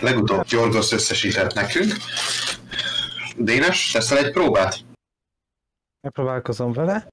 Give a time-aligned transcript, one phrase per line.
[0.00, 1.92] Legutóbb Gyorgos összesített nekünk.
[3.38, 4.74] Dénes, teszel egy próbát?
[6.00, 7.08] Megpróbálkozom vele.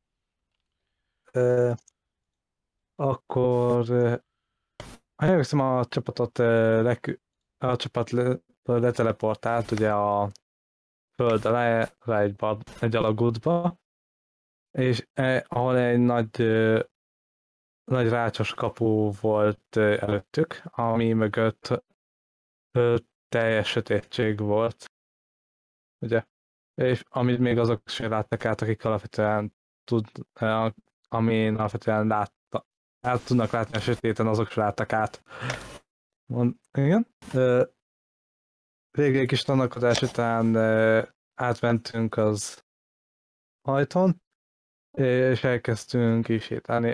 [1.31, 1.71] Ö,
[2.95, 3.85] akkor
[5.15, 7.21] ha emlékszem, a csapatot lekü-
[7.57, 10.31] a csapat le, leteleportált ugye a
[11.15, 13.77] föld alá, rá egy, bar, egy alagútba,
[14.77, 16.81] és eh, ahol egy nagy, eh,
[17.83, 21.83] nagy rácsos kapu volt eh, előttük, ami mögött
[23.29, 24.85] teljes sötétség volt,
[25.99, 26.23] ugye,
[26.81, 30.07] és amit még azok sem láttak át, akik alapvetően tud,
[31.07, 32.67] amin alapvetően látta,
[32.99, 35.23] át tudnak látni a sötéten, azok sem láttak át.
[36.25, 37.07] Mond, igen.
[38.91, 40.55] Végig kis tanakodás után
[41.33, 42.63] átmentünk az
[43.61, 44.21] ajtón,
[44.97, 46.93] és elkezdtünk is sétálni.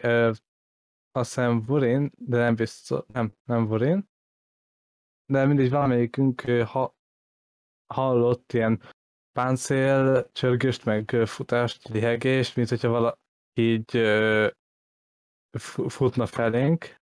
[1.11, 4.09] Azt hiszem Vurin, de nem biztos, nem, nem Vurin.
[5.31, 6.95] De mindig valamelyikünk ha,
[7.93, 8.81] hallott ilyen
[9.31, 13.17] páncél, csörgöst, meg futást, lihegést, mint hogyha vala
[13.53, 13.91] így
[15.87, 16.97] futna felénk.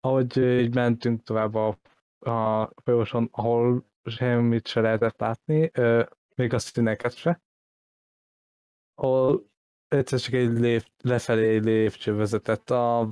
[0.00, 1.78] Ahogy így mentünk tovább a,
[2.30, 5.70] a folyóson, ahol semmit se lehetett látni,
[6.34, 7.40] még a színeket se.
[8.94, 9.50] Ahol
[9.88, 13.10] egyszer csak egy lép, lefelé egy lépcső vezetett, a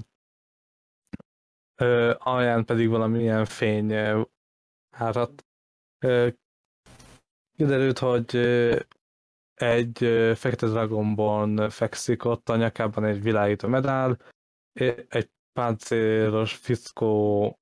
[1.77, 4.23] ö, alján pedig valamilyen fény ö,
[4.91, 5.45] áradt.
[5.99, 6.29] Ö,
[7.57, 8.79] kiderült, hogy ö,
[9.55, 14.19] egy ö, fekete dragonban fekszik ott, a nyakában egy világító medál,
[15.09, 17.59] egy páncélos fickó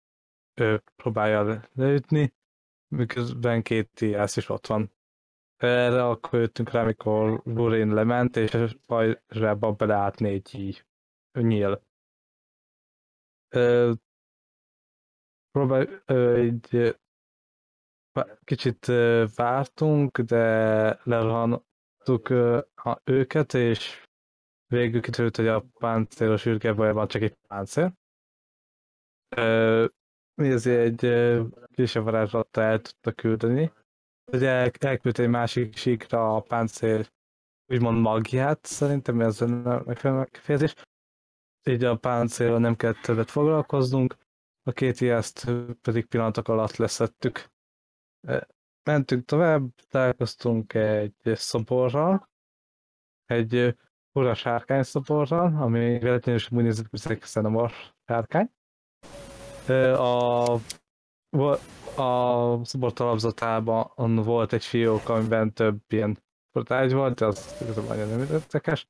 [0.55, 2.35] ö, próbálja leütni,
[2.89, 4.93] miközben két TS is ott van.
[5.57, 10.85] Erre akkor jöttünk rá, amikor Lurin lement, és a pajzsába beleállt négy
[11.33, 11.83] nyíl.
[13.55, 13.93] Ö,
[15.51, 16.05] vá-
[18.45, 22.33] kicsit ö, vártunk, de lerohantuk
[23.05, 24.05] őket, és
[24.67, 27.93] végül kiderült, hogy a páncélos űrgebajban csak egy páncél.
[30.35, 31.41] Mi ezért egy
[31.75, 33.73] kisebb varázslattal el tudta küldeni.
[34.33, 37.07] Ugye el, elküldte egy másik síkra a páncél
[37.67, 39.47] úgymond magiát, szerintem ez a
[39.87, 40.75] megfelelő kifejezés.
[41.65, 44.17] Így a páncél nem kellett többet foglalkoznunk,
[44.63, 45.51] a két ilyeszt
[45.83, 47.51] pedig pillanatok alatt leszettük.
[48.27, 48.49] E,
[48.85, 52.29] Mentünk tovább, találkoztunk egy szoborral,
[53.27, 53.77] egy
[54.13, 57.19] fura sárkány szoborral, ami véletlenül is úgy nézett, hogy
[57.57, 57.71] a
[58.07, 58.51] sárkány.
[59.67, 60.61] Ö, A
[61.97, 68.21] a szobor talapzatában volt egy fiók, amiben több ilyen portágy volt, az igazából nagyon nem
[68.21, 68.87] érdekes.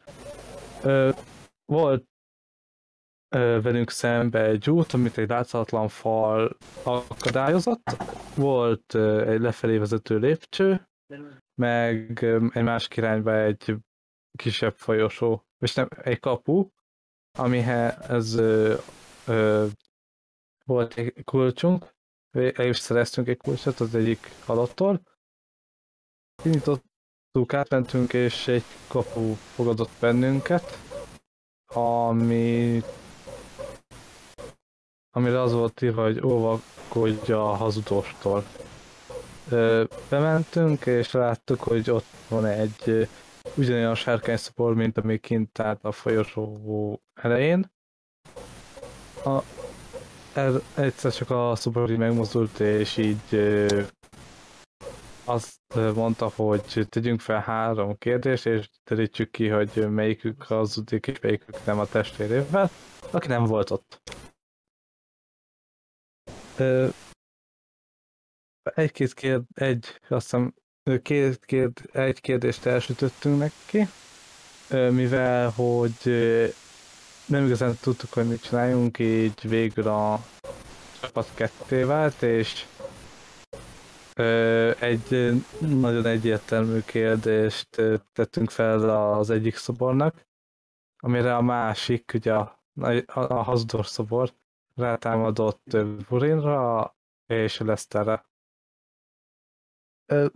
[0.82, 1.11] Ö,
[1.65, 2.12] Volt
[3.32, 7.97] velünk szembe egy út, amit egy láthatatlan fal akadályozott.
[8.37, 8.94] Volt
[9.26, 10.88] egy lefelé vezető lépcső,
[11.54, 13.76] meg egy másik irányba egy
[14.38, 16.69] kisebb folyosó, és nem, egy kapu,
[17.38, 18.75] amihez ö,
[19.26, 19.66] ö,
[20.64, 21.94] volt egy kulcsunk,
[22.31, 25.00] el is szereztünk egy kulcsot az egyik halottól.
[26.43, 30.78] Kinyitottuk, átmentünk, és egy kapu fogadott bennünket,
[31.75, 32.82] ami
[35.12, 38.45] amire az volt írva, hogy óvakodj a hazudostól.
[39.50, 43.09] Ö, Bementünk, és láttuk, hogy ott van egy
[43.55, 47.73] ugyanolyan sárkányszobor, mint ami kint állt a folyosó elején.
[49.25, 49.39] A,
[50.33, 53.83] er, egyszer csak a szobor így megmozdult, és így ö,
[55.25, 55.61] azt
[55.94, 61.79] mondta, hogy tegyünk fel három kérdést, és terítsük ki, hogy melyikük hazudik, és melyikük nem
[61.79, 62.71] a testvérével,
[63.11, 64.00] aki nem volt ott.
[68.63, 70.55] Egy-két kérd, egy, azt hiszem,
[71.03, 73.87] két, kérd, egy kérdést elsütöttünk neki,
[74.91, 75.95] mivel, hogy
[77.27, 80.25] nem igazán tudtuk, hogy mit csináljunk, így végül a
[81.01, 82.67] csapat ketté vált, és
[84.81, 87.69] egy nagyon egyértelmű kérdést
[88.12, 90.26] tettünk fel az egyik szobornak,
[90.97, 94.32] amire a másik, ugye a, a, a Hazdor szobor
[94.75, 95.77] rátámadott
[96.09, 96.97] Burinra
[97.27, 98.27] és Leszterre.
[100.07, 100.27] Ö,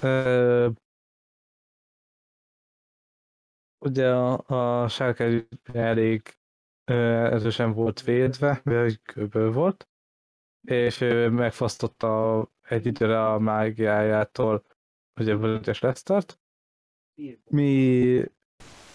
[0.00, 0.68] ö,
[3.78, 6.38] ugye a, a sárkány elég
[6.84, 9.88] ö, erősen volt védve, egy kőből volt,
[10.60, 14.64] és ő megfosztotta egy időre a mágiájától,
[15.20, 16.40] ugye Völgyes Lesztert.
[17.44, 18.24] Mi,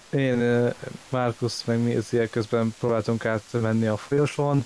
[0.09, 0.69] én, ö,
[1.09, 4.65] Markus, meg mi ezzel közben próbáltunk átmenni a folyosón,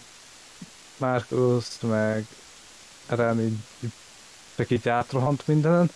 [0.98, 2.26] Markus meg
[3.08, 3.58] Eren így,
[4.56, 5.90] csak így átrohant mindenen.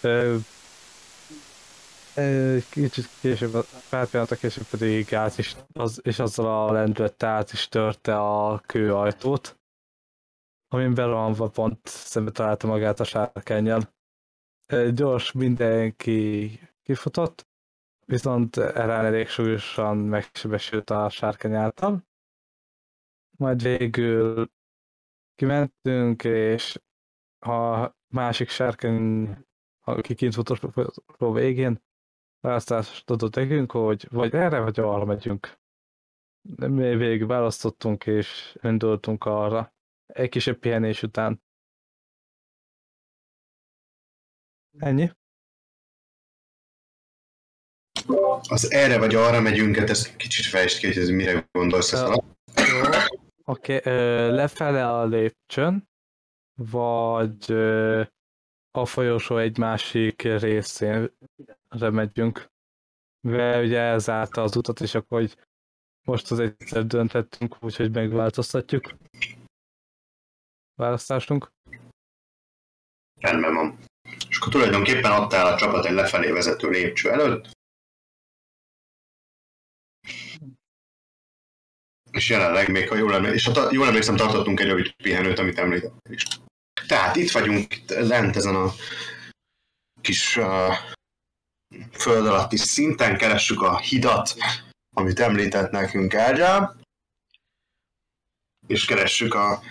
[0.00, 0.36] Ö,
[2.14, 7.52] ö, kicsit később, pár pillanatra később pedig át is, az, és azzal a lendülettel át
[7.52, 9.60] is törte a kőajtót,
[10.68, 13.92] amin berohanva pont szembe találta magát a sárkányjal.
[14.94, 17.46] Gyors mindenki kifutott,
[18.06, 22.06] viszont Eren elég súlyosan megsebesült a sárkány által.
[23.38, 24.50] Majd végül
[25.34, 26.80] kimentünk, és
[27.38, 29.36] a másik sárkány,
[29.80, 30.74] aki kint futott
[31.18, 31.82] végén,
[32.40, 35.60] választást adott nekünk, hogy vagy erre, vagy arra megyünk.
[36.40, 39.74] De mi végig választottunk, és indultunk arra.
[40.06, 41.42] Egy kisebb pihenés után.
[44.78, 45.10] Ennyi.
[48.48, 52.06] Az erre vagy arra megyünk, hát ezt kicsit fejtsd ki, hogy ez mire gondolsz ezt.
[52.06, 52.12] Jó.
[53.44, 53.92] Oké, okay,
[54.30, 55.88] lefele a lépcsőn,
[56.70, 58.02] vagy ö,
[58.70, 61.16] a folyosó egy másik részén
[61.78, 62.50] megyünk.
[63.20, 65.36] Mivel ugye elzárta az utat, és akkor hogy
[66.06, 68.94] most az egyszer döntettünk, úgyhogy megváltoztatjuk
[70.74, 71.50] választásunk.
[73.20, 73.78] Rendben van.
[74.28, 77.50] És akkor tulajdonképpen ott áll a csapat egy lefelé vezető lépcső előtt.
[82.12, 85.38] És jelenleg még, ha jól, emlékszem, és ha ta- jól emlékszem, tartottunk egy rövid pihenőt,
[85.38, 86.26] amit említettem is.
[86.86, 88.72] Tehát itt vagyunk, itt lent ezen a
[90.00, 90.74] kis uh,
[91.92, 94.34] föld alatti szinten, keressük a hidat,
[94.96, 96.74] amit említett nekünk Elgyá,
[98.66, 99.62] és keressük a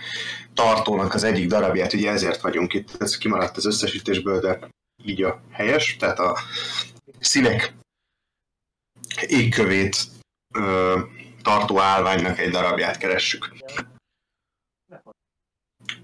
[0.54, 4.68] tartónak az egyik darabját, ugye ezért vagyunk itt, ez kimaradt az összesítésből, de
[5.04, 6.38] így a helyes, tehát a
[7.20, 7.74] színek
[9.26, 9.96] égkövét
[10.54, 11.00] ö,
[11.42, 13.52] tartó állványnak egy darabját keressük.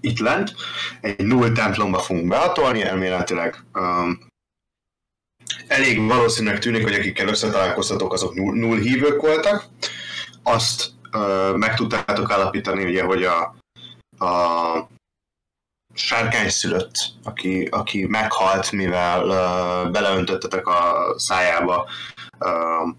[0.01, 0.55] Itt lent
[1.01, 4.27] egy null templomba fogunk behatolni, elméletileg um,
[5.67, 9.65] elég valószínűleg tűnik, hogy akikkel összetalálkoztatok, azok null, null hívők voltak.
[10.43, 13.55] Azt ö, meg tudtátok állapítani, ugye, hogy a,
[14.25, 14.87] a
[15.93, 21.89] sárkány szülött, aki, aki meghalt, mivel uh, beleöntöttetek a szájába
[22.39, 22.95] uh, uh,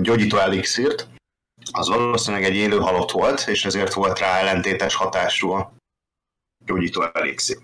[0.00, 1.08] gyógyító elixírt,
[1.70, 5.72] az valószínűleg egy élő halott volt, és ezért volt rá ellentétes hatású a
[6.64, 7.58] gyógyító elixír.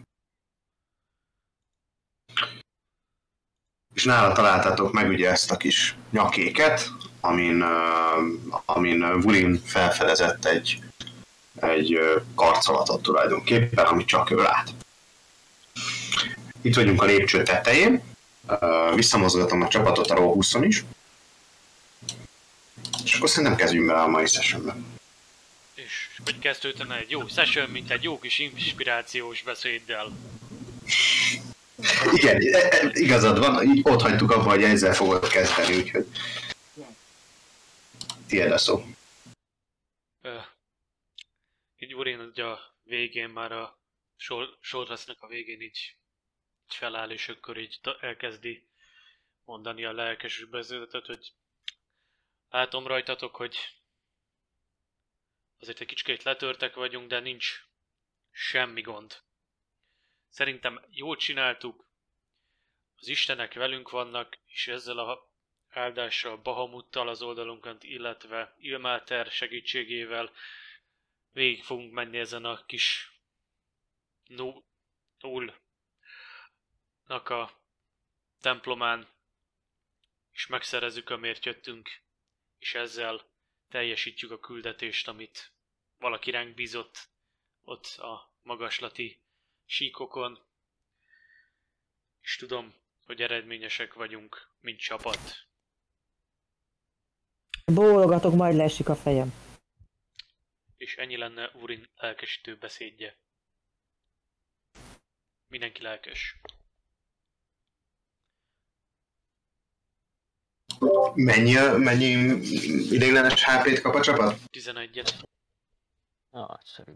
[3.95, 6.91] És nála találtátok meg ugye ezt a kis nyakéket,
[7.21, 7.65] amin,
[8.65, 10.83] amin Vulin felfedezett egy,
[11.55, 11.99] egy
[12.35, 14.75] karcolatot tulajdonképpen, amit csak ő lát.
[16.63, 18.03] Itt vagyunk a lépcső tetején,
[18.95, 20.85] visszamozgatom a csapatot a Raw 20 is,
[23.05, 24.77] és akkor szerintem kezdjünk bele a mai sessionbe.
[25.75, 30.13] És hogy kezdődne egy jó session, mint egy jó kis inspirációs beszéddel.
[32.13, 36.07] Igen, e- e- igazad van, így ott hagytuk abba, hogy ezzel fogod kezdeni, úgyhogy
[38.27, 38.85] tiéd a szó.
[40.23, 40.39] Ö,
[41.79, 43.79] így Urin ugye a végén már a
[44.17, 45.97] sor, sorrasznak a végén így,
[46.69, 48.69] így feláll, és akkor így elkezdi
[49.45, 51.33] mondani a lelkes beszédetet, hogy
[52.51, 53.57] látom rajtatok, hogy
[55.59, 57.65] azért egy kicsit letörtek vagyunk, de nincs
[58.31, 59.23] semmi gond.
[60.29, 61.89] Szerintem jól csináltuk,
[62.97, 65.31] az Istenek velünk vannak, és ezzel a
[65.69, 70.33] áldással, Bahamuttal az oldalunkon, illetve Ilmáter segítségével
[71.33, 73.13] végig fogunk menni ezen a kis
[74.27, 74.65] nu-
[75.19, 75.59] nullnak
[77.29, 77.61] a
[78.41, 79.09] templomán,
[80.33, 82.03] és megszerezzük, amért jöttünk,
[82.61, 83.23] és ezzel
[83.69, 85.53] teljesítjük a küldetést, amit
[85.99, 87.09] valaki ránk bízott
[87.65, 89.21] ott a magaslati
[89.67, 90.39] síkokon,
[92.21, 92.75] és tudom,
[93.07, 95.47] hogy eredményesek vagyunk, mint csapat.
[97.65, 99.33] Bólogatok, majd leesik a fejem.
[100.77, 103.17] És ennyi lenne Urin lelkesítő beszédje.
[105.49, 106.37] Mindenki lelkes.
[111.15, 112.11] Mennyi, mennyi
[112.91, 114.39] ideiglenes HP-t kap a csapat?
[114.59, 115.13] 11-et.
[116.31, 116.93] Nagyszerű.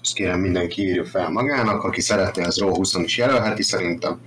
[0.00, 4.24] Ezt kérem mindenki írja fel magának, aki szeretné, az Raw 20 is jelölheti szerintem.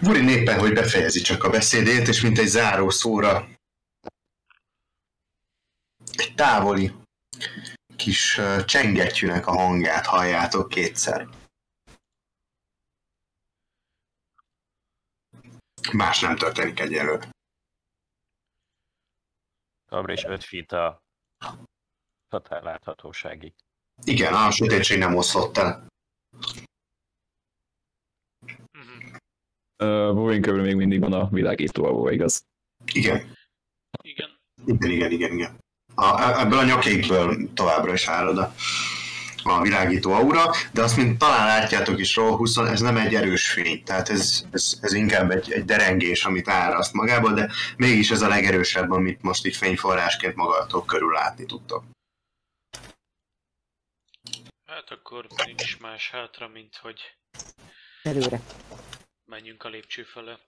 [0.00, 3.48] Vurin éppen, hogy befejezi csak a beszédét, és mint egy záró szóra
[6.16, 6.92] egy távoli
[7.96, 11.28] kis csengettyűnek a hangját halljátok kétszer.
[15.92, 17.30] Más nem történik egyelőre.
[19.88, 21.02] Továbbra is 5 feet a
[22.28, 23.52] határláthatóságig.
[24.04, 25.86] Igen, a sötétség nem oszlott el.
[29.82, 32.44] Uh, Boring körül még mindig van a világító alvó, igaz?
[32.92, 33.34] Igen,
[34.02, 34.38] Igen.
[34.64, 35.32] igen, igen, igen.
[35.32, 35.58] igen.
[35.94, 38.52] A, ebből a nyakékből továbbra is árad a,
[39.54, 43.50] a világító aura, de azt, mint talán látjátok is róla, 20, ez nem egy erős
[43.50, 48.22] fény, tehát ez, ez, ez inkább egy, egy derengés, amit áraszt magából, de mégis ez
[48.22, 51.84] a legerősebb, amit most így fényforrásként magatok körül látni tudtok.
[54.66, 57.00] Hát akkor nincs más hátra, mint hogy
[58.02, 58.40] Előre.
[59.24, 60.38] menjünk a lépcső fele.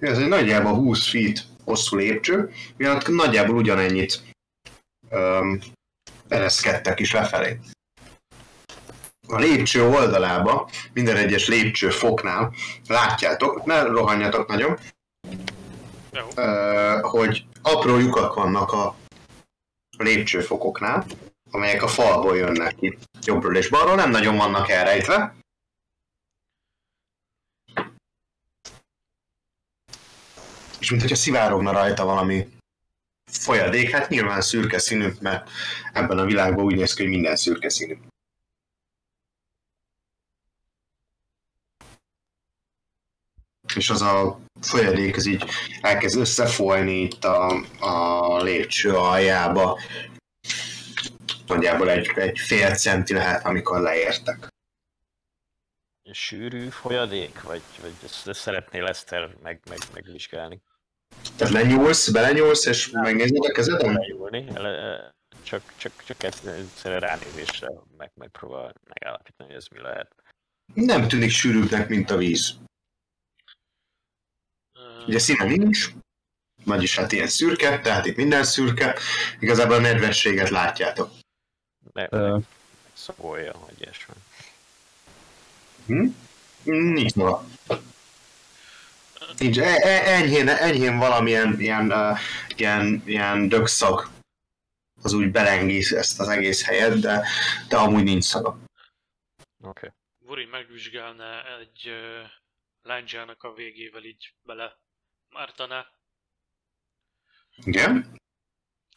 [0.00, 4.31] Ez egy nagyjából 20 feet hosszú lépcső, miatt nagyjából ugyanennyit
[5.12, 5.60] um,
[6.28, 7.58] ereszkedtek is lefelé.
[9.28, 12.54] A lépcső oldalába, minden egyes lépcső foknál
[12.88, 14.78] látjátok, ne rohanjatok nagyon,
[16.36, 18.94] uh, hogy apró lyukak vannak a
[19.98, 21.06] lépcsőfokoknál,
[21.50, 25.34] amelyek a falból jönnek ki jobbról és balról, nem nagyon vannak elrejtve.
[30.78, 32.48] És mint hogyha szivárogna rajta valami
[33.36, 35.50] folyadék, hát nyilván szürke színű, mert
[35.92, 37.96] ebben a világban úgy néz ki, hogy minden szürke színű.
[43.74, 45.44] És az a folyadék az így
[45.80, 49.80] elkezd összefolyni itt a, a lépcső aljába.
[51.46, 54.48] Nagyjából egy, egy fél centi lehet, amikor leértek.
[56.12, 57.42] Sűrű folyadék?
[57.42, 59.10] Vagy, vagy ezt, szeretnél ezt
[59.42, 60.62] meg, meg, megvizsgálni?
[61.36, 63.94] Tehát lenyúlsz, belenyúlsz, és megnézed a kezeden?
[63.94, 64.46] Lejúlni?
[64.54, 65.10] Ele-
[65.42, 70.14] Csak, csak, csak egyszerűen ránézésre meg, megpróbál megállapítani, hogy ez mi lehet.
[70.74, 72.54] Nem tűnik sűrűbbnek, mint a víz.
[75.06, 75.88] Ugye színe nincs,
[76.64, 78.98] vagyis hát ilyen szürke, tehát itt minden szürke.
[79.40, 81.10] Igazából a nedvességet látjátok.
[81.92, 82.42] Ne, Uh,
[82.92, 84.14] szagolja, hogy ilyesmi.
[85.86, 86.06] Hm?
[86.64, 87.44] Nincs maga.
[89.38, 89.58] Nincs.
[89.58, 92.18] E- e- enyhén, enyhén valamilyen ilyen, uh,
[92.56, 94.10] ilyen, ilyen dögszag
[95.02, 97.26] az úgy belengész ezt az egész helyet, de,
[97.68, 98.48] de amúgy nincs szaga.
[98.48, 99.68] Oké.
[99.68, 99.90] Okay.
[100.18, 102.30] Vuri megvizsgálná egy uh,
[102.82, 104.78] lándzsának a végével így bele
[105.28, 105.86] mártaná,
[107.64, 108.20] Igen?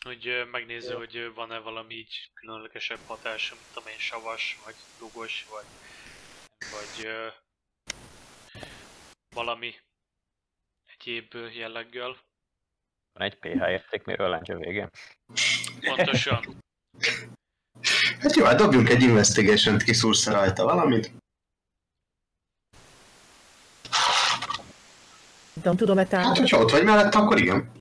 [0.06, 5.46] hogy ö, megnézze, hogy ö, van-e valami így különlegesebb hatása, mint amilyen savas, vagy dugos,
[5.50, 5.66] vagy,
[6.60, 7.28] vagy ö,
[9.30, 9.76] valami
[11.06, 12.18] egyéb jelleggel.
[13.14, 14.90] Van egy pH értékmérő a láncsa végén.
[15.80, 16.64] Pontosan.
[18.20, 21.12] Hát jó, hát dobjunk egy investigation-t, kiszúrsz rajta valamit.
[25.64, 26.40] Nem tudom-e Hát, támogatni?
[26.40, 27.72] hogyha ott vagy mellette, akkor igen.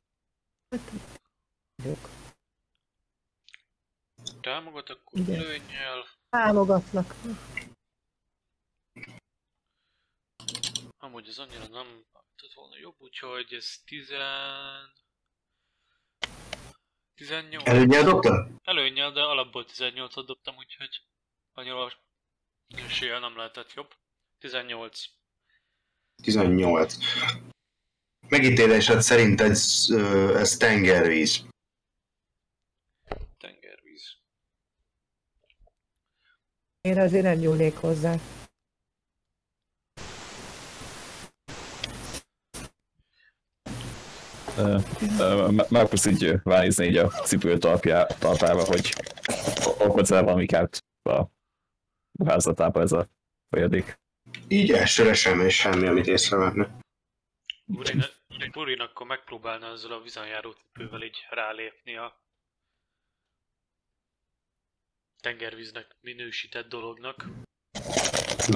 [4.41, 5.41] Támogat, akkor Igen.
[5.41, 6.05] lőnyel.
[6.29, 7.15] Támogatnak.
[10.99, 12.05] Amúgy ez annyira nem
[12.45, 14.13] tudott volna jobb, úgyhogy ez 10...
[17.15, 17.69] 18.
[17.69, 18.49] Előnyel dobtad?
[18.63, 21.03] Előnyel, de alapból 18-ot dobtam, úgyhogy
[21.53, 21.93] annyira
[22.69, 23.95] eséllyel nem lehetett jobb.
[24.39, 25.05] 18.
[26.23, 26.97] 18.
[28.29, 29.87] Megítélésed szerint ez,
[30.35, 31.45] ez tengervíz.
[33.39, 34.17] Tengervíz.
[36.81, 38.05] Én azért nem nyúlnék hozzá.
[38.05, 38.21] uh,
[44.41, 44.44] uh,
[45.69, 48.95] Markus így ránézni így a cipő talpjá, talpába, hogy
[49.79, 51.25] okoz el valami kárt a
[52.25, 53.09] házatába ez a
[53.51, 53.99] folyadék.
[54.49, 56.67] Így elsőre semmi, semmi, amit észrevenni.
[57.65, 58.05] Burin,
[58.53, 62.23] Burin akkor megpróbálna ezzel a vizonjáró cipővel így rálépni a
[65.23, 67.27] tengervíznek minősített dolognak.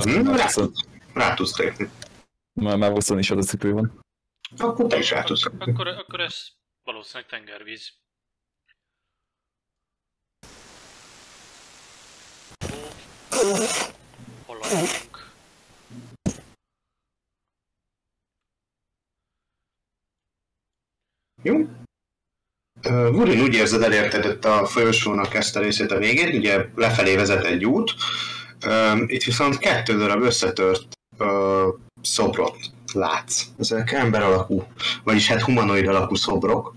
[0.04, 0.48] Mhm, Rá,
[1.14, 1.90] rá tudsz lépni.
[2.52, 4.06] Már, már 20 is az a cipő van.
[4.56, 5.36] Akkor te is lépni.
[5.58, 6.48] akkor, akkor ez
[6.84, 7.92] valószínűleg tengervíz.
[13.36, 13.54] Ó,
[14.46, 15.30] Haladjunk.
[21.42, 21.56] Jó?
[22.82, 27.44] Ö, Vurin úgy érzed, elérted a folyosónak ezt a részét a végét, ugye lefelé vezet
[27.44, 27.94] egy út.
[29.06, 30.98] Itt viszont kettő darab összetört
[32.02, 33.44] szobrot látsz.
[33.58, 34.66] Ezek ember alakú,
[35.04, 36.74] vagyis hát humanoid alakú szobrok.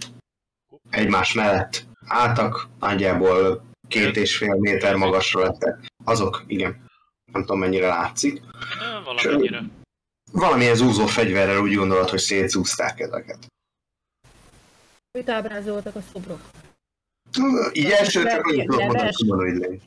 [0.89, 5.85] Egymás mellett álltak, nagyjából két és fél méter magasra lettek.
[6.03, 6.89] Azok, igen.
[7.31, 8.41] Nem tudom mennyire látszik.
[8.79, 9.63] Ö, Valamennyire.
[10.31, 13.47] Valamilyen zúzó fegyverrel úgy gondolod, hogy szétzúzták ezeket.
[15.11, 16.41] Mit ábrázoltak a szobrok?
[17.73, 19.15] Így elsőre csak annyit tudok mondani, Neves.
[19.15, 19.81] hogy humanoid lény.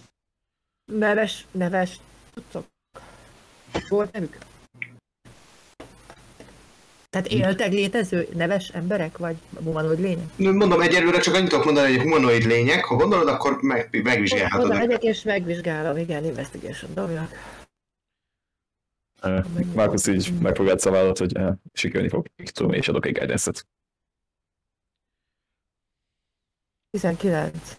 [0.93, 1.97] Neves, neves,
[2.35, 2.67] tudtok.
[3.89, 4.39] Volt nevük?
[7.15, 10.25] Tehát éltek létező neves emberek, vagy humanoid lények?
[10.37, 14.67] Mondom, egyelőre csak annyit tudok mondani, hogy humanoid lények, ha gondolod, akkor meg, megvizsgálhatod.
[14.67, 17.31] Oda megyek és megvizsgálom, igen, investigation dobjak.
[19.23, 19.41] Ö,
[19.75, 23.67] Markus így megpróbált szavállat, hogy eh, sikerülni fog, tudom, és adok egy guidance-et.
[26.91, 27.77] 19.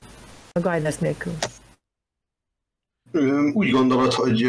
[0.52, 1.34] A guidance nélkül.
[3.54, 4.44] Úgy gondolod, hogy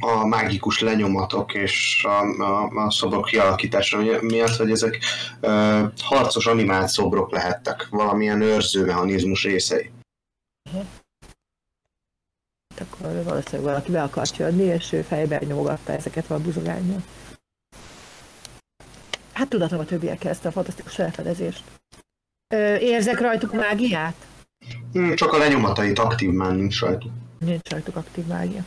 [0.00, 4.98] a mágikus lenyomatok és a, a, a szobrok kialakítása mi- miatt, hogy ezek
[5.40, 9.90] ö, harcos animált szobrok lehettek, valamilyen őrző mechanizmus részei.
[12.76, 17.02] Hát akkor valószínűleg valaki be akart jönni, és ő fejbe nyomogatta ezeket a buzogányjal.
[19.32, 21.64] Hát tudatom a többiekkel ezt a fantasztikus felfedezést.
[22.54, 24.26] Ö, érzek rajtuk mágiát?
[25.14, 27.12] Csak a lenyomatait aktív már nincs rajtuk.
[27.40, 28.62] Nincs rajtuk aktív mágia.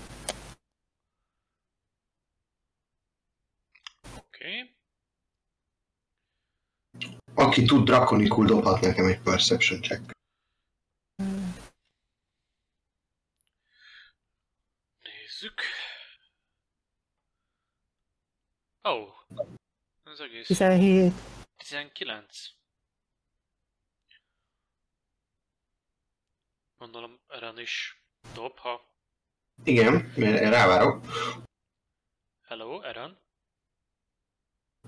[4.17, 4.59] Oké.
[4.59, 4.75] Okay.
[7.33, 10.11] Aki tud drakonikul dobhat nekem egy perception check.
[15.01, 15.61] Nézzük.
[18.83, 18.89] Ó.
[18.89, 19.13] Oh.
[20.03, 20.47] Ez egész.
[20.47, 21.13] 17.
[21.57, 22.47] 19.
[26.77, 28.00] Gondolom Eren is
[28.33, 28.81] dob, ha...
[29.63, 31.05] Igen, én rávárok.
[32.47, 33.17] Hello, Eren?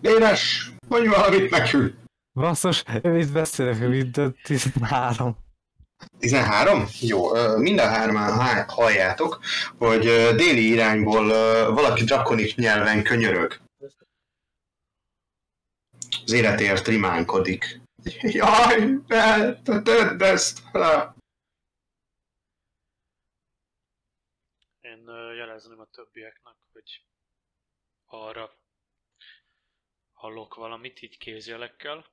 [0.02, 1.96] Éres, mondj valamit nekünk!
[2.34, 5.38] Basszus, ő itt beszélek, mint 13.
[6.20, 6.86] 13?
[7.00, 9.40] Jó, mind a hárman há- halljátok,
[9.78, 10.00] hogy
[10.36, 11.28] déli irányból
[11.74, 13.62] valaki drakonik nyelven könyörög.
[16.26, 17.82] Az életért rimánkodik.
[18.22, 20.62] Jaj, ne, te tedd ezt!
[20.72, 21.16] le.
[24.82, 25.10] Én
[25.64, 27.06] jelezném a többieknek, hogy
[28.06, 28.60] arra
[30.12, 32.12] hallok valamit így kézjelekkel.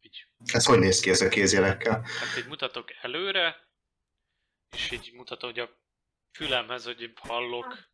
[0.00, 2.02] Így, Ez hogy néz ki ez a kézjelekkel?
[2.02, 3.68] hát így mutatok előre,
[4.70, 5.78] és így mutatom, hogy a
[6.32, 7.90] fülemhez, hogy hallok,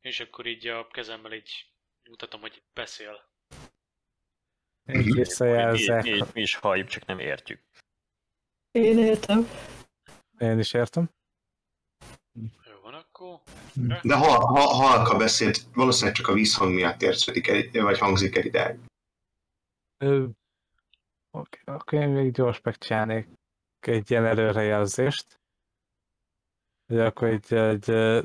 [0.00, 3.32] és akkor így a kezemmel így mutatom, hogy beszél.
[4.84, 6.02] Én Mi, visszajelzek.
[6.02, 7.62] mi, mi is halljuk, csak nem értjük.
[8.70, 9.48] Én értem.
[10.44, 11.10] Én is értem.
[12.64, 13.40] Jó van akkor.
[14.02, 18.44] De ha, ha halka beszélt, valószínűleg csak a vízhang miatt érződik el, vagy hangzik el
[18.44, 18.78] ide.
[19.98, 20.26] Ö,
[21.30, 23.28] Oké, akkor én még gyors megcsinálnék
[23.80, 25.40] egy ilyen előrejelzést.
[26.86, 28.22] Hogy akkor egy, egy ö,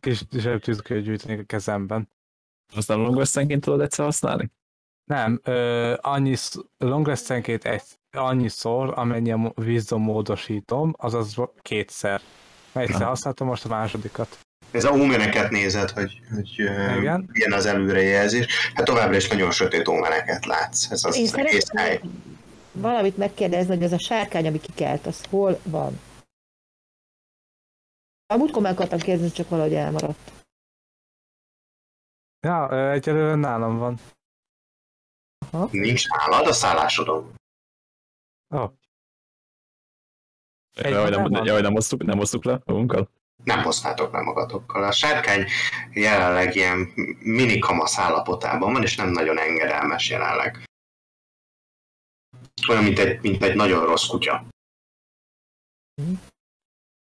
[0.00, 2.08] kis zsebtűzkőt gyűjteni a kezemben.
[2.74, 4.50] Aztán long restenként tudod egyszer használni?
[5.12, 6.36] Nem, ö, annyi
[6.78, 12.20] long restenként egy, annyiszor, amennyi a wisdom módosítom, azaz kétszer.
[12.72, 13.08] Egyszer Aha.
[13.08, 14.38] használtam most a másodikat.
[14.70, 16.58] Ez a ómeneket nézed, hogy, hogy
[16.98, 17.28] Igen.
[17.32, 18.70] milyen az előrejelzés.
[18.74, 20.90] Hát továbbra is nagyon sötét ómeneket látsz.
[20.90, 21.86] Ez az, Én az egész hely.
[21.86, 22.40] szeretném
[22.72, 26.00] valamit megkérdezni, hogy ez a sárkány, ami kikelt, az hol van?
[28.26, 30.32] A múltkor meg akartam kérdezni, csak valahogy elmaradt.
[32.40, 33.98] Ja, egyelőre nálam van.
[35.70, 37.34] Nincs nálad a szállásodon.
[40.74, 43.10] Egy Jaj, nem, jaj, nem hoztuk, nem hoztuk le magunkkal?
[43.44, 44.84] Nem hoztátok le magatokkal.
[44.84, 45.46] A sárkány
[45.92, 46.78] jelenleg ilyen
[47.18, 50.64] mini kamasz állapotában van, és nem nagyon engedelmes jelenleg.
[52.68, 54.46] Olyan, mint egy, mint egy nagyon rossz kutya.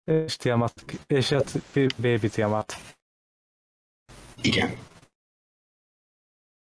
[0.03, 2.73] és Tiamat, és a t- baby Tiamat.
[4.41, 4.77] Igen.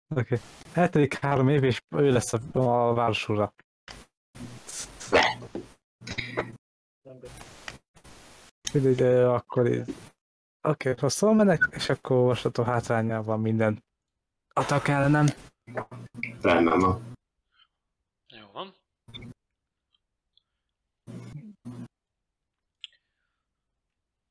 [0.08, 0.20] Oké.
[0.20, 0.38] Okay.
[0.72, 3.54] Eltelik három év, és ő lesz a, a város ura.
[5.10, 5.38] Le.
[8.72, 9.80] Mindegy, akkor így.
[9.80, 13.84] Oké, okay, rosszul menek, és akkor olvasható hátrányában minden.
[14.52, 15.26] Atak ellenem.
[16.40, 17.12] Rendben van.
[18.26, 18.74] Jó van.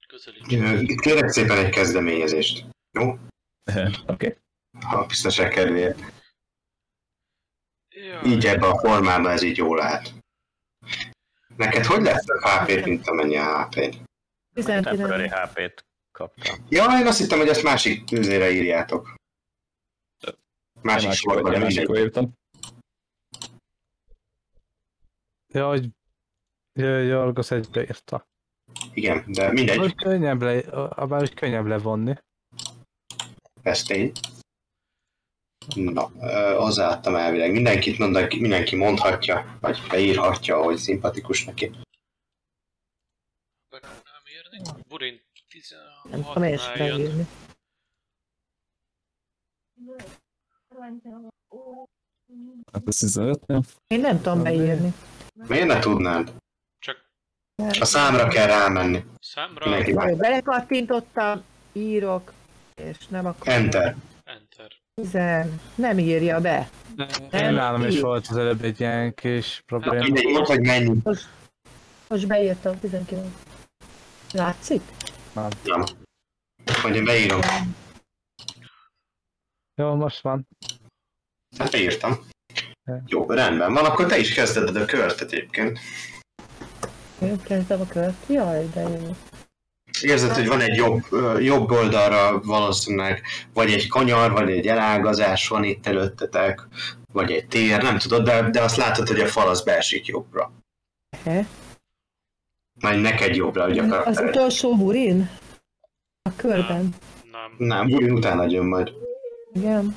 [0.08, 1.00] Közelítsük.
[1.00, 2.66] Kérek szépen egy kezdeményezést.
[2.92, 3.18] Jó?
[4.14, 4.28] Oké.
[4.28, 4.43] Ha
[4.82, 6.00] a biztonság kedvéért.
[7.90, 10.14] Jaj, Így ebben a formában ez így jó lehet.
[11.56, 14.02] Neked hogy lesz a HP-t, mint amennyi a HP-t?
[14.54, 15.32] Temporary 19.
[15.32, 16.56] HP-t kaptam.
[16.70, 19.14] Ja, én azt hittem, hogy ezt másik tűzére írjátok.
[20.82, 22.04] Másik sorban, de másik mindegy.
[22.04, 22.34] írtam.
[25.48, 25.90] Ja, hogy
[27.08, 28.28] Jorgos egybeírta.
[28.94, 30.58] Igen, de mindegy, Hogy könnyebb le,
[30.90, 32.14] abban könnyebb levonni.
[33.62, 34.12] ez tény.
[35.76, 37.52] Na, ö, hozzáadtam elvileg.
[37.52, 41.72] Mindenkit mondak, mindenki mondhatja, vagy beírhatja, hogy szimpatikus neki.
[44.28, 44.82] Írni.
[44.88, 45.22] Burin
[46.10, 46.98] Nem tudom 16-nál jön.
[46.98, 47.28] beírni.
[52.72, 53.40] Hát ez 15
[53.88, 54.94] Én nem tudom beírni.
[55.48, 56.34] Miért ne tudnád?
[56.80, 56.98] Csak
[57.82, 59.06] A számra kell rámenni.
[59.20, 60.16] számra Mindenki.
[60.16, 62.34] Belekattintottam, írok,
[62.76, 63.64] és nem akarom.
[63.64, 63.96] Enter.
[65.02, 65.62] Tizen...
[65.76, 66.70] Nem írja be.
[67.32, 70.40] Én nálam is volt az előbb egy ilyen kis probléma.
[70.40, 71.02] Ott vagy mennyi.
[72.08, 73.28] Most beírtam 19.
[74.32, 74.82] Látszik?
[75.64, 75.84] Nem.
[76.82, 77.40] Hogy én beírom.
[79.76, 80.48] Jó, most van.
[81.58, 82.20] Hát beírtam.
[83.06, 85.80] Jó, rendben van, akkor te is kezded a kört egyébként.
[87.22, 88.28] Én kezdem a kört.
[88.28, 89.16] Jaj, de jó.
[90.02, 91.04] Érzed, hogy van egy jobb,
[91.40, 93.22] jobb oldalra valószínűleg,
[93.54, 96.68] vagy egy kanyar, vagy egy elágazás van itt előttetek,
[97.12, 100.52] vagy egy tér, nem tudod, de, de azt látod, hogy a fal az beesik jobbra.
[101.24, 101.48] He?
[102.82, 105.30] Majd neked jobbra, ugye a Az utolsó burin?
[106.22, 106.96] A körben.
[107.32, 107.56] Nem.
[107.58, 108.92] Nem, Burin utána jön majd.
[109.54, 109.96] Igen.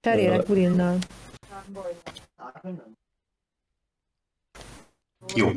[0.00, 0.98] Cserélek burinnal.
[5.34, 5.50] Jó.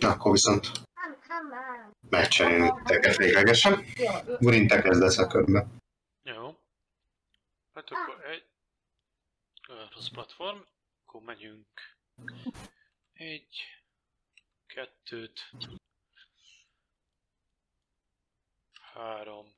[0.00, 0.70] Na, akkor viszont
[2.10, 3.84] megcserélni teket véglegesen.
[4.40, 5.66] Burin, te kezdesz a körbe.
[6.22, 6.58] Jó.
[7.74, 8.46] Hát akkor egy...
[9.92, 10.58] Rossz platform.
[11.04, 11.96] Akkor megyünk.
[13.12, 13.64] Egy...
[14.66, 15.50] Kettőt...
[18.92, 19.54] Három...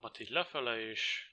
[0.00, 1.32] Mat így lefele és...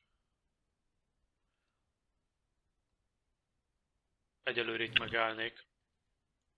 [4.44, 5.70] Egyelőre itt megállnék.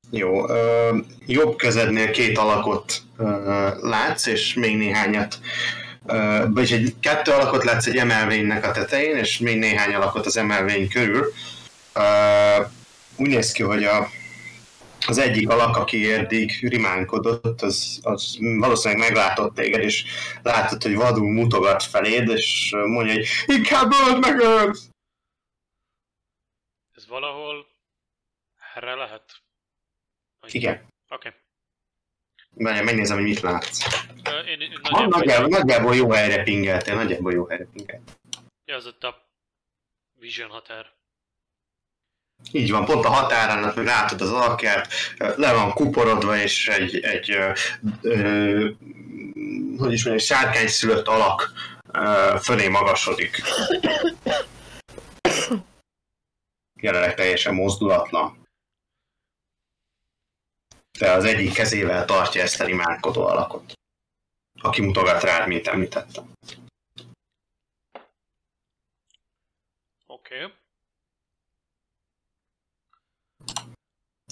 [0.10, 5.40] Jó, ö, jobb kezednél két alakot ö, látsz, és még néhányat,
[6.48, 10.90] vagyis egy kettő alakot látsz egy emelvénynek a tetején, és még néhány alakot az emelvény
[10.90, 11.34] körül.
[11.94, 12.02] Ö,
[13.16, 14.08] úgy néz ki, hogy a,
[15.08, 20.04] az egyik alak, aki eddig rimánkodott, az, az valószínűleg meglátott téged, és
[20.42, 24.80] látod, hogy vadul mutogat feléd, és mondja, hogy inkább öld meg őt!
[26.96, 27.66] Ez valahol...
[28.76, 29.24] Erre lehet?
[30.44, 31.34] Vagy- Igen, Oké.
[32.56, 33.86] Várjál, megnézem, hogy mit látsz.
[34.30, 35.08] Ö, Én, én nagyjából...
[35.08, 38.14] Nagyjából, nagyjából jó helyre pingeltél, nagyjából jó helyre pingeltél.
[38.66, 39.28] Ja, az ott a
[40.20, 40.86] Vision határ.
[42.52, 47.32] Így van, pont a határán, hogy látod az alakját, le van kuporodva, és egy, egy
[47.32, 47.52] ö,
[48.02, 48.70] ö,
[49.78, 51.52] hogy is mondjam, egy sárkány szülött alak
[51.94, 53.42] ö, fölé magasodik.
[56.82, 58.43] Jelenleg teljesen mozdulatlan.
[61.00, 63.74] De az egyik kezével tartja ezt a rimánkodó alakot.
[64.62, 66.34] Aki mutogat rád, mint említettem.
[70.06, 70.44] Oké.
[70.44, 70.54] Okay.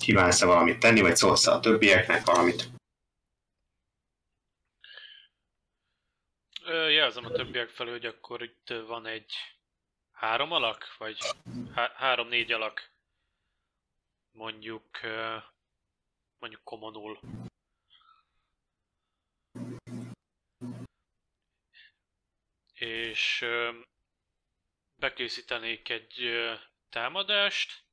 [0.02, 2.70] Kívánsz-e valamit tenni, vagy szólsz a többieknek valamit?
[6.64, 9.34] Ö, Jelzem a többiek felé, hogy akkor itt van egy
[10.12, 11.18] három alak, vagy
[11.76, 12.92] há- három-négy alak.
[14.32, 15.38] Mondjuk, ö,
[16.42, 17.20] mondjuk kommunul.
[22.74, 23.46] És
[24.96, 26.32] bekészítenék egy
[26.90, 27.84] támadást,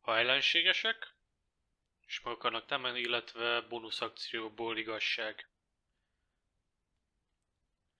[0.00, 1.14] ha ellenségesek,
[2.06, 5.48] és meg akarnak támadni, illetve bónusz akcióból igazság.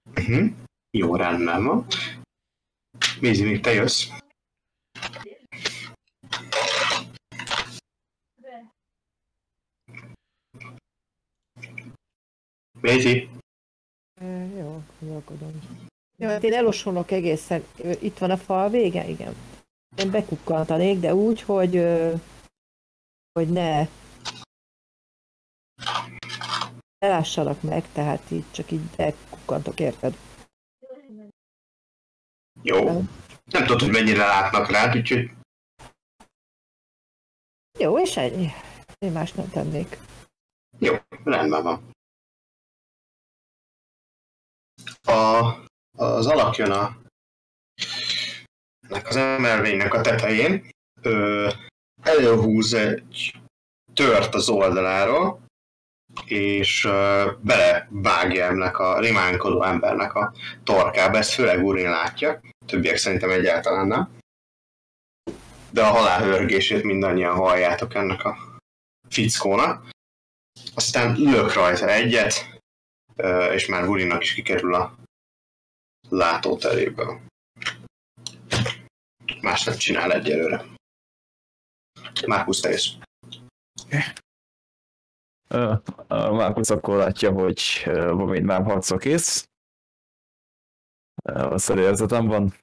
[0.05, 0.51] Uh-huh.
[0.91, 1.87] Jó, rendben van.
[3.21, 4.24] Mézi, még te jössz.
[12.85, 13.29] Mézi,
[14.57, 15.61] Jó, gondolkodom.
[16.17, 17.65] Jó, hát én elosolok egészen.
[18.01, 19.09] Itt van a fal vége?
[19.09, 19.35] Igen.
[19.97, 21.75] Én bekukkantanék, de úgy, hogy,
[23.33, 23.89] hogy ne
[26.99, 30.17] ne lássanak meg, tehát így csak így bekukkantok, érted?
[32.63, 32.85] jó.
[33.45, 35.31] Nem tudod, hogy mennyire látnak rád, úgyhogy
[37.79, 38.49] Jó, és ennyi.
[38.99, 39.99] Én más nem tennék.
[40.79, 40.95] jó,
[41.25, 41.93] rendben van.
[45.07, 45.55] A,
[45.99, 47.03] az alak jön a
[49.05, 50.71] az emelvénynek a tetején,
[51.03, 51.49] ö,
[52.03, 53.35] előhúz egy
[53.95, 55.41] tört az oldaláról,
[56.25, 60.33] és ö, belevágja ennek a rimánkodó embernek a
[60.65, 64.09] torkába, ezt főleg Urin látja, többiek szerintem egyáltalán nem.
[65.71, 68.37] De a halálhörgését mindannyian halljátok ennek a
[69.09, 69.89] fickónak.
[70.75, 72.54] Aztán lök rajta egyet,
[73.53, 74.97] és már Vurinnak is kikerül a
[76.09, 77.21] látóteréből.
[79.41, 80.65] Más nem csinál egyelőre.
[82.27, 82.95] Márkusz, te jössz.
[86.09, 89.49] Márkusz akkor látja, hogy Bobin már harcra kész.
[91.23, 92.55] A szerérzetem van.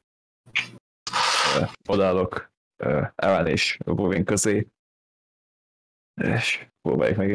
[1.88, 2.52] Odállok
[3.16, 4.68] Ellen és Bobin közé.
[6.14, 7.30] És próbáljuk meg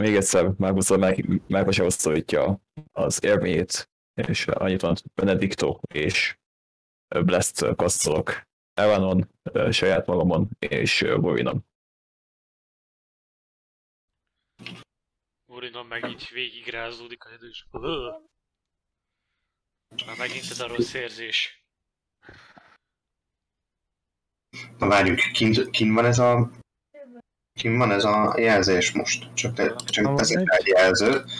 [0.00, 2.60] még egyszer Márkuszra meg, megvasároztatja
[2.92, 6.38] az érmét, és annyit van Benedicto és
[7.08, 8.42] Blast kasztolok
[8.74, 9.30] Evanon,
[9.70, 11.64] saját magamon és ö, Bovinon.
[15.46, 17.64] Urinon meg így végigrázódik a és
[20.06, 21.64] Már megint ez a rossz érzés.
[24.78, 26.50] Na várjuk, kint, kint van ez a...
[27.60, 29.34] Kint van ez a jelzés most?
[29.34, 30.46] Csak, te, csak teszek egy.
[30.46, 31.30] rá egy jelzőt.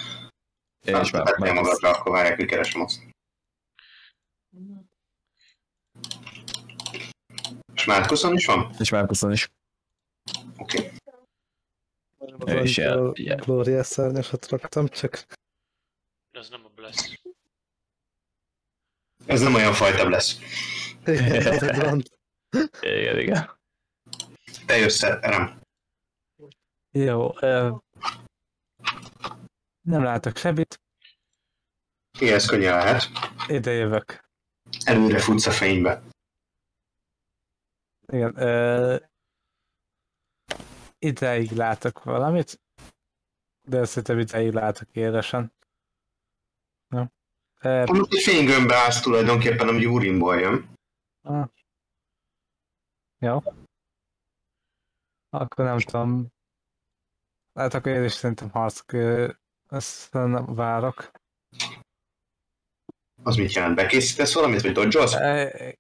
[0.85, 3.01] Már, már már magadra, akkor várják, hogy keresem azt.
[7.75, 8.75] És Márkuszon is van?
[8.79, 9.51] és Márkuszon is.
[10.57, 10.91] Oké.
[12.47, 15.25] Ő is jel- a jel- Glóriás szárnyasat raktam, csak
[16.31, 17.21] De az nem a Bless.
[19.27, 20.39] Ez nem olyan fajta lesz.
[21.07, 22.03] igen.
[22.81, 23.59] Igen, igen.
[24.67, 25.60] Te jössz, Erem.
[26.93, 27.77] Jó, ö,
[29.81, 30.81] nem látok semmit,
[32.19, 33.03] Igen, ez könnyen lehet.
[33.49, 34.29] ide jövök.
[34.85, 36.03] Előre futsz a fénybe.
[38.13, 38.97] Igen, ö,
[40.99, 42.61] ideig látok valamit,
[43.69, 45.53] de szerintem ideig látok élesen.
[46.89, 47.05] Jó.
[47.61, 50.75] Ö, Most egy fénygömbbe állsz tulajdonképpen, ami Urinból jön.
[51.23, 51.49] ah.
[53.19, 53.39] Jó.
[55.29, 56.29] Akkor nem tudom.
[57.55, 58.81] Hát akkor én is szerintem harc,
[60.11, 61.11] nem várok.
[63.23, 63.75] Az mit jelent?
[63.75, 65.79] Bekészítesz valamit, vagy dodge E,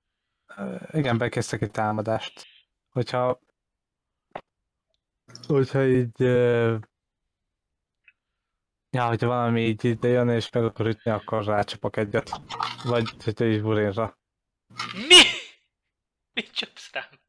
[0.90, 2.46] igen, bekezdtek egy támadást.
[2.90, 3.40] Hogyha
[5.46, 6.78] hogyha így e,
[8.90, 12.30] ja, hogyha valami így ide jön és meg akar ütni, akkor rácsapok egyet.
[12.84, 14.18] Vagy hogyha így burénra.
[15.08, 15.22] Mi?
[16.32, 17.20] Mit csapsz rám?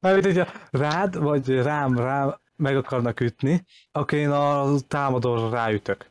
[0.00, 6.10] Mert hogyha rád, vagy rám, rám meg akarnak ütni, akkor én a támadóra ráütök.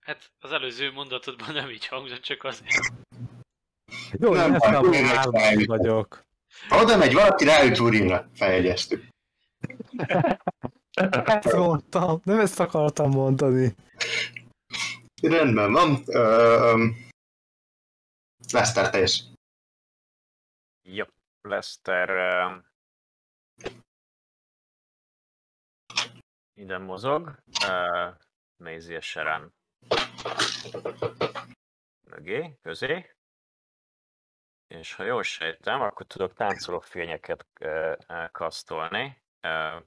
[0.00, 2.92] Hát az előző mondatodban nem így hangzott, csak azért.
[4.12, 5.66] Jó, Nem ezt nem ráütök.
[5.66, 6.24] vagyok.
[6.68, 8.28] Ha oda megy valaki, ráüt Urinra.
[8.34, 9.08] Feljegyeztük.
[11.24, 13.74] Ezt mondtam, nem ezt akartam mondani.
[15.22, 16.04] Rendben van.
[18.52, 19.20] Leszter, te jössz.
[20.82, 21.04] Jó,
[21.42, 22.64] Lester uh,
[26.54, 28.16] ide mozog, uh,
[28.56, 29.54] nézi a Sharon
[32.02, 33.14] mögé, közé,
[34.66, 39.22] és ha jól sejtem, akkor tudok táncoló fényeket uh, uh, kasztolni.
[39.42, 39.82] Uh,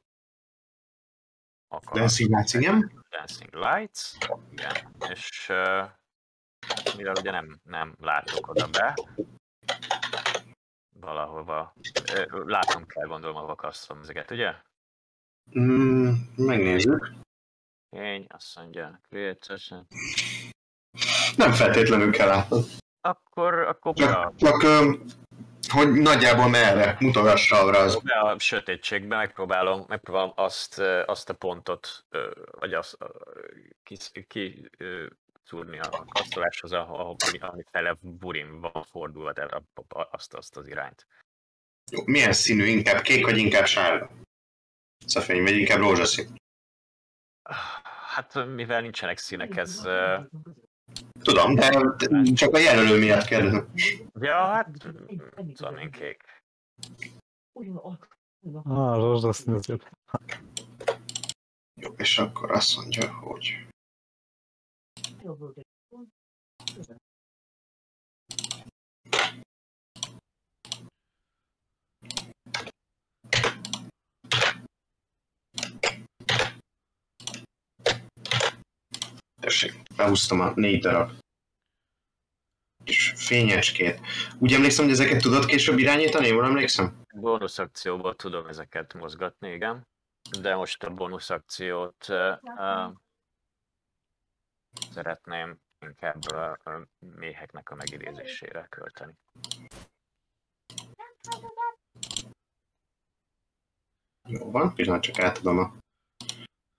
[1.92, 3.04] Dancing Lights, igen.
[3.10, 4.18] Dancing Lights,
[4.52, 5.90] igen, és uh,
[6.98, 8.94] mivel ugye nem, nem látok oda be,
[11.04, 11.74] valahova,
[12.14, 14.54] ö, látom kell gondolom a vakasztom ezeket, ugye?
[15.60, 17.12] Mm, megnézzük.
[17.90, 19.60] Fény, azt mondja, create
[21.36, 22.66] Nem feltétlenül kell látnod.
[23.02, 24.64] Akkor, akkor Csak, csak
[25.74, 28.02] hogy nagyjából merre mutogass arra az.
[28.04, 32.06] be a sötétségbe, megpróbálom, megpróbálom azt, azt a pontot,
[32.60, 32.98] vagy azt
[33.84, 34.70] ki, ki
[35.44, 39.64] szúrni a kasztoláshoz, ahol, ami fele burin van fordulva, tehát
[40.12, 41.08] azt, azt az irányt.
[41.92, 42.66] Jó, milyen színű?
[42.66, 44.12] Inkább kék, vagy inkább sárga?
[45.06, 46.36] Szafény, vagy inkább rózsaszín?
[48.08, 49.82] Hát mivel nincsenek színek, ez...
[51.20, 51.96] Tudom, de
[52.34, 53.74] csak a jelölő miatt kérdezem.
[54.20, 54.70] Ja, hát...
[55.54, 56.24] Tudom én kék.
[58.64, 59.88] Ah, rózsaszín az jobb.
[61.82, 63.68] Jó, és akkor azt mondja, hogy...
[79.42, 81.12] Tessék, behúztam a négy darab
[82.84, 84.00] és fényecskét.
[84.40, 86.28] Úgy emlékszem, hogy ezeket tudod később irányítani?
[86.28, 87.02] Jól emlékszem?
[87.16, 89.88] Bónusz akcióból tudom ezeket mozgatni, igen.
[90.42, 92.94] De most a bónusz akciót uh,
[94.92, 99.14] szeretném inkább a, a méheknek a megidézésére költeni.
[104.30, 105.74] Jó van, pillanat csak átadom a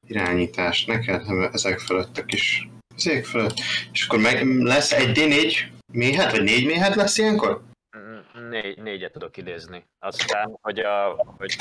[0.06, 3.54] irányítást neked, ezek fölött a kis ezek fölött.
[3.92, 5.56] És akkor meg lesz egy D4
[5.92, 7.62] méhet, vagy négy méhet lesz ilyenkor?
[7.96, 9.84] Mm, Négy, négyet tudok idézni.
[9.98, 11.56] Aztán, hogy a hogy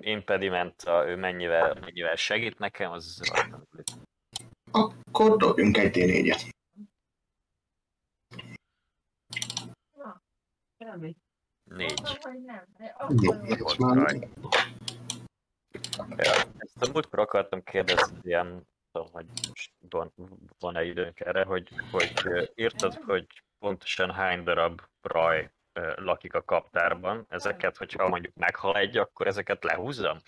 [0.00, 3.20] impediment ő mennyivel, mennyivel segít nekem, az
[4.70, 6.58] Akkor dobjunk egy D4-et.
[11.64, 12.00] négy.
[13.22, 13.34] Jó,
[13.66, 14.28] ez már
[16.16, 20.12] Ja, ezt a múltkor akartam kérdezni, ilyen, tudom, hogy most van,
[20.58, 22.12] van-e időnk erre, hogy, hogy
[22.54, 23.26] írtad, hogy
[23.58, 25.50] pontosan hány darab raj
[25.96, 27.26] lakik a kaptárban.
[27.28, 30.18] Ezeket, hogyha mondjuk meghal egy, akkor ezeket lehúzzam?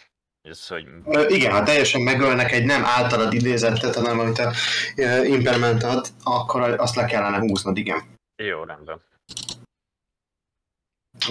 [0.43, 0.87] Ez, hogy
[1.29, 4.53] Igen, ha teljesen megölnek egy nem általad idézettet, hanem amit a
[4.97, 8.03] ö, implement ad, akkor azt le kellene húznod, igen.
[8.37, 9.01] jó, rendben.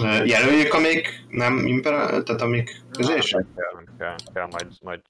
[0.00, 3.46] Ö, Jelöljük, amik nem imper, tehát amik közések?
[3.56, 5.00] Kell, kell, kell majd, majd,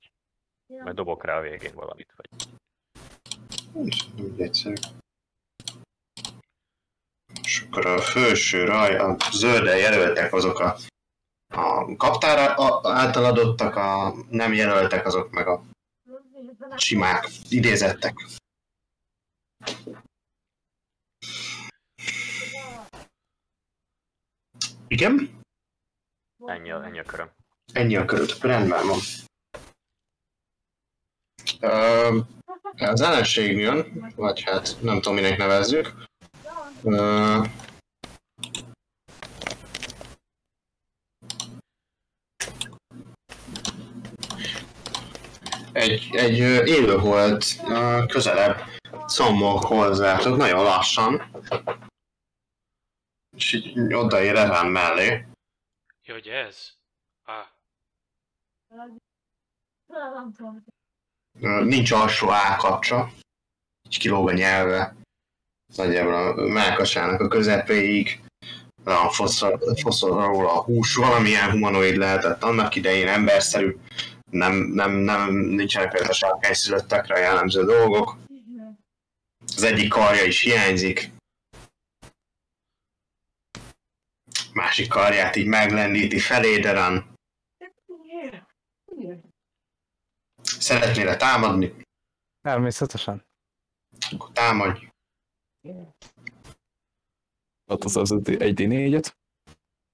[0.67, 2.13] majd dobok rá a végén valamit.
[2.17, 2.29] Vagy...
[3.73, 4.75] Nem úgy egyszerű.
[7.43, 10.77] És akkor a felső raj, a zölden jelöltek azok a,
[11.53, 15.63] a kaptára által adottak, a nem jelöltek azok meg a
[16.77, 18.15] simák, idézettek.
[24.89, 25.41] Igen?
[26.47, 27.31] Ennyi, a- ennyi a köröm.
[27.73, 28.99] Ennyi a körült, rendben van.
[31.61, 32.19] Ö,
[32.77, 35.93] az ellenség jön, vagy hát nem tudom, minek nevezzük.
[36.83, 37.45] Ö,
[45.73, 47.45] egy, egy élő volt
[48.07, 48.61] közelebb
[49.07, 51.31] szommog hozzátok, nagyon lassan.
[53.37, 55.27] És így odaér Evan mellé.
[56.05, 56.73] Ja, hogy ez?
[61.41, 63.11] Ö, nincs alsó állkapcsa,
[63.89, 64.95] így kilóg a nyelve,
[65.77, 68.21] nagyjából a melkasának a közepéig,
[69.11, 73.77] foszor, foszor róla a hús, valamilyen humanoid lehetett annak idején, emberszerű,
[74.33, 78.17] nem, nem, nem nincsenek például a sárkányszülöttekre jellemző dolgok.
[79.57, 81.11] Az egyik karja is hiányzik.
[84.53, 87.15] Másik karját így meglendíti feléderen.
[90.43, 91.75] Szeretnél támadni?
[92.41, 93.25] Természetesen.
[94.11, 94.89] Akkor támadj.
[97.67, 99.13] Ott az az egy D4-et.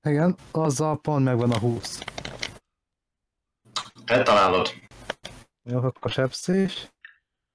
[0.02, 2.17] Igen, azzal pont megvan a 20.
[4.08, 4.74] Eltalálod.
[5.62, 6.88] Jó, akkor sebzés.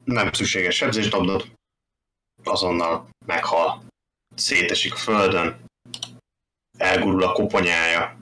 [0.03, 1.51] Nem szükséges sebzést dobnod.
[2.43, 3.83] Azonnal meghal.
[4.35, 5.65] Szétesik a földön.
[6.77, 8.19] Elgurul a koponyája.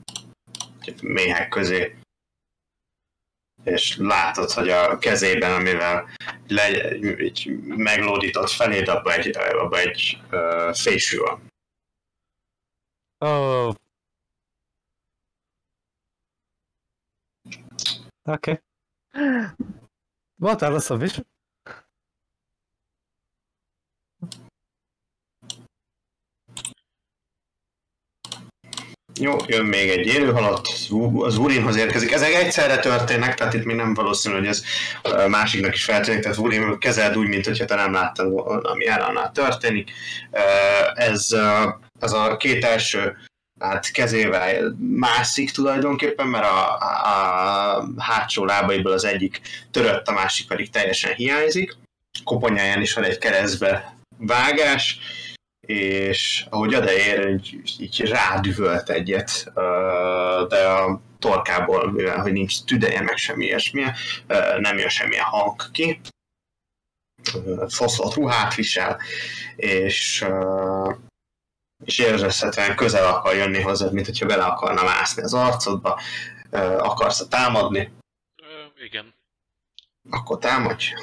[1.02, 1.96] Méhek közé.
[3.64, 6.08] És látod, hogy a kezében, amivel
[6.46, 11.46] le, így meglódított feléd, abba egy, abba egy uh, fésű van.
[13.24, 13.28] Ó.
[13.28, 13.74] Oh.
[18.24, 18.60] Oké.
[19.12, 19.46] Okay.
[20.40, 21.20] Voltál rosszabb is?
[29.20, 30.66] Jó, jön még egy élőhalott,
[31.18, 32.12] az Urinhoz érkezik.
[32.12, 34.64] Ezek egyszerre történnek, tehát itt még nem valószínű, hogy ez
[35.28, 38.32] másiknak is feltűnik, tehát Urin kezeld úgy, mint hogyha te nem láttad,
[38.66, 39.90] ami állannál történik.
[40.94, 41.28] Ez,
[42.00, 43.16] ez a két első
[43.62, 50.70] hát kezével mászik tulajdonképpen, mert a, a, hátsó lábaiból az egyik törött, a másik pedig
[50.70, 51.76] teljesen hiányzik.
[52.24, 54.98] Koponyáján is van egy keresztbe vágás,
[55.66, 59.52] és ahogy odaér, így, így rádüvölt egyet,
[60.48, 63.84] de a torkából, mivel hogy nincs tüdeje, meg semmi ilyesmi,
[64.58, 66.00] nem jön semmilyen hang ki.
[67.68, 69.00] Foszlott ruhát visel,
[69.56, 70.24] és,
[71.84, 76.00] és érezhetően közel akar jönni hozzád, mint hogyha bele akarna mászni az arcodba.
[76.78, 77.92] Akarsz támadni,
[78.42, 79.14] ö, igen.
[80.10, 80.94] akkor támadj.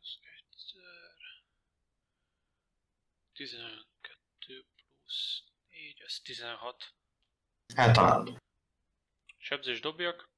[0.00, 0.82] Az egyszer...
[3.32, 6.94] 12 plusz 4, ez 16.
[7.74, 8.36] Eltalálod.
[9.38, 10.28] Sebzés dobjak.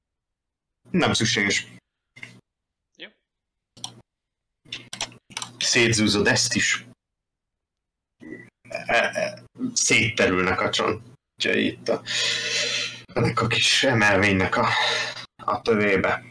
[0.89, 1.67] Nem szükséges.
[2.95, 3.09] Jó.
[5.61, 6.85] Szétzúzod ezt is.
[8.69, 9.43] E- e-
[9.73, 12.01] Szétterülnek a csontjai itt a,
[13.13, 14.67] ennek a kis emelvénynek a,
[15.35, 16.23] a tövébe.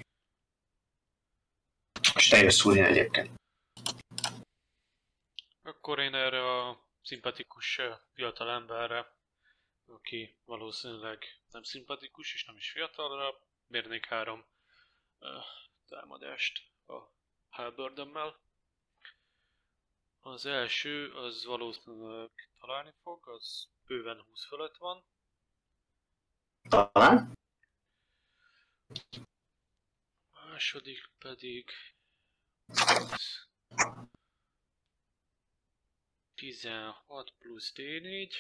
[2.15, 3.31] És te jössz úrni egyébként.
[5.63, 7.81] Akkor én erre a szimpatikus
[8.15, 9.15] fiatal emberre,
[9.87, 13.35] aki valószínűleg nem szimpatikus és nem is fiatalra,
[13.67, 14.45] mérnék három
[15.89, 16.95] támadást a
[17.49, 18.41] halberdemmel.
[20.23, 25.05] Az első, az valószínűleg találni fog, az bőven 20 fölött van.
[26.69, 27.39] Talán.
[30.31, 31.71] A második pedig...
[32.67, 33.49] az
[36.35, 38.33] 16 plusz D4.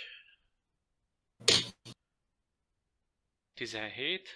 [3.54, 4.28] 17.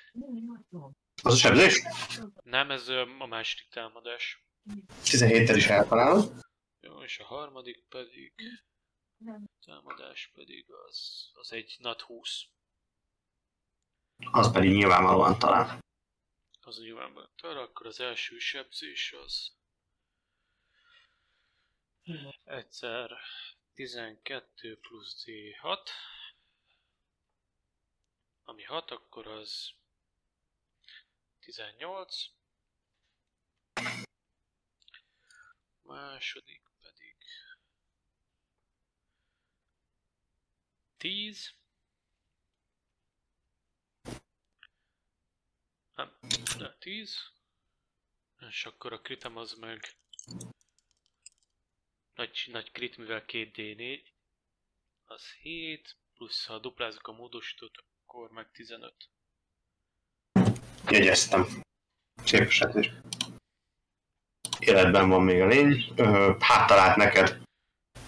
[1.23, 1.83] Az a sebzés?
[2.43, 4.45] Nem, ez a második támadás.
[5.05, 6.43] 17-tel is eltalálod.
[6.85, 8.35] Jó, és a harmadik pedig...
[9.61, 12.45] Támadás pedig az, az egy nat 20.
[14.17, 15.81] Az pedig nyilvánvalóan talán.
[16.61, 19.57] Az nyilvánvalóan tör, akkor az első sebzés az...
[22.45, 23.11] Egyszer
[23.75, 25.89] 12 plusz D6.
[28.43, 29.75] Ami 6, akkor az
[31.39, 32.15] 18.
[35.83, 37.17] Második pedig
[41.05, 41.55] 10.
[45.95, 46.17] Nem,
[46.59, 47.17] de 10.
[48.49, 49.97] És akkor a kritem az meg
[52.15, 54.03] nagy, nagy crit, mivel 2D4,
[55.05, 59.11] az 7, plusz ha duplázok a módosítót, akkor meg 15.
[60.91, 61.63] Jegyeztem.
[62.25, 62.51] Szép.
[64.59, 65.95] Életben van még a lény.
[66.39, 67.44] Hát talált neked.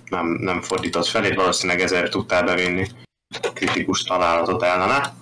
[0.09, 2.87] Nem, nem fordított felét, valószínűleg ezért tudtál bevinni
[3.55, 5.15] kritikus találatot ellene.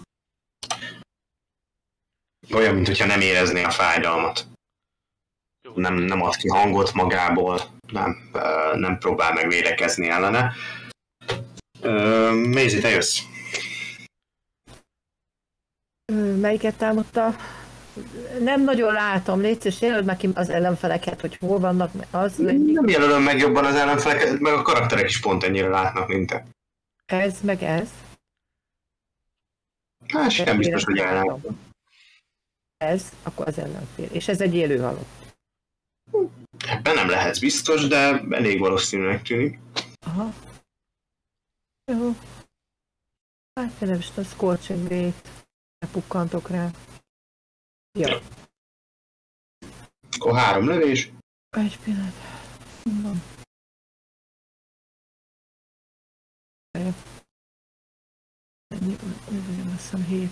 [2.52, 4.46] Olyan, mintha nem érezné a fájdalmat.
[5.74, 7.60] Nem, nem ad ki hangot magából,
[7.92, 8.30] nem,
[8.74, 10.54] nem próbál meg védekezni ellene.
[12.32, 13.20] Maisie, te jössz.
[16.40, 17.36] Melyiket támadta?
[18.40, 22.88] Nem nagyon látom, légy szíves, jelöld meg ki az ellenfeleket, hogy hol vannak, az Nem
[22.88, 26.44] jelölöm meg jobban az ellenfeleket, meg a karakterek is pont ennyire látnak, mint te.
[27.06, 27.88] ez, meg ez.
[30.08, 31.40] Hát sem biztos, hogy ellen.
[32.76, 34.08] Ez, akkor az ellenfél.
[34.12, 35.22] És ez egy élő halott.
[36.68, 39.58] Ebben nem lehetsz biztos, de elég valószínűnek tűnik.
[40.06, 40.32] Aha.
[41.92, 42.14] Jó.
[43.54, 45.28] Hát nem is tudom, Scorching Ray-t.
[45.92, 46.70] Pukkantok rá.
[47.98, 48.08] Jó.
[50.16, 51.10] Akkor három lövés.
[51.48, 52.12] Egy pillanat.
[52.82, 53.16] Van.
[56.78, 56.90] Jó.
[58.66, 58.96] Ennyi,
[59.30, 60.30] jövő, azt hiszem hét.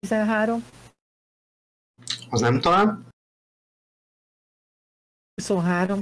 [0.00, 0.62] 13,
[2.30, 3.08] Az nem talán.
[5.34, 6.00] 23,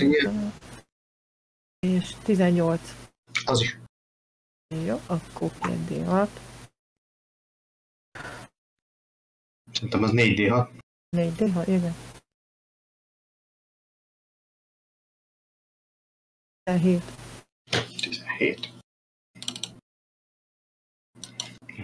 [0.00, 0.52] Igen.
[1.80, 2.80] És 18.
[3.44, 3.78] Az is.
[4.84, 6.28] Jó, akkor 2D6,
[9.72, 10.68] Szerintem az 4D6.
[11.16, 11.94] 4D6, igen.
[16.62, 17.02] 17.
[18.00, 18.79] 17.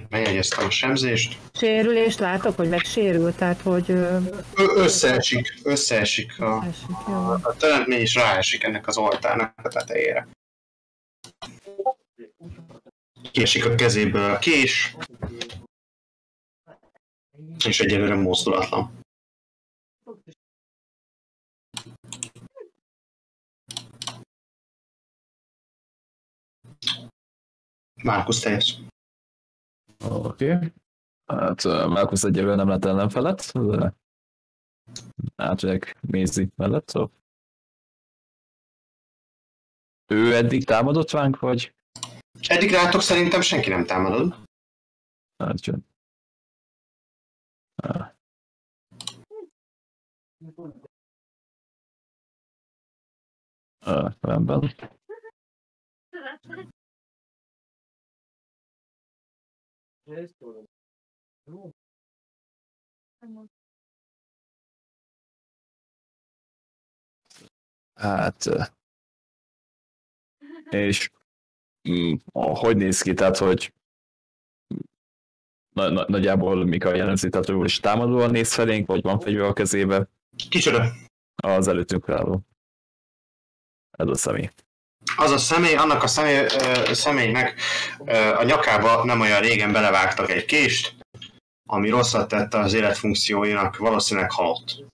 [0.08, 1.38] Bejegyeztem a sebzést.
[1.52, 4.18] Sérülést látok, hogy megsérült, tehát hogy ö,
[4.54, 6.64] összeesik, összeesik a,
[7.08, 7.14] jó.
[7.14, 10.28] a, a teremtmény is ráesik ennek az oltárnak a tetejére.
[13.30, 14.96] Kiesik a kezéből a kés,
[17.66, 19.04] és egyelőre mozdulatlan.
[28.02, 28.76] Márkusz teljes.
[30.04, 30.54] Oké.
[30.54, 30.72] Okay.
[31.26, 33.94] Hát Markus egyelőre nem lett ellenfelet, de
[35.36, 37.10] átmegyek Mézi mellett, szóval.
[40.06, 41.74] Ő eddig támadott ránk, vagy?
[42.48, 44.34] Eddig rátok szerintem senki nem támadod.
[45.36, 45.86] Hát jön.
[47.82, 48.14] Ah.
[60.06, 60.14] Ah,
[63.18, 63.50] rendben.
[67.94, 68.44] Hát...
[70.70, 71.10] És...
[71.88, 73.74] mm, Hogy néz ki, tehát, hogy
[75.74, 79.44] na, na, nagyjából mik a jellemző, tehát ő is támadóan néz felénk, vagy van fegyver
[79.44, 80.08] a kezébe,
[80.48, 80.92] Kicsoda?
[81.34, 82.40] az előttünk álló.
[83.90, 84.48] Ez a személy.
[85.16, 86.46] Az a személy, annak a személy,
[86.92, 87.60] személynek
[88.36, 90.94] a nyakába nem olyan régen belevágtak egy kést,
[91.68, 94.84] ami rosszat tette az életfunkcióinak, valószínűleg halott.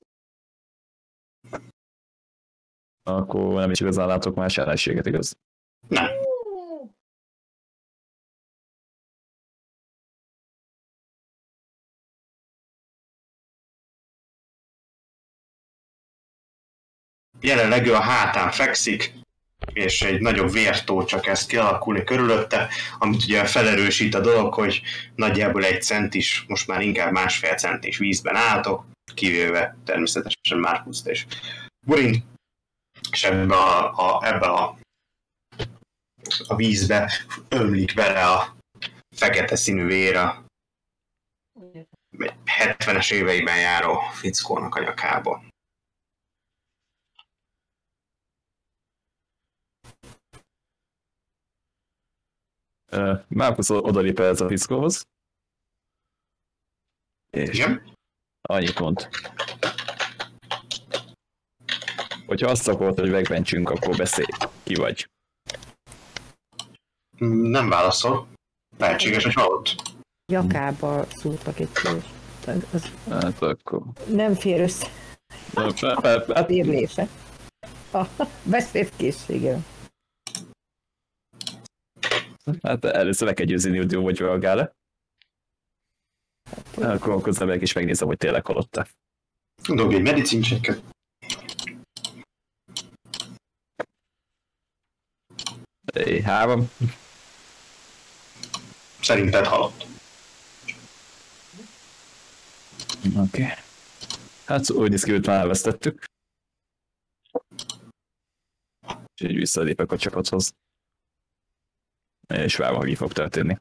[3.03, 5.37] Akkor nem is igazán látok más ellenséget, igaz?
[5.89, 6.11] Nem.
[17.41, 19.22] Jelenleg ő a hátán fekszik,
[19.73, 24.83] és egy nagyobb vértó csak kezd kialakulni körülötte, amit ugye felerősít a dolog, hogy
[25.15, 28.85] nagyjából egy cent is, most már inkább másfél cent is vízben álltok,
[29.15, 31.27] kivéve természetesen Márkuszt és
[31.87, 32.25] Burint,
[33.11, 34.79] és ebbe a, a, ebbe a,
[36.47, 37.13] a vízbe
[37.49, 38.57] ömlik bele a
[39.17, 40.45] fekete színű vér a
[42.47, 45.43] 70-es éveiben járó fickónak a nyakába.
[53.29, 55.03] Márkusz odalép ez a fickóhoz.
[57.37, 57.95] És Igen?
[58.41, 59.09] annyit mond.
[62.27, 64.27] Hogyha azt akarod, hogy megmentsünk, akkor beszélj.
[64.63, 65.09] Ki vagy?
[67.51, 68.27] Nem válaszol.
[68.79, 69.75] Lehetséges, hogy halott.
[70.33, 72.05] Nyakába szúrtak egy kős.
[72.73, 73.83] Az Hát akkor...
[74.07, 74.87] nem fér össze
[75.55, 77.09] Hát, érlése.
[77.93, 78.07] A
[78.43, 79.59] beszédkészsége.
[82.63, 84.73] Hát először meg kell győzni, hogy jó vagy reagál-e.
[86.75, 88.89] Akkor akkor meg is megnézem, hogy tényleg halott-e.
[89.75, 90.83] Dobj egy medicin checket.
[96.25, 96.71] Három.
[99.01, 99.87] Szerinted halott.
[103.17, 103.43] Oké.
[103.43, 103.55] Okay.
[104.45, 106.05] Hát úgy néz ki, hogy már elvesztettük.
[109.15, 110.53] És így visszalépek a csapathoz.
[112.29, 113.57] És várom, hogy mi fog történni.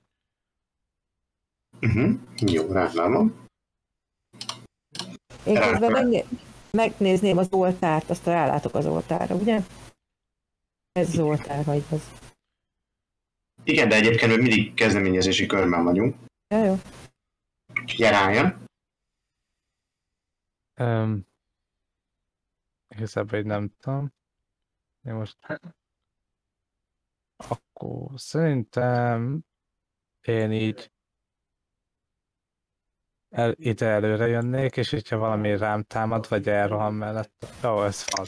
[1.82, 2.20] Uh-huh.
[2.38, 3.48] Jó, van.
[5.46, 6.28] Én közben megné-
[6.72, 9.60] megnézném az oltárt, azt rálátok az oltárra, ugye?
[10.92, 12.12] Ez az oltár, vagy az.
[13.64, 16.16] Igen, de egyébként még mindig kezdeményezési körben vagyunk.
[16.48, 16.76] Ja, jó.
[17.98, 18.66] Jeráljon.
[20.80, 21.28] Um,
[22.88, 24.14] igazából így nem tudom.
[25.06, 25.38] Én most...
[27.48, 29.44] Akkor szerintem
[30.22, 30.92] én így
[33.30, 37.46] el, ide előre jönnék, és hogyha valami rám támad, vagy elrohan mellett.
[37.64, 38.26] Jó, ez fal.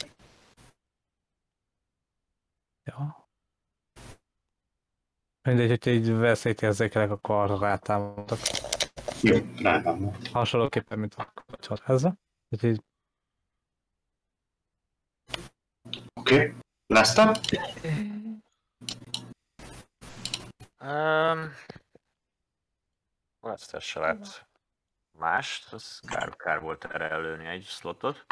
[2.82, 3.28] Ja.
[5.42, 8.38] Mindegy, hogyha így veszélyt érzékelek, akkor arra rátámadok.
[9.22, 10.16] Jó, van.
[10.32, 12.16] Hasonlóképpen, mint a csorházza.
[12.48, 12.82] Úgyhogy
[16.14, 16.34] Oké.
[16.34, 16.54] Okay.
[16.86, 17.40] Leszte?
[20.84, 21.54] Um,
[23.40, 24.46] ezt se lehet
[25.18, 28.26] mást, az kár, kár volt erre előni egy slotot.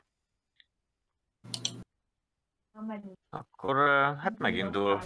[3.29, 3.77] Akkor
[4.17, 5.01] hát megindul,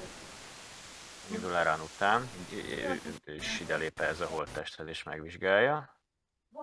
[1.33, 2.23] indul Erán után,
[3.25, 6.01] és ide lép ez a holttesthez és megvizsgálja.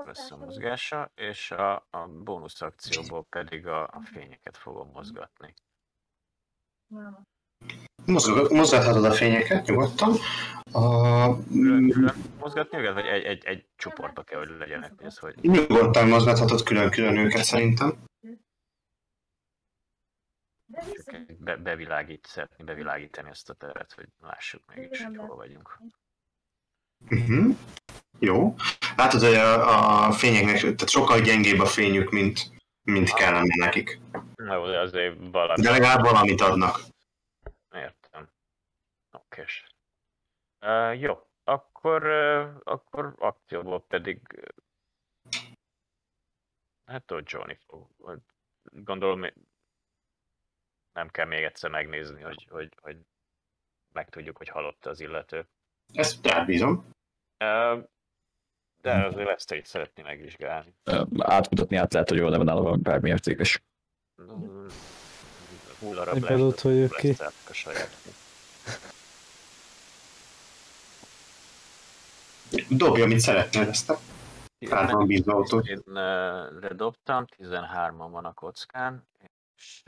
[0.06, 5.54] Összemozgása, és a, a bónusz akcióból pedig a, a fényeket fogom mozgatni.
[8.06, 10.14] Mozog, mozgathatod a fényeket nyugodtan.
[10.72, 11.28] A,
[12.40, 17.18] mozgatni őket, vagy egy, egy, egy csoportba kell, hogy legyenek, ez, hogy nyugodtan mozgathatod külön-külön
[17.18, 17.94] őket szerintem.
[21.40, 25.80] be, bevilágít, szeretni bevilágítani ezt a teret, hogy lássuk mégis, hogy hol vagyunk.
[27.10, 27.56] Uh-huh.
[28.20, 28.56] Jó.
[28.98, 32.52] Látod, hogy a, a fényeknek tehát sokkal gyengébb a fényük, mint,
[32.84, 34.00] mint kellene nekik.
[34.36, 35.62] Na jó, de azért valami.
[35.62, 36.80] De legalább valamit adnak.
[39.34, 39.46] Oké.
[40.66, 45.42] Uh, jó, akkor, uh, akkor akcióból pedig uh,
[46.86, 47.88] hát dodge fog.
[48.64, 49.26] Gondolom
[50.92, 52.98] nem kell még egyszer megnézni, hogy, hogy, hogy
[53.94, 55.48] megtudjuk, hogy halott az illető.
[55.94, 56.90] Ezt rábízom.
[57.40, 57.92] Uh,
[58.82, 60.76] de azért ezt egy szeretné megvizsgálni.
[60.84, 63.64] Ö, Átmutatni át lehet, hogy jól nem nála van bármi értékes.
[64.22, 64.68] Mm,
[65.80, 67.16] Hullarab lesz, belótoljuk ki.
[67.18, 68.23] lesz a saját.
[72.70, 74.00] Dobja, amit szeretnél, ezt a
[74.60, 75.68] rá van bízva autót.
[75.68, 75.82] Én
[76.62, 79.08] ledobtam, 13-an van a kockán,
[79.56, 79.84] és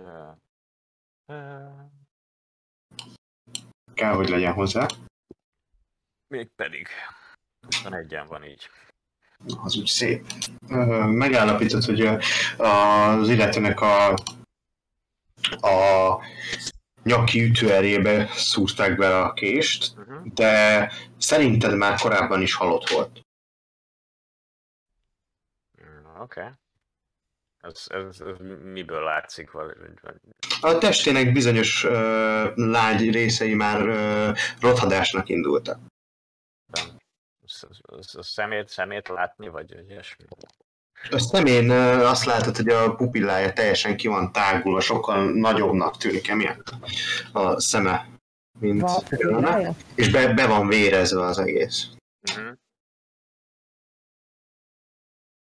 [3.93, 4.85] Kell, hogy legyen hozzá.
[6.27, 6.87] még pedig
[7.69, 8.69] 21-en van így.
[9.63, 10.25] Az úgy szép.
[11.07, 12.01] Megállapított, hogy
[12.57, 14.13] az illetőnek a,
[15.61, 16.19] a
[17.05, 20.33] nyaki ütőerébe szúrták bele a kést, Uh-huh.
[20.33, 23.21] de szerinted már korábban is halott volt.
[26.19, 26.39] Oké.
[26.39, 26.51] Okay.
[27.61, 29.51] Ez, ez, ez miből látszik?
[29.51, 30.15] Vagy, vagy...
[30.61, 31.91] A testének bizonyos uh,
[32.55, 35.79] lágy részei már uh, rothadásnak indultak.
[37.81, 40.25] A szemét, szemét látni, vagy ilyesmi?
[41.09, 46.73] A szemén azt látod, hogy a pupillája teljesen ki van tágulva, sokkal nagyobbnak tűnik emiatt
[47.31, 48.07] a szeme,
[48.59, 51.89] mint Va, és be, be van vérezve az egész.
[52.29, 52.57] Uh-huh.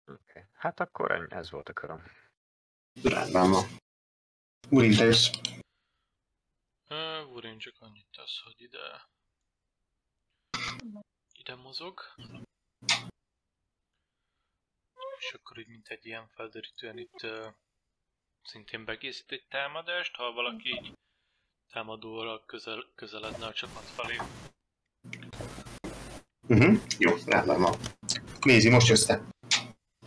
[0.05, 0.43] Okay.
[0.53, 2.03] Hát akkor ez volt a köröm.
[3.03, 3.65] Rendben van.
[4.71, 5.31] Jössz.
[6.89, 9.09] Uh, Urin csak annyit tesz, hogy ide...
[11.33, 12.01] Ide mozog.
[15.19, 17.47] És akkor így mint egy ilyen felderítően itt uh,
[18.43, 20.93] szintén begészít egy támadást, ha valaki így
[21.73, 24.17] támadóra közel, közeledne a csapat felé.
[26.49, 26.79] Uh-huh.
[26.99, 27.75] Jó, rendben van.
[28.41, 29.23] Nézi, most jössz te.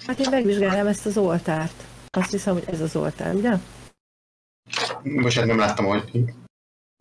[0.06, 1.84] Hát én megvizsgálnám ezt az oltárt.
[2.10, 3.52] Azt hiszem, hogy ez az oltár, ugye?
[5.04, 6.20] Most hát nem láttam, hogy...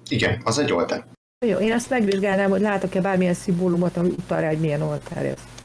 [0.08, 1.06] Igen, az egy oltár.
[1.46, 5.57] Jó, én azt megvizsgálnám, hogy látok-e bármilyen szimbólumot, ami utal rá, hogy milyen oltár ez.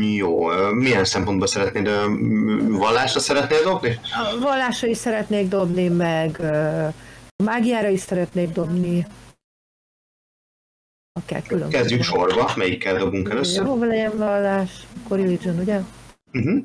[0.00, 1.86] Jó, milyen szempontból szeretnéd?
[2.68, 4.00] Vallásra szeretnéd dobni?
[4.02, 6.40] A vallásra is szeretnék dobni, meg
[7.44, 9.06] mágiára is szeretnék dobni.
[11.20, 11.68] Akár külön.
[11.68, 13.66] Kezdjük sorba, melyikkel dobunk először?
[13.66, 14.86] Hova legyen vallás?
[15.04, 15.80] Akkor religion, ugye?
[16.32, 16.64] Uh-huh.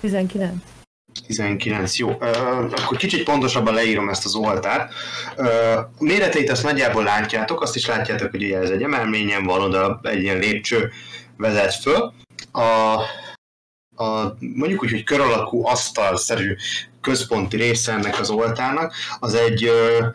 [0.00, 0.77] 19.
[1.28, 2.08] 19, jó.
[2.08, 2.18] Uh,
[2.58, 4.94] akkor kicsit pontosabban leírom ezt az oltárt.
[5.36, 5.46] Uh,
[5.98, 10.22] méreteit azt nagyjából látjátok, azt is látjátok, hogy ugye ez egy emelményen van, oda egy
[10.22, 10.90] ilyen lépcső
[11.36, 12.12] vezet föl.
[12.52, 12.62] A,
[14.04, 16.54] a, mondjuk úgy, hogy kör alakú asztalszerű
[17.00, 20.06] központi része ennek az oltárnak, az egy ö,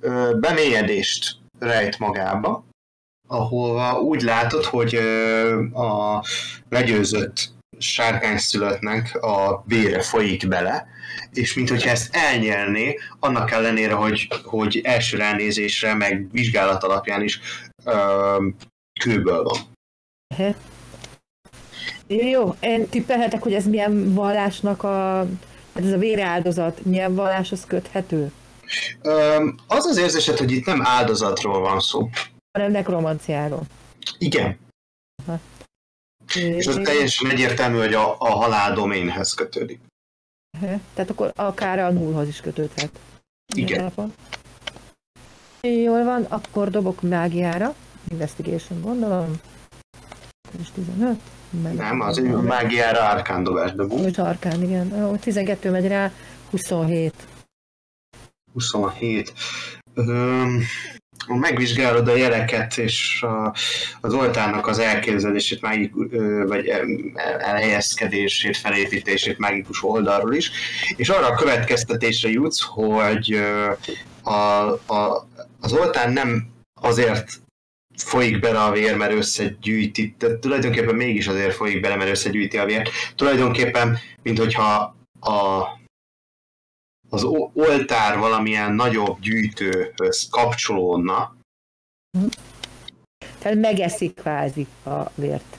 [0.00, 2.64] ö, bemélyedést rejt magába,
[3.28, 6.24] ahol úgy látod, hogy ö, a
[6.68, 10.86] legyőzött sárkányszülöttnek a vére folyik bele,
[11.32, 17.40] és mint hogyha ezt elnyelné, annak ellenére, hogy, hogy első ránézésre, meg vizsgálat alapján is
[17.84, 18.46] ö,
[19.00, 19.58] kőből van.
[22.06, 25.16] Jó, én tippelhetek, hogy ez milyen vallásnak a,
[25.74, 28.32] hát ez a véreáldozat, milyen valláshoz köthető?
[29.02, 32.08] Ö, az az érzésed, hogy itt nem áldozatról van szó.
[32.52, 33.62] Hanem nekromanciáról.
[34.18, 34.58] Igen.
[35.26, 35.40] Aha.
[36.34, 39.80] És az teljesen egyértelmű, hogy a, a halál doménhez kötődik.
[40.94, 42.90] Tehát akkor akár a nullhoz is kötődhet.
[43.54, 43.92] Igen.
[45.60, 47.74] Jól van, akkor dobok mágiára.
[48.10, 49.40] Investigation gondolom.
[50.60, 51.20] És 15.
[51.62, 54.02] Meg Nem, az egy mágiára árkán dobás dobunk.
[54.02, 55.18] Most árkán, igen.
[55.20, 56.12] 12 megy rá,
[56.50, 57.14] 27.
[58.52, 59.32] 27.
[59.94, 60.62] Öm,
[61.26, 63.54] megvizsgálod a jeleket és a,
[64.00, 65.92] az oltárnak az elképzelését, mágik,
[66.46, 66.72] vagy
[67.38, 70.50] elhelyezkedését, felépítését mágikus oldalról is,
[70.96, 73.40] és arra a következtetésre jutsz, hogy
[74.22, 74.32] a,
[74.86, 75.28] a,
[75.60, 76.48] az oltár nem
[76.80, 77.40] azért
[77.96, 82.64] folyik bele a vér, mert összegyűjti, tehát tulajdonképpen mégis azért folyik bele, mert összegyűjti a
[82.64, 82.88] vér.
[83.14, 85.62] Tulajdonképpen, mint hogyha a,
[87.10, 91.36] az oltár valamilyen nagyobb gyűjtőhöz kapcsolódna.
[93.38, 95.56] Tehát megeszik kvázi a vért.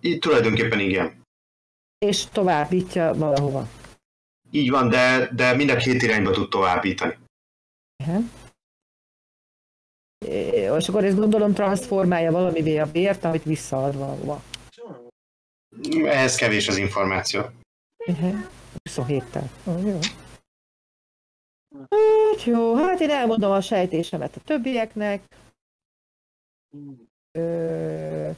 [0.00, 1.22] Így tulajdonképpen igen.
[1.98, 3.68] És továbbítja valahova.
[4.50, 7.18] Így van, de, de mind a két irányba tud továbbítani.
[8.04, 8.24] Uh-huh.
[10.78, 14.42] És akkor ezt gondolom transformálja valamivé a vért, amit visszaad valahova.
[16.04, 17.40] Ehhez kevés az információ.
[18.06, 18.44] Uh-huh.
[18.90, 19.44] 27-tel.
[19.64, 19.98] Oh, jó.
[21.78, 25.22] Hát jó, hát én elmondom a sejtésemet a többieknek.
[27.32, 28.30] Ö,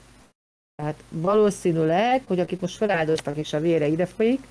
[0.75, 4.47] tehát valószínűleg, hogy akit most feláldoztak és a vére ide folyik,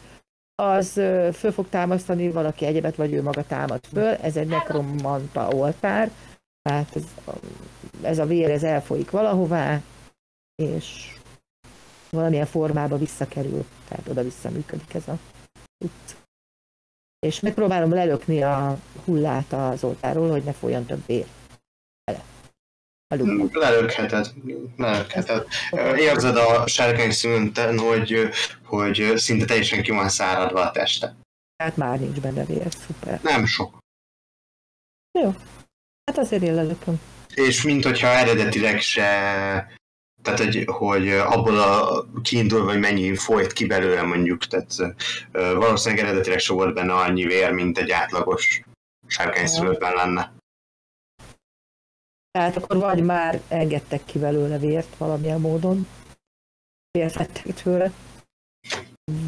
[0.56, 0.92] az
[1.34, 4.14] föl fog támasztani valaki egyebet, vagy ő maga támad föl.
[4.14, 6.12] Ez egy nekromanta oltár,
[6.62, 7.04] tehát ez,
[8.02, 9.82] ez a vér ez elfolyik valahová,
[10.56, 11.18] és
[12.10, 15.18] valamilyen formába visszakerül, tehát oda-vissza működik ez a
[15.84, 16.16] utca
[17.26, 21.26] és megpróbálom lelökni a hullát az oltáról, hogy ne folyjon több vér.
[23.52, 24.34] Lelökheted,
[24.78, 25.48] lelökheted.
[25.98, 28.30] Érzed a sárkány szünten, hogy,
[28.64, 31.16] hogy szinte teljesen ki van száradva a teste.
[31.64, 33.20] Hát már nincs benne vér, szuper.
[33.24, 33.78] Nem sok.
[35.20, 35.36] Jó.
[36.06, 37.02] Hát azért én lelököm.
[37.34, 39.81] És mint hogyha eredetileg se
[40.22, 44.96] tehát, hogy, hogy abból a kiindulva, hogy mennyi folyt ki belőle mondjuk, tehát
[45.32, 48.62] valószínűleg eredetileg so volt benne annyi vér, mint egy átlagos
[49.08, 50.34] sárkányszülőben lenne.
[52.32, 55.88] Tehát akkor vagy már engedtek ki belőle vért valamilyen módon,
[56.92, 57.92] vért tőle,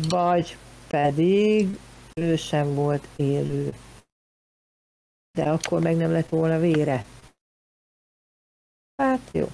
[0.07, 1.79] vagy pedig
[2.13, 3.73] ő sem volt élő.
[5.37, 7.05] De akkor meg nem lett volna vére.
[8.95, 9.47] Hát jó.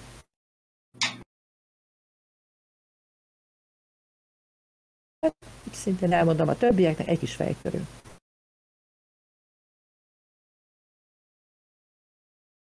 [5.19, 5.35] Hát,
[5.71, 7.85] szintén elmondom a többieknek, egy kis fejtörő.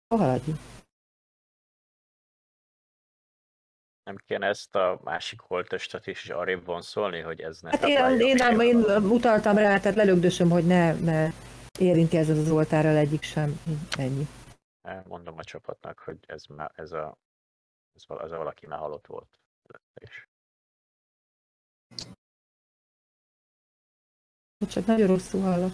[0.07, 0.59] Ha haladjunk.
[4.03, 8.41] Nem kéne ezt a másik holttestet is arrébb vonszolni, hogy ez ne Hát én, én,
[8.41, 8.75] a nem, én
[9.11, 11.29] utaltam rá, tehát lelögdösöm, hogy ne, ne
[11.79, 13.59] érinti ez az oltárral egyik sem.
[13.97, 14.27] Ennyi.
[15.07, 17.17] Mondom a csapatnak, hogy ez, már, ez, a,
[17.95, 19.39] ez, val- ez a valaki már halott volt.
[19.93, 20.27] És
[24.65, 25.71] Csak nagyon rosszul hallok.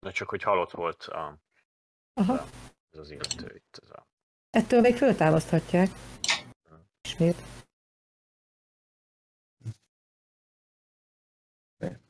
[0.00, 1.38] de csak hogy halott volt a,
[2.12, 2.44] Aha.
[2.90, 3.78] ez az illető itt.
[3.82, 4.06] Ez a,
[4.50, 5.88] Ettől még föltámaszthatják.
[7.08, 7.36] Ismét.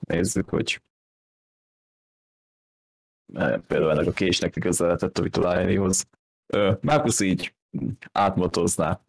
[0.00, 0.82] Nézzük, hogy
[3.66, 6.08] például ennek a késnek közeledett a Vitulájanihoz.
[6.80, 7.54] Márkusz így
[8.12, 9.00] átmotozná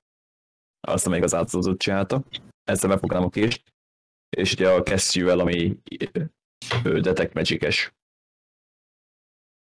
[0.80, 2.24] azt, amelyik az átszózott csinálta.
[2.64, 3.74] Ezzel befognám a kést,
[4.30, 5.78] és ugye a kesztyűvel, ami
[6.84, 7.94] ö, Detect Magic-es,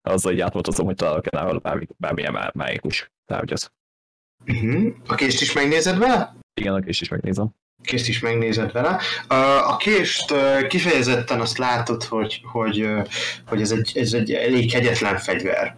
[0.01, 3.73] azzal így átmotozom, hogy találok-e nála bármi, bármilyen má- mágikus tárgyat.
[4.45, 4.95] Uh-huh.
[5.07, 6.35] A kést is megnézed vele?
[6.53, 7.49] Igen, a kést is megnézem.
[7.83, 8.99] kést is megnézed vele.
[9.63, 10.33] A kést
[10.67, 12.89] kifejezetten azt látod, hogy, hogy,
[13.45, 15.77] hogy ez, egy, ez egy elég kegyetlen fegyver.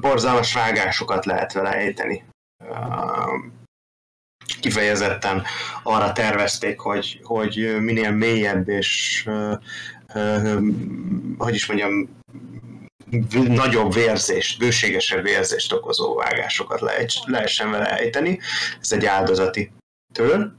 [0.00, 2.24] Borzalmas vágásokat lehet vele ejteni.
[4.60, 5.42] Kifejezetten
[5.82, 9.24] arra tervezték, hogy, hogy minél mélyebb és
[11.38, 12.20] hogy is mondjam,
[13.32, 16.80] nagyobb vérzést, bőségesebb vérzést okozó vágásokat
[17.26, 18.40] lehessen vele ejteni.
[18.80, 19.72] Ez egy áldozati
[20.12, 20.54] től.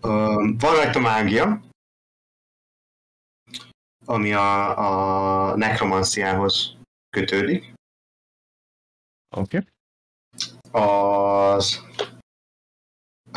[0.00, 1.60] Van rajta mágia,
[4.04, 6.76] ami a, a nekromanciához
[7.10, 7.72] kötődik.
[9.36, 9.58] Oké.
[9.58, 10.82] Okay.
[10.82, 11.82] Az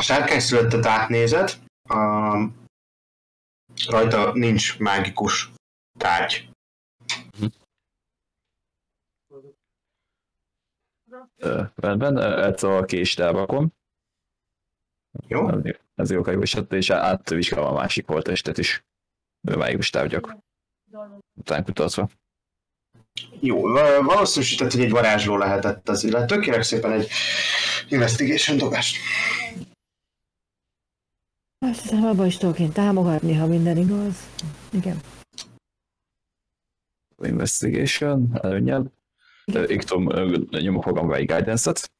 [0.00, 1.50] a sárkány születtet átnézed,
[1.82, 1.96] a,
[3.88, 5.50] rajta nincs mágikus
[5.98, 6.48] tárgy.
[11.74, 13.72] Rendben, ö, ezt a kést elrakom.
[15.26, 15.48] Jó?
[15.94, 18.84] Ez jó jó eset, és átvizsgálom a másik holttestet is.
[19.40, 20.36] Mágikus tárgyak.
[21.34, 22.08] Után kutatva.
[23.40, 26.38] Jó, va- valószínűsített, hogy egy varázsló lehetett az illető.
[26.38, 27.08] Kérek szépen egy
[27.88, 28.96] investigation dobást.
[31.66, 34.14] Azt hiszem, abban is tudok én támogatni, ha minden igaz.
[34.72, 35.00] Igen.
[37.22, 38.92] Investigation, előnyel.
[39.66, 40.08] Iktom
[40.50, 41.90] nyomok magamra egy guidance-et.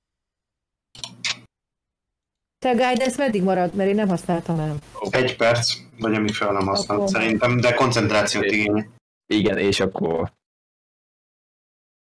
[2.59, 4.79] Te a guidance meddig marad, mert én nem használtam el.
[5.11, 8.93] Egy perc, vagy amíg fel nem használt Akkor- szerintem, de koncentrációt igényel.
[9.27, 10.33] Igen, és akkor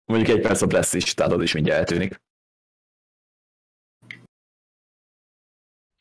[0.05, 2.21] mondjuk egy perc a bless is, tehát az is mindjárt eltűnik.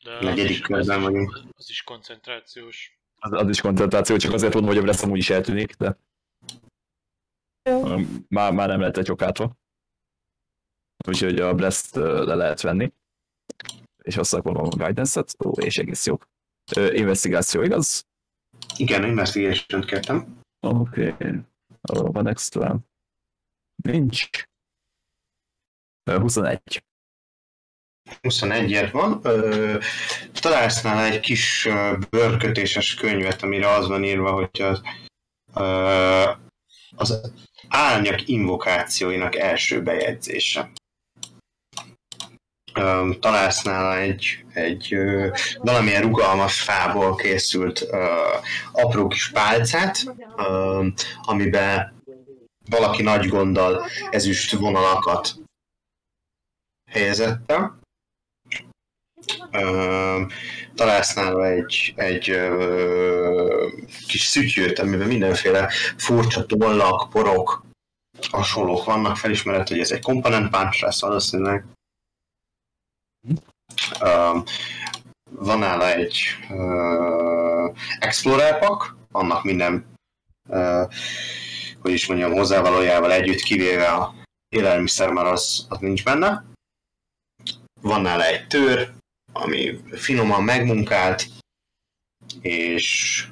[0.03, 1.39] De az Negyedik is- körben az is- vagyunk.
[1.57, 2.99] Az is koncentrációs.
[3.19, 5.97] Az, az is koncentráció, csak azért mondom, hogy a bless amúgy is eltűnik, de
[8.27, 9.57] már, már nem lehet egy okátva.
[11.07, 12.91] Úgyhogy a bless le lehet venni.
[14.03, 16.17] És azt akkor a guidance-et, ó, és egész jó.
[16.75, 18.05] Ö, Investigáció, igaz?
[18.77, 20.39] Igen, investigation kértem.
[20.59, 21.09] Oké.
[21.11, 21.39] Okay.
[21.81, 22.79] Van extra.
[23.83, 24.29] Nincs.
[26.03, 26.83] Ö, 21.
[28.21, 29.21] 21 van.
[30.33, 31.67] Találsz nála egy kis
[32.09, 34.81] bőrkötéses könyvet, amire az van írva, hogy az,
[36.95, 37.31] az
[37.67, 40.71] árnyak invokációinak első bejegyzése.
[43.19, 44.95] Találsz nála egy, egy
[45.57, 47.87] valamilyen rugalmas fából készült
[48.71, 49.97] apró kis pálcát,
[51.21, 52.01] amiben
[52.69, 55.35] valaki nagy gonddal ezüst vonalakat
[56.91, 57.61] helyezett el.
[57.61, 57.80] Ö,
[60.75, 63.67] találsz nála egy, egy ö,
[64.07, 67.65] kis szütyőt, amiben mindenféle furcsa tollak, porok,
[68.29, 71.65] hasonlók vannak, felismered, hogy ez egy komponent punch lesz valószínűleg.
[73.99, 74.37] Ö,
[75.29, 76.19] van nála egy
[76.49, 77.69] ö,
[77.99, 79.85] Explorer pack, annak minden,
[80.49, 80.83] ö,
[81.81, 84.13] hogy is mondjam, hozzávalójával együtt, kivéve a
[84.55, 86.43] élelmiszer, mert az, az nincs benne.
[87.81, 88.91] Van nála egy tör,
[89.31, 91.25] ami finoman megmunkált,
[92.41, 93.27] és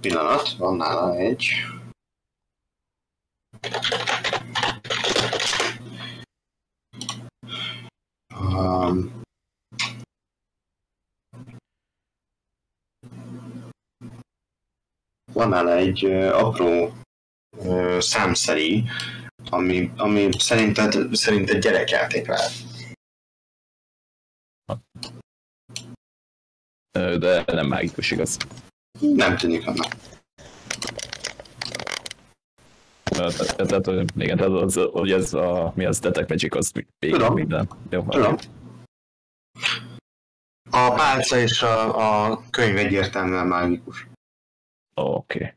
[0.00, 1.48] pillanat, van nála egy.
[8.40, 9.20] Um,
[15.32, 16.92] van nála egy apró
[17.98, 18.82] számszerű,
[19.50, 22.69] ami, ami szerinted, szerinted gyerekjáték lehet.
[26.92, 28.36] De nem mágikus igaz.
[29.00, 29.96] Nem tűnik annak.
[33.04, 37.34] Tehát, igen, tehát az, hogy ez a, mi az Detect Magic, az Tudom.
[37.34, 37.68] minden.
[37.90, 38.36] Jó, Tudom.
[40.70, 44.06] A pálca és a, a könyv egyértelműen mágikus.
[44.94, 45.54] Oké.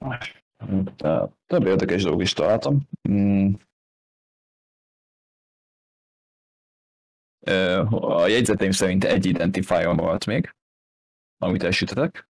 [0.00, 0.32] Okay.
[1.46, 2.88] Több érdekes dolog is találtam.
[7.90, 10.54] A jegyzeteim szerint egy identifier volt még,
[11.38, 12.30] amit elsütetek.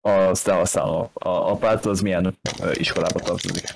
[0.00, 2.38] Aztán aztán a, a, párt az milyen
[2.72, 3.74] iskolába tartozik.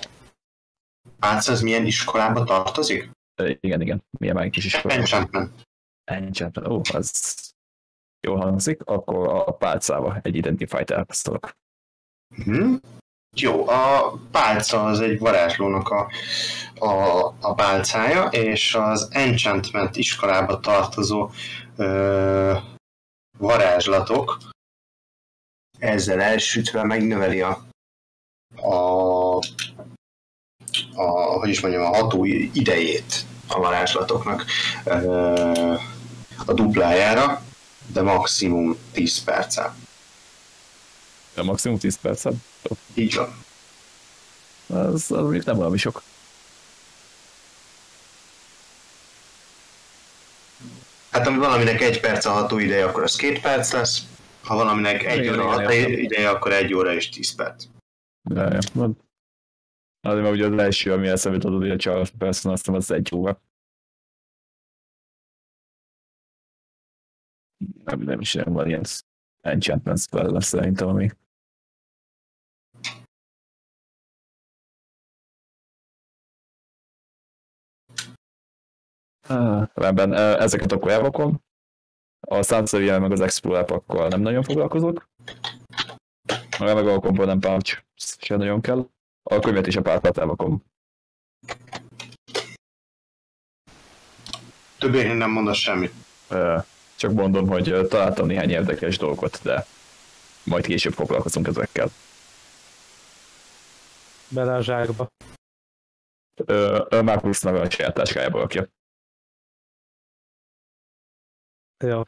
[1.19, 3.11] Pálca az milyen iskolába tartozik?
[3.43, 4.99] Igen, igen, milyen már kis iskolába.
[4.99, 5.67] Enchantment.
[6.03, 6.67] Enchantment.
[6.67, 7.35] Ó, az
[8.27, 8.81] jól hangzik.
[8.81, 11.51] Akkor a pálcával egy identified elhasztolok.
[12.35, 12.75] Hm?
[13.39, 16.09] Jó, a pálca az egy varázslónak a,
[16.85, 21.29] a, a pálcája, és az Enchantment iskolába tartozó
[21.75, 22.57] ö,
[23.37, 24.37] varázslatok
[25.79, 27.65] ezzel elsütve megnöveli a,
[28.55, 28.75] a,
[30.95, 34.45] a hogy is mondjam, a ható idejét a varázslatoknak
[34.83, 35.75] ö,
[36.45, 37.41] a duplájára,
[37.93, 39.75] de maximum 10 perccel.
[41.37, 42.33] A maximum 10 percet.
[42.93, 43.45] Így van.
[44.67, 46.03] Az, az még nem valami sok.
[51.11, 54.01] Hát ami valaminek egy perc a hatóideje, akkor az két perc lesz.
[54.43, 57.65] Ha valaminek egy Igen, óra igen, hatóideje, akkor egy óra és tíz perc.
[58.29, 58.59] Ja, ja.
[58.73, 58.89] Na,
[60.01, 63.11] Azért mert ugye az első, ami eszembe tudod, hogy a Charles Person, azt az egy
[63.15, 63.41] óra.
[67.83, 68.83] Nem, nem is nem van ilyen
[69.41, 71.09] enchantment spell lesz szerintem, ami
[79.73, 81.45] Rendben, ezeket akkor elvakom.
[82.19, 85.09] A Sansevier meg az Explorer akkor nem nagyon foglalkozok.
[86.59, 88.89] A meg a Component Pouch sem nagyon kell.
[89.23, 90.63] A könyvet és a pártát elvakom.
[94.77, 95.93] Többé nem mondasz semmit.
[96.95, 99.65] Csak mondom, hogy találtam néhány érdekes dolgot, de
[100.43, 101.89] majd később foglalkozunk ezekkel.
[104.29, 105.07] Bele a zsákba.
[106.45, 108.67] Ö, ö, Marcus neve a saját táskájából rakja.
[111.83, 112.03] Jó.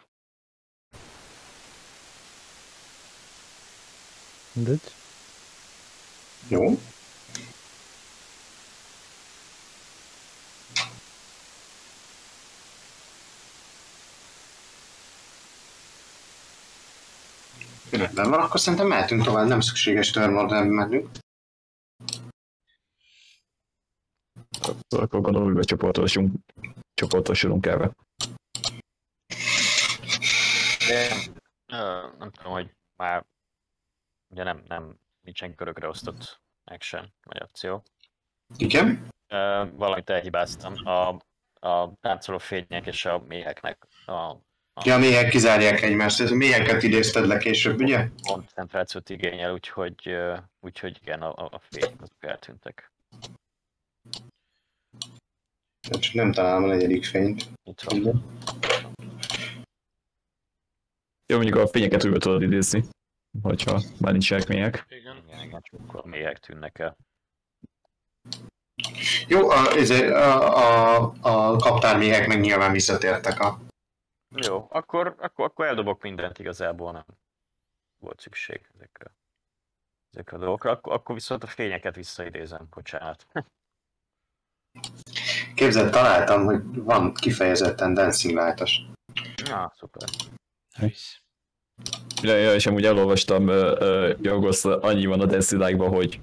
[4.53, 4.82] Mindegy.
[6.47, 6.80] Jó.
[17.91, 21.09] Rendben van, akkor szerintem mehetünk tovább, nem szükséges turn mennünk.
[24.89, 26.34] Akkor gondolom, hogy becsoportosulunk,
[26.93, 27.91] csoportosulunk erre.
[32.18, 33.26] Nem tudom, hogy már
[34.28, 37.84] ugye nem, nem nincsen körökre osztott action vagy akció.
[38.58, 39.08] Igen?
[39.28, 40.88] Ö, valamit elhibáztam.
[40.88, 41.08] A,
[41.68, 44.36] a táncoló fények és a méheknek a
[44.84, 48.08] Ja, a méhek kizárják egymást, ez a méheket idézted le később, ugye?
[48.22, 50.16] koncentrációt igényel, úgyhogy,
[50.60, 52.92] úgyhogy igen, a, a fények azok eltűntek.
[55.90, 57.48] Csak nem találom a negyedik fényt.
[57.64, 58.24] Itt van.
[61.30, 62.84] Jó, mondjuk a fényeket újra tudod idézni,
[63.41, 64.86] hogyha már nincsenek mények.
[64.88, 65.23] Igen.
[65.43, 66.97] Igen, akkor méhek tűnnek el.
[69.27, 73.59] Jó, a, ezért a, a, a kaptárméhek meg nyilván visszatértek a...
[74.36, 77.05] Jó, akkor, akkor, akkor eldobok mindent igazából, nem
[77.99, 79.11] volt szükség ezekre,
[80.11, 80.71] ezekre a dolgokra.
[80.71, 83.27] Akkor, akkor viszont a fényeket visszaidézem, bocsánat.
[85.55, 88.82] Képzeld, találtam, hogy van kifejezetten Dancing Light-os.
[89.49, 90.09] Na, szuper.
[92.21, 93.47] Ja, ja, és amúgy elolvastam,
[94.21, 96.19] Jorgos, annyi van a Density hogy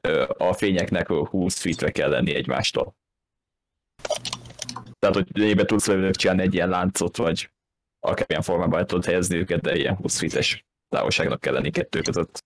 [0.00, 2.94] ö, a fényeknek 20 feetre kell lenni egymástól.
[4.98, 7.50] Tehát, hogy lényegben tudsz velük csinálni egy ilyen láncot, vagy
[8.00, 12.38] akármilyen formában el tudod helyezni őket, de ilyen 20 feet-es távolságnak kell lenni kettő között.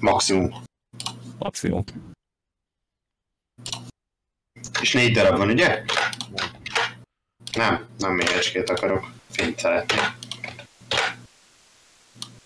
[0.00, 0.62] Maximum.
[1.38, 1.84] maximum.
[4.80, 5.84] És négy darab van, ugye?
[7.52, 9.17] Nem, nem mélyecskét akarok.
[9.30, 10.00] Fényt szeretnék.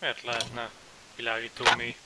[0.00, 0.70] Miért lehetne
[1.16, 1.96] világító mély?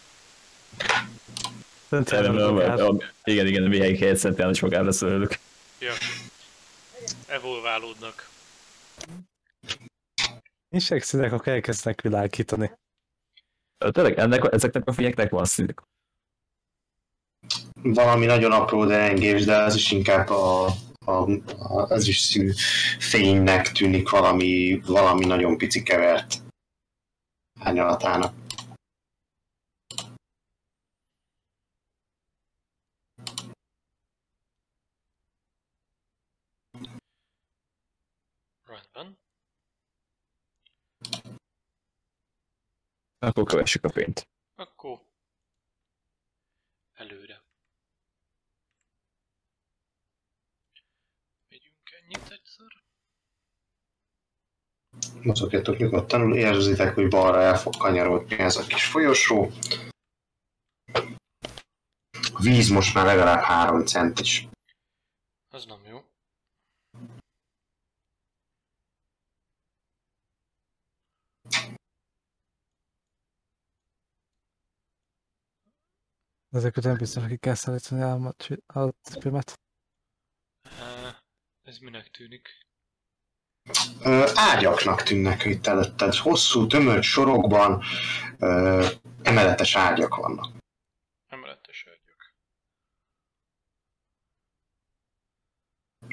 [1.88, 2.76] Szerintem Nem, nem nem, akár.
[2.78, 5.38] nem, Igen, igen, mi helyi helyet szentelen is magára velük.
[5.78, 5.92] Ja.
[7.26, 8.28] Evolválódnak.
[10.70, 12.70] Insekszínek, akkor elkezdenek világítani.
[13.78, 15.82] Tényleg, ennek, ezeknek a fényeknek van színek.
[17.82, 20.74] Valami nagyon apró derengés, de az is inkább a,
[21.06, 22.52] a, a az is színű
[22.98, 26.42] fénynek tűnik valami, valami nagyon pici kevert
[27.60, 28.34] árnyalatának.
[38.64, 39.18] Rendben.
[43.18, 44.28] Akkor kövessük a fényt.
[44.54, 45.00] Akkor
[46.92, 47.44] előre.
[51.48, 52.84] Megyünk ennyit egyszer.
[55.26, 59.50] Mozogjatok nyugodtan, érzitek, hogy balra el fog kanyarodni ez a kis folyosó.
[62.32, 64.48] A víz most már legalább 3 centis.
[65.48, 66.04] Az nem jó.
[76.50, 78.34] Ezek után biztos, hogy kell szállítani a.
[78.74, 78.92] Uh,
[81.62, 82.66] ez minek tűnik?
[84.02, 86.14] Ö, ágyaknak tűnnek itt előtted.
[86.14, 87.82] Hosszú, tömött sorokban
[88.38, 88.86] ö,
[89.22, 90.52] emeletes ágyak vannak.
[91.28, 92.34] Emeletes ágyak.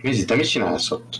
[0.01, 1.19] Mizi, te mit csinálsz ott?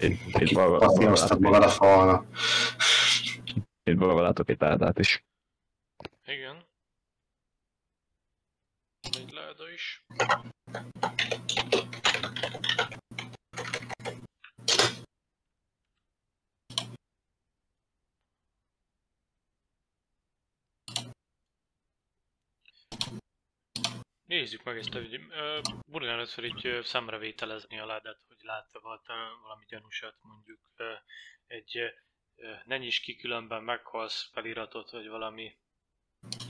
[0.00, 2.26] Én, én magad a falnak.
[3.82, 5.24] én maga látok egy áldát is.
[6.24, 6.64] Igen.
[9.00, 10.04] Egy láda is.
[24.32, 25.86] Nézzük meg ezt a videót.
[25.86, 28.80] Burgán először így ö, szemrevételezni a ládát, hogy látta
[29.42, 30.58] valami gyanúsat, mondjuk
[31.46, 31.78] egy
[32.64, 35.56] ne nyis ki különben meghalsz feliratot, vagy valami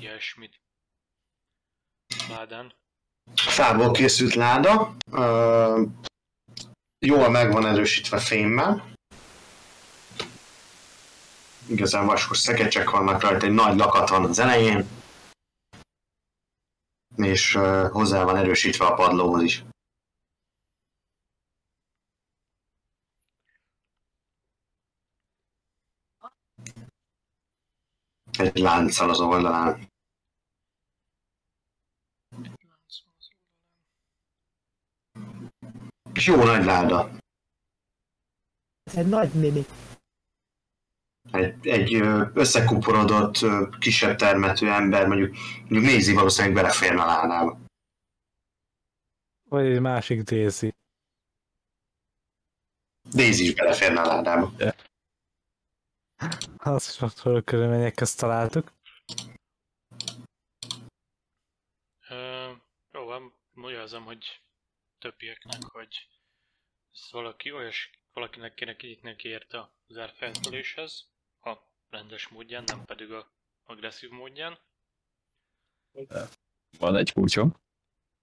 [0.01, 0.61] ilyesmit.
[2.29, 2.73] Ládán.
[3.35, 4.95] Fából készült láda.
[5.13, 5.83] Ö,
[7.07, 8.93] jól meg van erősítve fémmel.
[11.69, 15.01] Igazán vaskos szekecsek vannak rajta, egy nagy lakat van az elején.
[17.17, 17.55] És
[17.91, 19.65] hozzá van erősítve a padlóhoz is.
[28.39, 29.91] Egy lánccal az oldalán.
[36.13, 37.11] És jó nagy láda.
[38.83, 39.65] ez egy nagy mimi.
[41.31, 41.95] Egy, egy
[42.35, 43.39] összekuporodott,
[43.79, 47.59] kisebb termetű ember, mondjuk, mondjuk nézi valószínűleg beleférne a ládába.
[49.49, 50.75] Vagy egy másik Daisy.
[53.15, 54.53] Daisy is beleférne a ládába.
[56.57, 58.73] Azt sokszor körülmények közt találtuk.
[62.09, 62.53] Ö,
[62.93, 64.43] jó van, magyarázom, hogy
[64.99, 66.09] többieknek, hogy
[66.93, 71.12] ez valaki olyas, valakinek kéne kinyitni érte az árfeltöléshez,
[71.47, 73.33] a rendes módján, nem pedig a
[73.63, 74.59] agresszív módján.
[76.79, 77.61] Van egy kulcsom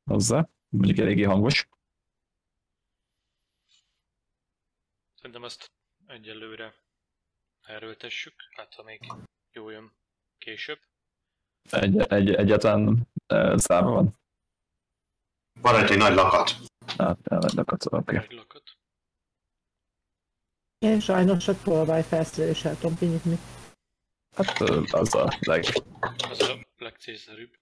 [0.03, 1.69] hozzá, mondjuk eléggé hangos.
[5.15, 5.71] Szerintem ezt
[6.05, 6.75] egyelőre
[7.61, 9.11] erőltessük, hát ha még
[9.51, 9.97] jó jön
[10.37, 10.79] később.
[11.69, 14.19] Egy, egy, egyáltalán e, zárva van.
[15.61, 16.49] Van egy nagy lakat.
[16.97, 17.95] Hát, elmennek oké.
[17.95, 18.17] Okay.
[18.17, 18.78] Egy lakat.
[20.79, 23.37] Én sajnos a tolvaj felszereléssel tudom kinyitni.
[24.35, 24.59] Hát
[24.91, 25.63] az a leg...
[26.29, 27.57] Az a legcélszerűbb.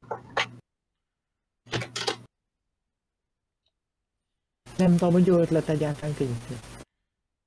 [4.78, 6.55] Nem tudom, hogy jó ötlet egyáltalán kinyitni.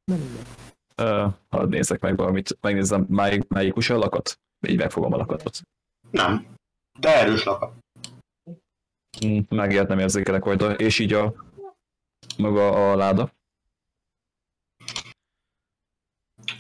[0.05, 0.47] Nem mindegy.
[0.95, 4.41] Ö, hadd nézek meg valamit, megnézem máj, májikus a lakat.
[4.67, 5.61] Így megfogom a lakatot.
[6.11, 6.55] Nem.
[6.99, 7.73] De erős lakat.
[9.27, 11.35] Mm, Megilyet nem érzékelek rajta, és így a
[12.39, 13.33] maga a láda.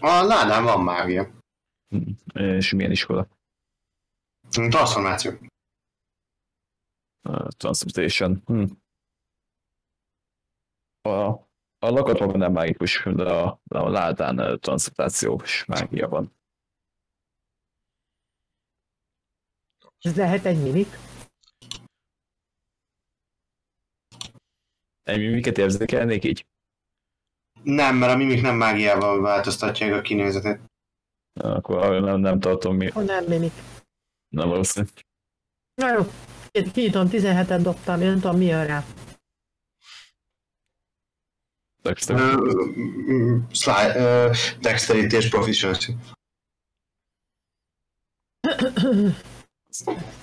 [0.01, 1.39] A ládán van mágia.
[1.95, 3.29] Mm, És milyen iskola?
[4.51, 5.31] Transformáció.
[7.29, 8.43] Uh, Transmutation.
[8.47, 8.65] Hm.
[11.03, 11.29] A,
[11.79, 16.39] a lakat maga nem mágikus, de a, a ládán uh, transmutációs mágia van.
[19.99, 20.89] Ez lehet egy mimik?
[25.03, 26.50] Ennyi miket érzékelnék így?
[27.63, 30.61] Nem, mert a mimik nem mágiával változtatják a kinézetét.
[31.33, 32.91] Akkor nem, nem tartom mi.
[32.91, 33.53] Ha nem mimik.
[34.29, 34.87] Na valószínű.
[35.75, 36.03] Na jó,
[36.51, 38.85] Ki- kinyitom, 17-et dobtam, én nem tudom mi jön rá.
[41.83, 42.17] Dexter.
[42.17, 45.93] Mm, Sly, ö, Dexterity és Proficiency.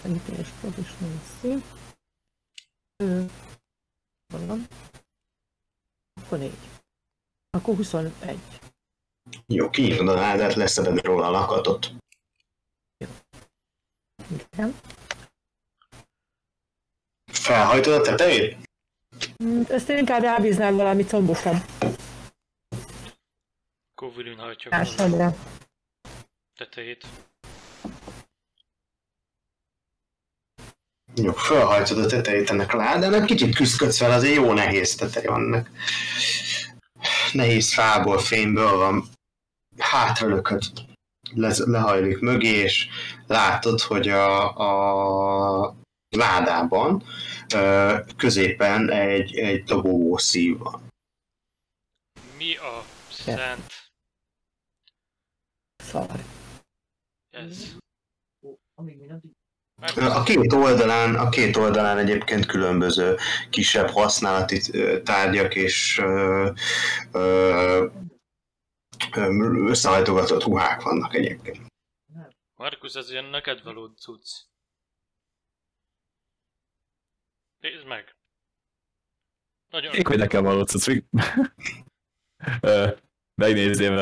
[0.02, 1.64] Segítés, proficiency.
[3.04, 3.24] Ö,
[4.34, 4.68] hol van?
[6.22, 6.52] Akkor 4.
[7.58, 8.40] Akkor 21.
[9.48, 11.92] Jó, kinyitod a ládát, leszeded róla a lakatot.
[14.54, 14.76] Igen.
[17.32, 18.58] Felhajtod a tetejét?
[19.44, 21.56] Mm, Ezt én inkább rábíznám valami combosabb
[23.96, 25.34] Akkor Wilin hajtja a
[26.58, 27.06] tetejét.
[31.16, 35.42] Jó, felhajtod a tetejét ennek a ládának, kicsit küzdködsz fel, azért jó nehéz teteje van
[35.42, 35.70] ennek.
[37.34, 39.10] Nehéz fából, fémből van.
[39.78, 40.64] Hátralököd,
[41.34, 42.88] le, lehajlik mögé, és
[43.28, 44.58] látod, hogy a,
[45.68, 45.76] a
[46.10, 47.04] ládában
[48.18, 50.88] középen egy, egy dobogó szív van.
[52.38, 53.76] Mi a szent
[55.84, 56.24] Szar.
[57.30, 57.76] ez?
[59.96, 63.16] A két oldalán, a két oldalán egyébként különböző
[63.50, 64.62] kisebb használati
[65.04, 66.52] tárgyak és ö,
[67.12, 67.88] ö,
[69.68, 71.60] összehajtogatott ruhák vannak egyébként.
[72.56, 74.30] Markus, ez ilyen neked való cucc.
[77.60, 78.16] Nézd meg!
[79.70, 81.04] Nagyon Még hogy nekem való cucc.
[83.42, 83.96] Megnézném.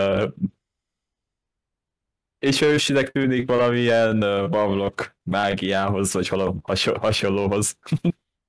[2.45, 7.77] És ősinek tűnik valamilyen ö, bavlok mágiához, vagy valami hasonl- hasonlóhoz.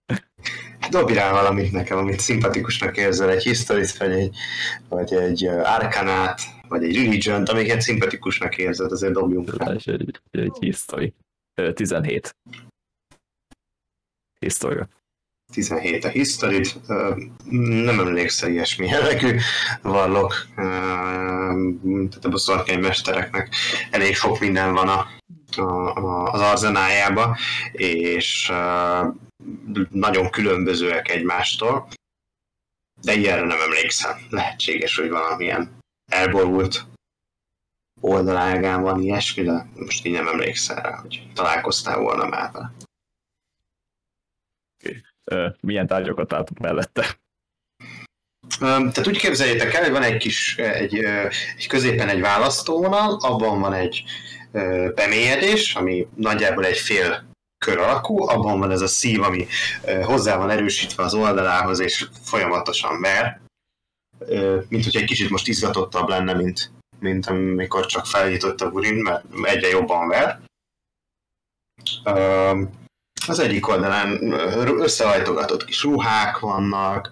[0.91, 4.37] Dobj rá valamit nekem, amit szimpatikusnak érzel, egy historit, vagy egy,
[4.89, 9.73] vagy egy arkanát, vagy egy religion amiket szimpatikusnak érzed, azért dobjunk rá.
[9.73, 11.15] Egy, egy history.
[11.55, 12.37] Ö, 17.
[14.39, 14.89] Historia.
[15.53, 17.17] 17 a historit, ö,
[17.85, 19.39] nem emlékszel ilyesmi jellegű
[19.83, 23.55] vallok, tehát a boszorkány mestereknek
[23.91, 25.07] elég sok minden van a,
[25.61, 27.37] a, az arzenájába,
[27.73, 28.53] és
[29.91, 31.89] nagyon különbözőek egymástól,
[33.01, 34.19] de ilyenre nem emlékszem.
[34.31, 35.79] Lehetséges, hogy valamilyen
[36.13, 36.85] elborult
[38.01, 42.73] oldalágán van ilyesmi, de most így nem emlékszel rá, hogy találkoztál volna már vele.
[45.61, 47.19] Milyen tárgyakat álltok mellette?
[48.59, 50.95] Tehát úgy képzeljétek el, hogy van egy kis, egy,
[51.57, 54.05] egy középen egy választóvonal, abban van egy
[54.95, 57.25] bemélyedés, ami nagyjából egy fél
[57.65, 59.47] kör alakú, abban van ez a szív, ami
[60.03, 63.41] hozzá van erősítve az oldalához, és folyamatosan ver.
[64.69, 69.25] Mint hogy egy kicsit most izgatottabb lenne, mint, mint amikor csak felnyitott a burin, mert
[69.43, 70.41] egyre jobban ver.
[73.29, 74.33] Az egyik oldalán
[74.81, 77.11] összehajtogatott kis ruhák vannak,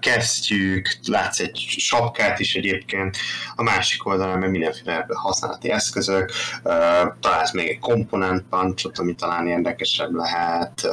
[0.00, 3.16] kesztyűk, látsz egy sapkát is egyébként,
[3.56, 6.32] a másik oldalán meg mindenféle használati eszközök,
[7.20, 10.88] találsz még egy komponent punchot, ami talán érdekesebb lehet,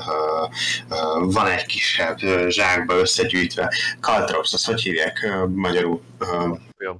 [1.19, 2.17] van egy kisebb
[2.47, 6.01] zsákba összegyűjtve, caltrops, azt hogy hívják magyarul?
[6.77, 6.99] Jó.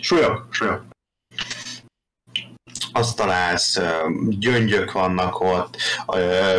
[0.00, 0.87] Súlyok, súlyok.
[2.98, 3.80] Azt találsz,
[4.28, 5.76] gyöngyök vannak ott,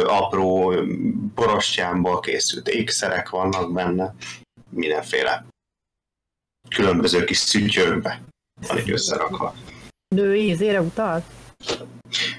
[0.05, 0.73] apró
[1.35, 4.13] borostyámból készült ékszerek vannak benne,
[4.69, 5.45] mindenféle
[6.75, 8.21] különböző kis szütyőkbe
[8.67, 9.55] van így összerakva.
[10.15, 11.23] Női ízére utal?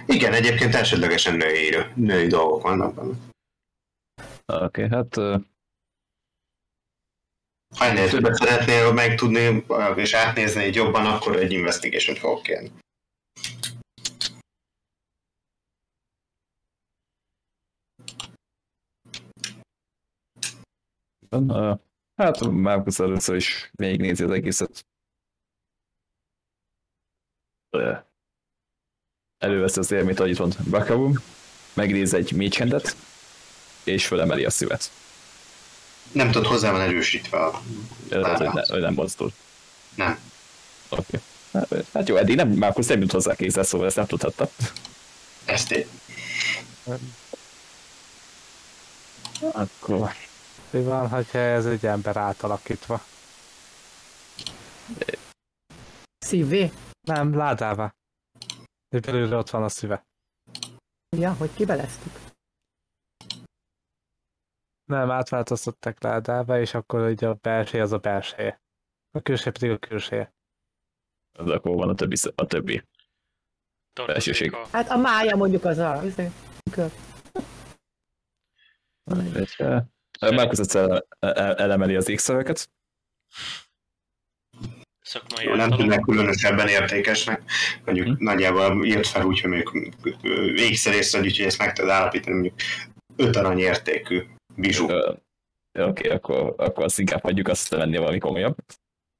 [0.06, 3.14] Igen, egyébként elsődlegesen női, női dolgok vannak benne.
[4.47, 5.14] Oké, okay, hát
[7.77, 9.64] Ha ennél többet szeretnél megtudni
[9.94, 12.70] és átnézni így jobban, akkor egy investigation fogok kérni.
[21.31, 21.73] Ö,
[22.16, 24.86] hát Márkusz először is végignézi az egészet.
[29.39, 31.23] Előveszi az élményt, ahogy itt van
[31.73, 32.97] megnéz egy mécsendet,
[33.85, 34.90] és fölemeli a szüvet.
[36.12, 37.62] Nem tudod, hozzá van erősítve a...
[38.09, 39.32] Tehát, hogy, ne, hogy nem mozdul.
[39.94, 40.19] Nem.
[40.89, 41.20] Oké.
[41.52, 44.51] Hát, hát jó, eddig nem, Márkusz nem jut hozzá kézzel, szóval ezt nem tudhatta.
[45.44, 45.86] Ezt én.
[49.40, 50.15] Akkor
[50.73, 53.01] Mi van, hogyha ez egy ember átalakítva?
[56.19, 56.71] Szívé?
[57.01, 57.95] Nem, ládává.
[58.89, 60.07] És belőle ott van a szíve.
[61.17, 62.13] Ja, hogy kibeleztük.
[64.85, 68.61] Nem, átváltoztatták ládába, és akkor ugye a belső az a belseje.
[69.11, 70.33] A külső pedig a külseje.
[71.39, 72.83] az akkor van a többi, a többi.
[74.53, 74.67] a...
[74.73, 76.03] Hát a mája mondjuk az a...
[76.71, 76.93] kör.
[80.21, 82.09] Marcus egyszer ele- elemeli az
[85.11, 87.43] szakmai Jó, nem tűnnek különösebben értékesnek.
[87.85, 88.25] Mondjuk Hm.
[88.25, 89.97] nagyjából írt fel úgy, hogy mondjuk
[90.59, 92.55] ékszerészre, úgyhogy ezt meg tudod állapítani, mondjuk
[93.17, 94.23] 5 arany értékű
[94.55, 94.89] bizsú.
[95.79, 98.57] Oké, akkor, akkor azt inkább hagyjuk azt lenni valami komolyabb.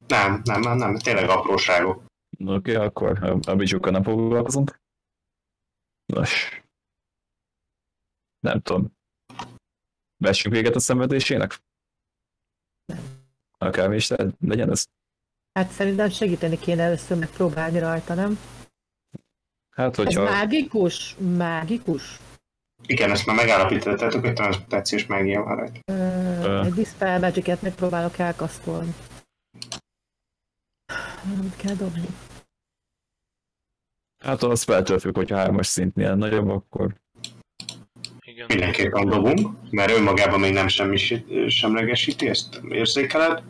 [0.07, 2.05] Nem, nem, nem, nem, tényleg apróságok.
[2.47, 4.81] Oké, akkor a, bizsukkal nem foglalkozunk.
[6.07, 6.63] Nos.
[8.41, 8.99] Nem tudom.
[10.21, 11.59] Vessünk véget a szenvedésének?
[13.59, 14.85] Akármi is le- legyen ez.
[15.53, 18.39] Hát szerintem segíteni kéne először megpróbálni rajta, nem?
[19.71, 20.23] Hát, Ez hogyha...
[20.23, 21.17] mágikus?
[21.17, 22.19] Mágikus?
[22.87, 25.81] Igen, ezt már megállapítottátok, hogy transzmutációs mágia van rajta.
[25.93, 28.95] Ö, egy Dispel Magic-et megpróbálok elkasztolni.
[31.43, 32.07] Mit kell dobni?
[34.25, 36.95] Hát az feltől függ, hogyha hármas szintnél nagyobb, akkor
[38.45, 38.57] Igen.
[38.59, 43.45] Mindenképpen dobunk, mert önmagában még nem semmisít, semlegesíti, ezt érzékeled.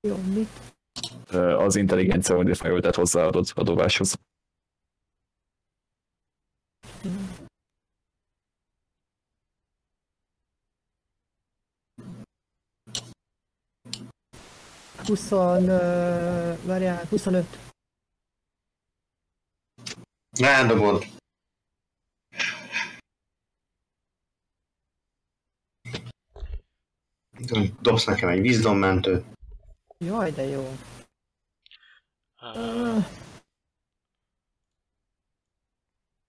[0.00, 0.48] Jó, mit?
[1.56, 4.14] az intelligencia modifier hozzáadod a dobáshoz.
[15.06, 15.66] Huszon...
[16.66, 17.44] Várjál, 25.
[20.38, 21.04] Rádobod.
[27.80, 29.24] Dobsz nekem egy vízdommentőt.
[29.98, 30.76] Jaj, de jó.
[32.42, 32.98] Uh, Ö,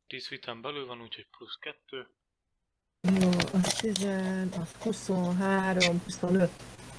[0.07, 2.07] 10 vitán belül van, úgyhogy plusz 2.
[3.21, 4.07] Jó, az 10,
[4.61, 6.49] az 23, 25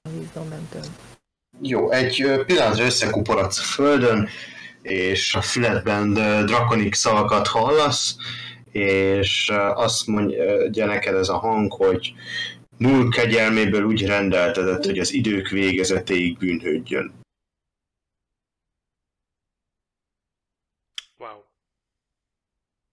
[0.03, 0.85] a vízdommentőn.
[1.61, 4.28] Jó, egy pillanatra összekuporodsz a földön,
[4.82, 8.16] és a füledben ö, drakonik szavakat hallasz,
[8.73, 12.15] és azt mondja neked ez a hang, hogy
[12.77, 17.13] null kegyelméből úgy rendeltetett, hogy az idők végezetéig bűnhődjön.
[21.19, 21.41] Wow.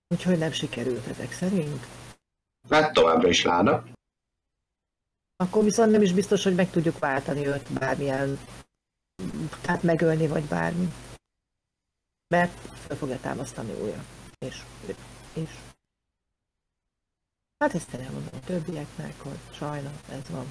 [0.08, 1.86] Úgyhogy nem sikerült ezek szerint.
[2.70, 3.84] Hát továbbra is láda.
[5.36, 8.40] Akkor viszont nem is biztos, hogy meg tudjuk váltani őt bármilyen,
[9.62, 10.88] tehát megölni vagy bármi.
[12.28, 14.03] Mert fel fogja támasztani újra.
[14.40, 14.64] És,
[15.34, 15.49] és.
[17.62, 20.46] Hát ezt elmondom a többieknek, hogy sajnos ez van.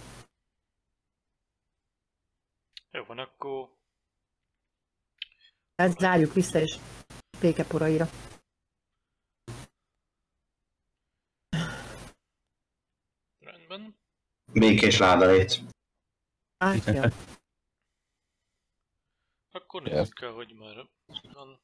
[2.90, 3.76] Jó van, akkor
[5.74, 6.78] Tehát zárjuk vissza és
[7.40, 8.06] pékeporaira.
[13.38, 13.98] rendben.
[14.52, 15.62] Békés ládalét.
[16.58, 17.10] Hát, ja.
[19.58, 20.88] Akkor nézzük el, hogy már
[21.32, 21.60] van.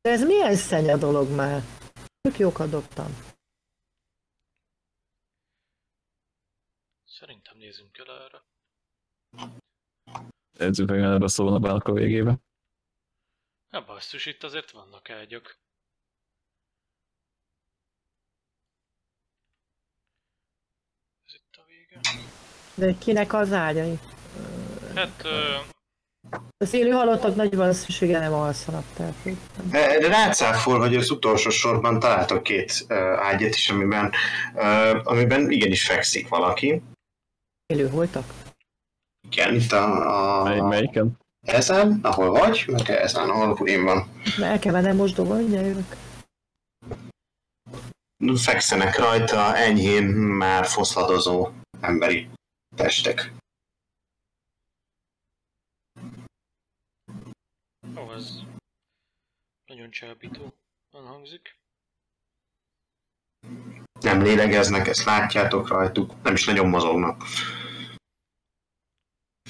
[0.00, 1.62] De ez milyen szenya dolog már?
[2.28, 3.10] Tök jókat dobtam.
[7.04, 8.42] Szerintem nézzünk el erre.
[10.58, 12.38] Edzünk meg erre a szónapának a végébe.
[13.70, 15.58] Hát basszus, itt azért vannak ágyak.
[21.26, 22.00] Ez itt a vége.
[22.74, 23.98] De kinek az ágyai?
[24.94, 25.56] Hát, ö,
[26.56, 29.68] Az élő halottak nagy valószínűséggel nem alszanak, tehát hogy nem.
[29.70, 34.12] De de rácáfol, hogy az utolsó sorban találtok két uh, ágyat is, amiben,
[34.54, 36.82] uh, amiben igenis fekszik valaki.
[37.66, 38.24] élő voltak.
[39.30, 41.18] Igen, itt a, Mely, a melyiken?
[41.46, 44.08] ezen, ahol vagy, meg ezen, ahol Purim van.
[44.36, 45.96] Na, el kell mennem most dobolni, jövök.
[48.36, 51.48] Fekszenek rajta enyhén már foszladozó
[51.80, 52.28] emberi
[52.76, 53.32] testek.
[58.14, 58.42] Ez
[59.66, 60.54] nagyon csábító
[60.90, 61.58] hangzik.
[64.00, 67.22] Nem lélegeznek, ezt látjátok rajtuk, nem is nagyon mozognak.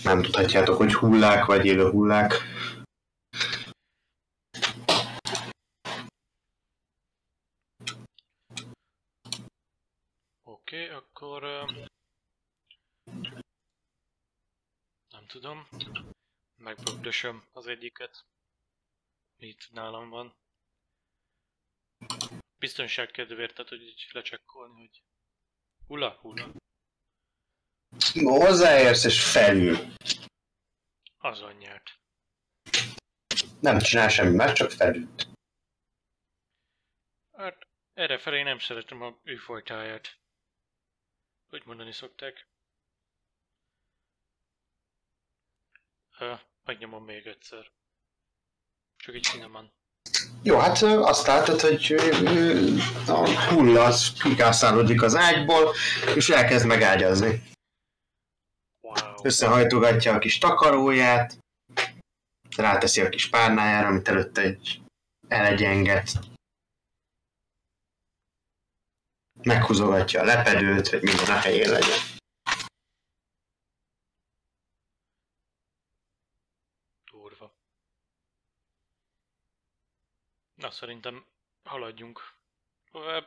[0.03, 2.33] Nem tudhatjátok, hogy hullák vagy élő hullák.
[10.43, 11.43] Oké, okay, akkor...
[15.11, 15.69] Nem tudom.
[16.57, 18.25] Megbögdösöm az egyiket.
[19.37, 20.37] Itt nálam van.
[22.59, 25.03] Biztonság kedvéért, tehát hogy így lecsekkolni, hogy...
[25.87, 26.53] Hula, hula.
[28.13, 29.77] Hozzáérsz és felül.
[31.19, 31.99] Az anyját.
[33.61, 35.29] Nem csinál semmi más, csak felült.
[37.33, 40.19] Hát, erre felé nem szeretem a ő folytáját.
[41.47, 42.49] Hogy mondani szokták.
[46.19, 46.35] Ö,
[46.65, 47.73] megnyomom még egyszer.
[49.05, 49.73] Csak egy finoman.
[50.43, 51.95] Jó, hát azt látod, hogy
[53.07, 55.75] a hulla az kikászálódik az ágyból,
[56.15, 57.43] és elkezd megágyazni.
[58.81, 58.95] Wow.
[59.23, 61.39] Összehajtogatja a kis takaróját,
[62.57, 64.81] ráteszi a kis párnájára, amit előtte egy
[65.29, 66.09] elegyengett.
[69.43, 72.14] Meghúzogatja a lepedőt, hogy minden a helyén legyen.
[80.65, 81.25] Na, szerintem
[81.69, 82.21] haladjunk
[82.93, 83.25] tovább.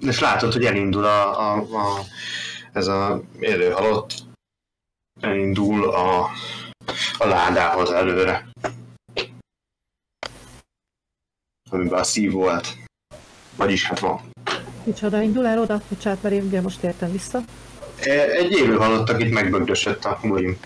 [0.00, 2.02] És látod, hogy elindul a, a, a
[2.72, 4.14] ez a élő halott,
[5.20, 6.24] elindul a,
[7.18, 8.48] a ládához előre.
[11.70, 12.66] Amiben a szív volt.
[13.56, 14.20] Vagyis hát van.
[14.84, 15.82] Micsoda indul el oda?
[15.88, 17.40] Bocsánat, mert én ugye most értem vissza.
[18.00, 20.58] E- Egy élő halott, akit megbögdösött a bulim.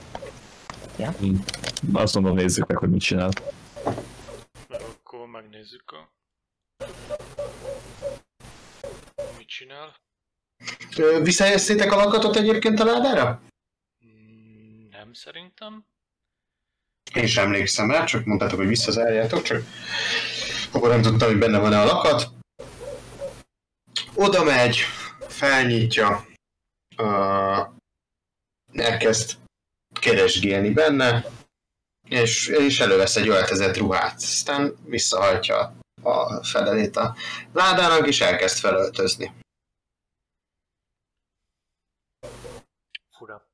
[1.92, 3.30] Azt mondom, nézzük meg, hogy mit csinál.
[5.50, 6.12] Megnézzük a...
[9.36, 9.96] Mit csinál?
[11.22, 13.42] Visszahelyeztétek a lakatot egyébként a ládára?
[14.04, 15.84] Mm, Nem szerintem.
[17.14, 19.62] Én sem emlékszem rá, csak mondtátok, hogy visszazárjátok, csak
[20.72, 22.28] akkor nem tudtam, hogy benne van-e a lakat.
[24.14, 24.76] Oda megy,
[25.28, 26.26] felnyitja,
[26.96, 27.68] uh,
[28.72, 29.38] elkezd
[30.00, 31.24] keresgélni benne,
[32.10, 34.14] és, és elővesz egy öltözett ruhát.
[34.14, 37.16] Aztán visszahajtja a fedelét a
[37.52, 39.32] ládának, és elkezd felöltözni.
[43.16, 43.48] Fura.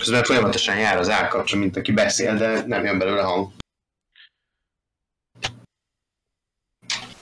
[0.00, 3.52] Közben folyamatosan jár az állkapcsa, mint aki beszél, de nem jön belőle hang.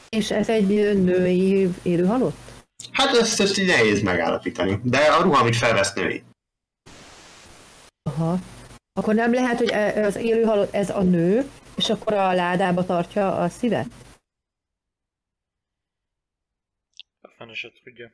[0.09, 0.66] És ez egy
[1.02, 2.39] női élő halott?
[2.93, 4.81] Hát ezt, ezt így nehéz megállapítani.
[4.82, 6.22] De a ruha, amit felvesz női.
[8.02, 8.39] Aha.
[9.01, 12.85] Akkor nem lehet, hogy e- az élő halott ez a nő, és akkor a ládába
[12.85, 13.86] tartja a szívet?
[17.36, 18.12] Fene se tudja.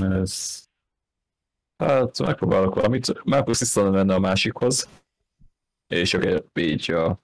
[0.00, 0.64] Ez...
[1.76, 4.88] Hát megpróbálok valamit, megpróbálok vissza menni a másikhoz.
[5.86, 7.20] És akkor így a...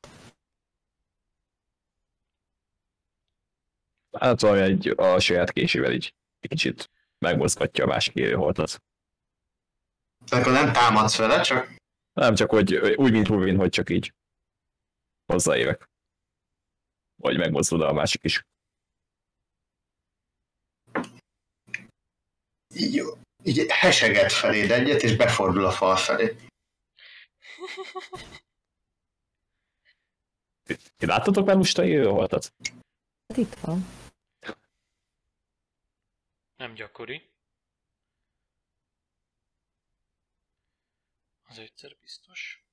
[4.19, 8.83] Hát valami egy a saját késével így kicsit megmozgatja a másik élőholtat.
[10.25, 11.83] Tehát akkor nem támadsz vele, csak
[12.15, 14.15] Nem csak, hogy úgy, mint Ruvin, hogy csak így
[15.27, 15.89] hozzáérek.
[17.17, 18.45] Vagy megmozdul a másik is.
[22.77, 23.03] így,
[23.43, 26.37] így heseget feléd egyet, és befordul a fal felé.
[30.97, 32.55] Ti láttatok már lusta élőholtat?
[33.27, 33.87] Hát itt van.
[36.57, 37.34] Nem gyakori.
[41.55, 42.65] Az egyszer biztos.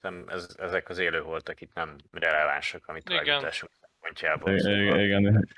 [0.00, 4.56] Nem, ez, ezek az élő voltak itt nem relevánsak, amit a szempontjából.
[4.56, 5.48] Igen, igen.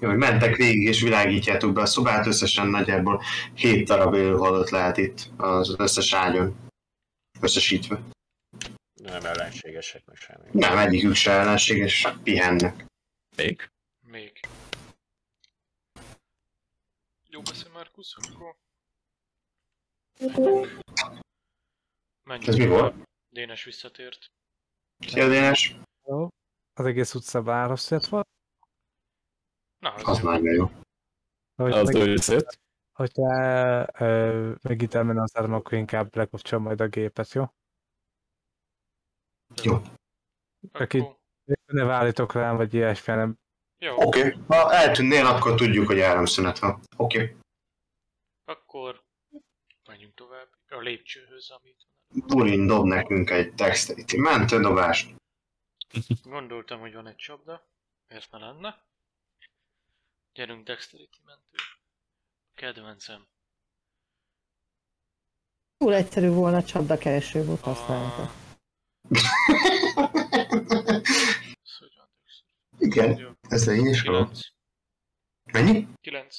[0.00, 3.22] Jó, hogy mentek végig, és világítjátok be a szobát, összesen nagyjából
[3.54, 6.56] 7 darab élőhalott lehet itt az összes ágyon.
[7.40, 8.13] Összesítve.
[9.04, 10.48] Nem ellenségesek, meg semmi.
[10.52, 12.86] Nem, egyikük se ellenséges, pihennek.
[13.36, 13.70] Még.
[14.00, 14.40] Még.
[17.28, 18.56] Jó beszél Markus, akkor...
[22.22, 22.46] Menjünk.
[22.48, 22.94] Ez mi volt?
[23.28, 24.26] Dénes visszatért.
[24.98, 25.76] Szia, Dénes?
[26.06, 26.28] Jó.
[26.72, 28.28] Az egész utca városzért volt.
[29.78, 30.30] Na, az, Az jó.
[30.30, 30.70] nagyon jó.
[31.54, 32.60] Hogy Az meg, őszét.
[32.92, 33.26] hogyha
[34.62, 37.44] megint elmen az áram, akkor inkább lekapcsol majd a gépet, jó?
[39.64, 39.82] Jó.
[40.72, 41.22] Aki- Akkor...
[41.64, 43.38] Ne válítok rám, vagy ilyesmi, hanem
[43.78, 44.40] Jó, Oké, okay.
[44.46, 46.80] ha eltűnnél, akkor tudjuk, hogy áramszünet van.
[46.96, 47.22] Oké.
[47.22, 47.36] Okay.
[48.44, 49.04] akkor
[49.88, 50.48] menjünk tovább.
[50.68, 51.86] A lépcsőhöz, amit
[52.26, 55.14] Burin dob nekünk egy dexterity mentődobást.
[56.22, 57.68] gondoltam, hogy van egy csapda.
[58.08, 58.84] Miért ne lenne?
[60.32, 61.56] Gyerünk Dexterity mentő.
[62.54, 63.26] Kedvencem.
[65.76, 68.43] Túl egyszerű volna csapdakereső volt A...
[72.78, 74.24] Igen, ez legyen is való.
[74.24, 74.40] 9.
[75.52, 75.88] Mennyi?
[76.00, 76.36] 9.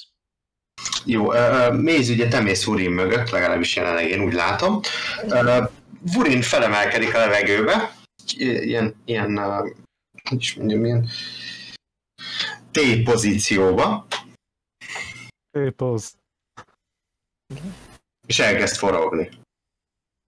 [1.04, 4.80] Jó, uh, Méz ugye te mész Vurin mögött, legalábbis jelenleg én úgy látom.
[5.22, 5.70] Uh,
[6.12, 7.94] Vurin felemelkedik a levegőbe,
[8.36, 9.70] ilyen, ilyen uh,
[10.30, 11.08] is mondjam, ilyen
[12.70, 14.06] T pozícióba,
[15.56, 16.16] Főpóz.
[18.26, 19.28] és elkezd forogni.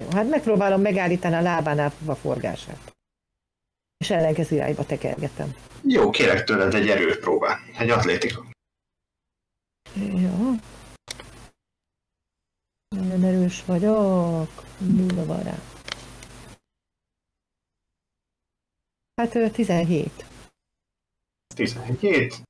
[0.07, 2.97] Hát megpróbálom megállítani a lábánál a forgását.
[3.97, 5.55] És ellenkező irányba tekergetem.
[5.83, 7.59] Jó, kérek tőled egy erőpróbát.
[7.79, 8.45] Egy atlétika.
[9.95, 10.53] Jó.
[12.97, 14.51] Nagyon erős vagyok.
[14.79, 15.59] Nulla van rá.
[19.15, 20.25] Hát ö, 17.
[21.55, 22.43] 17.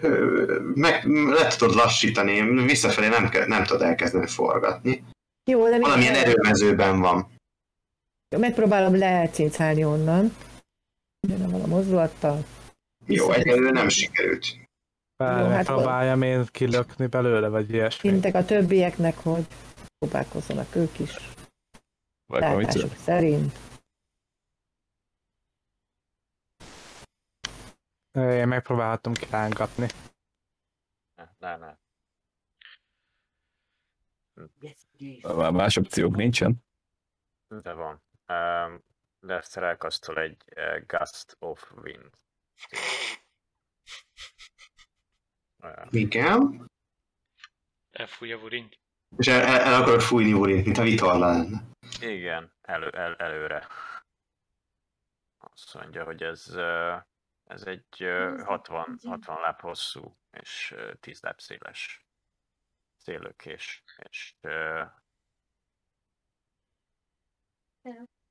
[0.00, 5.04] Ö, Meg le tudod lassítani, visszafelé nem, nem tudod elkezdeni forgatni.
[5.48, 7.30] Jó, de Valamilyen minden- erőmezőben van.
[8.36, 10.36] Megpróbálom lecincálni onnan.
[11.28, 12.44] Jön van a mozdulattal.
[13.06, 14.46] Jó, egyelőre nem sikerült.
[15.16, 18.08] Bár Jó, hát megpróbáljam én kilökni belőle, vagy ilyesmi.
[18.08, 19.46] Intek a többieknek, hogy
[19.98, 21.14] próbálkozzanak ők is.
[22.26, 23.58] Vagy Látásuk szerint.
[28.12, 29.86] Én megpróbálhatom kirángatni.
[31.14, 31.76] Ne, ne, ne.
[34.34, 34.48] Már
[35.52, 36.64] más opciók nincsen.
[37.62, 38.02] De van.
[38.28, 38.82] Um,
[39.20, 42.10] Lester elkasztol egy uh, Gust of Wind.
[45.62, 46.70] Uh, Igen.
[47.90, 48.78] Elfújja Vurint.
[49.16, 51.62] És el, el, el akarod fújni Urint, mint a vitorla lenne.
[52.00, 53.66] igen, elő, el, előre.
[55.38, 57.02] Azt mondja, hogy ez, uh,
[57.44, 62.07] ez egy uh, 60, 60 láb hosszú és uh, 10 láb széles
[63.08, 63.82] szélőkés.
[64.10, 64.86] És uh,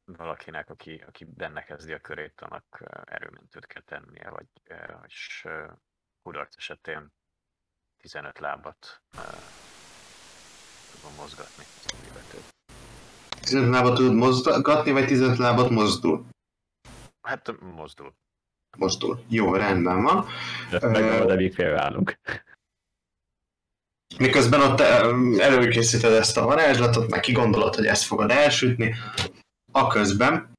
[0.06, 5.44] valakinek, aki, aki benne kezdi a körét, annak uh, erőmentőt kell tennie, vagy, uh, és
[5.46, 5.72] uh,
[6.24, 7.14] kudarc esetén
[7.98, 9.22] 15 lábat uh,
[10.92, 12.56] tudom mozgatni az illetőt.
[13.40, 16.26] 15 lábat tudod mozgatni, vagy 15 lábat mozdul?
[17.22, 18.16] Hát mozdul.
[18.78, 19.24] Mozdul.
[19.30, 20.26] Jó, rendben van.
[20.72, 22.20] Meg a még félreállunk.
[24.18, 28.96] Miközben ott em, előkészíted ezt a varázslatot, meg kigondolod, hogy ezt fogod elsütni,
[29.72, 30.52] a közben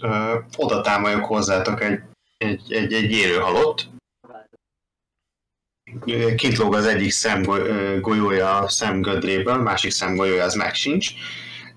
[0.00, 2.00] ö, oda támoljak hozzátok egy,
[2.36, 3.88] egy, egy, egy élő halott.
[6.36, 11.10] Kint lóg az egyik szemgolyója a szemgödréből, másik szemgolyója az meg sincs.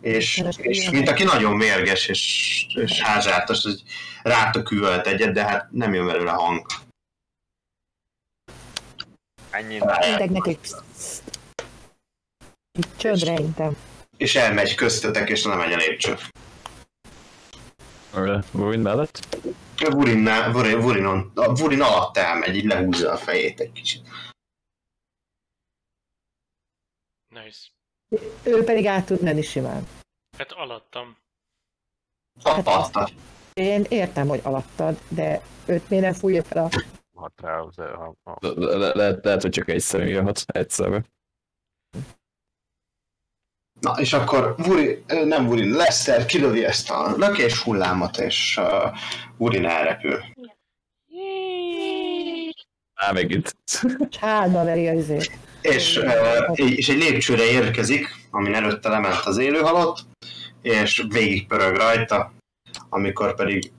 [0.01, 3.83] És, és mint aki nagyon mérges és, és házártas, hogy
[4.23, 6.65] rátok üvölt egyet, de hát nem jön belőle hang.
[9.53, 10.67] Ennyi Intek nekik.
[12.71, 13.75] Itt csöndre intem.
[14.17, 16.15] És elmegy köztetek, és lemegy a lépcső.
[18.51, 19.37] Ruin mellett?
[19.77, 24.07] Vurinnál, Vurin, Vurinon, a Vurin alatt elmegy, így lehúzza a fejét egy kicsit.
[27.27, 27.59] Nice.
[28.43, 29.87] Ő pedig át tud menni simán.
[30.37, 31.17] Hát alattam.
[32.43, 33.09] Hát Alatta.
[33.53, 36.69] Én értem, hogy alattad, de őt miért nem fújja fel a...
[37.23, 41.03] hat rá az, a, a, Le- le- Lehet, lehet, hogy csak egy személy jöhet egyszerre.
[43.79, 48.97] Na, és akkor Vuri, nem Vurin, Lester kilövi ezt a lökés hullámot, és uh,
[49.37, 50.19] Vurin elrepül.
[52.93, 53.55] Á, megint.
[54.09, 55.31] És hátba veri az izét.
[55.61, 59.97] És, uh, egy- és egy lépcsőre érkezik, amin előtte lement az élőhalott,
[60.61, 62.33] és végig pörög rajta,
[62.89, 63.71] amikor pedig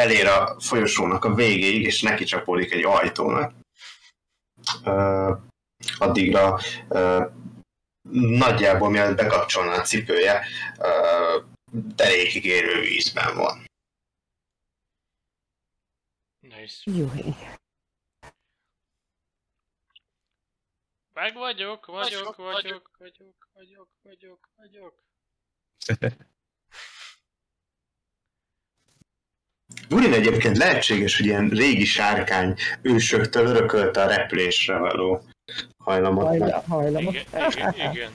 [0.00, 3.54] elér a folyosónak a végéig, és neki csapódik egy ajtónak.
[4.84, 5.38] Uh,
[5.98, 7.24] addigra uh,
[8.38, 10.46] nagyjából mielőtt bekapcsolná a cipője,
[10.78, 13.64] uh, derékig érő vízben van.
[16.40, 16.90] Nice.
[16.90, 17.10] Jó.
[21.12, 25.02] Meg vagyok, vagyok, vagyok, vagyok, vagyok, vagyok, vagyok.
[29.90, 35.22] Burin egyébként lehetséges, hogy ilyen régi sárkány ősöktől örökölte a repülésre való
[35.84, 36.26] hajlamot.
[36.26, 37.14] Hajla, hajlamot.
[37.14, 38.12] Igen, igen, igen.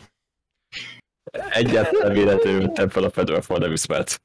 [1.49, 4.17] Egyáltalán véletlenül vettem fel a Fedora for the.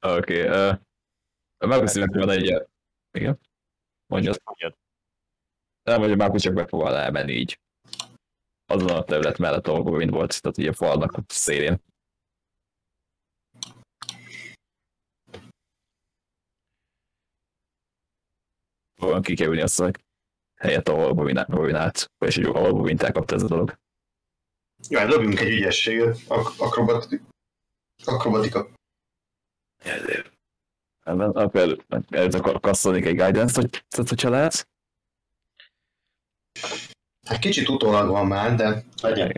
[0.00, 0.78] Oké, okay, uh,
[1.66, 2.66] megbeszélünk volna egy...
[3.10, 3.38] Igen?
[4.06, 4.32] Mondja.
[4.44, 4.74] Mondjad.
[5.82, 7.60] Nem, hogy már csak megpróbál elmenni így.
[8.66, 11.88] Azon a terület mellett, ahol mind volt, tehát így a falnak a szélén.
[19.00, 19.90] Próbálom kikerülni azt a
[20.60, 23.78] helyet, ahol Bobin- Bobin állt, és hogy ahol Bobin elkapta ez a dolog.
[24.88, 27.24] Jó, hát dobjunk egy ügyességet, Ak- akrobatika.
[28.04, 28.68] akrobatika.
[31.04, 31.76] Ebben akkor el,
[32.08, 34.68] előtt akar kasszolni egy guidance-t, hogy, tehát, hogyha lehet.
[37.26, 39.32] Hát kicsit utólag van már, de legyen.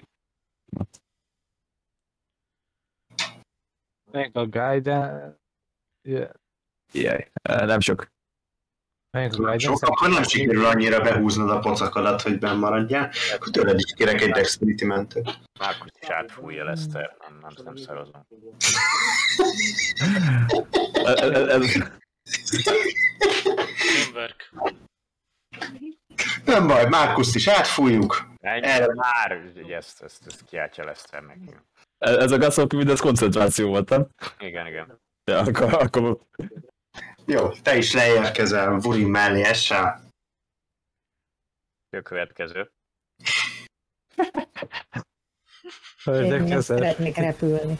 [4.10, 5.36] Még a guide...
[6.02, 6.30] Yeah.
[6.92, 8.10] Jaj, nem sok.
[9.16, 13.10] Meg Sok, legyen akkor nem sikerül annyira behúznod a pocakadat, hogy benn maradjál.
[13.34, 15.38] Akkor tőled is kérek egy dexterity mentőt.
[15.60, 18.26] Márkus is átfújja Lester, nem, nem, nem szarozom.
[21.48, 21.76] Ez.
[26.44, 28.26] Nem baj, Márkuszt is átfújjuk.
[28.40, 31.54] Erre- már, ugye ezt, ezt, ezt kiáltja Lester neki.
[31.98, 34.06] ez a gaszok mindez koncentráció volt, nem?
[34.38, 35.00] Igen, igen.
[35.24, 36.18] Ja, akkor, akkor
[37.26, 40.10] Jó, te is leérkezel Vurin mellé essel.
[41.90, 42.72] A következő.
[46.04, 47.78] Én szeretnék repülni.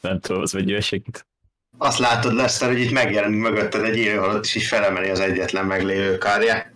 [0.00, 1.26] nem tudom, az egy segít.
[1.78, 5.66] Azt látod, Lester, hogy itt megjelenik mögötted egy élő alatt, és így felemeli az egyetlen
[5.66, 6.72] meglévő kárját.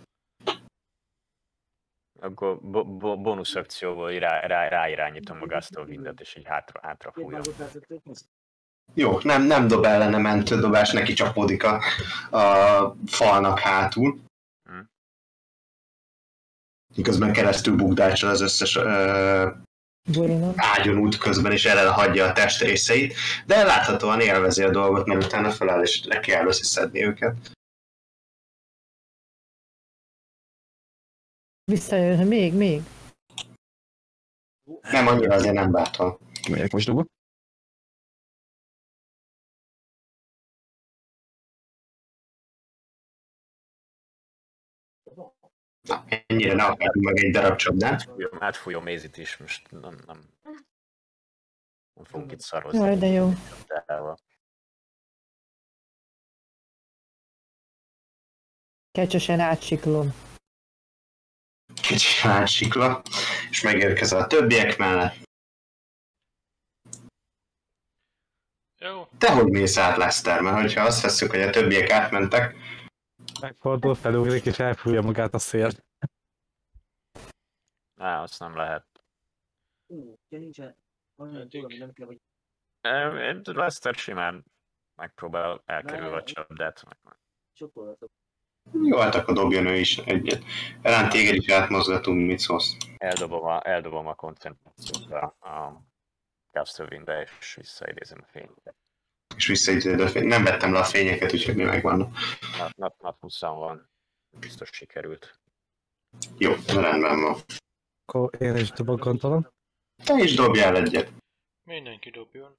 [2.19, 7.11] Akkor bo- bo- bónusz akcióból rá, rá, ráirányítom a Gastol Windet, és így hátra, hátra
[7.11, 7.41] fújom.
[8.93, 11.83] Jó, nem, nem dob ellene mentő dobás, neki csapódik a,
[12.37, 14.19] a falnak hátul.
[14.69, 14.79] Hm.
[16.95, 19.49] Miközben keresztül bukdácsol az összes ö,
[20.55, 23.15] ágyon út közben, és erre hagyja a testrészeit,
[23.45, 27.51] de láthatóan élvezi a dolgot, mert utána feláll, és le kell összeszedni őket.
[31.71, 32.81] Visszajön, még, még.
[34.81, 36.17] Nem annyira azért nem bátor.
[36.49, 37.12] Megyek most dugok.
[45.87, 47.91] Na, ennyire ne akarjunk meg egy darab csapdát.
[47.91, 50.23] Átfújom, átfújom Mézit is, most nem, nem,
[51.93, 52.79] nem fogunk itt szarozni.
[52.79, 53.33] Jaj, de jó.
[53.67, 54.17] Csapdával.
[58.91, 60.13] Kecsesen átsiklom.
[61.81, 63.01] Kicsi átsikla,
[63.49, 65.15] és megérkezel a többiek mellett.
[68.79, 70.41] Jó, Te hogy mész át, Lester?
[70.41, 72.55] Mert hogyha azt veszük, hogy a többiek átmentek,
[73.43, 75.69] Megfordul, felugrik és elfújja magát a szél.
[77.95, 78.85] Á, azt nem lehet.
[81.17, 82.21] Eddig.
[82.81, 84.43] Em, én- Lester simán
[84.95, 86.83] megpróbál elkerülni a csapdát.
[88.71, 90.43] jó, hát akkor dobjon ő is egyet.
[90.81, 92.77] Rán téged is átmozgatunk, mit szólsz?
[92.97, 95.81] Eldobom a, eldobom a koncentrációt a, a
[96.51, 98.75] Castlevinde, és visszaidézem a fényt.
[99.35, 100.27] És visszaidőd a fény.
[100.27, 102.13] Nem vettem le a fényeket, úgyhogy mi megvannak.
[102.57, 103.89] Nat, nat, nat 20 van.
[104.39, 105.39] Biztos sikerült.
[106.37, 107.35] Jó, rendben van.
[108.05, 109.47] Akkor én is dobok gondolom.
[110.03, 111.11] Te is dobjál egyet.
[111.63, 112.57] mindenki dobjon.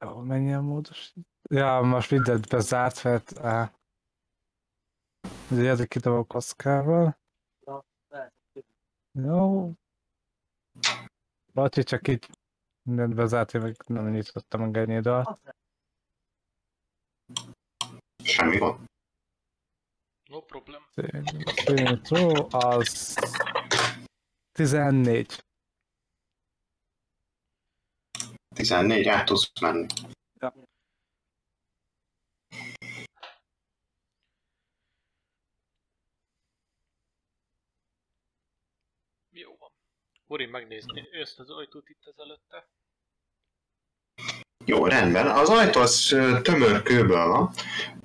[0.00, 1.12] Jó, mennyi a módos?
[1.50, 3.72] Ja, most mindent bezárt, mert á,
[5.50, 7.20] ugye ezek kidobok kockával.
[9.12, 9.72] Jó.
[11.52, 12.26] Bacsi, csak így
[12.82, 15.38] mindent bezárt, én meg nem nyitottam meg ennyi dalt.
[18.24, 18.90] Semmi gond.
[20.28, 20.82] No problem.
[21.64, 23.18] Szintó, az
[24.52, 25.44] 14.
[28.54, 29.86] 14, át tudsz menni.
[39.30, 39.70] Jó van.
[40.26, 42.68] Uri megnézni ezt az ajtót itt az előtte.
[44.64, 45.26] Jó, rendben.
[45.26, 47.50] Az ajtó az tömör kőből van.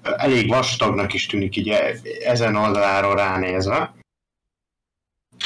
[0.02, 3.94] Elég vastagnak is tűnik így e- ezen oldaláról ránézve.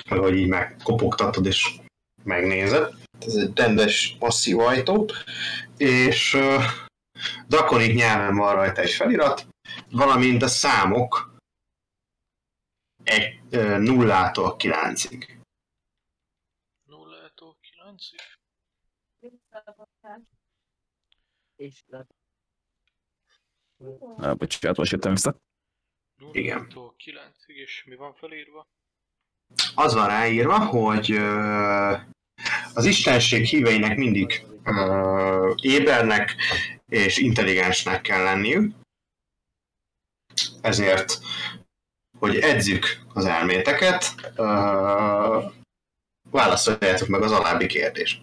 [0.09, 1.75] Hogy így megkopogtatod és
[2.23, 2.93] megnézed.
[3.19, 5.09] Ez egy rendes, masszív ajtó.
[5.77, 6.57] És ö,
[7.47, 9.47] drakonik nyelven van rajta egy felirat,
[9.89, 11.35] valamint a számok
[13.03, 15.39] egy, ö, nullától kilencig.
[16.89, 17.55] 0-tól
[21.61, 22.05] 9-ig.
[24.17, 25.35] Ah, bocsánat, most jöttem vissza.
[26.31, 26.67] Igen.
[26.69, 28.67] 0-tól 9-ig, és mi van felírva?
[29.75, 31.95] az van ráírva, hogy ö,
[32.73, 36.35] az istenség híveinek mindig ö, ébernek
[36.89, 38.73] és intelligensnek kell lenniük.
[40.61, 41.19] Ezért,
[42.19, 45.45] hogy edzük az elméteket, ö,
[46.29, 48.21] válaszoljátok meg az alábbi kérdést.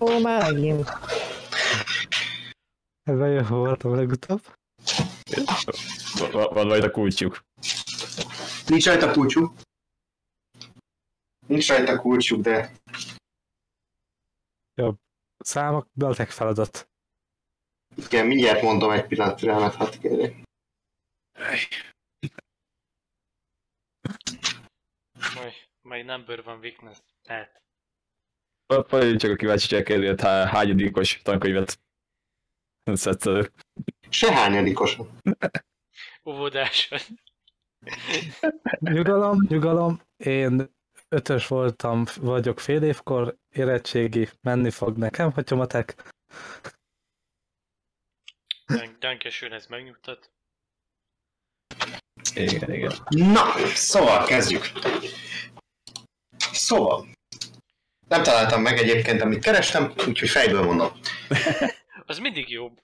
[0.00, 0.92] Ó, már megint.
[3.06, 4.40] Ebben jó voltam legutóbb.
[6.18, 7.40] Va- va- Van majd a kulcsuk.
[8.66, 9.54] Nincs rajta kulcsuk.
[11.46, 12.72] Nincs rajta kulcsuk, de
[15.38, 16.88] Számok, beltek feladat.
[17.96, 20.34] igen, mindjárt mondom egy pillanat türelmet, hadd kérjek.
[25.34, 25.50] My,
[25.82, 26.98] my number van weakness.
[27.28, 27.62] Hát.
[28.66, 29.86] Apa, én csak a kíváncsiság
[30.20, 31.80] há- hányadikos tankönyvet
[32.94, 33.52] szedsz elő.
[34.08, 34.96] Se hányadikos.
[36.24, 37.00] Óvodásod.
[38.78, 40.00] Nyugalom, nyugalom.
[40.16, 40.74] Én
[41.08, 46.12] ötös voltam, vagyok fél évkor, érettségi, menni fog nekem, hogyha matek.
[48.66, 50.30] Dan- Dankesőn ez megnyugtat.
[52.34, 52.92] Igen, igen.
[53.08, 53.44] Na,
[53.74, 54.70] szóval kezdjük.
[56.52, 57.06] Szóval.
[58.08, 60.88] Nem találtam meg egyébként, amit kerestem, úgyhogy fejből mondom.
[62.06, 62.80] Az mindig jobb.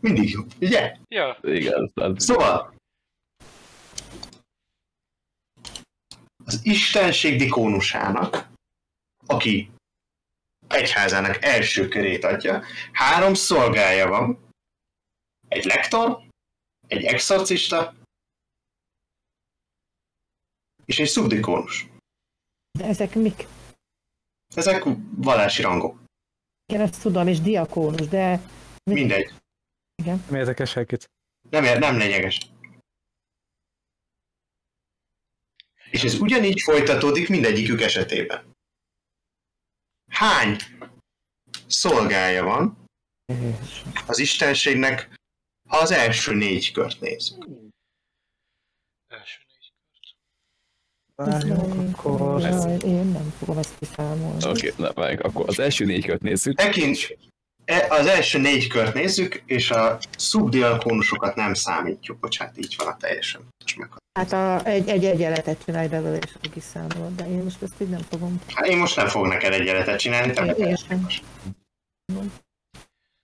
[0.00, 0.96] Mindig jó, ugye?
[1.08, 2.74] Ja, Igen, az, Szóval.
[6.44, 8.48] Az Istenség dikónusának,
[9.26, 9.70] aki
[10.68, 14.48] egyházának első körét adja, három szolgája van.
[15.48, 16.28] Egy lektor,
[16.86, 17.94] egy exorcista,
[20.84, 21.86] és egy szubdikónus.
[22.78, 23.46] De ezek mik?
[24.54, 24.84] Ezek
[25.16, 26.05] vallási rangok.
[26.66, 28.40] Igen, ezt tudom, és diakónus, de
[28.90, 29.32] Mindegy.
[30.04, 31.10] Nem érdekes senkit.
[31.50, 32.50] Nem, ér- nem lényeges.
[35.90, 38.52] És ez ugyanígy folytatódik mindegyikük esetében.
[40.10, 40.56] Hány
[41.66, 42.84] szolgája van
[44.06, 45.14] az Istenségnek,
[45.68, 47.46] ha az első négy kört nézzük?
[49.06, 49.72] első négy.
[51.16, 52.40] Várjunk, akkor...
[52.40, 54.44] Jaj, én nem fogom ezt kiszámolni.
[54.46, 56.56] Oké, okay, várjuk, akkor az első négy kört nézzük.
[56.56, 57.08] Tekints,
[57.64, 62.18] e- az első négy kört nézzük, és a szubdialkónusokat nem számítjuk.
[62.18, 63.40] Bocsánat, így van a teljesen.
[64.12, 67.88] Hát a, egy, egy egyenletet csinálj belőle, és akkor kiszámolod, de én most ezt így
[67.88, 68.40] nem fogom.
[68.54, 71.06] Hát én most nem fogok neked egyenletet csinálni, te meg Én sem.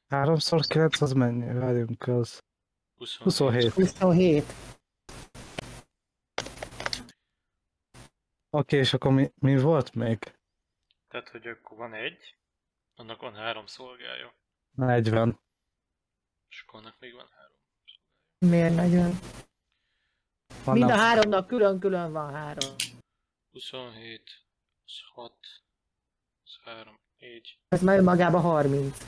[0.08, 0.36] 3
[0.68, 1.58] 9 az mennyi?
[1.58, 2.38] Várjunk, az
[3.18, 3.72] 27.
[3.72, 4.54] 27.
[8.54, 10.18] Oké, és akkor mi, mi volt még?
[11.08, 12.36] Tehát, hogy akkor van egy,
[12.94, 14.34] annak van három szolgája,
[14.70, 15.40] 40.
[16.48, 17.56] és akkor annak még van három.
[18.38, 19.18] Miért nagyon?
[20.64, 22.74] Van Mind a háromnak külön-külön van három.
[23.50, 24.30] 27,
[25.14, 25.34] 6,
[26.64, 28.98] 3, 4, Ez már önmagában 30,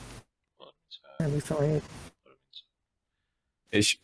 [0.57, 1.83] 33, nem 27.
[2.23, 2.41] 30.
[3.69, 3.99] És,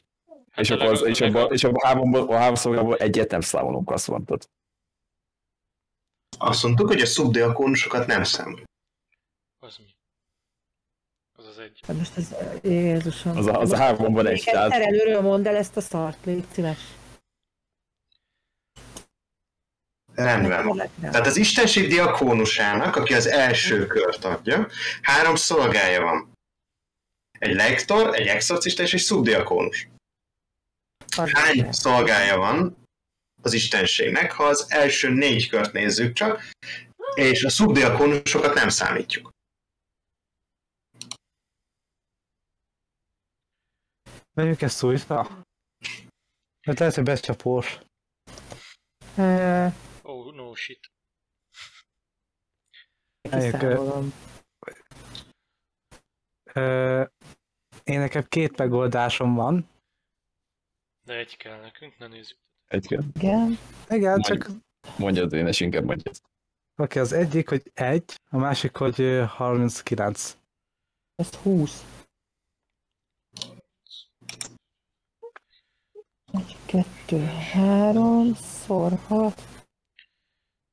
[0.51, 2.55] Hát és a akkor az, és a abban, leg- és abban a háromból, a három
[2.55, 4.49] szolgából egyet nem számolunk, azt mondtad.
[6.43, 8.67] Azt mondtuk, hogy a szubdiakónusokat nem számoljuk.
[9.59, 9.95] Az mi?
[11.37, 11.79] Az az egy.
[11.87, 13.37] Hát most ez, Jézusom.
[13.37, 16.45] Az a, az a háromban egy, Még tehát Terelőről mondd el ezt a szart, légy
[16.51, 16.79] szíves.
[20.13, 20.89] Rendben van.
[21.01, 24.67] Tehát az Istenség diakónusának, aki az első kört adja,
[25.01, 26.31] három szolgája van.
[27.39, 29.89] Egy lektor, egy exorcista és egy szubdiakónus.
[31.15, 32.80] Hány szolgája van
[33.41, 36.41] az Istenségnek, ha az első négy kört nézzük csak,
[37.15, 39.29] és a szubdiakónusokat nem számítjuk.
[44.33, 45.45] Vegyük ezt újra?
[46.67, 47.79] Mert lehet, hogy becsapós.
[50.01, 50.91] Oh, no shit.
[53.21, 54.13] Kiszámolom.
[56.53, 57.05] Ö,
[57.83, 59.69] én nekem két megoldásom van.
[61.05, 62.37] De egy kell nekünk, ne nézzük.
[62.71, 63.03] Egy kell.
[63.13, 63.57] Igen.
[63.89, 64.27] Igen, Mondj.
[64.27, 64.49] csak
[64.97, 66.15] Mondjad, én is inkább mondjad.
[66.77, 70.37] oké, az egyik, hogy egy, a másik, hogy ö, 39.
[71.15, 71.85] Ez 20.
[76.31, 79.41] Egy, kettő, három, szor hat,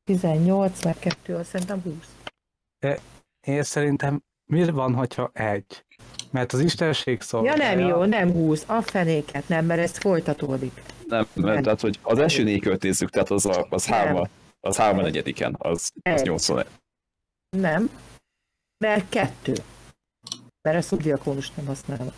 [0.05, 2.17] 18, meg kettő, azt szerintem 20.
[3.47, 5.85] Én szerintem mi van, hogyha egy?
[6.31, 7.75] Mert az istenség Ja szolgálja.
[7.75, 10.83] nem jó, nem 20, a fenéket nem, mert ez folytatódik.
[11.09, 14.29] Nem, mert tehát, hogy az első négy kört nézzük, tehát az, a, az három,
[14.61, 16.27] az három a negyediken, az, az Egy.
[16.27, 16.67] 81.
[17.57, 17.91] Nem,
[18.85, 19.53] mert kettő.
[20.63, 22.13] Mert a szubdiakónus nem használom.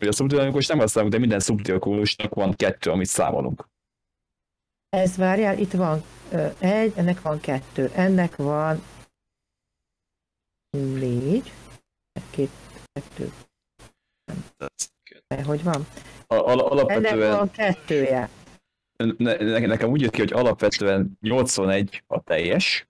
[0.00, 3.68] Ugye a szubdiakónus nem használunk, de minden szubdiakónusnak van kettő, amit számolunk.
[4.88, 6.02] Ez várjál, itt van
[6.58, 8.82] egy, ennek van kettő, ennek van
[10.70, 11.52] négy,
[12.30, 12.50] két,
[12.92, 13.32] kettő,
[15.44, 15.86] hogy van?
[16.34, 18.28] Al, Ennek alapvetően van kettője.
[18.96, 22.88] ne, ne, nekem úgy jött ki, hogy alapvetően 81 a teljes,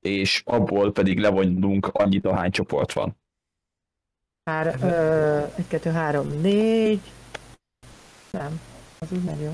[0.00, 3.16] és abból pedig levonunk annyit, ahány csoport van.
[4.44, 7.00] Hár, ö, egy, kettő, három, négy.
[8.30, 8.60] Nem,
[8.98, 9.52] az úgy nem jó.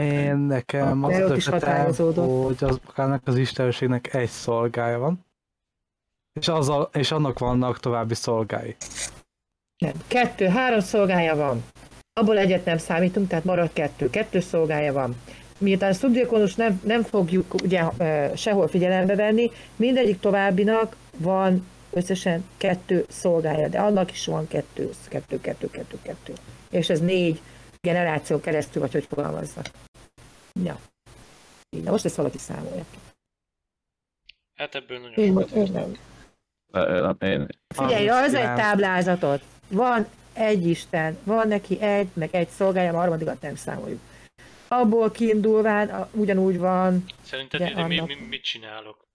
[0.00, 5.24] Én nekem az az is ötletem, hogy az, magának az istenségnek egy szolgája van.
[6.40, 8.76] És, azzal, és annak vannak további szolgái.
[9.78, 9.92] Nem.
[10.06, 11.64] Kettő, három szolgája van.
[12.12, 14.10] Abból egyet nem számítunk, tehát marad kettő.
[14.10, 15.16] Kettő szolgája van.
[15.58, 17.82] Miután a szubdiakonus nem, nem fogjuk ugye,
[18.36, 25.40] sehol figyelembe venni, mindegyik továbbinak van összesen kettő szolgája, de annak is van kettő, kettő,
[25.40, 26.32] kettő, kettő, kettő.
[26.70, 27.40] és ez négy
[27.80, 29.66] generáció keresztül, vagy hogy fogalmazzak.
[30.62, 30.78] Ja.
[31.70, 32.84] Így, Na most ezt valaki számolja.
[34.54, 38.60] Hát ebből nagyon Én, sokat Én, Figyelj, az egy 39.
[38.60, 39.42] táblázatot.
[39.68, 44.00] Van egy Isten, van neki egy, meg egy szolgája, a harmadikat nem számoljuk.
[44.68, 49.08] Abból kiindulván a- ugyanúgy van, Szerinted De ide mi, annak- mi, mit csinálok?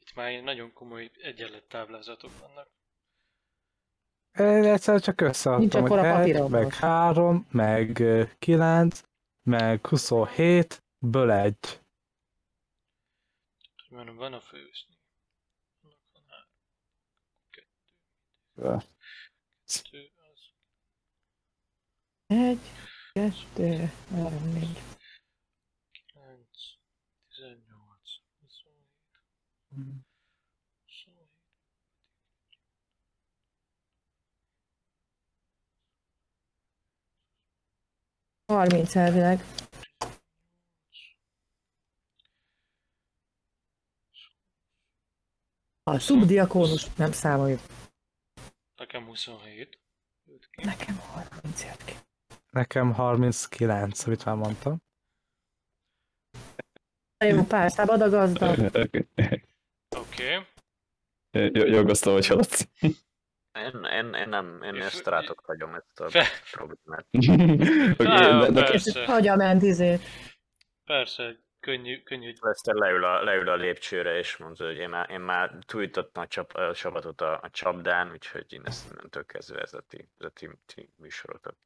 [0.00, 2.70] Itt már nagyon komoly egyenlet táblázatok vannak.
[4.38, 6.76] Én egyszer csak Nincs összeadtam, hogy a egy, papíron meg most.
[6.78, 8.02] 3, meg
[8.38, 9.02] 9,
[9.42, 11.80] meg 27, ből egy.
[13.88, 14.40] Mert van a.
[15.82, 16.46] Annak van három,
[17.50, 18.84] kettő,
[19.64, 19.82] az
[22.32, 22.60] egy,
[23.12, 24.82] kettő, három, négy.
[26.12, 26.48] 9,
[27.28, 27.98] 18,
[28.40, 28.76] 27,
[30.84, 31.28] 27.
[38.46, 39.40] Harminc elvileg.
[45.84, 47.60] A szubdiakónus nem számoljuk.
[48.76, 49.78] Nekem 27.
[50.26, 50.64] Öt ki.
[50.64, 51.94] Nekem 30 jött ki.
[52.56, 54.82] Nekem 39, amit már mondtam.
[57.24, 58.50] Jó, pár szabad a gazda.
[59.96, 60.32] Oké.
[61.30, 62.68] Jó- Jogozta, hogy haladsz.
[62.80, 67.06] Én, én, én nem, én Én ezt fő- rátok hagyom ezt a Fe, problémát.
[67.96, 69.04] De- de- persze.
[69.04, 70.00] Hagyja ment izét.
[70.84, 72.32] persze, könnyű, könnyű.
[72.40, 76.26] Leszter leül a, leül a lépcsőre, és mondja, hogy én már, én már túlítottam a,
[76.26, 80.26] csap, a csapatot a, a csapdán, úgyhogy én ezt nem kezdve ez a ti, ez
[80.26, 81.56] a ti, ti műsorotok.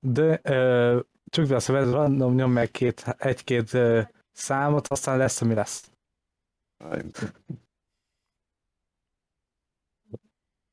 [0.00, 4.02] De ö, csak be a szövet, random nyom meg két, egy-két ö,
[4.32, 5.90] számot, aztán lesz, ami lesz.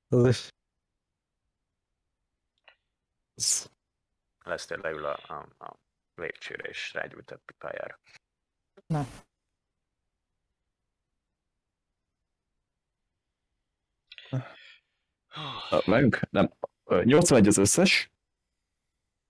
[0.07, 0.49] Az is.
[3.33, 3.71] Az-
[4.45, 5.79] Leszter leül a, a, a
[6.15, 7.99] lépcsőre, és rágyújt a pipájára.
[15.85, 16.53] Meg, nem.
[16.83, 18.12] Ö, 81 az összes.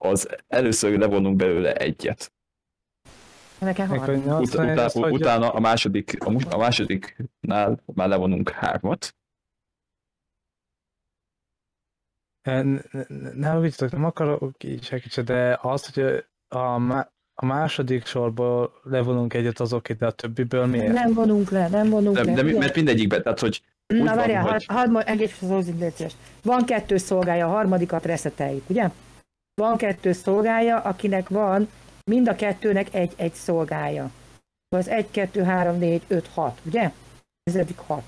[0.03, 2.31] Az először levonunk belőle egyet.
[3.59, 4.25] Nekem Meg, hogy 30.
[4.25, 9.15] Ut- 81, utá- az hogy- utána a második, a, másodiknál már levonunk hármat.
[12.41, 12.81] Ne, ne,
[13.33, 19.33] ne viccetek, nem akarok így segíteni, de az, hogy a, má- a második sorból levonunk
[19.33, 20.93] egyet azok de a többiből miért?
[20.93, 22.33] Nem vonunk le, nem vonunk De, le.
[22.33, 23.61] de mi- mert mindegyikben, tehát hogy
[23.93, 26.15] úgy Na várjál, hogy- hadd had, ma- egész az légy.
[26.43, 28.89] Van kettő szolgája, a harmadikat reszeteljük, ugye?
[29.61, 31.69] Van kettő szolgája, akinek van
[32.03, 34.11] mind a kettőnek egy-egy szolgája.
[34.75, 36.91] Az 1, 2, 3, 4, 5, 6, ugye?
[37.43, 38.03] Ez eddig 6.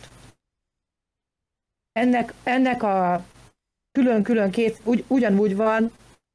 [1.91, 3.25] Ennek, ennek a
[3.91, 5.91] külön-külön két, ugy, ugyanúgy van,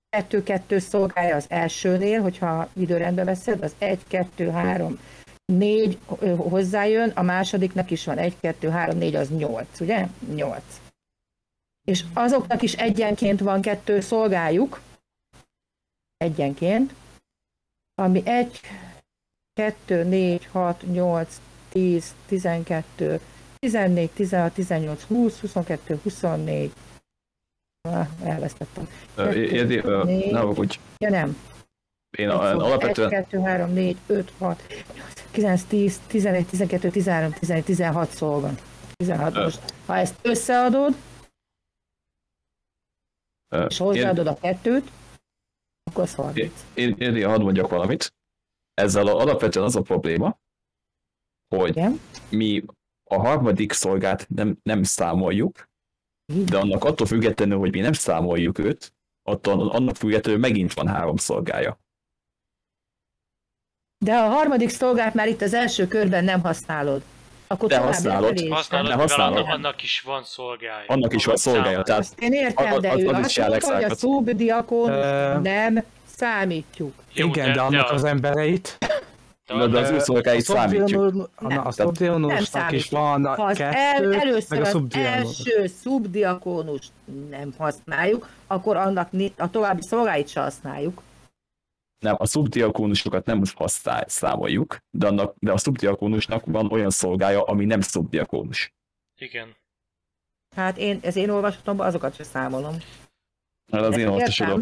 [0.09, 4.99] kettő-kettő szolgája az elsőnél, hogyha időrendben veszed, az 1, 2, 3,
[5.53, 5.99] 4
[6.37, 10.07] hozzájön, a másodiknak is van 1, 2, 3, 4, az 8, ugye?
[10.35, 10.81] 8.
[11.89, 14.81] És azoknak is egyenként van kettő szolgájuk,
[16.25, 16.95] egyenként,
[17.95, 18.61] ami 1,
[19.53, 23.21] 2, 4, 6, 8, 10, 12,
[23.59, 26.73] 14, 16, 18, 20, 22, 24,
[27.89, 28.89] Ah, elvesztettem.
[29.35, 29.77] érdi,
[30.31, 30.79] ne aggódj.
[30.99, 31.37] Ja nem,
[32.19, 34.63] Én a- alapvetően 1, 2, 3, 4, 5, 6,
[35.31, 38.55] 9, 10, 11, 12, 13, 14, 16 szó van.
[38.97, 39.43] 16 Ö.
[39.43, 39.75] most.
[39.87, 40.95] Ha ezt összeadod,
[43.69, 44.91] és hozzáadod a kettőt,
[45.91, 46.67] akkor az 30.
[46.75, 48.15] Én, én hadd mondjak valamit.
[48.75, 50.39] Ezzel alapvetően az a probléma,
[51.55, 52.01] hogy Igen?
[52.29, 52.65] mi
[53.11, 55.69] a harmadik szolgát nem, nem számoljuk,
[56.45, 61.17] de annak attól függetlenül, hogy mi nem számoljuk őt, attól, annak függetlenül megint van három
[61.17, 61.81] szolgája.
[64.05, 67.03] De a harmadik szolgát már itt az első körben nem használod.
[67.53, 68.41] Akkor De használod.
[68.51, 69.37] Használod, mivel használod.
[69.37, 70.85] annak, annak is van szolgája.
[70.87, 73.65] Annak is van szolgája, tehát Azt én értem, Az- de az- ő az is azt
[73.65, 75.83] hogy a szubdiakónus Ö, nem
[76.17, 76.93] számítjuk.
[77.13, 78.89] Jó, Igen, de, annak a- az embereit, de
[79.47, 81.13] de, de az annak- ő szolgáit a számítjuk.
[81.13, 81.27] Nem.
[81.35, 85.67] a Nem szubdionusnak is van Ha a az el, kettő, először meg a az első
[85.83, 86.87] szubdiakónus
[87.31, 91.03] nem használjuk, akkor annak a további szolgáit se használjuk.
[92.01, 97.65] Nem, a szubdiakónusokat nem használ, számoljuk, de, annak, de a szubdiakónusnak van olyan szolgája, ami
[97.65, 98.75] nem szubdiakónus.
[99.21, 99.57] Igen.
[100.57, 102.77] Hát én, ez én olvasatomban azokat se számolom.
[103.73, 104.13] Hát az én Értem.
[104.15, 104.61] olvasodom.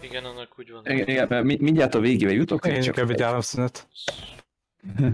[0.00, 0.86] Igen, annak úgy van.
[0.86, 2.66] Igen, igen, mert mi- mindjárt a végébe jutok.
[2.66, 3.88] Én csak csak rövid egy- áramszünet.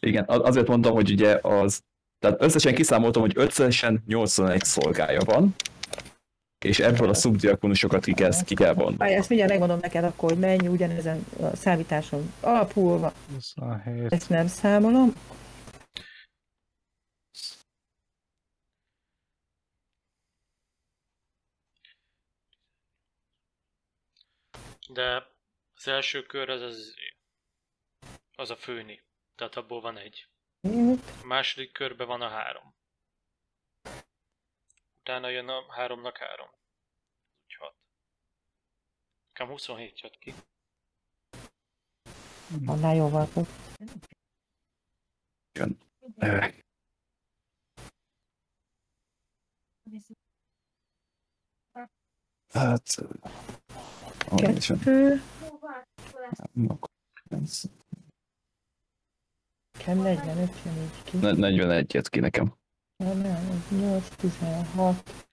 [0.00, 1.82] Igen, azért mondtam, hogy ugye az,
[2.18, 5.54] tehát összesen kiszámoltam, hogy összesen 81 szolgája van,
[6.64, 8.96] és ebből a szubdiakonusokat ki kell, ki kell vonni.
[8.98, 13.12] Ezt mindjárt megmondom neked akkor, hogy mennyi ugyanezen a számításon alapulva.
[13.34, 14.12] 27.
[14.12, 15.12] Ezt nem számolom.
[24.88, 25.26] De
[25.74, 26.94] az első kör az az,
[28.34, 29.02] az a főni.
[29.34, 30.28] Tehát abból van egy.
[31.22, 32.75] A második körben van a három.
[35.06, 36.48] Utána jön a háromnak három.
[37.44, 37.74] Úgy hat.
[39.32, 40.34] Nekem 27 jött ki.
[42.66, 43.46] Annál jóval több.
[46.16, 46.46] Ö,
[52.52, 52.94] Hát...
[54.36, 55.22] Kettő,
[59.78, 61.16] nekem 45 jön így ki.
[61.16, 62.65] ne- 41 jött ki nekem.
[62.96, 65.26] Nem, nem, 8, 16,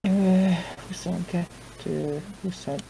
[0.00, 0.48] ö,
[0.86, 2.80] 22, 25,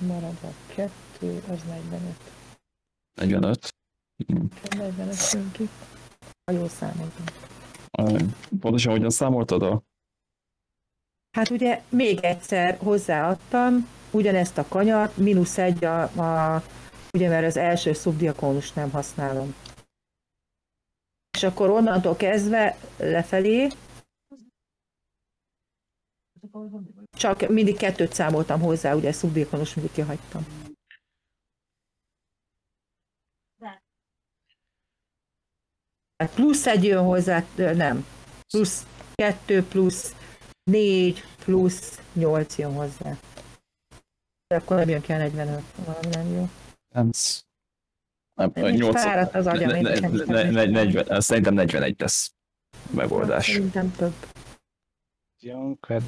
[0.00, 2.16] marad a 2, az 45.
[3.14, 3.74] 45.
[4.26, 4.44] Hm.
[4.62, 5.68] Nekem 45 jön ki.
[6.44, 7.24] Ha jól számoltam.
[8.60, 9.82] Pontosan hogyan számoltad a...
[11.30, 16.62] Hát ugye még egyszer hozzáadtam ugyanezt a kanyart, mínusz egy a, a
[17.12, 19.54] ugye mert az első szubdiakónus nem használom.
[21.42, 23.68] És akkor onnantól kezdve lefelé
[27.10, 30.46] csak mindig kettőt számoltam hozzá, ugye szubdiakónus mindig kihagytam.
[36.34, 38.06] Plusz egy jön hozzá, nem.
[38.46, 40.14] Plusz kettő, plusz
[40.70, 43.18] négy, plusz nyolc jön hozzá.
[44.46, 46.48] De akkor nem jön ki a 45, valami nem jó.
[46.94, 47.10] Nem.
[48.34, 48.52] Nem,
[48.92, 50.92] fáradt az agyam, ne- ne- nekem ne- sem ne- is.
[50.92, 52.32] 40 Szerintem 41 lesz
[52.90, 53.46] megoldás.
[53.46, 54.12] Szerintem több.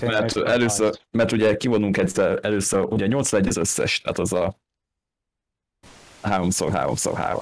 [0.00, 4.58] Mert először, mert ugye kivonunk egyszer, először, ugye 81 az összes, tehát az a
[6.22, 7.38] 3 3 3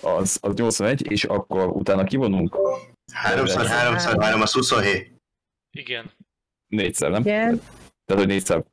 [0.00, 2.56] Az, az 81, és akkor utána kivonunk
[3.12, 5.12] 3 3 3 az 27.
[5.70, 6.10] Igen.
[6.66, 7.20] négyszer, nem?
[7.20, 7.60] Igen,
[8.04, 8.64] Tehát, hogy négyszer.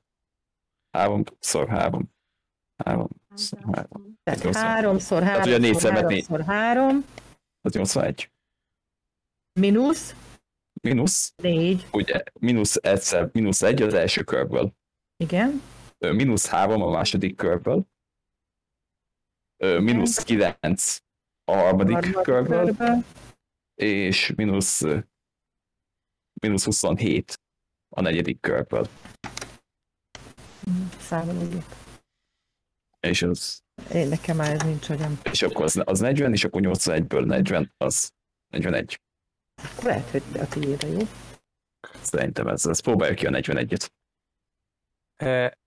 [0.97, 1.23] 3
[1.67, 2.11] 3
[2.83, 3.07] 3
[3.73, 7.05] 3 tehát háromszor Tehát ugye négyszer, háromszor háromszor három,
[7.61, 8.31] az 81.
[9.59, 10.15] mínusz?
[10.81, 14.73] Minusz, négy, ugye, mínusz egyszer, mínusz egy az első körből.
[15.23, 15.61] igen,
[15.97, 17.85] mínusz 3 a második körből,
[19.63, 20.97] mínusz 9
[21.43, 23.03] a harmadik harmadik körből, körből,
[23.75, 24.99] és mínusz, ö,
[26.41, 27.41] mínusz 27
[27.95, 28.87] a negyedik körből.
[31.07, 31.63] Számoljuk.
[32.99, 33.61] És, az,
[33.93, 35.19] Én nekem már ez nincs agyam.
[35.31, 38.11] és akkor az, az 40, és akkor 81-ből 40, az
[38.53, 38.99] 41.
[39.63, 40.99] Akkor lehet, hogy a tiéde, jó?
[42.01, 43.87] Szerintem ez, ez próbáljuk ki a 41-et.
[45.15, 45.57] E,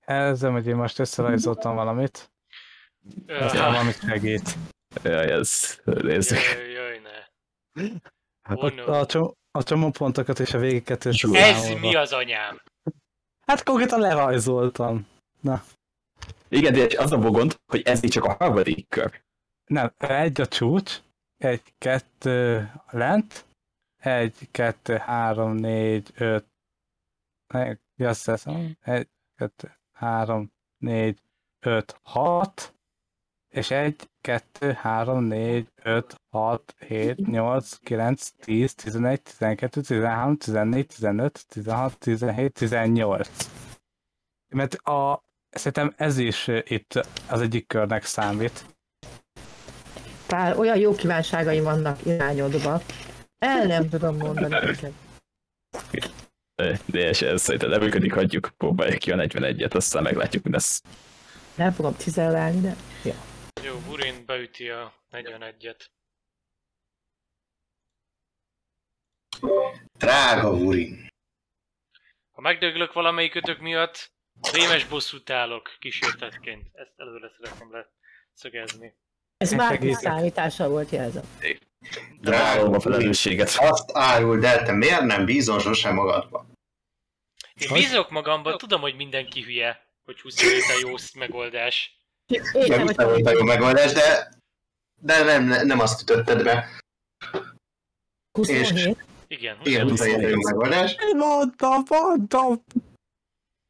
[0.00, 2.32] Ezzel, hogy én most összerajzoltam valamit,
[3.26, 4.54] aztán valamit segít.
[5.02, 6.38] Jaj, ez, nézzük.
[6.38, 7.90] Jaj, jaj, ne.
[8.42, 11.78] Hát a, csomó, a csomópontokat és a végeket Ez összeszámolva.
[11.78, 12.60] mi az anyám?
[13.46, 15.06] Hát konkrétan lerajzoltam.
[16.48, 19.24] Igen, de az a gond, hogy ez így csak a harmadik kör.
[19.64, 21.00] Nem, egy a csúcs,
[21.36, 23.46] egy, kettő lent,
[23.96, 26.46] egy, kettő, három, négy, öt,
[27.46, 31.20] egy, azt hiszem, egy, kettő, három, négy,
[31.60, 32.74] öt, hat,
[33.56, 40.86] és egy, kettő, három, négy, öt, hat, hét, nyolc, kilenc, tíz, tizenegy, tizenkettő, tizenhárom, tizennégy,
[40.86, 43.50] tizenöt, tizenhat, tizenhét, tizennyolc.
[44.48, 48.64] Mert a, szerintem ez is itt az egyik körnek számít.
[50.26, 52.80] Pár olyan jó kívánságaim vannak irányodba.
[53.38, 54.56] El nem tudom mondani.
[56.54, 60.50] Ö, De és ez szerintem nem működik, hagyjuk, próbáljuk ki a 41-et, aztán meglátjuk, mi
[60.50, 60.82] lesz.
[61.54, 62.76] Nem fogom cizellálni, de
[63.62, 65.86] Jó, Burin beüti a 41-et.
[69.98, 71.08] Drága Urin.
[72.30, 74.12] Ha megdöglök valamelyikőtök miatt,
[74.52, 76.68] rémes bosszút állok kísértetként.
[76.72, 77.86] Ezt előre szeretném
[78.32, 78.94] leszögezni.
[79.36, 81.24] ez már számítása volt jelzem.
[82.20, 83.54] Vállalom a felelősséget.
[83.58, 86.46] Azt áruld el, te miért nem bízol sosem magadba?
[87.54, 91.96] Én bízok magamban, tudom, hogy mindenki hülye, hogy 27 a jó megoldás.
[92.26, 94.28] Én Nem nem volt a jó megoldás, de,
[95.00, 96.68] de nem, nem azt ütötted be.
[98.32, 99.04] 27.
[99.28, 100.14] Igen, Igen, 27.
[100.14, 100.96] 27 a jó megoldás.
[101.16, 102.64] Mondtam, mondtam!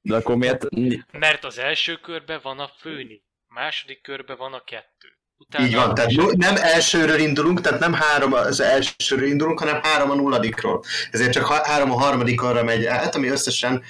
[0.00, 0.64] De akkor miért?
[1.12, 5.18] Mert az első körben van a főni, a második körben van a kettő.
[5.38, 10.10] Utána Így van, tehát nem elsőről indulunk, tehát nem három az elsőről indulunk, hanem három
[10.10, 10.84] a nulladikról.
[11.10, 13.84] Ezért csak három a harmadikorra megy át, ami összesen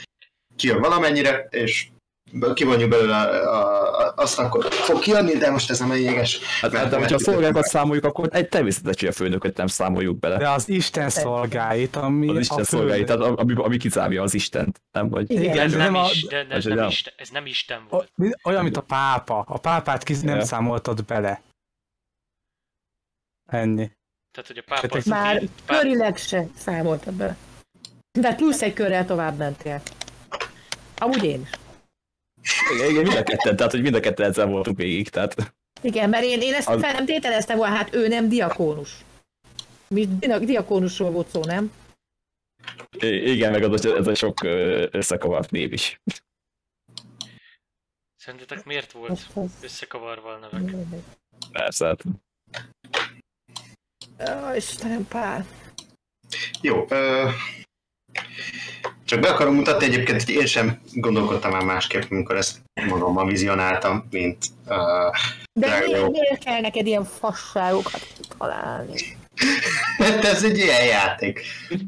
[0.56, 1.88] kijön valamennyire, és
[2.54, 6.38] kivonjuk belőle a, a, azt akkor fog kijönni, de most ez nem lényeges.
[6.60, 9.66] Hát, Mert- hát de hogyha a szolgákat számoljuk, akkor egy természetes, hogy a főnököt nem
[9.66, 10.36] számoljuk bele.
[10.36, 12.64] De az Isten szolgáit, ami Az a Isten fő...
[12.76, 15.08] szolgáit, tehát ami, ami kizárja az Istent, nem?
[15.08, 15.30] Vagy...
[15.30, 15.58] Igen.
[15.58, 16.88] ez nem, a- is, de, de ez, nem.
[16.88, 18.12] Isten, ez nem Isten volt.
[18.44, 19.44] Olyan, mint a pápa.
[19.48, 21.42] A pápát kiz nem számoltad bele.
[23.46, 23.90] Ennyi.
[24.32, 24.96] Tehát, hogy a pápa...
[24.96, 27.36] Az Már körileg se számoltad bele.
[28.18, 29.82] De plusz egy körrel tovább mentél.
[30.98, 31.50] Amúgy én is.
[32.74, 36.08] Igen, igen, mind a ketten, tehát hogy mind a ketten ezzel voltunk végig, tehát Igen,
[36.08, 38.90] mert én, én ezt Az- fel nem tételeztem volna, hát ő nem diakónus.
[39.88, 41.72] Mi dia- diakónusról volt szó, nem?
[42.98, 44.42] i- igen, meg az, ez a sok
[44.90, 46.00] összekavart név is.
[48.16, 49.26] Szerintetek miért volt
[49.60, 50.74] összekavarva a nevek?
[51.52, 52.02] Persze, hát
[54.30, 55.46] Ó, Istenem, Pál.
[56.62, 57.28] Jó, ö,
[59.04, 64.06] csak be akarom mutatni egyébként, hogy én sem gondolkodtam már másképp, amikor ezt magammal vizionáltam,
[64.10, 64.76] mint uh,
[65.52, 68.06] De miért, kell neked ilyen fasságokat
[68.38, 69.00] találni?
[69.98, 71.40] hát ez egy ilyen játék.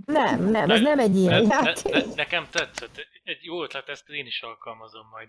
[0.05, 1.93] Nem, nem, ez Ne- nem egy Ne, ilyen ne, játék.
[1.93, 3.07] ne, nekem tetszett.
[3.25, 5.29] Egy jó ötlet, ezt én is alkalmazom majd.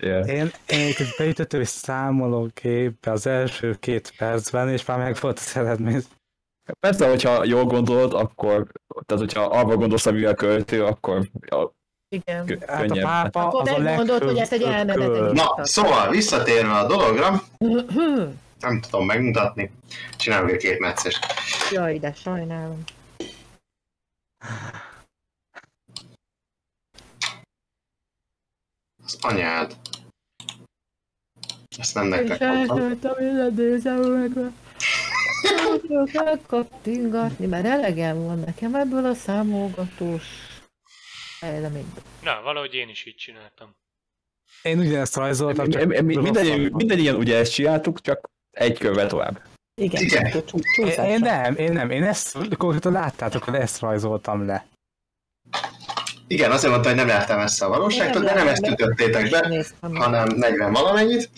[0.00, 0.28] yeah.
[0.28, 5.56] Én, én egy beütöttem egy számológépbe az első két percben, és már meg volt az
[5.56, 6.02] eredmény.
[6.80, 8.66] Persze, hogyha jól gondolod, akkor,
[9.06, 11.74] tehát hogyha arra gondolsz, amivel költő, akkor ja,
[12.08, 12.46] Igen.
[12.46, 13.04] kö- Hát a könnyebb.
[13.04, 15.32] pápa Akkor az a megmondod, hogy ezt egy legfőbb.
[15.32, 17.42] Na, szóval visszatérve a dologra,
[18.60, 19.70] nem tudom megmutatni,
[20.16, 21.26] csinálok egy két meccest.
[21.70, 22.82] Jaj, de sajnálom.
[29.04, 29.76] Az anyád.
[31.78, 32.78] Ezt nem nektek mondtam.
[32.78, 34.52] eltöltöm, meg.
[35.54, 40.22] Nem tudok megkattingatni, mert elegem van nekem ebből a számolgatós
[41.38, 42.02] fejleményből.
[42.22, 43.76] Na, valahogy én is így csináltam.
[44.62, 46.16] Én ugyanezt rajzoltam, csak Mi- mi-
[46.70, 49.42] Minden, ilyen ugye ezt csináltuk, csak egy körvel tovább.
[49.80, 50.42] Igen, Igen.
[51.06, 54.66] Én, nem, én nem, én ezt, konkrétan láttátok, hogy ezt rajzoltam le.
[56.26, 59.64] Igen, azért mondta, hogy nem jártál messze a valóságtól, de nem ezt láttam, ütöttétek be,
[59.80, 61.30] hanem 40 valamennyit.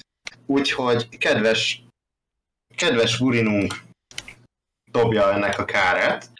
[0.47, 1.83] Úgyhogy kedves,
[2.77, 3.75] kedves Vurinunk
[4.91, 6.31] dobja ennek a kárát,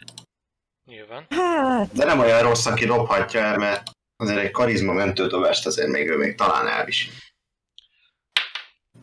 [0.89, 1.25] Nyilván.
[1.29, 6.09] Hát, de nem olyan rossz, aki dobhatja el, mert azért egy karizma mentődobást azért még
[6.09, 7.13] ő még talán elvisel.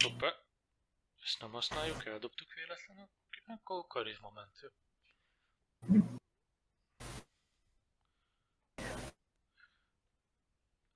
[0.05, 0.35] Hoppá.
[1.23, 3.09] Ezt nem használjuk, eldobtuk véletlenül.
[3.47, 4.73] Akkor karizma mentő.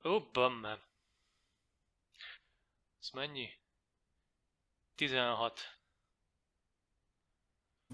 [0.04, 0.78] Ó, bamme.
[3.00, 3.48] Ez mennyi?
[4.94, 5.79] 16.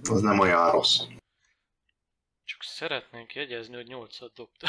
[0.02, 0.98] Az nem olyan rossz.
[2.44, 4.68] Csak szeretnénk jegyezni, hogy 8-at dobta.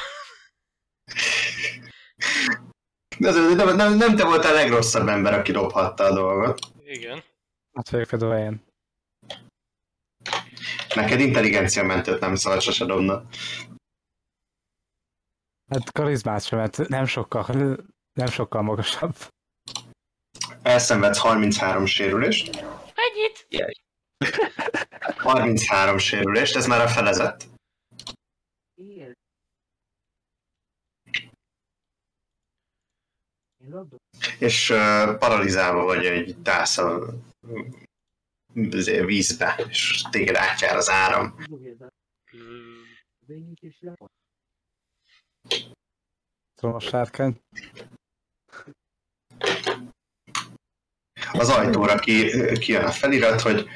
[3.19, 6.59] De nem, nem, nem te voltál a legrosszabb ember, aki dobhatta a dolgot.
[6.83, 7.23] Igen.
[7.73, 8.65] Hát vagyok például én.
[10.95, 13.25] Neked intelligencia mentőt nem szabad sose dobnod.
[15.69, 17.45] Hát karizmát sem, mert nem sokkal,
[18.13, 19.15] nem sokkal magasabb.
[20.61, 22.55] Elszenvedsz 33 sérülést.
[22.95, 23.47] Ennyit?
[25.17, 27.45] 33 sérülést, ez már a felezett.
[34.39, 37.13] És uh, paralizálva vagy egy tász a
[39.05, 41.35] vízbe, és téged átjár az áram.
[46.55, 47.41] Tudom a sárkány.
[51.31, 53.69] Az ajtóra ki, kijön a felirat, hogy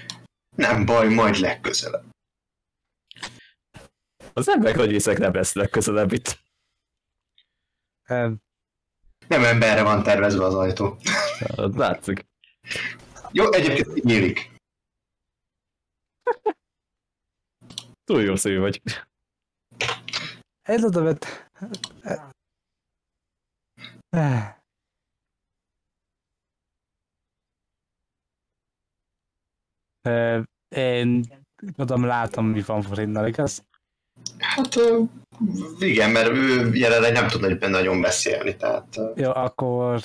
[0.56, 2.10] nem baj, majd legközelebb.
[4.34, 6.40] Az emberek nagy részek nem lesz legközelebb itt.
[8.04, 8.38] Em,
[9.28, 10.98] Nem emberre van tervezve az ajtó.
[11.56, 12.26] Az látszik.
[13.32, 14.52] Jó, egyébként nyílik.
[18.04, 18.82] Túl jó szívű vagy.
[20.62, 21.50] Ez oda vett...
[30.76, 31.24] Én
[31.76, 33.66] tudom, látom, mi van Forinnal, igaz?
[34.38, 34.80] Hát
[35.80, 40.02] igen, mert ő jelenleg nem tud nagy- nagyon beszélni, tehát Jó, akkor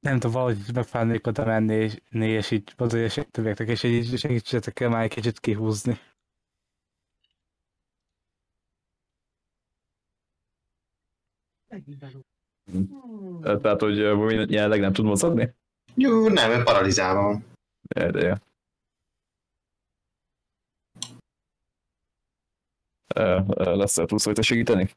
[0.00, 4.80] nem tudom, valahogy megpróbálnék oda menni, és, és így oda és többieknek, és így segítsetek
[4.80, 5.98] el már egy kicsit kihúzni.
[13.42, 13.96] Tehát, hogy
[14.50, 15.54] jelenleg nem tud mozogni?
[15.94, 17.44] jó, nem, ő paralizálva van.
[17.88, 18.28] Erre.
[18.28, 18.34] Ö,
[23.14, 24.90] el tudsz rajta segíteni?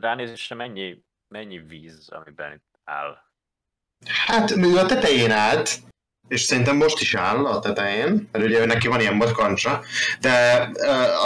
[0.00, 3.18] Ránézésre mennyi, mennyi víz, amiben itt áll?
[4.06, 5.70] Hát, ő a tetején állt,
[6.28, 9.82] és szerintem most is áll a tetején, mert ugye neki van ilyen mockancsa,
[10.20, 10.52] de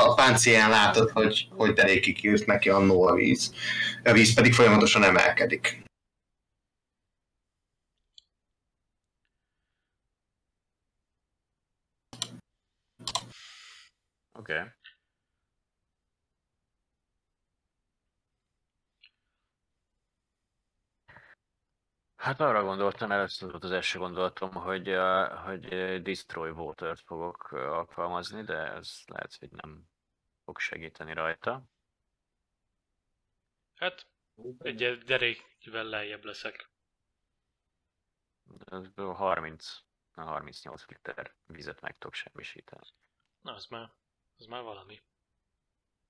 [0.05, 3.55] a páncélján látod, hogy, hogy derékig írt neki annó a víz.
[4.05, 5.84] A víz pedig folyamatosan emelkedik.
[14.45, 14.53] Oké.
[14.53, 14.73] Okay.
[22.17, 27.53] Hát arra gondoltam, először volt az első gondolatom, hogy, uh, hogy uh, Destroy Water-t fogok
[27.53, 29.89] uh, alkalmazni, de ez lehet, hogy nem
[30.45, 31.65] fog segíteni rajta.
[33.75, 34.07] Hát,
[34.59, 36.71] egy derékvel lejjebb leszek.
[38.65, 39.79] Ebből 30,
[40.15, 42.87] na 38 liter vizet meg tudok semmisíteni.
[43.41, 43.93] Na, az már,
[44.39, 45.03] az már valami.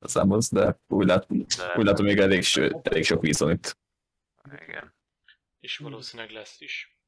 [0.01, 1.27] Számolsz, de úgy, lát,
[1.57, 3.79] De- úgy látom, még elég, so- elég sok víz van itt.
[4.63, 4.95] Igen.
[5.61, 6.99] És valószínűleg lesz is.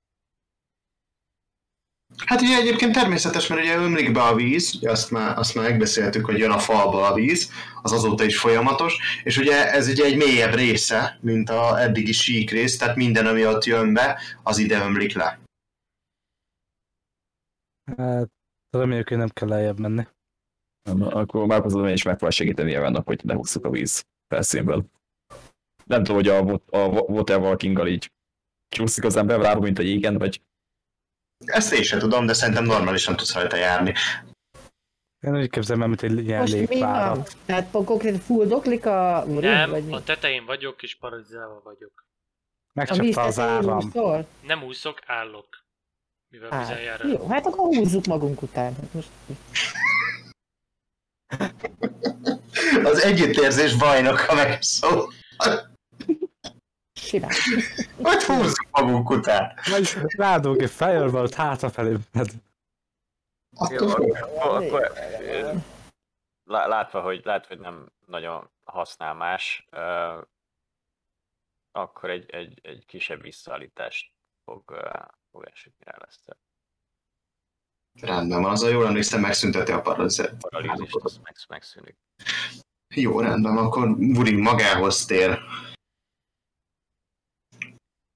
[2.26, 5.68] Hát ugye egyébként természetes, mert ugye ömlik be a víz, ugye azt már, azt már
[5.70, 7.52] megbeszéltük, hogy jön a falból a víz,
[7.82, 12.50] az azóta is folyamatos, és ugye ez ugye egy mélyebb része, mint a eddigi sík
[12.50, 15.40] rész, tehát minden, ami ott jön be, az ide ömlik le.
[17.96, 18.28] Hát,
[18.70, 20.06] reméljük, hogy nem kell lejjebb menni.
[20.94, 24.84] Na, Akkor megpróbálom én is megpróbál segíteni Evannak, hogy lehúzzuk a víz felszínből.
[25.84, 28.12] Nem tudom, hogy a, a wa- Water Walking-gal így
[28.68, 30.42] csúszik az ember lába, mint egy égen, vagy
[31.44, 33.94] Ezt én sem tudom, de szerintem normálisan tudsz rajta járni.
[35.26, 37.22] Én úgy képzelem, el, mint egy ilyen Most mi van?
[37.44, 39.92] Tehát konkrétan fulldoklik a Nem, vagy mi?
[39.92, 42.04] a tetején vagyok, és paralizálva vagyok.
[42.66, 44.26] A Megcsapta az úszol?
[44.46, 45.64] Nem úszok, állok.
[46.28, 48.74] Mivel jár jó, hát akkor húzzuk magunk után.
[48.74, 49.08] Hát Most
[52.84, 55.06] Az együttérzés bajnoka meg szó.
[56.92, 57.30] simán.
[58.02, 59.58] Hogy húzzuk magunk után.
[59.70, 61.96] Vagy rádog egy fireball hátrafelé.
[62.12, 62.26] Hát,
[63.70, 63.88] Jó,
[64.38, 64.92] akkor,
[66.44, 69.68] látva, hogy, látva, hogy nem nagyon használ más,
[71.72, 74.12] akkor egy, egy, egy kisebb visszaállítást
[74.44, 74.88] fog, ö,
[75.30, 76.24] fog esni rá lesz.
[78.00, 80.40] Rendben van, az a jól emlékszem, megszünteti a paralizet.
[80.40, 81.96] Paralízist, az meg, megszűnik.
[82.94, 85.38] Jó, rendben, akkor Woody magához tér.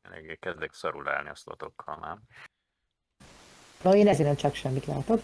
[0.02, 2.18] Eléggé kezdek szarul állni a szlotokkal már.
[3.82, 5.22] Na én ezért nem csak semmit látod.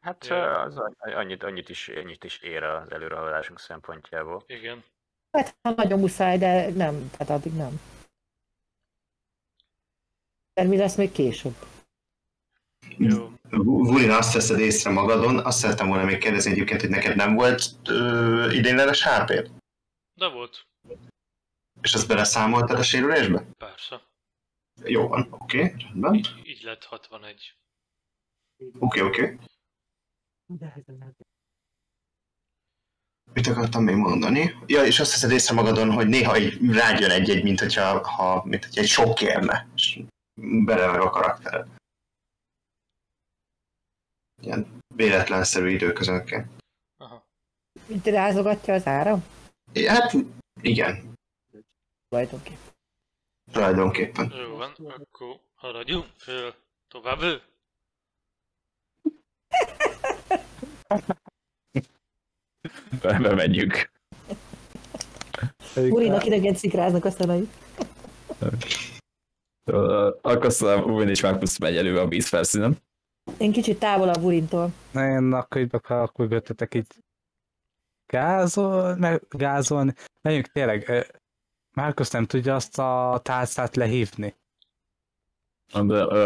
[0.00, 0.60] Hát Ja.
[0.60, 4.42] az annyit, annyit, is, annyit is ér az előrehaladásunk szempontjából.
[4.46, 4.84] Igen.
[5.30, 7.80] Hát ha nagyon muszáj, de nem, tehát addig nem.
[10.54, 11.54] Mert mi lesz még később?
[12.98, 13.30] Jó.
[13.50, 17.70] Woody, azt veszed észre magadon, azt szerettem volna még kérdezni egyébként, hogy neked nem volt
[17.88, 19.50] ö, idénylenes hp
[20.14, 20.66] De volt.
[21.80, 23.46] És azt beleszámoltad a sérülésbe?
[23.58, 24.02] Persze.
[24.84, 26.14] Jó van, oké, okay, rendben.
[26.14, 27.56] Így, így lett 61.
[28.58, 29.22] Oké, okay, oké.
[29.22, 29.38] Okay.
[33.32, 34.54] Mit akartam még mondani?
[34.66, 38.64] Ja, és azt veszed észre magadon, hogy néha így rájön egy-egy, mint hogyha, ha, mint
[38.64, 40.00] hogyha egy sok kérne, és
[40.40, 41.75] belevág a karaktered.
[44.46, 46.46] Ilyen véletlenszerű időközönként.
[46.96, 47.26] Aha.
[47.86, 49.24] Mint rázogatja az áram?
[49.86, 50.12] Hát,
[50.60, 51.12] igen,
[52.08, 52.72] Tulajdonképpen.
[53.52, 54.32] tulajdonképpen.
[54.36, 56.54] Jó van, akkor haladjunk föl.
[56.88, 57.20] Tovább.
[63.00, 63.90] bemenjünk.
[65.76, 67.48] Urinak idegen szikráznak a szemei.
[69.64, 72.76] Ö, Akkor aztán Uwin is megpuszt megy elő a víz felszínen.
[73.38, 74.72] Én kicsit távolabb Urintól.
[74.94, 76.86] én akkor így akarok mögöttetek így
[78.06, 79.94] gázol, meg gázolni.
[80.22, 81.06] Menjünk tényleg,
[81.72, 84.34] Márkusz nem tudja azt a tálcát lehívni.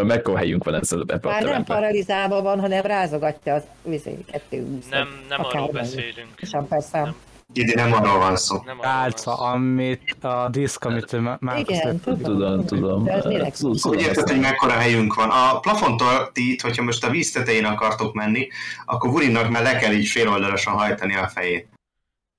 [0.03, 4.65] Mekkora helyünk van ezzel ebbe a Már nem paralizálva van, hanem rázogatja az vizé, kettő
[4.65, 4.89] húsz.
[4.89, 5.77] Nem, nem arról Akármennyi.
[5.95, 6.39] beszélünk.
[6.41, 7.01] Sem persze.
[7.01, 7.15] Nem.
[7.53, 8.61] Idi nem arról van szó.
[8.65, 11.99] Nem Tálca, amit a diszk, amit Márkusz Igen.
[11.99, 13.03] Tudom, tudom.
[13.03, 13.55] De ez Ö, minek?
[13.55, 15.29] szó- szó- Úgy érted, hogy mekkora helyünk van.
[15.29, 18.47] A plafontól ti itt, hogyha most a víz tetején akartok menni,
[18.85, 21.67] akkor Wurinnak már le kell így féloldalasan hajtani a fejét.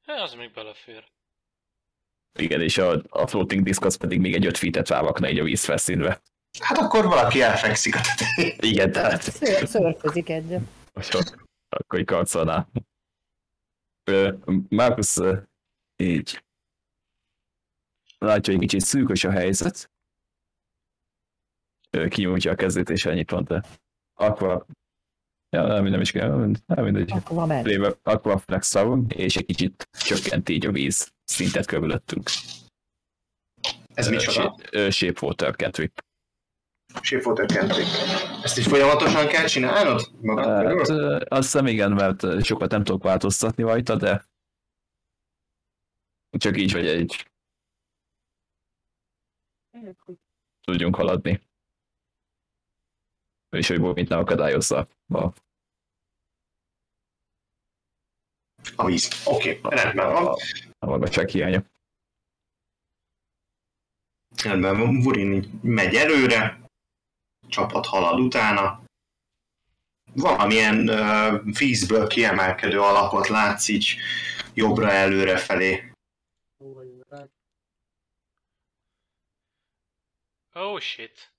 [0.07, 1.05] Ja, az még belefér.
[2.39, 5.45] Igen, és a, a floating disk az pedig még egy öt feet-et vágakna így a
[5.45, 6.21] víz felszínbe.
[6.61, 8.57] Hát akkor valaki elfekszik a tetején.
[8.61, 10.61] Igen, tehát Ször, szörfözik egyet.
[11.69, 12.67] akkor így karcolná.
[14.05, 14.37] Ö,
[15.97, 16.45] így
[18.19, 19.91] látja, hogy kicsit szűkös a helyzet.
[22.09, 23.63] Kinyújtja a kezét, és ennyit mondta.
[24.15, 24.67] Aqua...
[25.57, 27.13] Ja, nem, nem is kell, nem mindegy.
[27.13, 32.31] Akkor van Léve Aquaflex szavon, és egy kicsit csökkent így a víz szintet körülöttünk.
[33.95, 34.57] Ez micsoda?
[34.91, 36.05] Shapewater cantrip.
[37.01, 37.87] Shapewater cantrip.
[38.43, 40.11] Ezt így folyamatosan kell csinálnod?
[40.21, 41.17] Magad Hát, körül?
[41.17, 44.25] azt hiszem igen, mert sokat nem tudok változtatni rajta, de
[46.39, 47.27] csak így vagy egy
[50.61, 51.41] tudjunk haladni.
[53.57, 55.33] És hogy Bobint ne akadályozza a
[58.77, 59.27] A víz.
[59.27, 60.27] Oké, okay, rendben van.
[60.27, 60.37] a,
[60.79, 61.63] a magasság hiánya.
[64.45, 65.01] Rendben van.
[65.01, 66.62] Vurin így megy előre,
[67.53, 68.83] csapat halad utána.
[70.15, 73.97] Valamilyen uh, vízből kiemelkedő alapot látsz így
[74.55, 75.93] jobbra előre felé.
[80.53, 81.33] Oh shit.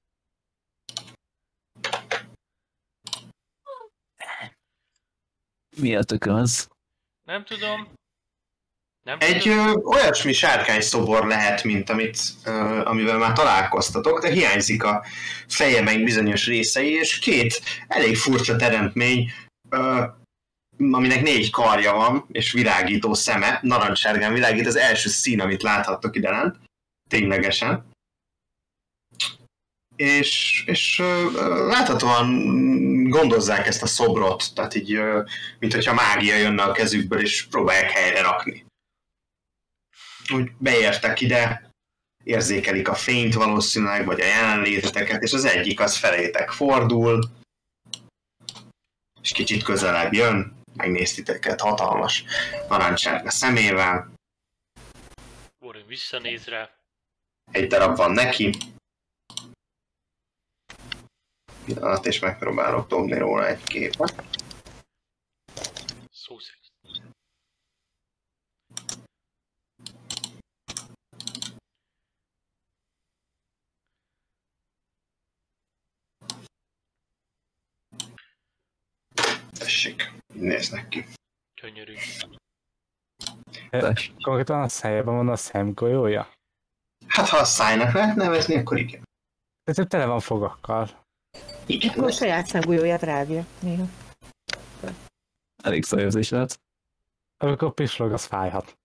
[5.78, 6.68] Mi a tök az?
[7.24, 7.94] Nem tudom.
[9.04, 12.52] Nem Egy ö, olyasmi sárkány szobor lehet, mint amit, ö,
[12.86, 15.06] amivel már találkoztatok, de hiányzik a
[15.48, 19.32] feje meg bizonyos részei, és két elég furcsa teremtmény,
[19.70, 20.04] ö,
[20.78, 26.30] aminek négy karja van, és világító szeme, narancssárgán világít, az első szín, amit láthattok ide
[26.30, 26.56] lent,
[27.10, 27.92] ténylegesen.
[29.96, 31.28] És, és ö,
[31.68, 32.30] láthatóan
[33.10, 35.22] gondozzák ezt a szobrot, tehát így, ö,
[35.60, 38.66] mint hogyha mágia jönne a kezükből, és próbálják helyre rakni
[40.32, 41.70] úgy beértek ide,
[42.24, 47.24] érzékelik a fényt valószínűleg, vagy a jelenléteteket, és az egyik az felétek fordul,
[49.22, 52.24] és kicsit közelebb jön, megnéz titeket hatalmas
[52.70, 54.14] narancssárga szemével,
[55.60, 56.70] Borin visszanéz rá.
[57.52, 58.52] egy darab van neki,
[61.66, 64.24] pillanat, és megpróbálok dobni róla egy képet.
[66.12, 66.62] Szó szerint.
[79.58, 81.06] Tessék, így néznek ki.
[81.62, 81.94] Gyönyörű.
[83.70, 84.12] Tess.
[84.22, 86.30] Konkrétan a szájában van a szemgolyója.
[87.08, 89.04] Hát ha a szájnak lehet nevezni, akkor igen.
[89.64, 91.06] Tehát tele van fogakkal.
[91.66, 91.90] Igen.
[91.90, 93.86] Akkor a saját szemgolyóját rágja néha.
[95.64, 96.60] Elég szajózés lehet.
[97.38, 98.78] Amikor pislog, az fájhat.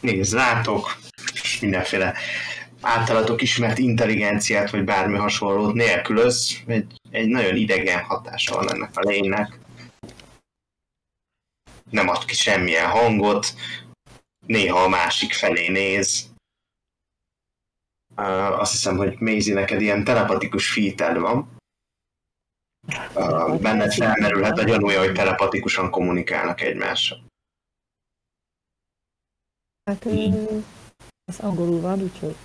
[0.00, 0.96] nézd rátok,
[1.32, 2.14] és mindenféle
[2.80, 9.00] általatok ismert intelligenciát, vagy bármi hasonlót nélkülöz, egy, egy nagyon idegen hatása van ennek a
[9.00, 9.58] lénynek.
[11.90, 13.46] Nem ad ki semmilyen hangot,
[14.46, 16.28] néha a másik felé néz.
[18.16, 21.56] Uh, azt hiszem, hogy Maisie neked ilyen telepatikus feated van.
[23.14, 27.28] Uh, benned felmerülhet a gyanúja, hogy telepatikusan kommunikálnak egymással.
[29.84, 30.06] Hát
[31.24, 32.36] ez angolul van, úgyhogy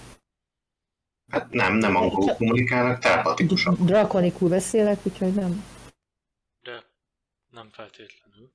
[1.28, 3.86] Hát nem, nem angolul kommunikálnak, telepatikusan.
[3.86, 5.66] drakonikul beszélek, úgyhogy nem.
[6.62, 6.90] De
[7.52, 8.54] nem feltétlenül.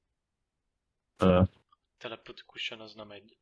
[1.16, 1.42] Ö,
[1.98, 3.38] Telepatikusan az nem egy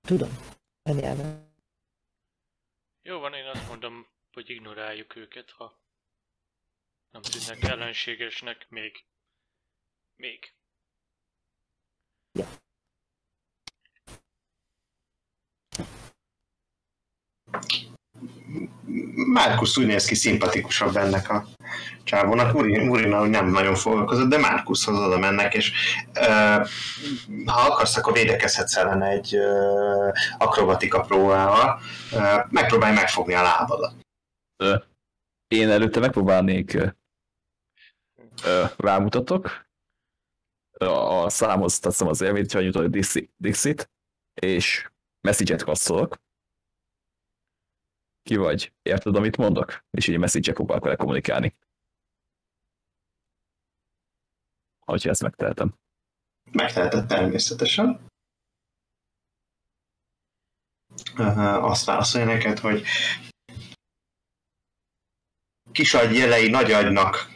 [0.00, 0.30] Tudom.
[0.82, 1.52] Nem nyelven.
[3.02, 5.78] Jó van, én azt mondom, hogy ignoráljuk őket, ha
[7.10, 9.04] nem tűnnek ellenségesnek még.
[10.16, 10.54] Még.
[19.32, 21.46] Márkusz úgy néz ki szimpatikusabb ennek a
[22.04, 22.54] csávónak.
[22.54, 25.72] Uri- Urina úgy nem nagyon foglalkozott, de Márkuszhoz oda mennek, és
[26.20, 26.68] uh,
[27.46, 31.80] ha akarsz, akkor védekezhetsz ellene egy uh, akrobatika próbával.
[32.12, 33.94] Uh, megpróbálj megfogni a lábadat.
[34.62, 34.76] ö,
[35.48, 36.86] én előtte megpróbálnék ö,
[38.44, 39.66] ö, rámutatok.
[40.78, 43.90] Ö, A számhoz teszem az élményt, hogy Dixi- Dixit,
[44.40, 44.88] és
[45.20, 46.16] message-et kasszolok.
[48.24, 48.72] Ki vagy?
[48.82, 49.84] Érted, amit mondok?
[49.90, 51.56] És így message-et próbálok vele kommunikálni.
[54.86, 55.78] Hogyha ezt megtehetem.
[56.52, 58.06] Megteheted természetesen.
[61.16, 62.84] Azt válaszolja neked, hogy
[65.72, 67.34] kisagy jelei nagyagynak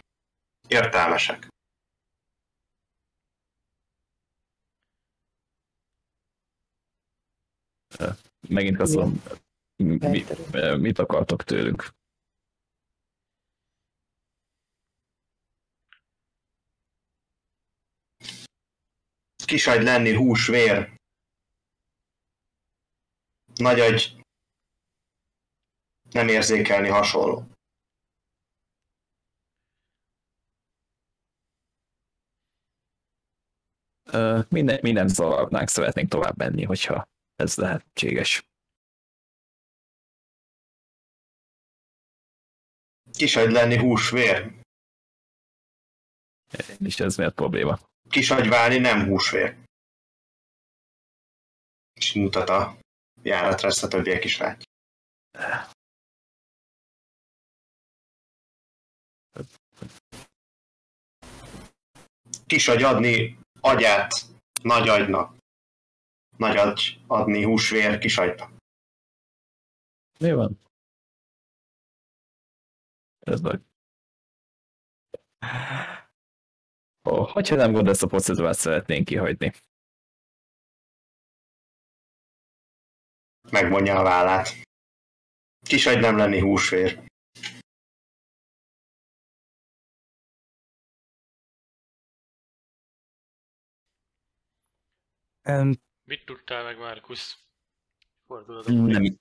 [0.68, 1.48] értelmesek.
[8.48, 9.22] Megint kaszolom.
[9.82, 10.76] Mi, Elterül.
[10.76, 11.88] mit akartok tőlünk?
[19.44, 20.94] Kisagy lenni hús, vér.
[23.54, 24.20] Nagy agy.
[26.10, 27.46] Nem érzékelni hasonló.
[34.12, 38.48] Ö, minden, minden zavarnánk szeretnénk tovább menni, hogyha ez lehetséges.
[43.18, 44.52] Kisagy lenni hús, vér.
[46.78, 47.78] És ez miért probléma?
[48.10, 49.56] Kisagy válni nem húsvér.
[51.94, 52.78] És mutat a
[53.22, 54.66] járatra, ezt a többiek is látják.
[62.46, 64.12] Kisagy adni agyát
[64.62, 65.36] nagy agynak.
[66.36, 68.50] Nagy agy adni húsvér kisagynak.
[70.18, 70.60] Mi van?
[73.28, 73.60] Ez meg.
[77.10, 79.52] Ó, hogyha nem gond, ezt a procedúrát szeretnénk kihagyni.
[83.50, 84.48] Megmondja a vállát.
[85.66, 87.06] Kisagy nem lenni húsvér.
[95.42, 95.74] Em,
[96.04, 97.46] Mit tudtál meg, Márkusz?
[98.26, 99.18] Fordulod a Nem,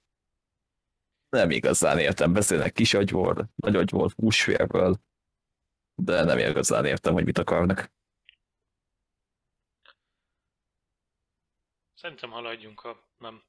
[1.29, 5.01] nem igazán értem, beszélnek kis agyból, nagy agyból, húsvérből,
[5.95, 7.91] de nem igazán értem, hogy mit akarnak.
[11.93, 13.43] Szerintem haladjunk, ha nem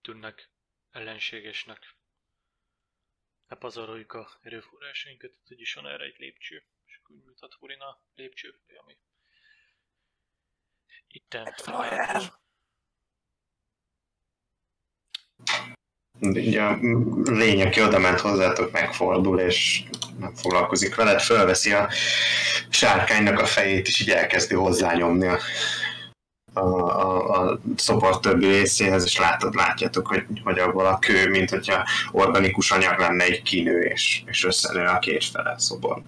[0.00, 0.50] tűnnek
[0.90, 1.96] ellenségesnek.
[3.46, 7.80] Ne pazaroljuk a erőforrásainkat, itt úgyis van erre egy lépcső, és akkor úgy mutat Hurin
[7.80, 8.98] a lépcső, ami
[11.06, 11.54] itten.
[16.20, 16.78] Ugye a
[17.24, 19.84] lény, aki oda ment hozzátok, megfordul, és
[20.18, 21.88] nem foglalkozik veled, fölveszi a
[22.68, 25.38] sárkánynak a fejét, és így elkezdi hozzányomni a,
[26.52, 31.50] a, a, a szopor többi részéhez, és látod, látjátok, hogy, hogy abból a kő, mint
[31.50, 36.02] hogyha organikus anyag lenne, egy kinő, és, és összenő a két fele szobor.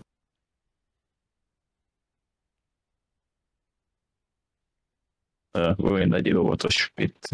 [5.77, 7.29] Olyan egy óvatos itt.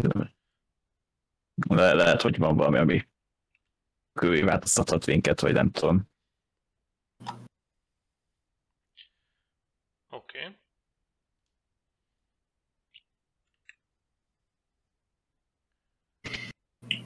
[1.69, 3.07] Le, lehet, hogy van valami, ami
[4.19, 6.09] kővé változtathat minket, vagy nem tudom.
[10.09, 10.37] Oké.
[10.37, 10.55] Okay.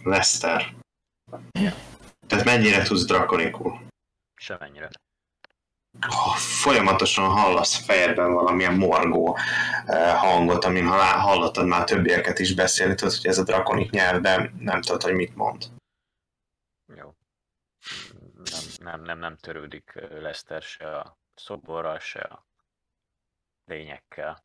[0.04, 0.76] Lester.
[2.28, 3.88] Tehát mennyire tudsz drakonikul?
[4.36, 4.90] Semennyire.
[6.02, 9.38] Ha folyamatosan hallasz fejedben valamilyen morgó
[9.86, 14.52] eh, hangot, amin hallottad már többieket is beszélni, tudod, hogy ez a drakonik nyelv, de
[14.60, 15.66] nem tudod, hogy mit mond.
[16.96, 17.16] Jó.
[18.34, 22.48] Nem, nem, nem, nem törődik ö, Lester se a szoborral, se a
[23.66, 24.44] lényekkel.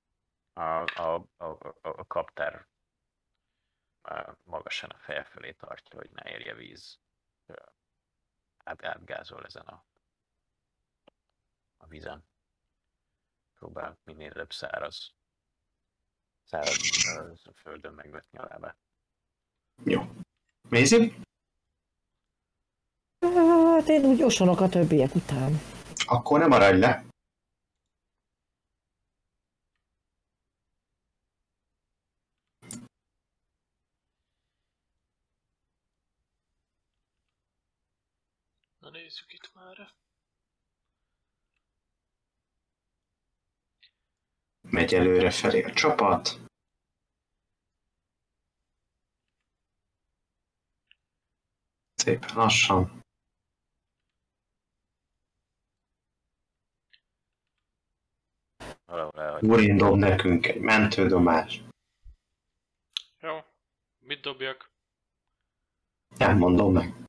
[0.52, 2.66] A, a, a, a, a kaptár
[4.02, 6.98] ö, magasan a feje fölé tartja, hogy ne érje víz.
[8.64, 9.84] Át, átgázol ezen a,
[11.84, 12.24] a vízen.
[13.58, 15.14] Próbál minél előbb száraz,
[16.44, 16.76] száraz
[17.16, 18.76] ö, földön megvetni a lábát.
[20.68, 21.14] Mézi?
[23.20, 25.52] Hát én úgy osonok a többiek után.
[26.06, 27.04] Akkor nem maradj le.
[38.78, 39.94] Na nézzük itt már.
[44.70, 46.40] Megy előre felé a csapat.
[51.94, 53.02] Szépen lassan.
[58.84, 59.44] Valahol elhagy.
[59.44, 61.62] Urin dob nekünk egy mentődomás.
[63.20, 63.40] Jó.
[63.98, 64.70] Mit dobjak?
[66.18, 67.04] Nem mondom meg.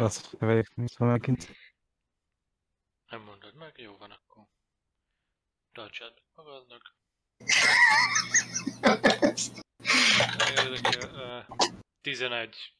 [0.00, 1.48] azt vegyek vissza megint.
[3.12, 3.72] Nem mondod meg?
[3.78, 4.44] Jó van akkor.
[5.72, 6.94] Tartsad magadnak.
[10.56, 11.40] Érdekel, ö,
[12.00, 12.74] 11.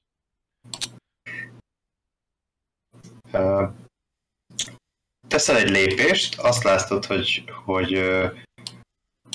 [3.32, 3.66] Ö,
[5.28, 8.36] teszel egy lépést, azt látod, hogy, hogy ö,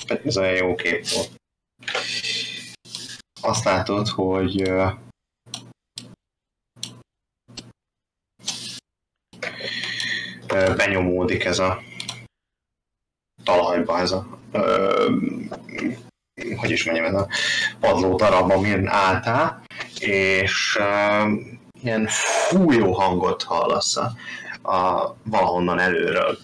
[0.06, 1.30] ez olyan jó kép volt.
[3.40, 4.90] Azt látod, hogy ö,
[10.76, 11.82] benyomódik ez a
[13.44, 15.10] talajba, ez a ö,
[16.56, 17.28] hogy is mondjam, ez a
[17.80, 19.62] padló darab, amin álltál,
[20.00, 21.32] és ö,
[21.82, 24.12] ilyen fújó hangot hallasz a,
[24.70, 26.38] a valahonnan előről.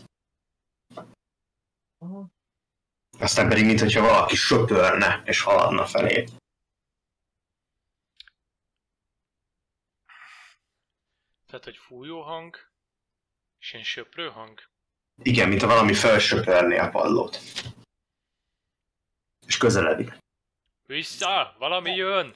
[3.18, 6.24] Aztán pedig, mintha valaki söpörne és haladna felé.
[11.46, 12.56] Tehát, hogy fújó hang,
[13.64, 14.60] és ilyen söprő hang.
[15.22, 17.38] Igen, mintha valami felsöpörné a padlót.
[19.46, 20.16] És közeledik.
[20.86, 21.54] Vissza!
[21.58, 22.34] Valami jön!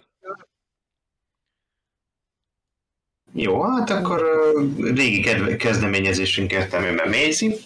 [3.32, 7.56] Jó, hát akkor ö, régi kedve- kezdeményezésünk értelmében Maisie.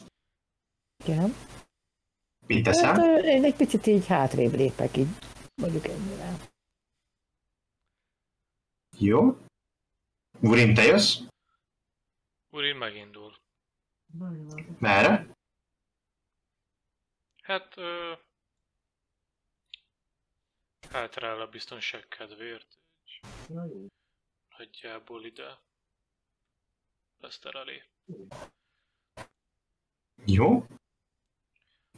[1.05, 1.35] Igen.
[2.47, 2.97] Mit Hát, teszem?
[2.97, 5.09] ö, én egy picit így hátrébb lépek, így
[5.55, 6.37] mondjuk ennyire.
[8.99, 9.37] Jó.
[10.41, 11.19] Urim, te jössz?
[12.51, 13.35] Urin megindul.
[14.79, 15.37] Merre?
[17.43, 18.13] Hát, ö...
[20.91, 22.79] Hátrál a biztonság kedvéért.
[23.01, 23.91] úgyhogy
[24.57, 25.61] Nagyjából ide.
[27.17, 27.83] Leszter elé.
[30.27, 30.67] Jó.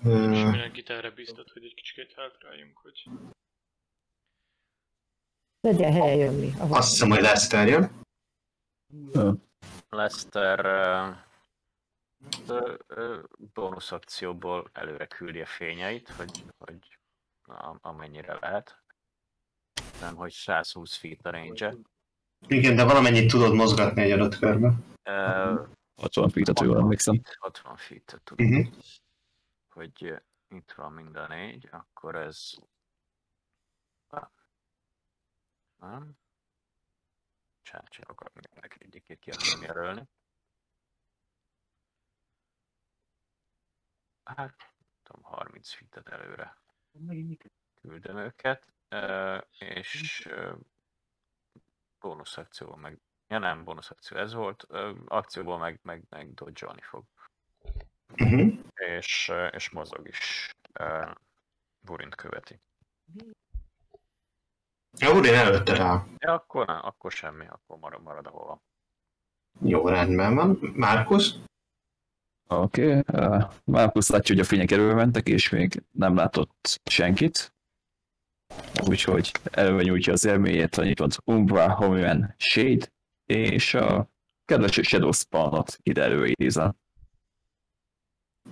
[0.02, 3.04] És mindenkit erre biztat, hogy egy kicsit hátráljunk, hogy...
[5.60, 6.50] Legyen helye jönni.
[6.58, 8.00] ahol- azt hiszem, hogy Lester jön.
[9.12, 9.32] Ö,
[13.52, 16.98] bónusz akcióból előre küldi a fényeit, hogy, hogy
[17.42, 18.82] a- amennyire lehet.
[20.00, 21.74] Nem, hogy 120 feet a range
[22.46, 24.72] Igen, de valamennyit tudod mozgatni egy adott körbe.
[25.02, 25.68] -e.
[25.96, 27.20] 60 feet-et jól emlékszem.
[27.38, 28.74] 60 feet tudom, Uh-huh.
[29.68, 32.50] hogy itt van mind a négy, akkor ez...
[35.80, 36.16] Nem?
[37.62, 40.02] Csácsák akarok mindenki egyikét ki akarom jelölni.
[44.24, 44.72] Hát,
[45.02, 46.56] tudom, 30 feet előre
[47.80, 48.72] küldöm őket,
[49.58, 50.28] és
[52.00, 52.98] bónusz akcióból meg,
[53.28, 57.04] ja nem, bónusz akció ez volt, ö, akcióból meg, meg, meg dodge fog,
[58.18, 58.58] Uh-huh.
[58.74, 60.50] és, és mozog is,
[61.80, 62.60] Burint követi.
[64.98, 66.04] Ja, Urim előtte rá.
[66.18, 68.60] Ja, akkor nem, akkor semmi, akkor marad, marad ahol van.
[69.60, 70.58] Jó, rendben van.
[70.74, 71.38] Márkusz?
[72.46, 73.26] Oké, okay.
[73.26, 77.54] uh, Márkusz látja, hogy a fények előre mentek, és még nem látott senkit.
[78.88, 82.86] Úgyhogy előre nyújtja az elméjét, annyit mond Umbra, Homiman, Shade,
[83.26, 84.10] és a
[84.44, 86.76] kedves Shadow Spawnot ide előidézel.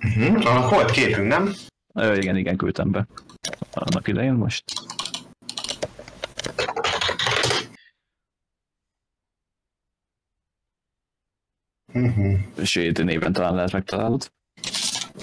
[0.05, 0.47] Uh-huh.
[0.47, 1.53] Annak volt képünk, nem?
[1.95, 3.07] Ö, igen, igen, küldtem be.
[3.73, 4.65] Annak idején most.
[11.95, 12.39] Uh-huh.
[12.65, 14.33] Shade néven talán lehet megtalálod.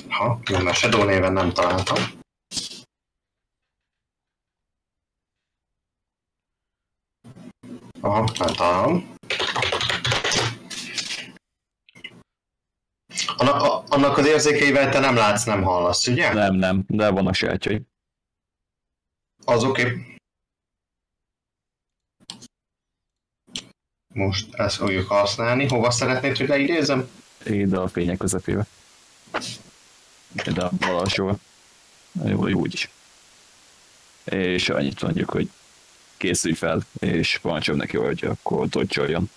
[0.09, 1.97] Ha, jó, mert Shadow néven nem találtam.
[8.01, 9.13] Aha, nem találom.
[13.37, 16.33] Annak, a- annak az érzékeivel te nem látsz, nem hallasz, ugye?
[16.33, 17.81] Nem, nem, de vannak sajátjai.
[19.45, 19.81] Az oké.
[19.81, 20.17] Okay.
[24.13, 25.67] Most ezt fogjuk használni.
[25.67, 27.09] Hova szeretnéd, hogy leidézem?
[27.45, 28.65] Ide a fények közepébe.
[30.45, 31.37] Ide a bal alsóba.
[32.25, 32.89] Jó, jó úgyis.
[34.23, 35.49] És annyit mondjuk, hogy
[36.17, 39.29] készülj fel, és parancsolom neki, hogy akkor dodge-oljon.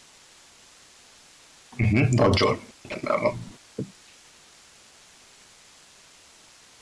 [1.79, 2.47] Uh-huh, dodge
[2.89, 3.39] Rendben van.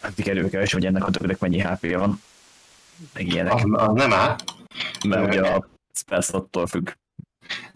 [0.01, 2.23] Addig előkeres, hogy ennek a többnek mennyi HP-je van.
[3.13, 3.53] Meg ilyenek.
[3.53, 4.37] Az, az nem áll.
[5.09, 6.91] Mert ugye a spell slottól függ.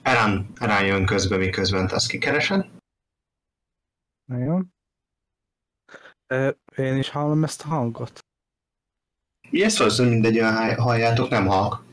[0.05, 2.66] Erán, Erán jön közben, miközben te azt kikeresed.
[4.26, 4.59] Jó.
[6.26, 8.18] Ö, Én is hallom ezt a hangot.
[9.51, 10.39] Ugye szóval mindegy,
[10.78, 11.85] halljátok, nem halk.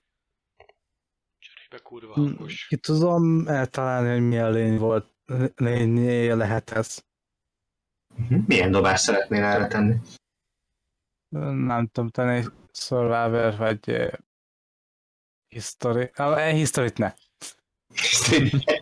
[1.39, 2.67] Cserébe kurva Hm, hangos.
[2.67, 5.13] Ki tudom eltalálni, hogy milyen lény volt,
[5.55, 7.03] lény lehet ez.
[8.17, 8.47] Uh-huh.
[8.47, 9.95] Milyen dobást szeretnél erre tenni?
[11.65, 14.09] Nem tudom, tenni Survivor vagy
[15.47, 16.11] History.
[16.13, 17.13] Eh, History-t ne.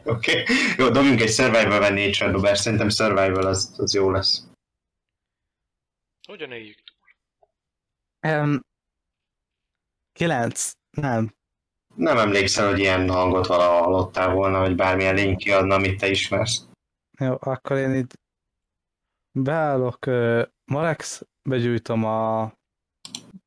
[0.03, 0.41] Oké.
[0.41, 0.43] Okay.
[0.77, 4.43] Jó, dobjunk egy survival vagy nature dobást, szerintem survival az, az jó lesz.
[6.27, 6.97] Hogyan éljük túl?
[8.33, 8.59] Um,
[10.11, 10.71] kilenc.
[10.97, 11.33] Nem.
[11.95, 16.67] Nem emlékszel, hogy ilyen hangot valahol hallottál volna, vagy bármilyen lény kiadna, amit te ismersz.
[17.19, 18.13] Jó, akkor én itt
[19.31, 22.41] beállok, uh, Malex, begyújtom a,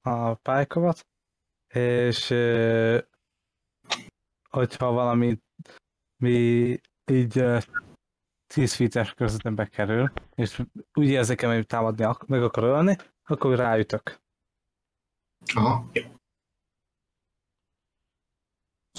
[0.01, 1.07] a pálykomat,
[1.75, 2.99] és uh,
[4.49, 5.39] hogyha valami
[6.23, 6.79] mi
[7.13, 7.63] így uh,
[8.55, 10.63] 10 feet-es közöttembe kerül, és
[10.93, 14.21] úgy érzékem, hogy támadni ak- meg akar ölni, akkor ráütök.
[15.55, 16.03] Aha, jó.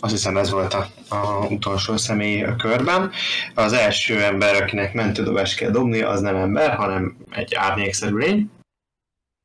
[0.02, 3.12] Azt hiszem ez volt a, a utolsó személy a körben.
[3.56, 8.52] Az első ember, akinek mentődobást kell dobni, az nem ember, hanem egy árnyékszerű lény.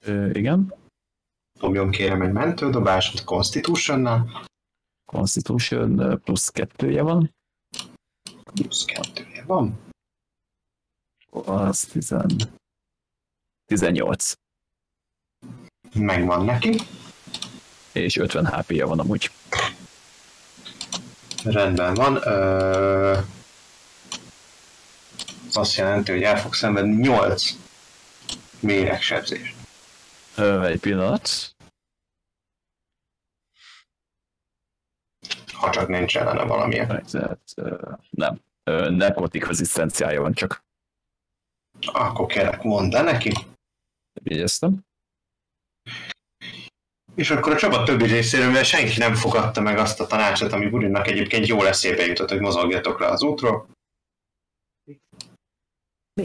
[0.05, 0.74] Ö, igen.
[1.59, 4.44] Dobjon kérem egy mentődobást Constitution-nal.
[5.05, 7.36] Constitution plusz kettője van.
[8.55, 9.79] Plusz kettője van.
[11.31, 12.15] Az 10...
[13.66, 14.33] 18.
[15.95, 16.77] Megvan neki.
[17.93, 19.31] És 50 HP-ja van amúgy.
[21.45, 22.16] Rendben van.
[22.16, 23.19] Ö...
[25.49, 27.51] Ez azt jelenti, hogy el fog szenvedni 8
[28.61, 29.55] méregsebzést.
[30.37, 31.55] Ö, egy pillanat.
[35.59, 37.05] Ha csak nincs ellene valamilyen.
[38.10, 38.40] Nem.
[38.64, 40.64] Ö, Nekrotik rezisztenciája van csak.
[41.93, 43.32] Akkor kérlek, mondd el neki.
[44.22, 44.86] Jegyeztem.
[47.14, 50.68] És akkor a csapat többi részéről, mivel senki nem fogadta meg azt a tanácsot, ami
[50.68, 53.66] Burinnak egyébként jó eszébe jutott, hogy mozogjatok le az útról.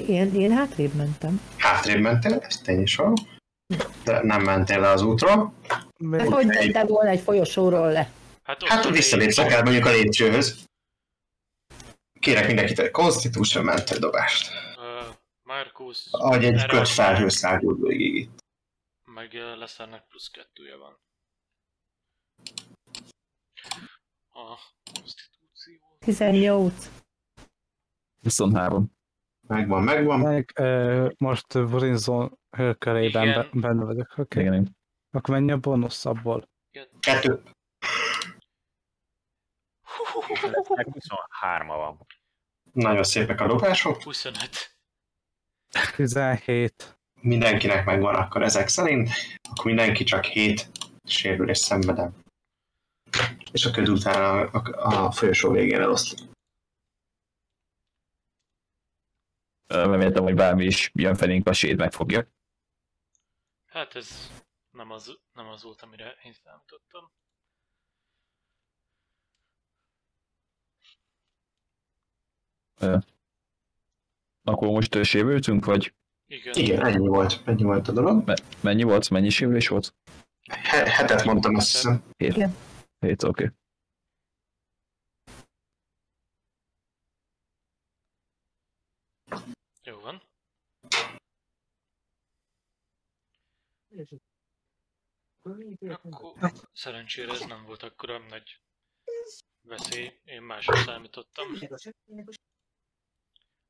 [0.07, 1.41] Én, én hátrébb mentem.
[1.57, 3.14] Hátrébb mentél, ez tény is van.
[4.03, 5.53] De nem mentél le az útról.
[6.10, 8.10] Hogy mentem volna egy folyosóról le?
[8.44, 10.65] Hát Hát visszalépsz akár mondjuk a lépcsőhöz.
[12.20, 14.52] Kérek mindenkit egy Constitution mentődobást.
[14.78, 15.02] Ö,
[15.44, 18.44] Markus, Ahogy egy köt azt- felhő száguld végig itt.
[19.06, 20.98] Meg ö, Leszernek plusz kettője van.
[24.30, 24.57] A
[24.94, 25.80] konstitúció.
[25.99, 26.90] 18.
[28.24, 28.91] 23.
[29.48, 30.20] Megvan, megvan.
[30.20, 32.40] meg, ö, most Brinzon
[32.78, 34.11] körében be, benne vagyok.
[34.11, 34.22] Oké.
[34.22, 34.44] Okay.
[34.44, 34.78] Igen, igen.
[35.11, 36.49] Akkor mennyi a bónusz abból?
[36.99, 37.44] Kettő.
[40.69, 42.06] Meg 23 van.
[42.72, 44.03] Nagyon szépek a dobások.
[44.03, 44.76] 25.
[45.95, 46.98] 17.
[47.22, 49.10] Mindenkinek megvan akkor ezek szerint.
[49.49, 50.69] Akkor mindenki csak 7
[51.03, 52.15] sérülés szenvedem.
[53.52, 56.31] És a köd után a, a, a folyosó végén eloszlik.
[59.68, 62.27] Reméltem, hogy bármi is jön felénk, a sét megfogja.
[63.65, 64.31] Hát ez
[64.72, 67.11] nem az, nem az volt, amire én számítottam.
[74.44, 75.94] Akkor most sérültünk, vagy
[76.28, 76.54] Igen.
[76.56, 78.26] Igen, ennyi volt, ennyi volt a dolog.
[78.26, 79.95] me- mennyi volt, mennyi sérülés volt?
[80.52, 82.04] He- hetet mondtam, azt hiszem.
[83.00, 83.52] 7, oké.
[89.84, 90.22] Jó van.
[95.90, 98.62] Akkor szerencsére ez nem volt akkora nagy
[99.62, 100.20] veszély.
[100.24, 101.45] Én másra számítottam.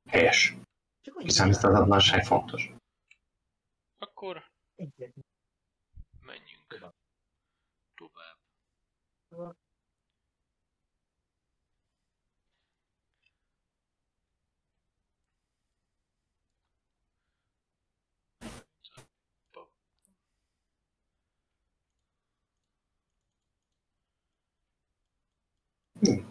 [0.10, 0.54] Helyes.
[1.18, 2.72] Kiszámíthatatlanság fontos.
[3.98, 4.52] Akkor
[6.20, 6.94] menjünk
[7.96, 9.56] tovább.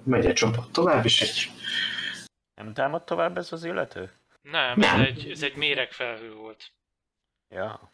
[0.05, 1.51] Megy egy csapat tovább, és egy
[2.55, 4.11] Nem támad tovább ez az illető?
[4.43, 5.01] Nem, Nem.
[5.01, 6.73] Ez, egy, ez egy méregfelhő volt.
[7.49, 7.93] Ja.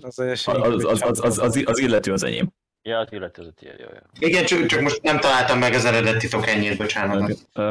[0.00, 2.52] Az, az, Az, az, az, az, az, illető az enyém.
[2.82, 4.28] Ja, az illető az a tiéd, jó, jó.
[4.28, 7.48] Igen, csak, csak most nem találtam meg az eredeti tokenjét, bocsánat.
[7.52, 7.70] Ö,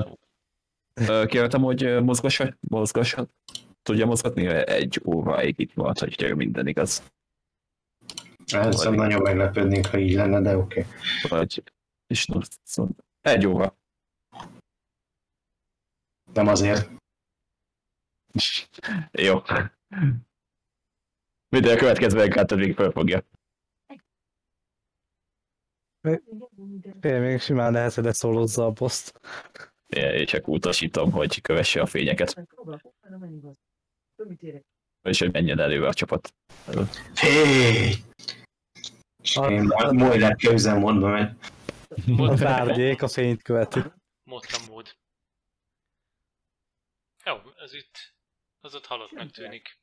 [0.94, 3.28] ö, Kértem, hogy ö, mozgassa, mozgassa.
[3.84, 7.04] Tudja mozgatni egy óráig itt volt, hogy minden igaz.
[8.54, 10.80] Ez nagyon meglepődnénk, ha így lenne, de oké.
[10.80, 11.40] Okay.
[11.40, 11.64] Vagy,
[12.08, 12.28] és
[13.22, 13.78] egy óra.
[16.36, 16.90] Nem azért.
[19.12, 19.40] Jó.
[21.50, 23.24] Minden a következő megálltad még felfogja.
[27.02, 29.20] Én még simán lehet, hogy leszólózza a boszt.
[29.88, 32.48] Én csak utasítom, hogy kövesse a fényeket,
[35.02, 36.34] és hogy menjen előre a csapat.
[36.68, 36.90] A-
[39.50, 41.38] én majd Mojdát üzemmódba megy.
[42.18, 43.80] A tárgyék a fényt követi.
[44.24, 44.96] Motta mód.
[47.66, 48.14] Ez itt,
[48.60, 49.80] az ott halottnak tűnik.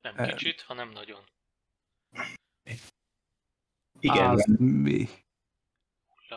[0.00, 0.36] Nem Em.
[0.36, 1.24] kicsit, hanem nagyon.
[4.00, 5.08] Igen, Az mi?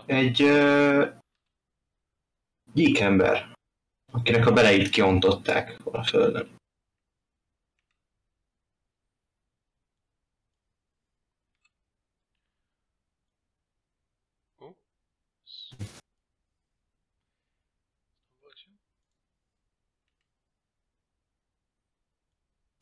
[0.06, 1.22] egy uh,
[2.74, 3.54] gyík ember,
[4.12, 6.57] akinek a beleit kiontották a földön.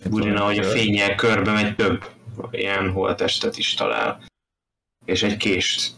[0.10, 2.04] Budina, hogy a fényel körbe megy, több
[2.52, 4.26] ilyen holtestet is talál.
[5.06, 5.96] És egy kést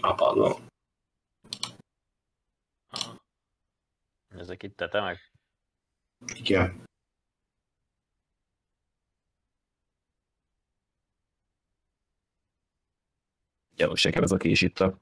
[0.00, 0.66] a padlón.
[4.28, 5.32] Ezek itt tetemek?
[6.34, 6.84] Igen.
[13.76, 14.98] Gyanús ja, ez a kés itt a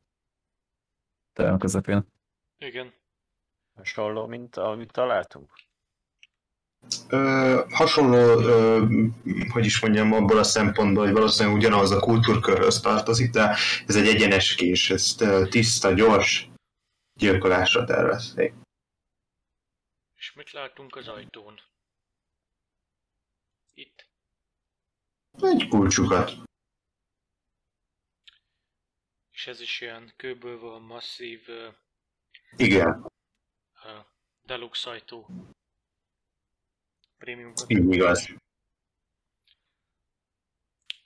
[1.33, 2.07] terem közepén.
[2.59, 2.95] Igen.
[3.75, 5.64] Hasonló, mint amit találtunk?
[7.09, 8.85] Ö, hasonló, ö,
[9.49, 13.57] hogy is mondjam, abból a szempontból, hogy valószínűleg ugyanaz a kultúrkörhöz tartozik, de
[13.87, 16.49] ez egy egyenes kés, ezt ö, tiszta, gyors
[17.15, 18.55] gyilkolásra tervezték.
[20.17, 21.61] És mit látunk az ajtón?
[23.75, 24.09] Itt.
[25.41, 26.33] Egy kulcsukat.
[29.31, 31.75] És ez is ilyen kőből van masszív uh,
[32.57, 33.01] Igen,
[33.85, 34.05] uh,
[34.43, 35.29] deluxe ajtó.
[37.25, 37.53] Premium.
[37.67, 38.29] így igaz.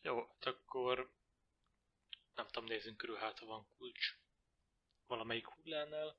[0.03, 1.11] Jó, hát akkor
[2.35, 4.19] nem tudom, nézzünk körül, hát ha van kulcs.
[5.07, 6.16] Valamelyik hullánál.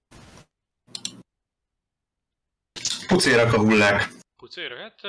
[3.08, 4.08] Pucérak a hullák.
[4.38, 5.02] Pucéra, hát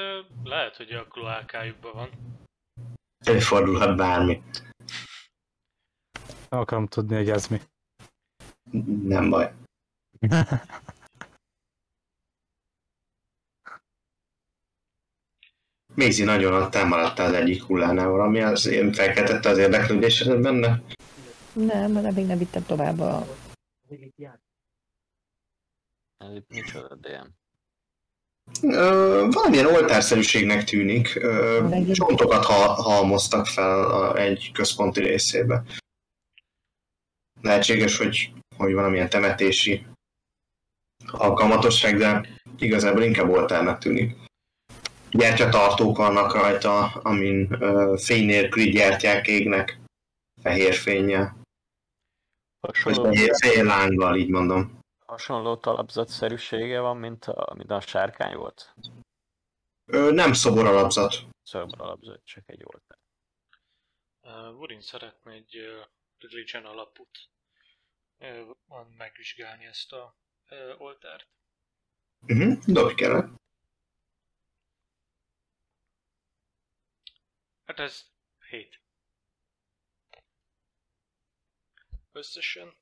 [0.44, 2.10] lehet, hogy a kloákájukban van.
[3.18, 4.42] Előfordulhat bármi.
[6.48, 7.60] Nem akarom tudni, hogy ez mi.
[9.02, 9.54] Nem baj.
[15.94, 20.82] Mézi nagyon ott maradtál az egyik hullánál valami, az én felkeltette az érdeklődésedet benne.
[21.52, 23.26] Nem, mert még nem vittem tovább a...
[26.18, 27.26] Ez itt micsoda DM.
[28.62, 31.14] Ö, valamilyen oltárszerűségnek tűnik.
[31.14, 35.62] Ö, csontokat ha- halmoztak fel a, egy központi részébe.
[37.40, 39.86] Lehetséges, hogy, hogy valamilyen temetési
[41.06, 42.26] alkalmatosság, de
[42.58, 44.16] igazából inkább oltárnak tűnik.
[45.10, 49.78] Gyertyatartók vannak rajta, amin ö, fény nélküli gyertyák égnek
[50.42, 51.36] fehér fénye,
[52.60, 54.78] vagy Hasonló, fehér, fehér lánggal, így mondom.
[55.06, 58.74] hasonló talapzatszerűsége van, mint a, mint a sárkány volt.
[59.84, 61.14] Ö, nem szobor alapzat.
[61.42, 62.98] Szögből alapzott, csak egy oltár.
[64.22, 65.86] Uh, Wurin szeretne egy uh,
[66.18, 67.28] religion alapút
[68.18, 70.16] uh, van megvizsgálni ezt a
[70.50, 71.28] uh, oltárt.
[72.26, 73.39] Uh-huh, dobj kellett.
[77.70, 78.04] Hát ez
[78.48, 78.80] 7.
[82.12, 82.74] Összesen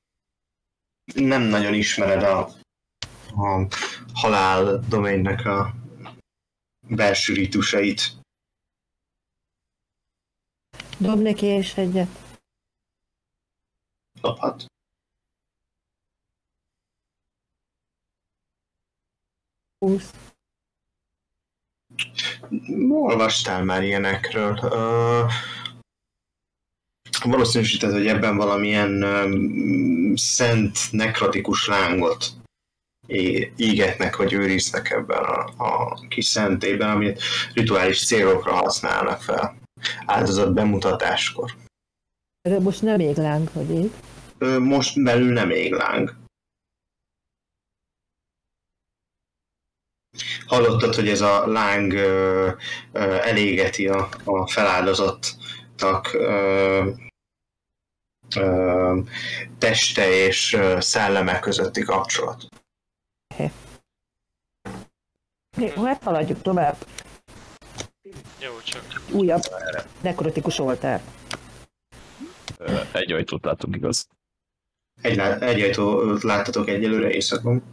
[1.13, 2.45] nem nagyon ismered a,
[3.35, 3.67] a
[4.13, 5.73] halál doménnek a
[6.81, 8.01] belső ritusait.
[10.99, 12.09] Dob neki és egyet.
[14.21, 14.65] Dobhat.
[19.79, 20.38] Húsz.
[22.89, 24.59] Olvastál már ilyenekről.
[24.61, 25.31] Uh,
[27.23, 32.25] valószínűsíted, hogy ebben valamilyen um, szent nekrotikus lángot
[33.55, 37.21] égetnek, vagy őriznek ebben a, a kis szentében, amit
[37.53, 39.57] rituális célokra használnak fel.
[40.05, 41.51] Áldozat bemutatáskor.
[42.49, 43.91] De most nem ég láng, hogy ég.
[44.59, 46.15] Most belül nem ég láng.
[50.45, 52.49] Hallottad, hogy ez a láng ö,
[52.91, 56.89] ö, elégeti a, a feláldozottak ö,
[58.35, 58.99] ö,
[59.57, 62.47] teste és ö, szelleme közötti kapcsolat.
[65.57, 66.75] Jó, hát haladjuk tovább.
[68.39, 69.41] jó, csak Újabb
[70.01, 71.01] nekrotikus oltár.
[72.91, 74.07] Egy ajtót látunk, igaz?
[75.01, 77.63] Egy, egy ajtót láttatok egyelőre éjszakon.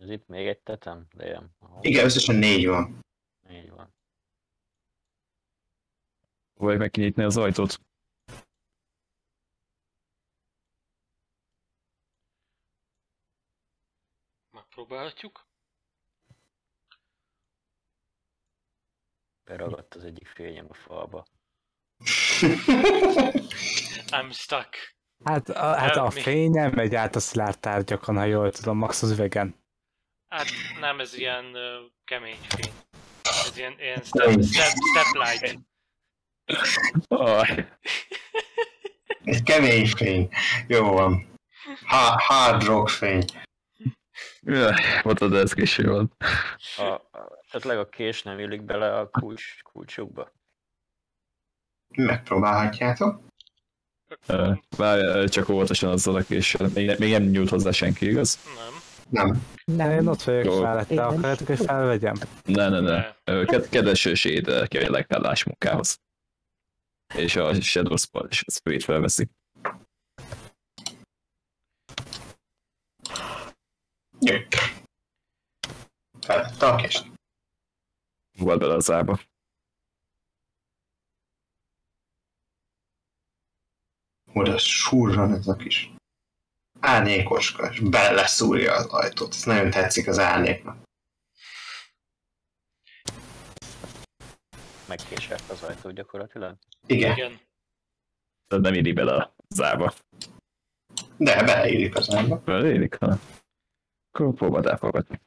[0.00, 1.06] Ez itt még egy tetem?
[1.58, 3.00] Ahol Igen, összesen négy van.
[3.48, 3.94] Négy van.
[6.54, 7.80] Vagy meg kinyitni az ajtót.
[14.80, 15.48] megpróbálhatjuk.
[19.44, 21.26] Beragadt az egyik fényem a falba.
[24.16, 24.76] I'm stuck.
[25.24, 26.20] Hát a, hát a Hát mi?
[26.20, 29.59] fény nem megy át a szilárd tárgyakon, ha jól tudom, max az üvegen.
[30.30, 30.46] Hát
[30.80, 32.72] nem, ez ilyen uh, kemény fény.
[33.22, 35.58] Ez ilyen, ilyen step, step, step light.
[37.08, 37.68] Aj,
[39.24, 40.28] Egy kemény fény.
[40.66, 41.28] Jó van.
[41.84, 43.24] Ha- hard rock fény.
[44.40, 46.12] jaj, mondtad, ez késő van.
[46.76, 50.32] A, a, esetleg a kés nem illik bele a kulcs, kulcsukba?
[51.96, 53.20] Megpróbálhatjátok.
[54.76, 56.68] Várj, csak óvatosan azzal a késsel.
[56.74, 58.38] Még, még nem nyújt hozzá senki, igaz?
[58.44, 58.88] Nem.
[59.10, 59.46] Nem.
[59.64, 60.60] De én ott vagyok Jó.
[60.60, 62.14] mellette, akarjátok, hogy felvegyem?
[62.44, 63.14] Ne, ne, ne.
[63.44, 66.00] Ked- kedves Séd ki a legtállás munkához.
[67.14, 69.28] És a Shadow Spell és a Spirit felveszi.
[74.20, 74.36] Jó.
[76.20, 77.06] Felvette a kést.
[78.38, 79.20] Volt bele az ába.
[84.32, 85.90] oda surran ez a kis
[86.80, 89.34] árnyékoska, és beleszúrja az ajtót.
[89.34, 90.76] Ez nagyon tetszik az árnyéknak.
[94.88, 96.56] Megkésett az ajtó gyakorlatilag.
[96.86, 97.40] Igen, Igen.
[98.46, 99.92] Tehát nem éri bele a zába.
[101.16, 102.36] de beleírik az ágyba.
[102.44, 103.18] Belérik, ha?
[104.12, 105.20] Akkor próbáld elfogadni.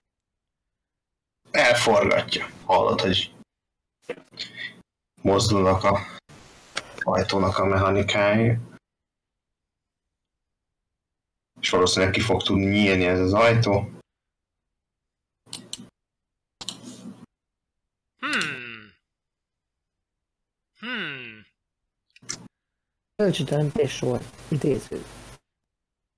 [1.52, 2.48] Elforgatja.
[2.66, 3.34] Hallod, hogy
[5.22, 6.00] mozdulnak a
[7.00, 8.58] ajtónak a mechanikái.
[11.64, 13.92] És valószínűleg ki fog tudni nyílni ez az ajtó.
[18.20, 18.94] Hmm.
[20.80, 21.46] Hmm.
[23.16, 24.22] Kölcsönteremtés sor.
[24.48, 25.04] Idéző.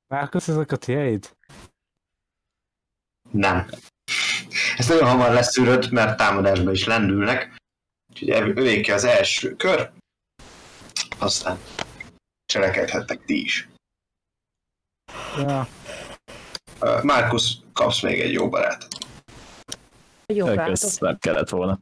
[0.08, 1.38] Márkusz, ezek a tiéd?
[3.32, 3.70] Nem.
[4.78, 7.56] Ezt nagyon hamar leszűröd, mert támadásba is lendülnek.
[8.10, 9.92] Úgyhogy övéke az első kör.
[11.18, 11.58] Aztán
[12.46, 13.68] cselekedhettek ti is.
[15.38, 15.68] Ja.
[17.02, 18.88] Márkusz, kapsz még egy jó barát.
[20.26, 20.48] Jó
[21.00, 21.80] nem kellett volna.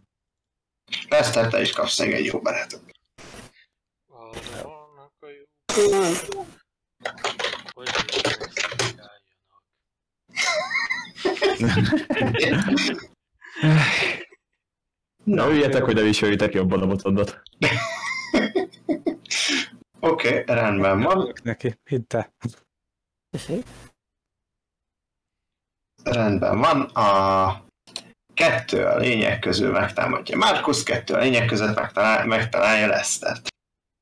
[1.10, 2.82] Leszter, te is kapsz még egy jó barátot.
[15.24, 17.42] Na, üljetek, hogy ne viseljétek jobban a botondat.
[20.00, 21.34] Oké, okay, rendben van.
[21.44, 22.16] Neki, hidd
[26.04, 26.82] Rendben van.
[26.82, 27.66] A
[28.34, 33.48] kettő a lények közül megtámadja Márkusz, kettő a lények között megtalál, megtalálja Lesztert.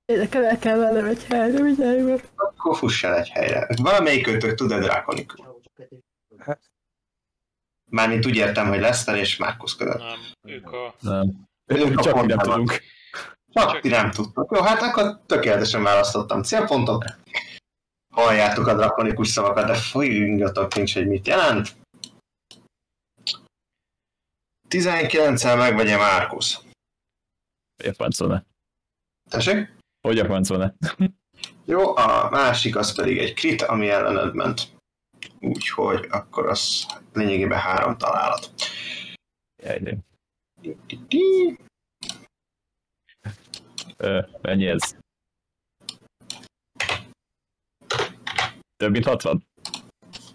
[0.06, 2.32] Nekem el kell mennem egy helyre, mindjárt.
[2.36, 3.68] Akkor fuss el egy helyre.
[3.82, 5.62] Valamelyik őtök tud-e drákonikul?
[7.90, 9.98] Mármint úgy értem, hogy Leszter és Márkusz között.
[9.98, 10.96] Nem, ők a...
[11.00, 11.50] Nem.
[11.66, 12.82] Ők a Csak mi nem tudunk.
[13.54, 14.56] Csak ti nem tudtok.
[14.56, 17.06] Jó, hát akkor tökéletesen választottam célpontot.
[18.12, 21.76] Halljátok a drakonikus szavakat, de fogjungatok nincs, hogy mit jelent.
[24.70, 26.60] 19-el megvegye Márkusz.
[27.76, 28.46] Hogy a francol
[29.30, 29.76] Tessék?
[30.02, 30.76] Hogy a francol
[31.66, 34.62] Jó, a másik az pedig egy krit, ami ellened ment.
[35.40, 38.52] Úgyhogy akkor az lényegében három találat.
[39.64, 39.98] Jaj,
[44.42, 45.01] Mennyi ez?
[48.82, 49.48] Több mint 60?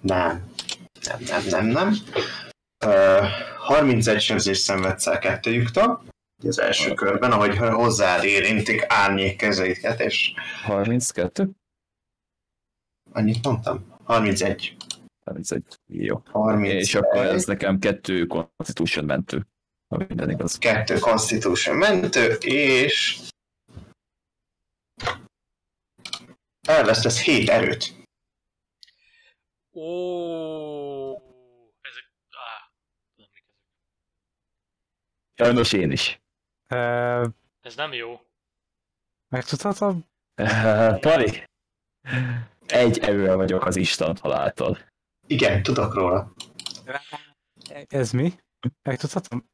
[0.00, 0.50] Nem.
[1.04, 1.96] Nem, nem, nem, nem.
[2.86, 3.26] Uh,
[3.58, 6.02] 31 sebzést szenvedsz el kettőjüktől.
[6.44, 11.50] Az első körben, ahogy hozzád érintik árnyék kezeiket, és 32?
[13.12, 13.98] annyit mondtam?
[14.04, 14.76] 31.
[15.24, 15.62] 31.
[15.86, 16.22] Jó.
[16.32, 16.74] 31.
[16.74, 19.46] És akkor ez nekem kettő Constitution mentő.
[19.88, 20.58] Ha minden igaz.
[20.58, 23.20] kettő Constitution mentő, és
[26.68, 28.04] elvesztesz 7 erőt.
[29.78, 31.12] Ó,
[31.80, 32.10] ezek...
[32.30, 32.72] Á,
[33.16, 33.66] nem mik ezek.
[35.34, 36.20] Sajnos én is.
[36.74, 37.26] Uh,
[37.60, 38.20] Ez nem jó.
[39.28, 40.04] megtudhatom?
[40.42, 41.42] Uh, Pali,
[42.66, 44.78] egy erővel vagyok az Isten haláltól.
[45.26, 46.32] Igen, tudok róla.
[47.88, 48.32] Ez mi?
[48.82, 49.48] Megtudhatom?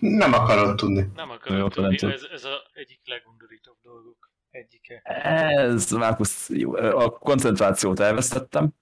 [0.00, 1.10] Nem akarod tudni.
[1.14, 2.10] Nem Jó, nem tudni, tud.
[2.10, 5.00] ez, ez a egyik legundorítóbb dolgok egyike.
[5.02, 8.72] Ez, Márkusz, jó, a koncentrációt elvesztettem,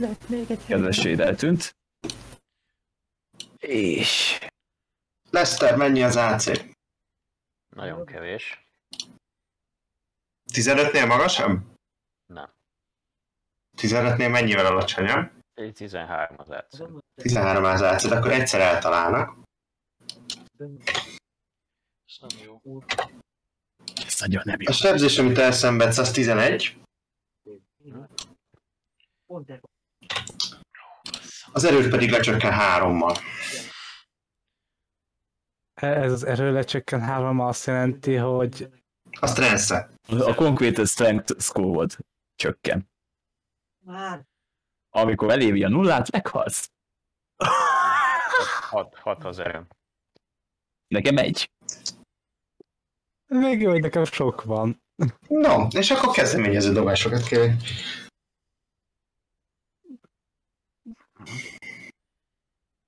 [0.00, 1.76] Lett még egy kedvességed eltűnt.
[3.58, 4.38] És
[5.30, 6.50] Leszter, mennyi az AC?
[7.76, 8.64] Nagyon kevés.
[10.52, 11.60] 15-nél magasabb?
[12.26, 12.50] Nem.
[13.76, 15.30] 15-nél mennyivel alacsonyabb?
[15.54, 16.98] Egy 13 az átszó.
[17.14, 19.38] 13 az AC, de akkor egyszer eltalálnak.
[20.58, 22.60] Ez nem jó.
[24.06, 24.68] ez nagyon nem jó.
[24.68, 26.76] A sebzés, amit elszenvedsz, az 11.
[31.52, 33.16] Az erőt pedig lecsökken hárommal.
[35.74, 38.68] Ez az erő lecsökken három azt jelenti, hogy
[39.20, 41.86] A strength A Concrete Strength score
[42.34, 42.90] csökken.
[44.90, 46.70] Amikor eléri a nullát, meghalsz.
[48.70, 49.66] 6, 6 az erőm.
[50.86, 51.50] Nekem egy.
[53.26, 54.82] még jó, hogy nekem sok van.
[55.28, 57.52] No, és akkor kezdeményező dobásokat kérek.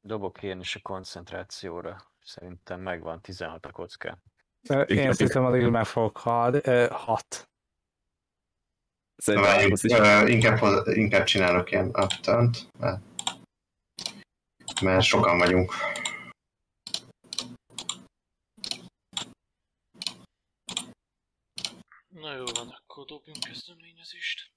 [0.01, 2.13] Dobok én is a koncentrációra.
[2.23, 4.19] Szerintem megvan 16 a kocka.
[4.87, 6.23] Én azt hiszem, addig meg fogok.
[6.25, 7.49] Ö, Hat.
[9.17, 9.83] Szerintem is.
[9.83, 13.03] ö, inkább, inkább csinálok ilyen upturnt, mert,
[14.83, 15.73] mert sokan vagyunk.
[23.07, 24.54] dobjunk kezdeményezést.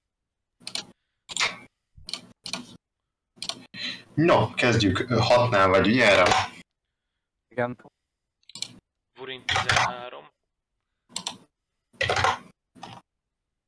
[4.18, 4.98] No, kezdjük.
[5.08, 6.50] Hatnál vagy, ugye erre?
[7.48, 7.76] Igen.
[9.18, 10.28] Vurin 13.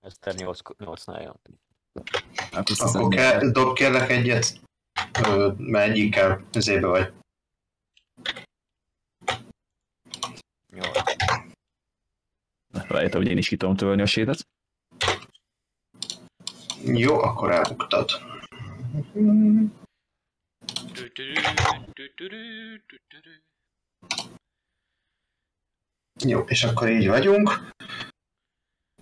[0.00, 1.40] Eszter 8-nál jön.
[2.52, 3.18] Márkusz Akkor 14.
[3.18, 4.60] kell, dob kérlek egyet,
[5.26, 7.12] Ö, mert egyikkel zébe vagy.
[10.66, 10.98] 8.
[12.88, 14.48] Rájöttem, hogy én is ki tudom törölni a sétet.
[16.84, 18.10] Jó, akkor elbuktad.
[26.24, 27.50] Jó, és akkor így vagyunk.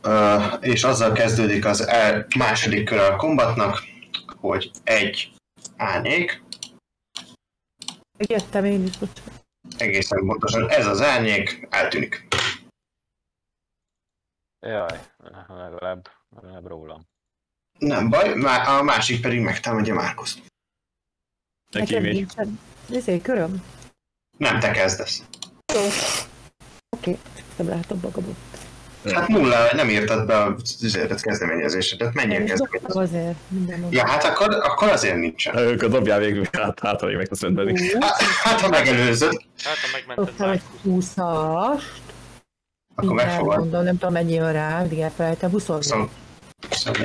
[0.03, 3.83] Ö, és azzal kezdődik az el, második kör a kombatnak,
[4.41, 5.33] hogy egy
[5.77, 6.43] árnyék,
[8.27, 9.45] Jöttem én is, bocsánat.
[9.79, 12.27] egészen pontosan ez az árnyék eltűnik.
[14.61, 14.99] Jaj,
[15.47, 17.07] legalább, legalább rólam.
[17.79, 18.33] Nem baj,
[18.67, 20.47] a másik pedig megtámadja Márkuszt.
[21.73, 22.13] Neki Nekem még.
[22.15, 22.59] nincsen.
[22.95, 23.63] Ezért köröm.
[24.39, 25.23] Nem te kezdesz.
[26.97, 27.19] Oké,
[27.57, 28.35] nem látom magamot.
[29.15, 32.95] Hát nulla, nem írtad be a üzletet kezdeményezésedet, mennyi a Nem is kezdeményezés?
[32.95, 35.57] azért minden Ja, hát akkor, akkor azért nincsen.
[35.59, 37.43] Ők a dobjál végül, hát, hát, hogy meg tudsz.
[38.01, 40.61] Hát, hát ha megelőzöd, Hát, ha megmented már.
[40.87, 41.83] 20-ast.
[42.95, 43.59] akkor megfogad.
[43.59, 46.09] Mondom, nem tudom mennyi jön rá, mindig elfelejtem, 20 Szóval, szóval,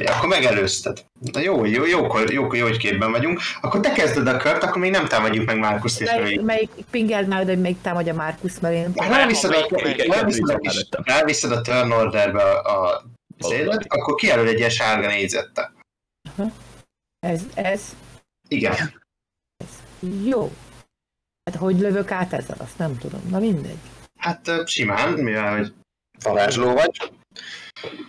[0.05, 1.05] akkor megelőzted.
[1.31, 3.39] Na jó, jó, jó, jó, jó, hogy képben vagyunk.
[3.61, 7.27] Akkor te kezded a kört, akkor még nem támadjuk meg Márkuszt és Melyik, melyik pingeld
[7.27, 8.91] már, hogy még támadja Márkusz, mert én...
[8.95, 13.03] A, Melyik- ráviszed a, ráviszed a turn orderbe a, a
[13.39, 15.73] szélet, akkor kijelöl egy ilyen sárga négyzettel.
[17.19, 17.95] Ez, ez
[18.47, 19.01] Igen.
[20.23, 20.51] jó.
[21.43, 23.21] Hát hogy lövök át ezzel, azt nem tudom.
[23.29, 23.77] Na mindegy.
[24.19, 25.73] Hát simán, mivel hogy
[26.23, 27.11] varázsló vagy.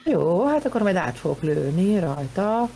[0.05, 2.69] Jó, hát akkor majd át fogok lőni rajta.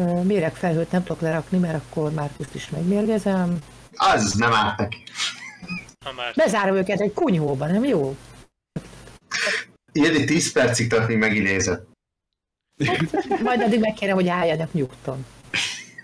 [0.00, 3.58] Ö, Méregfelhőt nem tudok lerakni, mert akkor Márkuszt is megmérgezem.
[3.96, 5.02] Az nem árt neki.
[6.16, 8.16] Már Bezárom őket egy kunyhóba, nem jó?
[9.92, 11.82] Ilyedik 10 percig tart, míg megidézed.
[13.42, 15.24] Majd addig megkérem, hogy álljanak nyugton.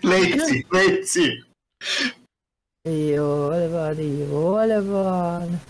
[0.01, 1.43] Léci, léci.
[2.89, 5.61] Jól van, jól van.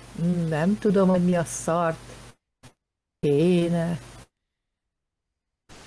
[0.49, 1.97] Nem tudom, hogy mi a szart
[3.25, 3.99] kéne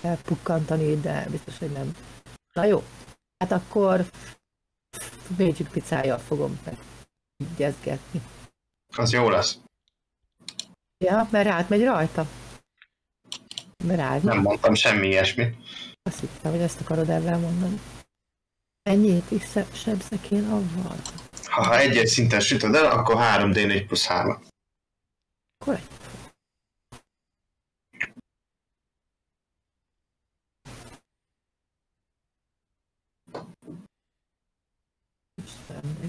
[0.00, 1.96] elpukkantani, de biztos, hogy nem.
[2.52, 2.82] Na jó,
[3.38, 4.10] hát akkor
[5.38, 6.60] Magic picájjal fogom
[7.38, 8.22] meggyezgetni.
[8.96, 9.58] Az jó lesz.
[11.04, 12.26] Ja, mert átmegy rajta.
[13.84, 14.22] Mert átmegy.
[14.22, 15.56] Nem mondtam semmi ilyesmit.
[16.02, 17.80] Azt hittem, hogy ezt akarod ezzel mondani.
[18.82, 20.96] Ennyit is sebzek én avval.
[21.44, 24.42] Ha, ha egy-egy szinten sütöd el, akkor 3D4 plusz 3.
[25.58, 26.07] Akkor egy.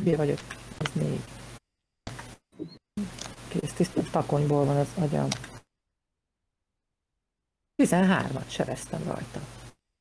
[0.03, 0.39] Mi vagyok?
[0.79, 1.21] Ez négy.
[3.49, 5.27] Kész tiszta takonyból van az agyam.
[7.83, 9.39] 13-at sebeztem rajta.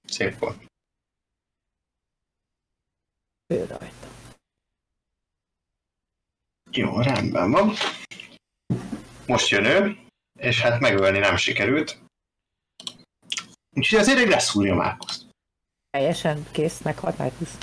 [0.04, 0.64] Szép volt.
[3.46, 4.08] Ő rajta.
[6.70, 7.72] Jó, rendben van.
[9.26, 9.96] Most jön ő,
[10.40, 11.98] és hát megölni nem sikerült.
[13.70, 15.26] Úgyhogy azért egy leszúrja Márkuszt.
[15.90, 17.58] Teljesen kész, meghalt Márkusz.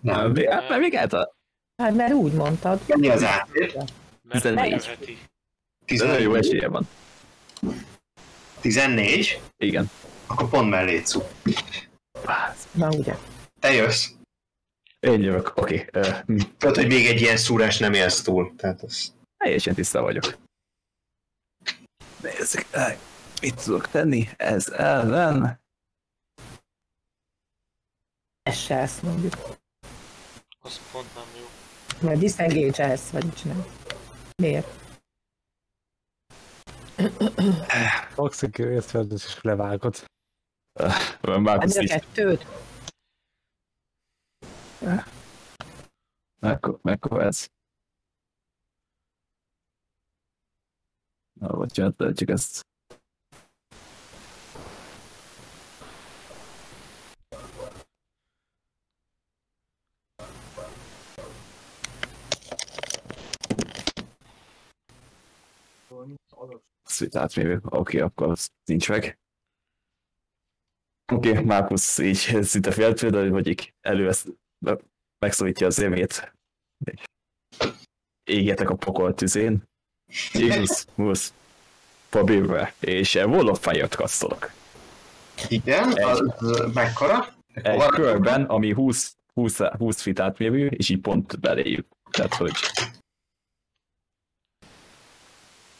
[0.00, 0.32] Nem.
[0.32, 1.35] Még, hát, mert még által.
[1.76, 2.80] Hát mert úgy mondtad.
[2.86, 3.74] Mennyi az átét?
[4.22, 4.70] mert 14.
[4.70, 5.18] megölheti.
[5.86, 6.88] De nagyon jó esélye van.
[8.60, 9.90] 14, Igen.
[10.26, 11.20] akkor pont mellé cu.
[12.72, 13.16] Na ugye.
[13.60, 14.10] Te jössz.
[15.00, 15.88] Én jövök, oké.
[15.94, 16.02] Okay.
[16.02, 18.54] Uh, Tudod, hogy még egy ilyen szúrás nem élsz túl.
[18.56, 19.14] Tehát az...
[19.36, 20.38] teljesen tiszta vagyok.
[22.22, 22.66] Nézzük,
[23.40, 25.60] mit tudok tenni ez ellen.
[28.42, 29.34] Ez se ezt mondjuk.
[30.60, 31.45] Az pont nem jó.
[32.02, 33.64] Mert disengage vagy mit csinál?
[34.42, 34.66] Miért?
[38.14, 40.04] Toxic észrevezetés is levágott.
[40.80, 42.46] Uh, Márkusz Hát a kettőt.
[46.40, 47.46] Mekkora, mekkora ez?
[51.40, 52.66] Na, bocsánat, csak ezt.
[66.82, 67.60] Azt itt átmérő.
[67.64, 69.18] Oké, akkor az nincs meg.
[71.12, 74.26] Oké, Márkusz így szinte féltől, hogy így elővesz,
[75.18, 76.32] megszólítja az évét.
[78.24, 79.62] Égjetek a pokol tüzén.
[80.32, 81.32] Ignis, Mus,
[82.08, 84.50] Fabirve, és Wall of Fire-t kasztolok.
[85.48, 86.04] Igen, Egy.
[86.04, 87.34] az mekkora?
[87.54, 91.86] Egy körben, ami 20, 20, 20 feet átmérő, és így pont beléjük.
[92.10, 92.52] Tehát, hogy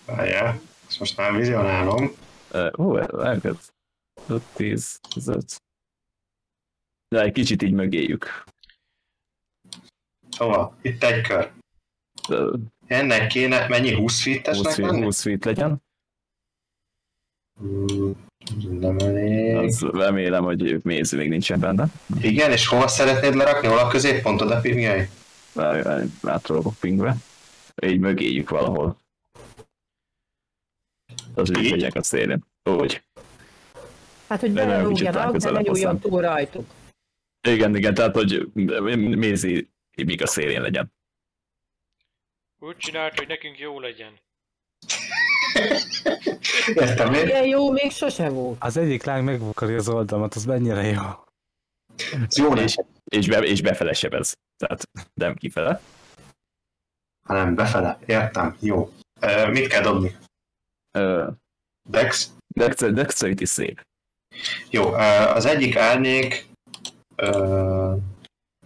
[0.07, 2.11] Várjál, ezt most már vizionálom.
[2.53, 3.73] Uh, hú, elkezd.
[4.29, 5.63] 5, 10, 15.
[7.09, 8.45] De egy kicsit így mögéjük.
[10.37, 10.77] Hova?
[10.83, 11.53] Itt egy kör.
[12.29, 15.03] Uh, Ennek kéne, mennyi 20 20, feet-esnek feet, lenni?
[15.03, 15.83] 20 feet legyen.
[17.61, 18.27] Hmm,
[18.71, 19.57] Nem elég.
[19.57, 21.87] Az remélem, hogy méz még nincsen benne.
[22.21, 23.69] Igen, és hova szeretnéd lerakni?
[23.69, 25.09] Hol a középpontod a pingjáj?
[26.23, 27.17] Átrolok pingbe.
[27.87, 28.97] Így mögéjük valahol.
[31.35, 32.45] Az legyek a szélén.
[32.65, 33.03] Úgy.
[34.29, 36.67] Hát, hogy belelógjanak, de ne nyúljon túl rajtuk.
[37.49, 38.49] Igen, igen, tehát hogy
[38.95, 39.71] mézi
[40.05, 40.93] még a szélén legyen.
[42.59, 44.13] Úgy csinált, hogy nekünk jó legyen.
[46.75, 47.27] Értem én.
[47.27, 48.57] Ilyen jó még sose volt.
[48.61, 51.03] Az egyik láng megvakarja az oldalamat, az mennyire jó.
[52.37, 54.35] Jó És, és, be, és befele sebez.
[54.57, 55.81] Tehát nem kifele.
[57.23, 57.99] hanem befele.
[58.07, 58.93] Értem, jó.
[59.21, 60.17] Uh, mit kell dobni?
[60.97, 61.33] Uh,
[61.89, 62.31] Dex?
[62.55, 63.81] Dex- Dexterity szép.
[64.71, 64.93] Jó,
[65.35, 66.47] az egyik árnyék,
[67.23, 67.97] uh,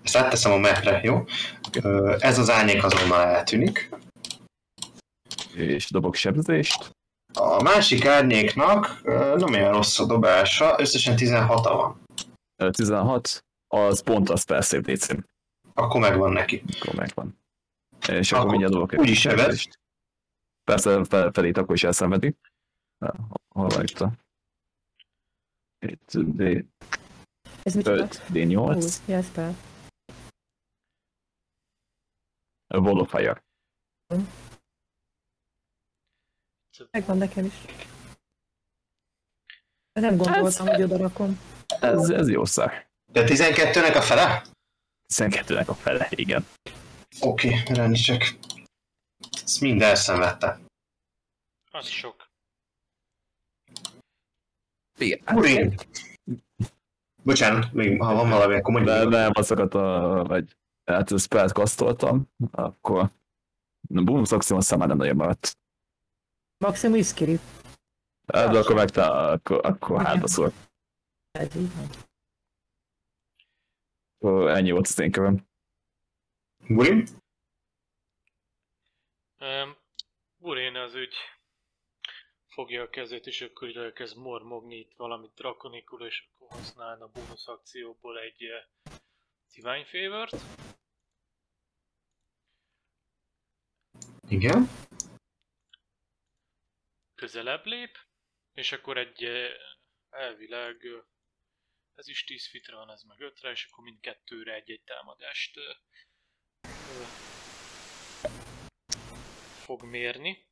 [0.02, 1.24] ezt átteszem a mapre, jó?
[2.18, 3.88] Ez az árnyék azonnal eltűnik.
[5.54, 6.90] És dobok sebzést.
[7.34, 9.00] A másik árnyéknak
[9.36, 12.00] nem olyan rossz a dobása, összesen 16 -a van.
[12.56, 14.80] Ö, 16, az pont az persze.
[15.74, 16.62] Akkor megvan neki.
[16.80, 17.38] Akkor megvan.
[18.08, 19.68] És akkor, Akkor mindjárt dobok úgy is sebez.
[20.70, 22.36] Persze fel, felét akkor is elszenvedi.
[23.48, 24.12] Hol van itt a...
[25.78, 26.64] Itt D,
[27.62, 27.98] Ez mit csinál?
[27.98, 29.54] 5, D8, Úgy, jelzd fel.
[32.66, 33.44] a Wall of Fire.
[36.90, 37.54] Megvan nekem is.
[39.92, 41.40] Nem gondoltam, hogy oda rakom.
[41.80, 42.88] Ez, ez jó szar.
[43.12, 44.42] De 12-nek a fele?
[45.14, 46.46] 12-nek a fele, igen.
[47.20, 48.38] Oké, okay, rendítsek.
[49.50, 50.60] Ezt mind elszenvedte.
[51.70, 52.30] Az sok.
[54.98, 55.36] igen.
[55.36, 55.74] Urin!
[57.22, 58.96] Bocsánat, még ha van valami, akkor mondjuk.
[58.96, 63.00] De nem, azokat a, vagy hát spellt kasztoltam, akkor
[63.94, 65.58] a bonus akció aztán már nem nagyon maradt.
[66.58, 67.38] Maximum iszkiri.
[68.26, 70.06] Hát, de akkor meg akkor, akkor Igen.
[70.06, 70.52] hátba szól.
[71.30, 71.88] Ez így van.
[74.18, 75.48] Akkor ennyi volt az én köröm.
[76.68, 77.19] Urin?
[79.40, 79.76] Um,
[80.36, 81.14] Burén az ügy
[82.48, 87.08] fogja a kezét, és akkor így elkezd mormogni itt valamit drakonikul, és akkor használna a
[87.08, 88.92] bónusz akcióból egy uh,
[89.54, 90.36] Divine Favor-t.
[94.28, 94.68] Igen.
[97.14, 97.98] közelebb lép,
[98.52, 99.50] és akkor egy eh,
[100.10, 101.02] elvileg eh,
[101.94, 105.76] ez is 10 fitre van, ez meg 5-re, és akkor mindkettőre egy-egy támadást eh,
[106.62, 107.29] eh,
[109.70, 110.46] fog mérni.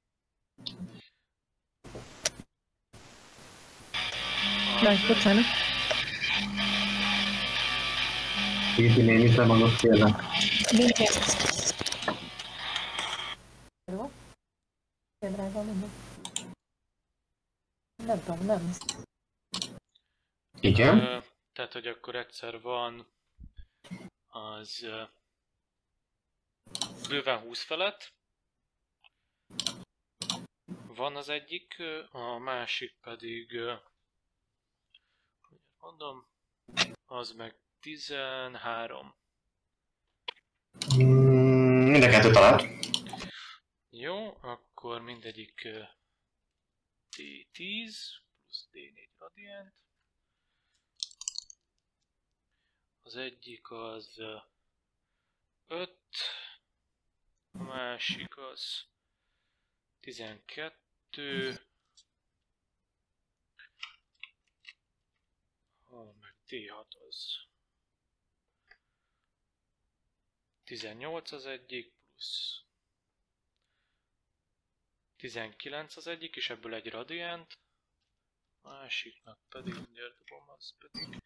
[4.83, 5.45] Na, bocsánat.
[8.77, 10.21] Gépi némit nem adott kérlek.
[10.73, 11.25] Mindjárt.
[13.93, 14.11] Jó?
[15.19, 15.91] Igen, drága, mondom.
[18.05, 18.71] Nem tudom, nem.
[20.61, 20.99] Igen.
[20.99, 21.19] Ö,
[21.53, 23.07] tehát, hogy akkor egyszer van
[24.27, 25.03] az ö,
[27.09, 28.17] bőven 20 felett.
[30.99, 31.77] Van az egyik,
[32.11, 33.59] a másik pedig,
[35.41, 36.29] hogy mondom,
[37.07, 39.15] az meg 13.
[40.95, 42.65] Mm, mind a kettő talált.
[43.91, 45.83] Jó, akkor mindegyik ö,
[47.17, 47.95] D10
[48.43, 49.75] plusz D4 radiant.
[53.03, 54.21] Az egyik az
[55.67, 55.99] 5,
[57.53, 58.87] a másik az
[60.01, 60.87] 12,
[65.85, 67.47] ha meg D6 az.
[70.65, 72.63] 18 az egyik, plusz.
[75.17, 77.59] 19 az egyik, és ebből egy radiant,
[78.61, 81.23] másiknak pedig, mindjárt dobom, az pedig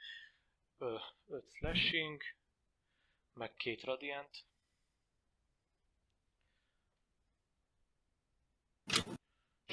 [1.27, 2.23] 5 flashing,
[3.33, 4.44] meg két radiant.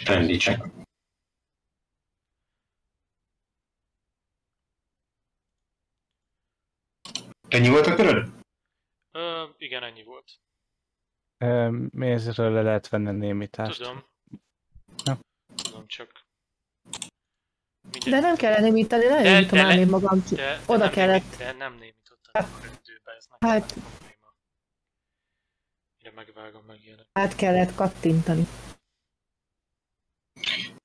[0.06, 0.60] Rendítsek.
[7.48, 8.30] Ennyi volt a köröd?
[9.11, 10.40] Ö, igen, ennyi volt.
[11.92, 13.78] Mézről le lehet venni némítást.
[13.78, 14.03] Tudom.
[15.06, 15.19] Ja.
[15.56, 16.28] Tudom csak.
[17.82, 18.10] Mindegy.
[18.11, 20.19] De nem kellene némítani, De- lenémítom de ám le- én magam.
[20.30, 21.22] De, de oda nem kellett.
[21.24, 24.34] Némít, de nem némítottad akkor időbe, ez nem Hát- probléma.
[26.00, 27.06] Ide megvágom meg ilyenek.
[27.14, 28.44] Át kellett kattintani.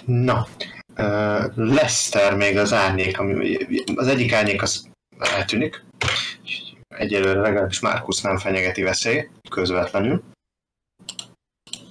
[0.05, 0.47] Na,
[1.55, 3.57] Lester még az árnyék, ami,
[3.95, 5.85] az egyik árnyék az eltűnik.
[6.89, 10.23] Egyelőre legalábbis Markus nem fenyegeti veszély, közvetlenül.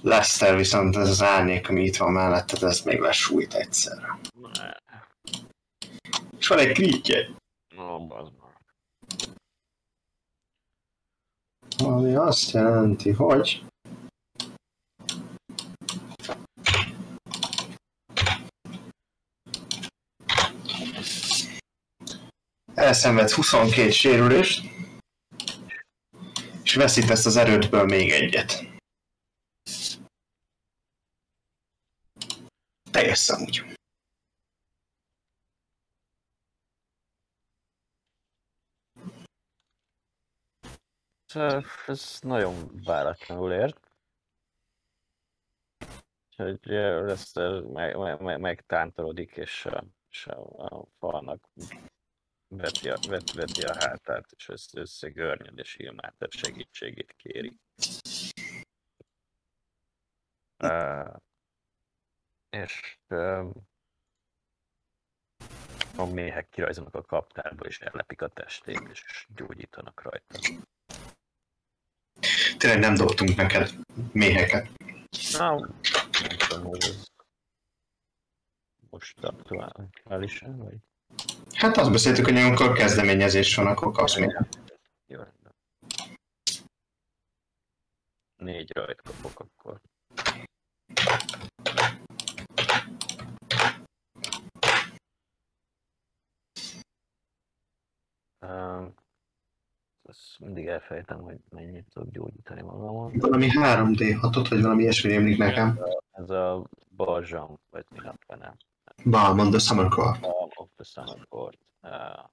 [0.02, 4.18] Lester viszont ez az árnyék, ami itt van melletted, ez még lesújt egyszerre.
[6.38, 7.28] És van egy krítje,
[7.76, 8.32] meg.
[11.78, 13.64] ami azt jelenti, hogy
[22.84, 24.64] elszenved 22 sérülést,
[26.62, 28.64] és veszítesz az erődből még egyet.
[32.90, 33.62] Teljes számúgy.
[41.86, 43.90] Ez, nagyon váratlanul ért.
[46.30, 46.58] Úgyhogy
[47.06, 49.68] Lester meg, meg, meg, megtántorodik, és,
[50.08, 51.48] és a, a falnak
[52.56, 57.58] veti a, vet, veti a hátát, és össze, összegörnyed, és Ilmáter segítségét kéri.
[60.58, 61.16] Uh,
[62.50, 63.50] és uh,
[65.96, 70.38] a méhek kirajzolnak a kaptárba, és ellepik a testét, és gyógyítanak rajta.
[72.58, 73.70] Tényleg nem dobtunk neked
[74.12, 74.68] méheket.
[75.38, 75.58] Na,
[76.20, 77.12] nem tudom, hogy ez
[78.90, 80.76] most aktuális-e, vagy?
[81.54, 84.38] Hát azt beszéltük, hogy amikor kezdeményezés van, akkor kapsz még.
[85.06, 85.52] Jó, rendben.
[88.36, 89.80] Négy rajt kapok akkor.
[100.08, 103.12] Ezt mindig elfejtem, hogy mennyit tudok gyógyítani magamon.
[103.18, 105.80] Valami 3D6-ot, vagy valami ilyesmi rémlik nekem.
[106.10, 106.64] Ez a
[106.96, 108.16] Balzsam, vagy mi a
[108.96, 109.10] fene.
[109.10, 110.18] Balmond the Summer Core.
[110.20, 111.56] Balm of the Summer Court.
[111.82, 112.24] Uh,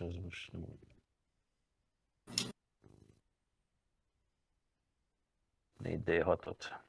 [0.00, 0.78] ez most nem...
[5.78, 6.82] Négy D6-ot.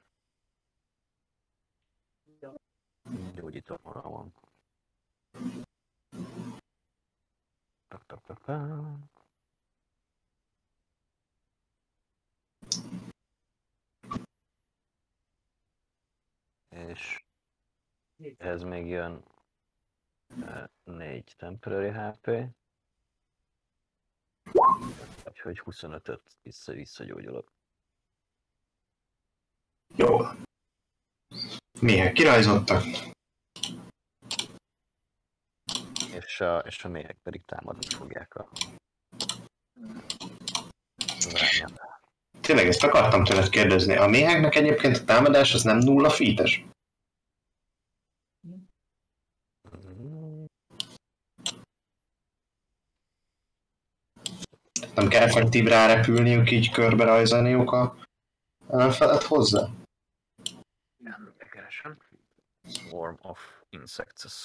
[3.35, 4.33] Gyógyítom magamon.
[7.91, 9.25] Tak, tak, tak, tak.
[16.69, 17.23] És
[18.37, 19.23] ez még jön
[20.27, 22.27] eh, négy temporary HP.
[25.27, 27.51] Úgyhogy 25-öt vissza visszagyógyulok.
[29.95, 30.17] Jó.
[31.81, 32.83] Méhek kirajzottak.
[36.13, 38.49] És a, és a méhek pedig támadni fogják a.
[42.41, 43.95] Tényleg ezt akartam tőled kérdezni.
[43.95, 46.15] A méheknek egyébként a támadás az nem nulla?
[49.69, 50.43] Mhm.
[54.95, 57.95] Nem kell effektív rárepülniük, így körbe rajzolniuk a
[58.69, 59.67] ellenfelet hozzá?
[60.99, 61.97] Igen, keresem.
[62.67, 64.35] Swarm of Insects, azt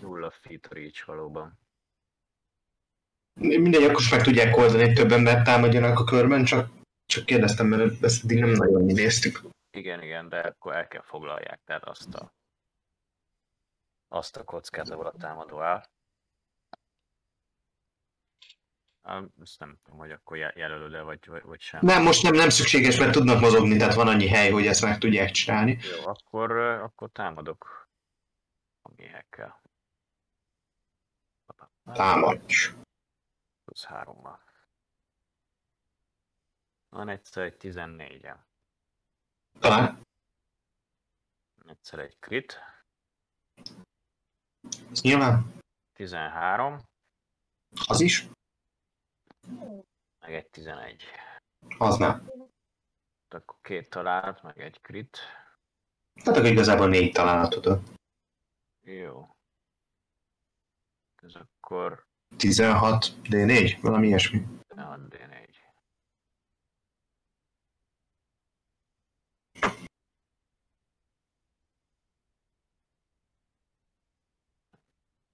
[0.00, 1.58] Nulla feet reach valóban.
[3.40, 6.70] Mindegy, akkor meg tudják oldani, hogy több embert támadjanak a körben, csak,
[7.06, 9.40] csak kérdeztem, mert ezt eddig nem nagyon néztük.
[9.70, 12.32] Igen, igen, de akkor el kell foglalják, tehát azt a
[14.08, 15.82] azt a kockát, ahol a támadó áll.
[19.42, 21.80] Ezt nem tudom, hogy akkor je- jelölöd-e, vagy, vagy, vagy sem.
[21.82, 24.98] Nem, most nem, nem szükséges, mert tudnak mozogni, tehát van annyi hely, hogy ezt meg
[24.98, 25.78] tudják csinálni.
[25.82, 27.88] Jó, akkor, akkor támadok
[28.82, 29.62] a méhekkel.
[31.92, 32.54] Támadj.
[33.64, 34.42] Plusz hárommal.
[36.88, 38.38] Van egyszer egy 14-en.
[39.60, 40.02] Talán.
[41.66, 42.58] Egyszer egy crit.
[44.90, 45.58] Ez nyilván.
[45.92, 46.78] 13,
[47.86, 48.28] Az is.
[50.18, 51.02] meg egy 11.
[51.78, 52.30] Az nem.
[53.28, 55.18] Akkor két találat, meg egy crit.
[56.14, 57.80] Tehát akkor igazából négy találatod.
[58.80, 59.28] Jó.
[61.22, 62.06] Ez akkor...
[62.36, 63.78] 16 D4?
[63.80, 64.46] Valami ilyesmi.
[64.68, 65.32] 16 D4.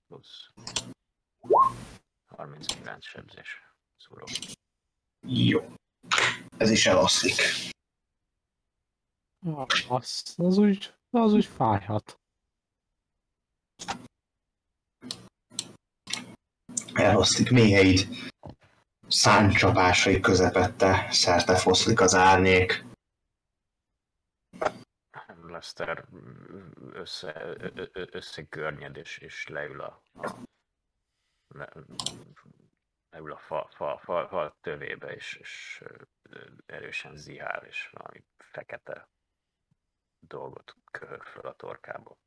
[0.06, 0.52] Plusz
[2.26, 3.62] 39 sebzés.
[3.96, 4.24] Szúró.
[5.26, 5.74] Jó.
[6.58, 7.34] Ez is elaszik.
[9.88, 12.20] Az, az úgy, az úgy fájhat.
[16.94, 18.00] Eloszlik méheid.
[19.08, 22.84] Száncsapásai közepette szerte foszlik az árnyék.
[25.42, 26.04] Lester
[26.92, 27.56] össze,
[27.92, 30.36] összegörnyed és, és leül a, a
[31.48, 31.72] le,
[33.10, 35.84] leül a fa, fa, fa, fa tövébe, és, és
[36.66, 39.08] erősen zihál, és valami fekete
[40.18, 42.18] dolgot köhög föl a torkából.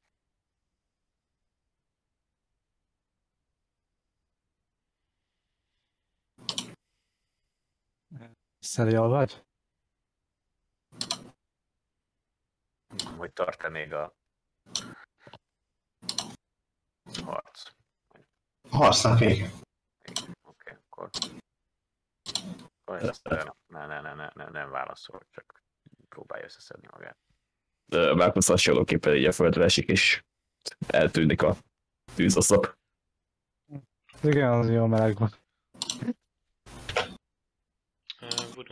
[8.59, 9.43] Szeri vagy?
[13.17, 14.15] Hogy tart-e még a
[17.23, 17.71] harc?
[18.69, 19.49] Harcnak vége.
[20.01, 21.09] Igen, Oké, akkor...
[22.83, 25.63] akkor ne, ne, ne, ne, ne, nem válaszol, csak
[26.09, 27.17] próbálja összeszedni magát.
[28.15, 30.23] Márkusz hasonlóképpen így a földre esik, és
[30.87, 31.55] eltűnik a
[32.15, 32.77] tűzoszlop.
[34.21, 35.42] Igen, az jó meleg van.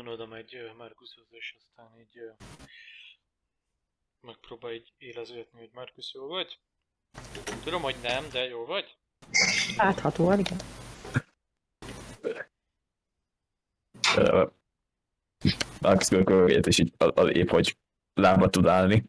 [0.01, 2.21] Budon oda megy ö, Markushoz, és aztán így
[4.21, 6.59] megpróbál így éleződni, hogy Markus jó vagy?
[7.63, 8.97] Tudom, hogy nem, de jó vagy?
[9.77, 10.57] Láthatóan, igen.
[15.81, 17.77] Márkusz körülkövet, és így a, a épp, hogy
[18.13, 19.03] lába tud állni.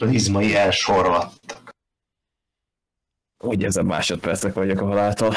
[0.00, 1.61] Az izmai elsorvadtak.
[3.44, 5.34] Úgy ezen másodpercek vagyok a haláltól.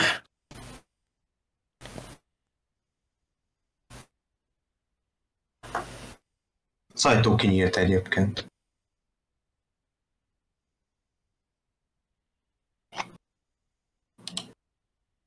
[6.94, 8.48] Az ajtó kinyílt egyébként.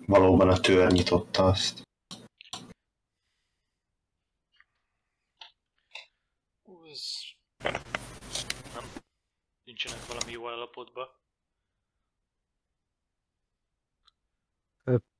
[0.07, 1.83] Valóban a tör nyitotta azt.
[6.63, 7.03] Ú, ez...
[8.75, 8.85] Nem.
[9.65, 11.09] Nincsenek valami jó állapotban.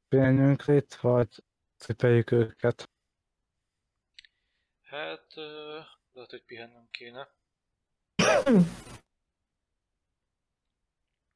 [0.09, 1.45] Pihenjünk itt, vagy
[1.77, 2.91] cipeljük őket.
[4.83, 5.81] Hát, ö,
[6.13, 7.29] lehet, hogy pihennünk kéne.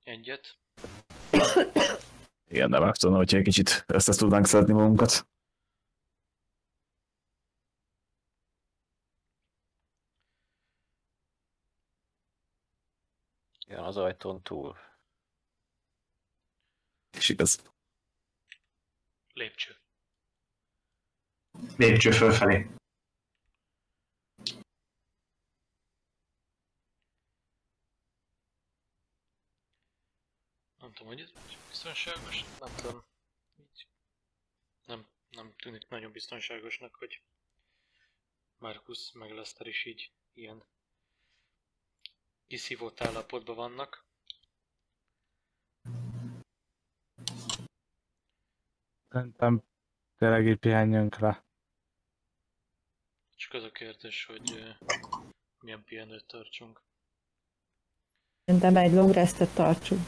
[0.02, 0.58] Egyet.
[2.48, 5.26] Igen, de meg tudom, hogyha egy kicsit össze tudnánk szedni magunkat.
[13.66, 14.76] Jön az ajtón túl.
[17.10, 17.72] És igaz.
[19.32, 19.76] Lépcső.
[21.76, 22.70] Lépcső fölfelé.
[30.76, 31.32] Nem tudom, hogy ez
[31.68, 32.44] biztonságos?
[32.60, 33.04] Nem tudom.
[33.56, 33.86] Így.
[34.84, 37.22] Nem, nem tűnik nagyon biztonságosnak, hogy
[38.58, 40.64] Markus meg Lester is így ilyen
[42.46, 44.06] kiszívott állapotban vannak.
[49.12, 49.62] Szerintem
[50.16, 51.44] tényleg így pihenjünk le.
[53.34, 54.76] Csak az a kérdés, hogy
[55.58, 56.82] milyen pihenőt tartsunk.
[58.44, 60.00] Szerintem egy long restet tartsunk.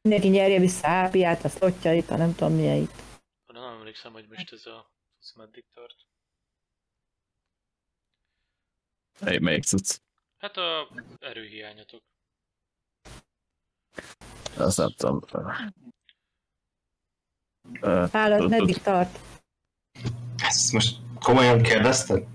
[0.00, 2.92] Mindenki nyerje vissza ápiát, a szlotjait, a nem tudom milyeit.
[3.46, 4.90] Nem emlékszem, hogy most ez a
[5.20, 6.06] ez meddig tart.
[9.18, 10.00] Hey, melyik cucc?
[10.38, 12.02] Hát a erőhiányatok.
[14.56, 15.20] Azt nem tudom.
[17.80, 19.18] Tud- meddig tart?
[20.36, 22.26] Ezt most komolyan kérdezted?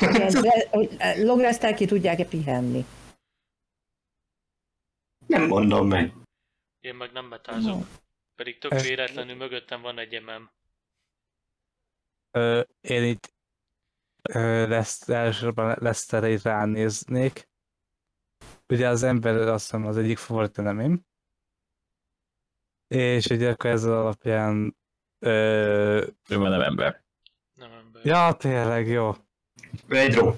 [0.00, 2.84] Igen, de, hogy long resttel ki tudják-e pihenni?
[5.26, 6.12] Nem mondom meg.
[6.80, 7.86] Én meg nem betázok.
[8.34, 10.22] Pedig tök véletlenül mögöttem van egy.
[12.30, 13.34] Ö, én itt
[14.68, 17.48] lesz, elsősorban Leszterre így ránéznék.
[18.68, 21.06] Ugye az ember azt hiszem az egyik volt nem én.
[22.88, 24.76] És ugye akkor ez alapján
[25.18, 27.04] ö, Ő már nem ember.
[27.54, 28.04] Nem ember.
[28.04, 29.14] ja, tényleg, jó.
[29.88, 30.36] Ő egy ró.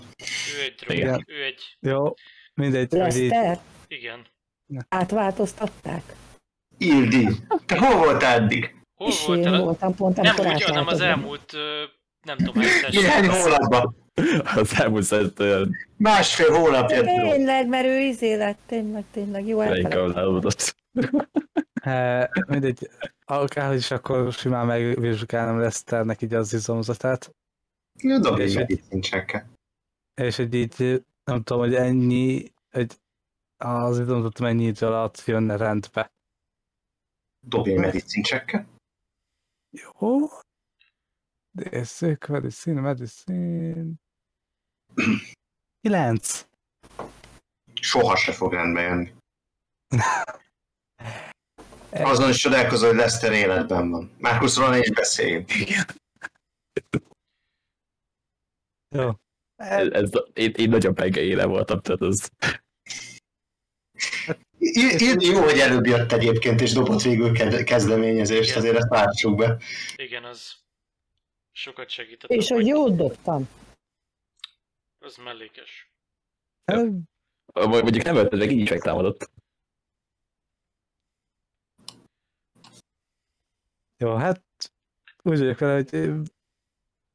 [0.58, 0.96] Ő egy drog.
[0.96, 1.24] Igen.
[1.26, 1.76] Ő egy...
[1.80, 2.14] Jó,
[2.54, 3.58] mindegy, hogy így, Lester?
[3.86, 4.26] Igen.
[4.88, 6.02] Átváltoztatták?
[6.78, 7.28] Ildi,
[7.66, 8.76] te hol voltál eddig?
[8.94, 9.54] Hol És voltál?
[9.54, 11.52] én voltam pont, Nem amikor úgy, hanem az elmúlt,
[12.26, 13.96] nem tudom, egyszer Néhány hónapban.
[14.54, 17.02] Az elmúlt szerint olyan Másfél hónapja.
[17.02, 21.28] Tényleg, mert ő izé lett, tényleg, tényleg, jó melyik elfelejtettem.
[22.46, 22.90] Mindegy,
[23.24, 27.30] akárhogy is akkor simán megvizsgálnom Leszternek így az izomzatát.
[28.20, 29.46] Dobj egy És- check
[30.14, 33.00] És hogy így nem tudom, hogy ennyi, egy,
[33.56, 36.12] az tudom, mennyi idő alatt jönne rendbe.
[37.46, 38.66] Dobj egy medicine checket.
[39.70, 40.18] Jó.
[41.50, 43.92] Nézzük, medicine, medicine.
[45.80, 46.46] Kilenc.
[47.80, 49.14] Soha se fog rendbe jönni.
[51.90, 54.10] Azon is csodálkozol, hogy Lester életben van.
[54.18, 55.48] Márkuszról ne is beszéljünk.
[58.94, 59.10] Jó.
[59.56, 62.30] Ez, ez, én, én nagyon penge éle voltam, tehát az...
[64.58, 68.58] I- i- Jó, hogy előbb jött egyébként, és dobott végül ke- kezdeményezést, Igen.
[68.58, 69.58] azért ezt látsuk be.
[69.96, 70.54] Igen, az
[71.52, 72.30] sokat segített.
[72.30, 73.48] És hogy jót dobtam.
[74.98, 75.90] Az mellékes.
[77.54, 79.30] Mondjuk nem ölted meg, így is megtámadott.
[84.00, 84.42] Jó, hát
[85.22, 86.12] úgy vagyok vele, hogy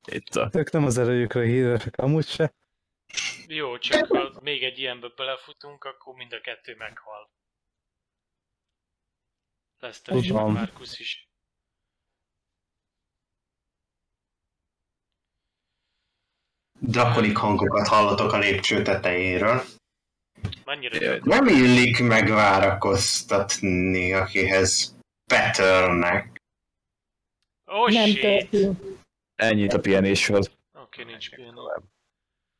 [0.05, 0.49] Itt a...
[0.53, 2.53] ők nem az erejükre híresek amúgy se.
[3.47, 7.31] Jó, csak ha még egy ilyenbe belefutunk, akkor mind a kettő meghal.
[9.79, 10.45] Leszter is, meg.
[10.45, 11.27] Markus is.
[16.79, 19.63] Drakonik hangokat hallatok a lépcső tetejéről.
[20.65, 21.19] Mennyire?
[21.23, 24.95] Nem illik megvárakoztatni, akihez
[25.25, 26.32] Petternek.
[27.65, 28.21] Oh nem shit!
[28.21, 28.79] történt.
[29.35, 30.41] Ennyit a pihenésről.
[30.73, 31.61] Oké, nincs pihenő.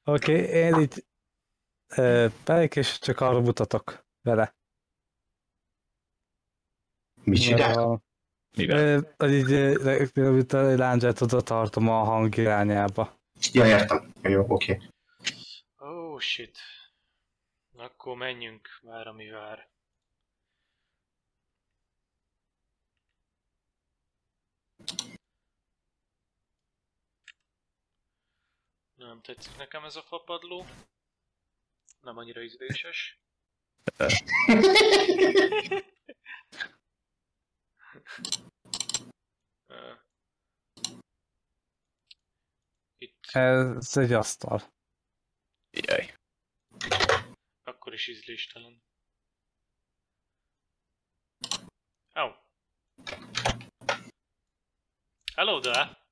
[0.03, 0.88] Oké, okay, én
[1.95, 4.56] ö, belek és csak arra mutatok vele.
[7.23, 8.01] Mit csinál?
[8.57, 9.51] Ö, Hogy így
[10.53, 13.19] a láncsát oda tartom a hang irányába.
[13.51, 14.14] Ja, értem.
[14.22, 14.82] Jó, oké.
[15.77, 16.57] Oh shit.
[17.75, 19.73] Akkor menjünk, vár ami vár.
[29.03, 30.65] Nem tetszik nekem ez a fapadló.
[31.99, 33.19] Nem annyira ízléses.
[42.98, 44.61] Itt Ez egy asztal.
[45.69, 46.14] Jaj.
[47.64, 48.83] akkor is ízléstelen.
[52.14, 52.32] Au.
[55.35, 56.02] Hello there!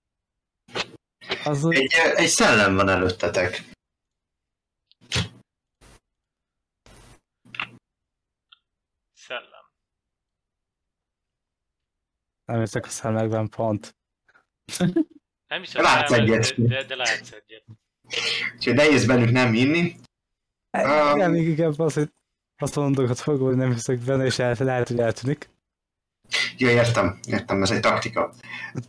[1.44, 3.64] Az Egy, egy szellem van előttetek.
[9.14, 9.62] Szellem.
[12.46, 13.96] nem hiszek a szemekben pont.
[15.48, 16.54] Nem hiszem, Látsz egyet.
[16.56, 17.64] De, de, de látsz egyet.
[18.56, 19.96] Úgyhogy nehéz bennük nem hinni.
[20.78, 22.12] Um, Igen, az, hogy
[22.58, 25.50] azt a mondokat fogom, hogy nem hiszek benne, és el, lehet, hogy eltűnik.
[26.58, 28.34] Ja, értem, értem, ez egy taktika.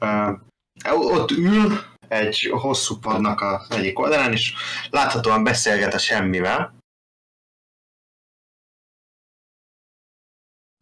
[0.00, 0.40] Uh,
[0.84, 4.54] ott ül egy hosszú padnak az egyik oldalán, és
[4.90, 6.80] láthatóan beszélget a semmivel,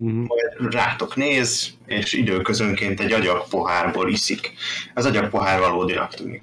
[0.00, 0.20] Mhm.
[0.20, 4.52] majd rátok néz, és időközönként egy agyagpohárból iszik.
[4.94, 6.42] Az agyagpohár valódinak tűnik.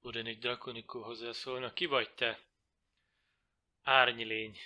[0.00, 1.72] Uren egy drakonikó hozzászólna.
[1.72, 2.38] Ki vagy te?
[3.82, 4.58] Árnyi lény,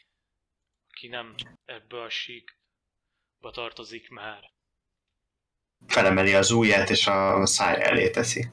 [0.90, 1.34] aki nem
[1.64, 4.51] ebbe a síkba tartozik már.
[5.86, 8.50] Felemeli az ujját, és a száj elé teszi.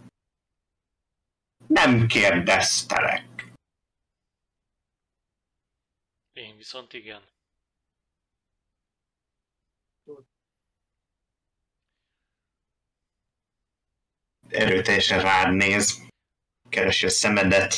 [1.67, 3.51] Nem kérdeztelek.
[6.33, 7.27] Én viszont igen.
[14.49, 16.07] Erőteljesen rád néz.
[16.69, 17.73] Keresi a szemedet.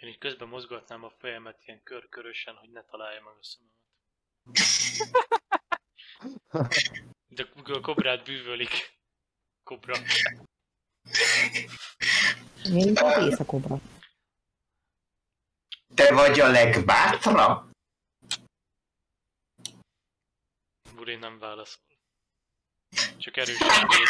[0.00, 3.72] Én így közben mozgatnám a fejemet ilyen körkörösen, hogy ne találja meg a szememet.
[7.34, 8.98] De a kobrát bűvölik.
[9.62, 9.94] Kobra.
[12.64, 13.80] Én volt éjszakobra.
[15.94, 17.70] Te vagy a legbátrabb?
[20.94, 21.82] Burin nem válaszol.
[23.18, 24.08] Csak erősen néz.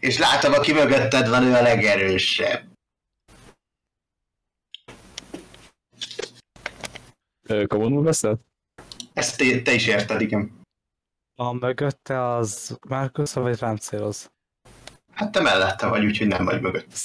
[0.00, 2.72] És látom, aki mögötted van, ő a legerősebb.
[7.66, 8.40] Kommunul beszélt?
[9.12, 10.63] Ezt te, te is érted, igen.
[11.36, 14.32] A mögötte az Márkusz, vagy rám céloz?
[15.12, 16.96] Hát te mellette vagy, úgyhogy nem vagy mögött.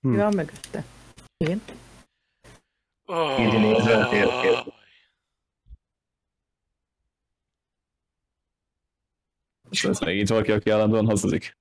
[0.00, 0.16] Hm.
[0.16, 0.84] Van mögötte?
[1.36, 1.62] Én?
[3.04, 3.54] Oh, Így
[9.70, 11.58] És ez megint valaki, aki állandóan hazudik.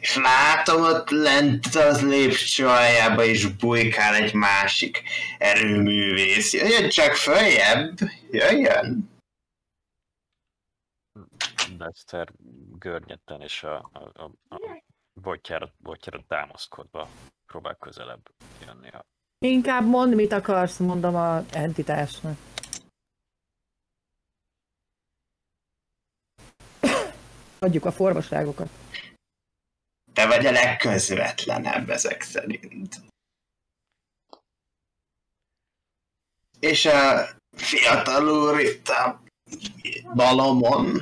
[0.00, 5.02] És látom ott lent az lépcső aljába is bujkál egy másik
[5.38, 6.52] erőművész.
[6.52, 7.98] Jöjjön csak följebb!
[8.30, 9.11] Jöjjön!
[11.78, 12.32] Lester
[12.78, 17.08] görnyetten és a, a, a, a botjára, botjára támaszkodva
[17.46, 18.34] próbál közelebb
[18.66, 18.88] jönni.
[18.88, 19.04] A...
[19.38, 22.36] Inkább mondd, mit akarsz, mondom a entitásnak.
[27.58, 28.68] Adjuk a formaságokat.
[30.12, 33.00] Te vagy a legközvetlenebb ezek szerint.
[36.60, 39.22] És a fiatal úr itt a
[40.14, 41.00] balomon,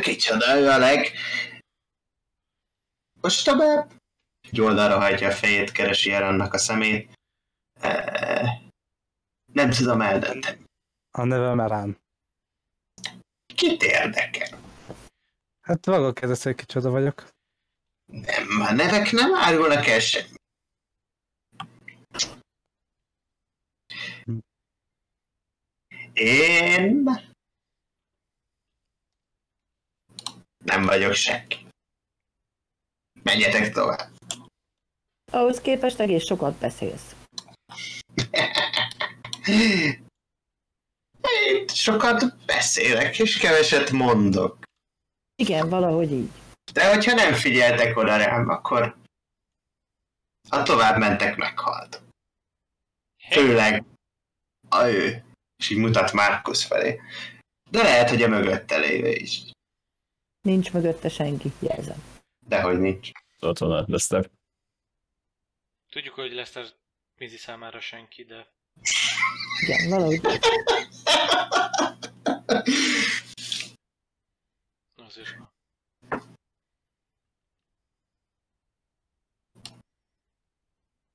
[0.00, 1.10] kicsoda, ő a leg...
[3.20, 3.92] Ostobabb?
[4.40, 7.12] Egy oldalra hajtja a fejét, keresi el annak a szemét.
[9.52, 10.64] Nem tudom eldönteni.
[11.10, 12.00] A nevem Erán.
[13.54, 14.60] Kit érdekel?
[15.60, 17.28] Hát maga kérdezte, hogy kicsoda vagyok.
[18.04, 20.34] Nem, a nevek nem árulnak el semmi.
[26.12, 27.08] Én
[30.62, 31.66] nem vagyok senki.
[33.22, 34.10] Menjetek tovább.
[35.32, 37.14] Ahhoz képest egész sokat beszélsz.
[39.46, 40.04] Én
[41.68, 44.58] sokat beszélek, és keveset mondok.
[45.34, 46.30] Igen, valahogy így.
[46.72, 48.96] De hogyha nem figyeltek oda rám, akkor
[50.48, 52.02] ha tovább mentek, meghalt.
[53.30, 53.84] Főleg
[54.68, 55.24] a ő.
[55.56, 57.00] És így mutat Márkusz felé.
[57.70, 59.51] De lehet, hogy a mögötte lévő is.
[60.42, 62.02] Nincs mögötte senki, jelzem.
[62.38, 63.10] Dehogy nincs.
[63.40, 64.30] Ott van, Lester.
[65.88, 66.64] Tudjuk, hogy Lester
[67.18, 68.52] Mizi számára senki, de
[69.60, 70.20] Igen, valahogy.
[74.96, 75.50] azért van.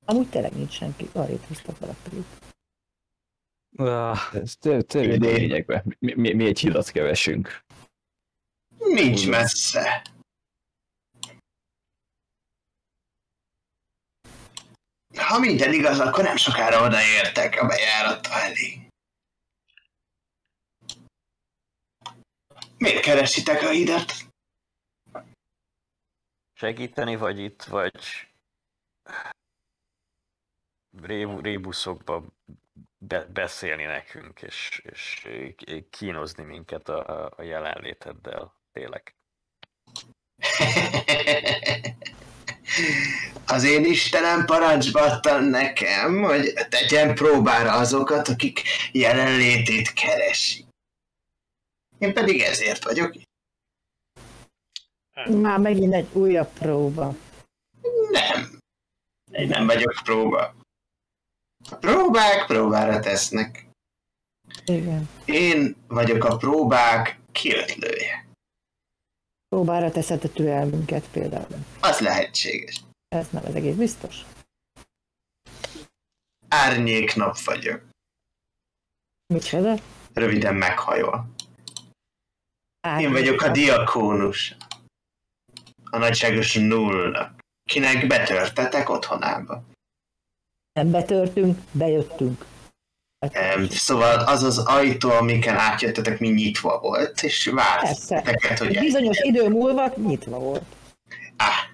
[0.04, 1.08] Amúgy tényleg nincs senki.
[1.12, 2.24] Arra húztak valaki.
[3.76, 5.96] Ah, Ez tényleg tényleg a lényegben.
[5.98, 7.64] Mi, mi, mi egy hidat kevesünk.
[8.78, 10.02] Nincs messze.
[15.16, 18.88] Ha minden igaz, akkor nem sokára odaértek a bejárata elé.
[22.78, 24.12] Miért keresitek a hidat?
[26.52, 28.28] Segíteni vagy itt, vagy
[31.00, 32.24] ré- rébuszokba
[32.98, 35.28] be- beszélni nekünk, és, és
[35.90, 39.14] kínozni minket a, a- a jelenléteddel, tényleg.
[43.46, 50.64] Az én Istenem parancsba adta nekem, hogy tegyen próbára azokat, akik jelenlétét keresi.
[51.98, 53.16] Én pedig ezért vagyok.
[55.26, 57.14] Már megint egy újabb próba.
[58.10, 58.58] Nem.
[59.30, 60.54] Én nem vagyok próba.
[61.70, 63.66] A próbák próbára tesznek.
[64.64, 65.08] Igen.
[65.24, 68.27] Én vagyok a próbák kiötlője.
[69.48, 71.64] Próbára teszed a türelmünket például.
[71.80, 72.80] Az lehetséges.
[73.08, 74.24] Ez nem az egész biztos.
[76.48, 77.82] Árnyék nap vagyok.
[79.26, 79.74] Micsoda?
[80.12, 81.26] Röviden meghajol.
[82.80, 84.56] Árnyék Én vagyok a diakónus.
[85.90, 87.40] A nagyságos nullnak.
[87.64, 89.62] Kinek betörtetek otthonába.
[90.72, 92.44] Nem betörtünk, bejöttünk.
[93.70, 98.20] Szóval az az ajtó, amiken átjöttetek, mi nyitva volt, és várt Persze.
[98.20, 100.62] teket, hogy bizonyos idő múlva nyitva volt.
[101.36, 101.66] Ah.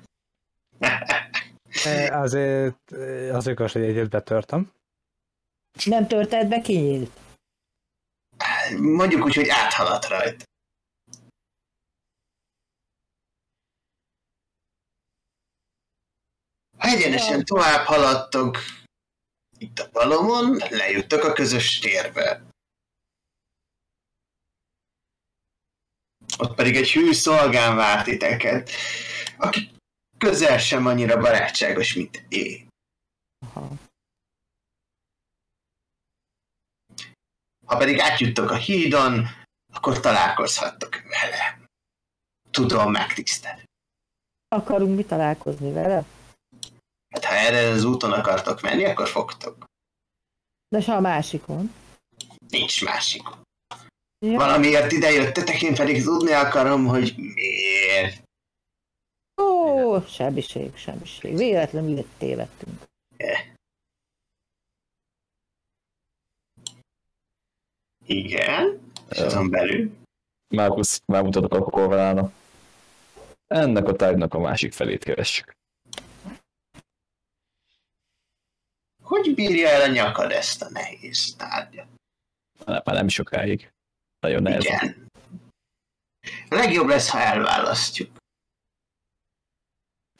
[2.24, 2.90] azért
[3.32, 4.73] az igaz, hogy egyet betörtem.
[5.84, 7.10] Nem törted be, kinyílt.
[8.81, 10.44] Mondjuk úgy, hogy áthaladt rajta.
[16.78, 18.58] Ha egyenesen tovább haladtok
[19.65, 22.43] itt a balomon, lejuttok a közös térbe.
[26.39, 28.70] Ott pedig egy hű szolgán várt titeket,
[29.39, 29.70] aki
[30.18, 32.68] közel sem annyira barátságos, mint én.
[33.47, 33.70] Aha.
[37.67, 39.26] Ha pedig átjuttok a hídon,
[39.73, 41.59] akkor találkozhattok vele.
[42.51, 43.65] Tudom megtisztelni.
[44.49, 46.05] Akarunk mi találkozni vele?
[47.15, 49.65] Hát ha erre az úton akartok menni, akkor fogtok.
[50.68, 51.75] De se a másikon.
[52.49, 53.23] Nincs másik.
[54.18, 54.36] Ja.
[54.36, 58.23] Valamiért ide jöttetek, én pedig tudni akarom, hogy miért.
[59.43, 61.36] Ó, semmiség, semmiség.
[61.36, 62.83] Véletlenül itt tévedtünk.
[68.07, 69.91] Igen, és azon belül.
[70.55, 72.33] Márkusz, megmutatok a korválának.
[73.47, 75.55] Ennek a tárgynak a másik felét keressük.
[79.05, 81.86] Hogy bírja el a nyakad ezt a nehéz tárgyat?
[82.65, 83.73] Már már nem sokáig.
[84.20, 84.65] Nagyon nehéz.
[84.65, 85.10] Igen.
[86.49, 88.16] Legjobb lesz, ha elválasztjuk.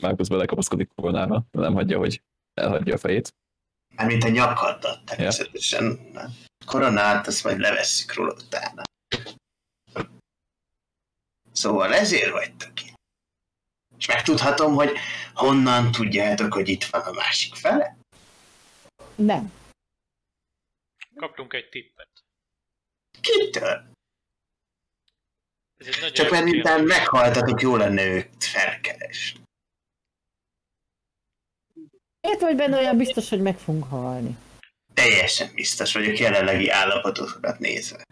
[0.03, 2.23] Márkusz belekapaszkodik volnára, de nem hagyja, hogy
[2.55, 3.35] elhagyja a fejét.
[3.97, 6.11] Hát, mint a nyakadat természetesen.
[6.13, 6.29] Ja.
[6.67, 8.83] Koronát, azt majd levesszük róla utána.
[11.53, 12.95] Szóval ezért vagytok itt.
[13.99, 14.91] És megtudhatom, hogy
[15.35, 17.97] honnan tudjátok, hogy itt van a másik fele?
[19.15, 19.53] Nem.
[21.15, 22.09] Kaptunk egy tippet.
[23.21, 23.93] Kitől?
[25.77, 29.43] Ez egy Csak mert miután meghaltatok, jó lenne őt felkeresni.
[32.21, 34.37] Miért vagy benne olyan biztos, hogy meg fogunk halni?
[34.95, 38.05] Teljesen biztos vagyok jelenlegi állapotokat nézve.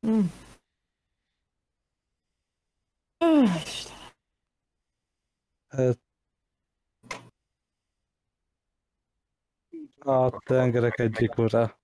[0.00, 0.20] Hm.
[3.18, 4.10] Öh, Istenem.
[5.68, 5.92] Ö,
[10.04, 11.78] A tengerek egyik ura.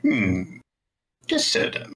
[0.00, 0.60] Hmm.
[1.26, 1.92] Köszönöm.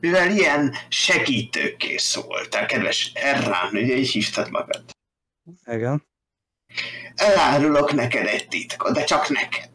[0.00, 4.90] Mivel ilyen segítőkész voltál, kedves Errán, ugye így hívtad magad.
[5.64, 6.06] Igen.
[7.14, 9.72] Elárulok neked egy titkot, de csak neked.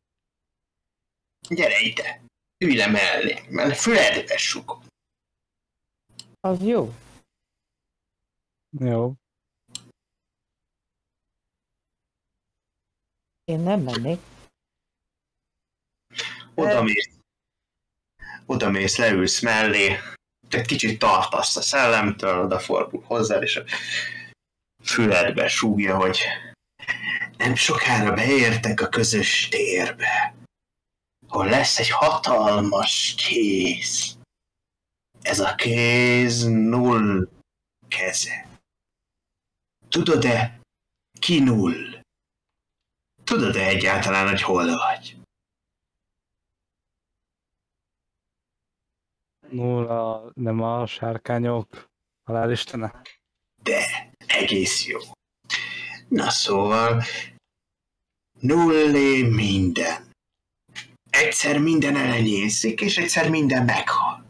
[1.49, 2.21] Gyere ide,
[2.57, 4.85] ülj le mellé, mert füledbe sugom.
[6.39, 6.93] Az jó.
[8.79, 9.13] Jó.
[13.45, 14.19] Én nem mennék.
[16.53, 17.09] Oda mész,
[18.45, 19.97] oda mész, leülsz mellé,
[20.49, 23.63] egy kicsit tartasz a szellemtől, odafordul hozzád, és a
[24.83, 26.19] füledbe súgja, hogy
[27.37, 30.35] nem sokára beértek a közös térbe,
[31.27, 34.17] ahol lesz egy hatalmas kéz.
[35.21, 37.29] Ez a kéz null
[37.87, 38.47] keze.
[39.89, 40.59] Tudod-e,
[41.19, 41.94] ki null?
[43.25, 45.17] Tudod-e egyáltalán, hogy hol vagy?
[49.49, 51.87] Nulla, nem a sárkányok
[52.23, 53.01] halálistene.
[53.63, 54.99] De egész jó.
[56.07, 57.03] Na szóval,
[58.39, 60.11] nullé minden.
[61.09, 64.27] Egyszer minden elenyészik, és egyszer minden meghal.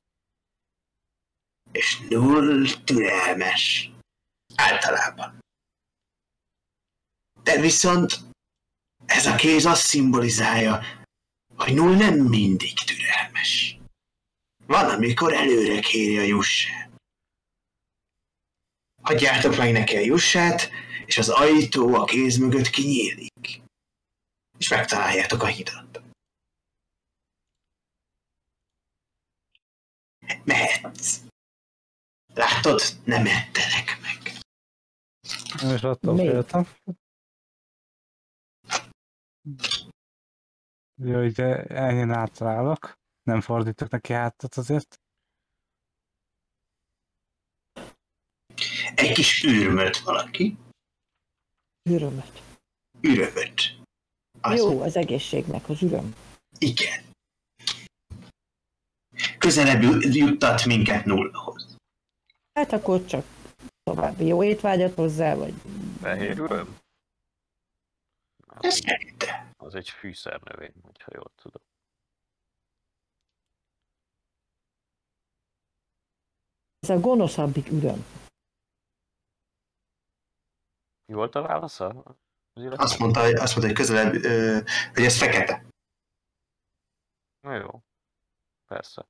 [1.72, 3.92] És null türelmes.
[4.56, 5.40] Általában.
[7.44, 8.25] De viszont
[9.06, 10.82] ez a kéz azt szimbolizálja,
[11.56, 13.78] hogy null nem mindig türelmes.
[14.66, 16.90] Van, amikor előre kéri a jussát.
[19.02, 20.70] Adjátok meg neki a jussát,
[21.06, 23.62] és az ajtó a kéz mögött kinyílik.
[24.58, 26.02] És megtaláljátok a hidat.
[30.44, 31.20] Mehetsz.
[32.34, 34.40] Látod, nem ettelek meg.
[35.74, 36.68] És attól féltem.
[41.02, 42.94] Jó, hogy ennyien átrálok.
[43.24, 45.00] Nem fordítok neki hátat azért.
[48.96, 50.58] Egy kis űrmöt valaki.
[51.90, 52.42] Ürömöt.
[53.02, 53.80] Ürömöt.
[54.42, 56.16] Az Jó, az egészségnek az üröm.
[56.58, 57.04] Igen.
[59.38, 61.76] Közelebb juttat minket nullahoz.
[62.54, 63.26] Hát akkor csak
[63.84, 65.54] további jó étvágyat hozzá, vagy
[66.02, 66.78] Fehér üröm?
[68.60, 68.80] Ez.
[69.58, 71.62] Az egy fűszernövény, hogyha jól tudom.
[76.86, 78.06] ez a gonoszabbik üröm.
[81.06, 81.88] Mi volt a válasza?
[81.88, 82.16] Az?
[82.76, 84.14] Azt mondta, hogy, azt mondta, hogy közelebb,
[84.94, 85.66] hogy ez fekete.
[87.40, 87.84] Na jó.
[88.66, 89.06] Persze.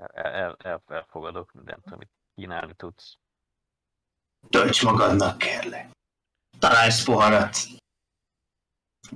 [0.00, 3.18] El, el, el, elfogadok mindent, amit kínálni tudsz.
[4.48, 5.90] Tölts magadnak, kérlek.
[6.58, 7.56] Találsz poharat.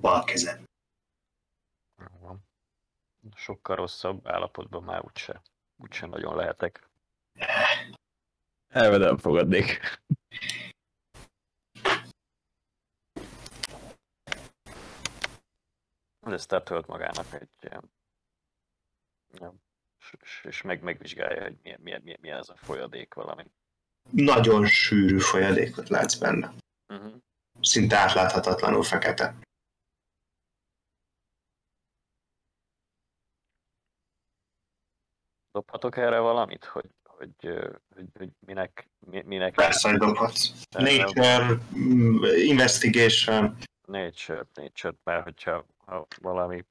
[0.01, 0.65] Bal kezed.
[3.35, 5.43] Sokkal rosszabb állapotban már úgyse,
[5.77, 6.89] úgyse nagyon lehetek.
[8.69, 9.81] Elve nem fogadnék.
[16.21, 17.91] Leszter tölt magának egy ilyen-
[20.43, 23.45] és- meg, megvizsgálja, hogy milyen, milyen, milyen, milyen ez a folyadék valami.
[24.11, 26.55] Nagyon sűrű folyadékot látsz benne.
[26.89, 27.15] Uh-huh.
[27.61, 29.35] Szinte átláthatatlanul fekete.
[35.53, 37.31] Dobhatok erre valamit, hogy, hogy,
[37.95, 40.53] hogy, hogy minek, mi- minek Persze, hogy dobhatsz.
[40.71, 43.57] Nature, mm, investigation.
[43.87, 46.65] Nature, nature, mert hogyha ha valami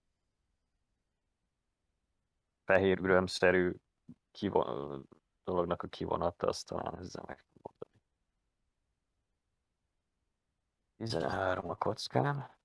[2.66, 3.76] fehér ürömszerű
[4.32, 5.08] kivon,
[5.44, 8.02] dolognak a kivonata, azt talán ezzel meg tudom mondani.
[10.98, 12.58] 13 a kockán.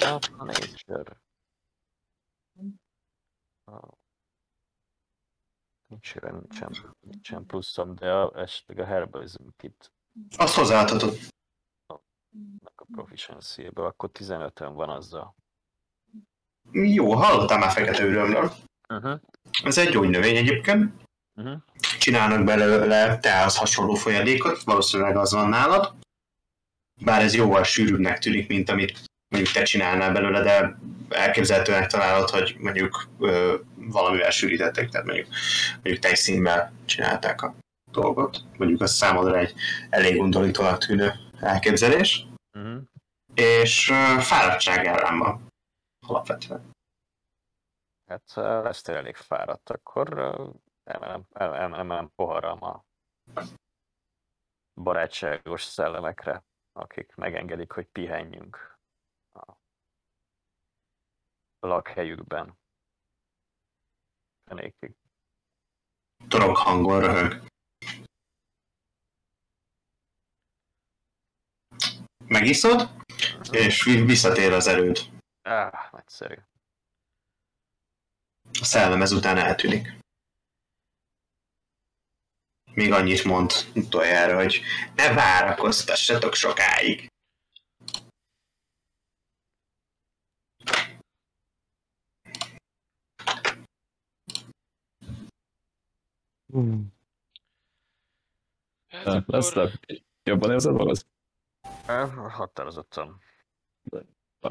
[0.00, 1.22] Hát, a nature.
[3.64, 3.88] Ah.
[5.86, 9.92] Nincs, nincsen, nincsen pluszom, de a, esetleg a herbalism kit
[10.36, 11.14] Azt hozzáadhatod.
[12.74, 15.34] a proficiency-ből, akkor 15-ön van azzal.
[16.72, 18.52] Jó, hallottál már fekete ürömről.
[18.88, 19.20] Uh-huh.
[19.64, 20.92] Ez egy gyógynövény egyébként.
[21.36, 21.56] Uh-huh.
[21.98, 25.94] Csinálnak belőle teához hasonló folyadékot, valószínűleg az van nálad.
[27.02, 30.78] Bár ez jóval sűrűbbnek tűnik, mint amit mondjuk te csinálnál belőle, de
[31.08, 35.28] elképzelhetőnek találod, hogy mondjuk ö, valamivel sűrítettek, tehát mondjuk,
[35.72, 37.54] mondjuk tejszínvel csinálták a
[37.90, 38.40] dolgot.
[38.56, 39.54] Mondjuk az számodra egy
[39.90, 42.26] elég undorítónak tűnő elképzelés.
[42.58, 42.82] Uh-huh.
[43.34, 45.46] És ö, fáradtság ellen van.
[46.06, 46.70] Alapvetően.
[48.06, 50.08] Hát ha lesz elég fáradt, akkor
[50.84, 52.84] emelem, emelem, emelem poharam a
[54.74, 58.78] barátságos szellemekre, akik megengedik, hogy pihenjünk
[59.32, 59.56] a
[61.58, 62.58] lakhelyükben.
[64.44, 64.96] Fenékig.
[66.28, 67.46] Torok hangon röhög.
[72.26, 72.88] Megiszod,
[73.50, 75.13] és vi- visszatér az erőd.
[75.44, 76.34] Áh, nagyszerű.
[78.60, 79.92] A szellem ezután eltűnik.
[82.72, 84.60] Még annyit mond utoljára, hogy
[84.94, 87.12] ne várakoztassatok sokáig.
[96.46, 96.80] Uh,
[98.88, 99.72] Hát Hát, Lesz akkor
[100.22, 101.06] jobban érzed magad?
[102.30, 103.20] Határozottan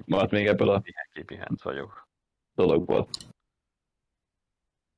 [0.05, 2.07] Maradt még ebből a kipihent vagyok.
[2.55, 3.09] dologból.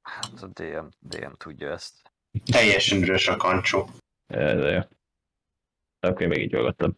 [0.02, 2.12] Hát a DM, DM tudja ezt.
[2.46, 3.90] Teljesen üres a kancsó.
[4.28, 4.82] De jó.
[6.00, 6.96] Akkor én még így hallgattam.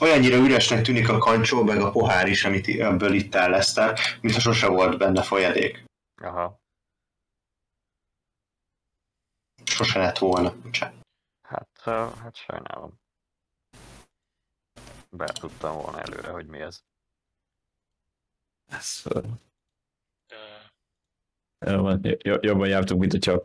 [0.00, 4.68] Olyannyira üresnek tűnik a kancsó, meg a pohár is, amit ebből itt ellesztel, mintha sose
[4.68, 5.84] volt benne folyadék.
[6.22, 6.62] Aha,
[9.64, 10.54] Sose lett volna.
[10.62, 11.02] Bocsánat.
[11.42, 11.68] hát,
[12.18, 13.02] hát sajnálom.
[15.16, 16.84] Be tudtam volna előre, hogy mi ez.
[18.64, 19.20] Ez, ö,
[20.28, 20.56] ö,
[21.70, 22.00] jó van.
[22.02, 23.42] Jo- Jobban jártunk, mint hogyha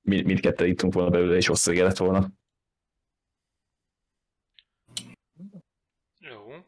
[0.00, 2.28] mi- mindketten ittunk volna belőle, és hosszú lett volna.
[6.18, 6.66] jó,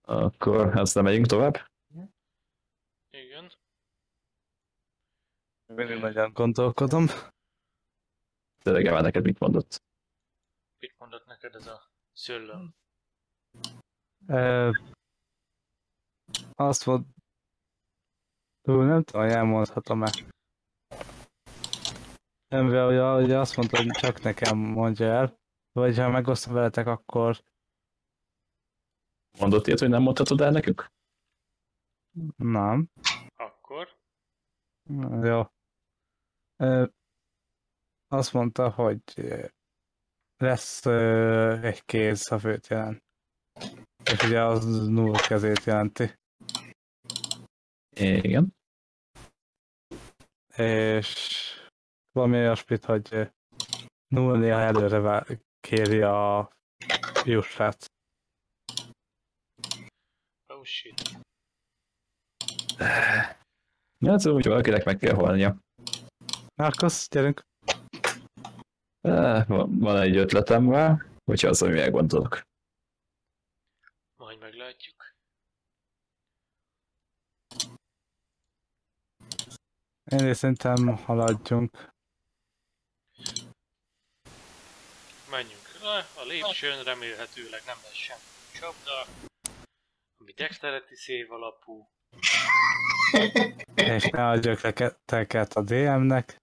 [0.00, 1.54] Akkor aztán megyünk tovább.
[3.10, 3.52] igen.
[5.66, 7.06] mindig nagyon gondolkodom.
[8.62, 9.82] Tényleg elvár neked mit mondott?
[10.78, 12.74] Mit mondott neked ez a szőlőm?
[14.26, 14.70] Ö,
[16.54, 17.04] azt mond...
[18.62, 20.10] Nem tudom, hogy elmondhatom-e.
[22.48, 25.38] Nem, mivel ugye, ugye azt mondta, hogy csak nekem mondja el,
[25.72, 27.44] vagy ha megosztom veletek, akkor
[29.38, 30.86] Mondott ilyet, hogy nem mondhatod el nekünk?
[32.36, 32.88] nem.
[33.36, 33.96] Akkor?
[35.22, 35.42] Jó.
[36.56, 36.86] Ö,
[38.08, 39.02] azt mondta, hogy
[40.36, 42.66] lesz ö, egy kéz a főt.
[44.12, 46.14] És ugye az null kezét jelenti.
[47.96, 48.54] Igen.
[50.56, 51.40] És
[52.12, 53.30] valami olyasmit, hogy
[54.08, 56.50] null néha előre vá- kéri a
[57.24, 57.86] jussát.
[60.54, 61.02] Oh shit.
[63.98, 65.56] Ja, szóval, hogy valakinek meg kell halnia.
[66.54, 67.42] Márkusz, gyerünk!
[69.00, 72.42] Eh, Van van egy ötletem rá, hogyha az, ami elgondolok.
[74.34, 75.14] Majd meglátjuk.
[80.04, 81.92] Én is szerintem haladjunk.
[85.30, 88.20] Menjünk le, a lépcsőn remélhetőleg nem lesz semmi
[88.52, 89.06] csapda,
[90.20, 91.88] ami dexterity szév alapú.
[93.74, 96.36] És ne adjak le teket a DM-nek.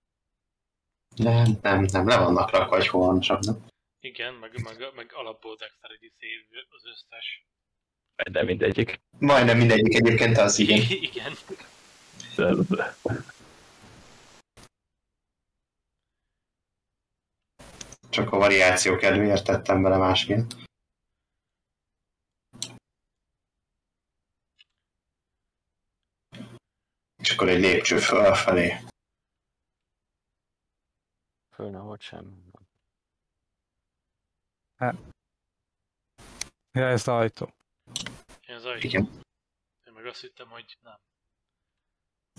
[1.16, 3.66] Nem, nem, nem, le vannak rakva, hogy hol van, csak nem.
[4.00, 6.40] Igen, meg, meg, meg alapból dexterity szév
[6.70, 7.50] az összes.
[8.30, 9.02] De mindegyik.
[9.20, 10.80] Majdnem mindegyik egyébként az igen.
[10.90, 11.34] Igen.
[18.10, 20.56] Csak a variáció kedvéért tettem bele másként.
[27.22, 28.76] És akkor egy lépcső fölfelé.
[31.56, 32.52] Föl nem volt semmi.
[36.72, 37.54] Ja, ez az ajtó.
[38.84, 39.10] Igen.
[39.88, 40.98] Én meg azt hittem, hogy nem.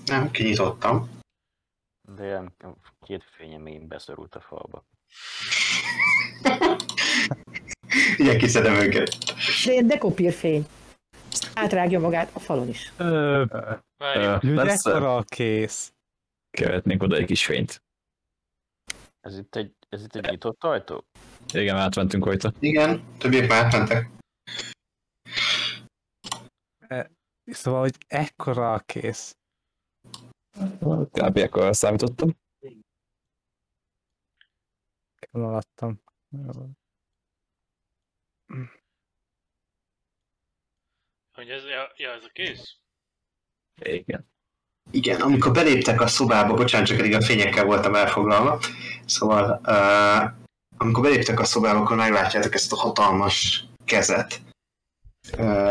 [0.05, 1.21] Nem, kinyitottam.
[2.17, 2.57] De ilyen
[3.01, 4.85] két fényemény beszorult a falba.
[8.17, 9.09] Ilyen kiszedem őket.
[9.65, 10.67] De ilyen dekopírfény.
[11.55, 12.93] Átrágja magát a falon is.
[12.97, 13.45] Ö,
[13.97, 15.25] Várjunk.
[15.25, 15.93] kész.
[16.51, 17.83] Követnénk oda egy kis fényt.
[19.21, 21.05] Ez itt egy, ez itt egy nyitott ajtó?
[21.53, 22.53] Igen, átmentünk rajta.
[22.59, 24.11] Igen, többiek már átmentek.
[27.45, 29.37] Szóval, hogy ekkora a kész.
[31.11, 31.37] Kb.
[31.37, 32.31] akkor számítottam.
[35.31, 36.03] Alattam.
[41.33, 42.77] Hogy ez, ja, ja, ez a kész?
[43.83, 44.31] Igen.
[44.91, 48.61] Igen, amikor beléptek a szobába, bocsánat, csak eddig a fényekkel voltam elfoglalva,
[49.07, 50.33] szóval uh,
[50.77, 54.41] amikor beléptek a szobába, akkor meglátjátok ezt a hatalmas kezet,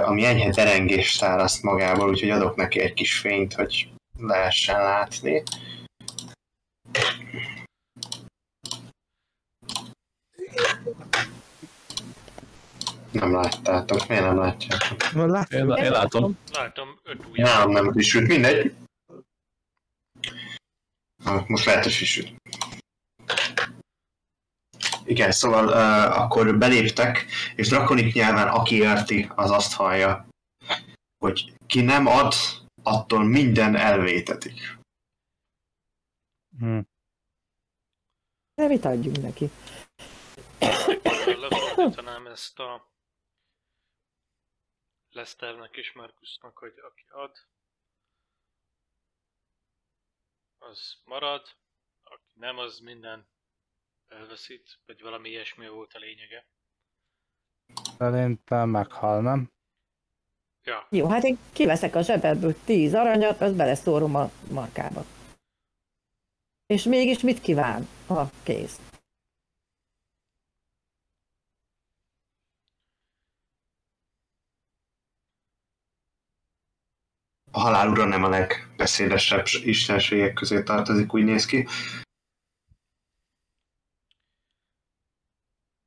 [0.06, 5.44] ami enyhe derengést tálaszt magából, úgyhogy adok neki egy kis fényt, hogy lehessen látni.
[13.12, 15.12] Nem láttátok, miért nem látjátok?
[15.14, 16.38] Na, lát, Én, én látom.
[16.52, 17.48] Látom, öt ujjat.
[17.48, 18.74] Nálam nem frissült, mindegy.
[21.24, 22.32] Ah, Most lehet, hogy frissült.
[25.06, 30.28] Igen, szóval uh, akkor beléptek, és drakonik nyelven aki érti, az azt hallja,
[31.18, 32.34] hogy ki nem ad,
[32.84, 34.78] attól minden elvétetik.
[36.60, 36.80] hm.
[38.56, 39.50] De mit adjunk neki?
[41.26, 42.90] Lefordítanám ezt a
[45.10, 47.32] Lesternek és Markusnak, hogy aki ad,
[50.58, 51.48] az marad,
[52.04, 53.31] aki nem, az minden
[54.12, 56.46] elveszít, vagy valami ilyesmi volt a lényege.
[57.98, 59.52] Szerintem meghal, nem?
[60.64, 65.06] Ja, Jó, hát én kiveszek a zsebedből tíz aranyat, azt beleszórom a markába.
[66.66, 67.88] És mégis mit kíván?
[68.08, 68.80] Ha, kész.
[77.52, 81.68] A halál ura nem a legbeszédesebb istenségek közé tartozik, úgy néz ki.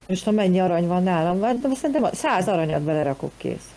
[0.08, 3.74] Most ha mennyi arany van nálam, van, de szerintem száz aranyat belerakok kész.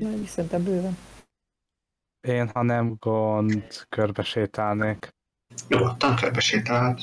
[0.00, 0.96] Majd szerintem bőven.
[2.20, 5.08] Én, ha nem gond, körbe sétálnék.
[5.68, 7.00] Nyugodtan körbe sétálhat.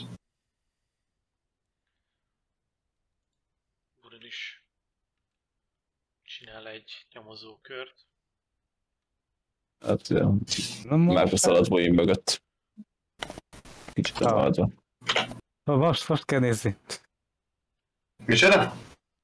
[4.21, 4.63] Is
[6.21, 8.07] csinál egy nyomozókört.
[9.85, 10.33] Hát, ja,
[10.83, 12.43] Na, már most, beszalad Boeing mögött.
[13.93, 14.27] Kicsit Ah.
[14.27, 14.69] elmaradva.
[15.63, 16.77] most, most kell nézni.
[18.25, 18.73] Micsoda?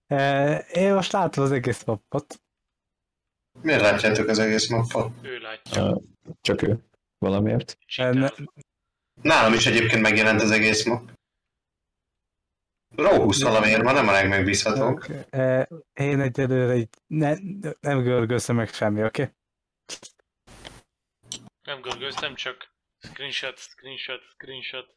[0.08, 2.42] E, én most látom az egész mapot.
[3.62, 5.12] Miért látjátok az egész mappot?
[5.22, 6.02] Ő látja.
[6.42, 6.80] Csak ő.
[7.18, 7.78] Valamiért.
[7.98, 8.30] Ne.
[9.22, 11.12] Nálam is egyébként megjelent az egész map.
[12.96, 15.04] Róhusz valamiért ma nem a legmegbízhatóbb.
[15.30, 17.34] e, én egyelőre egy, ne,
[17.80, 19.22] nem görgőzöm meg semmi, oké?
[19.22, 19.34] Okay?
[21.64, 24.96] Nem görgőztem, csak screenshot, screenshot, screenshot.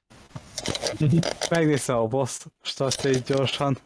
[1.51, 3.79] Megnézem a boss statjait gyorsan.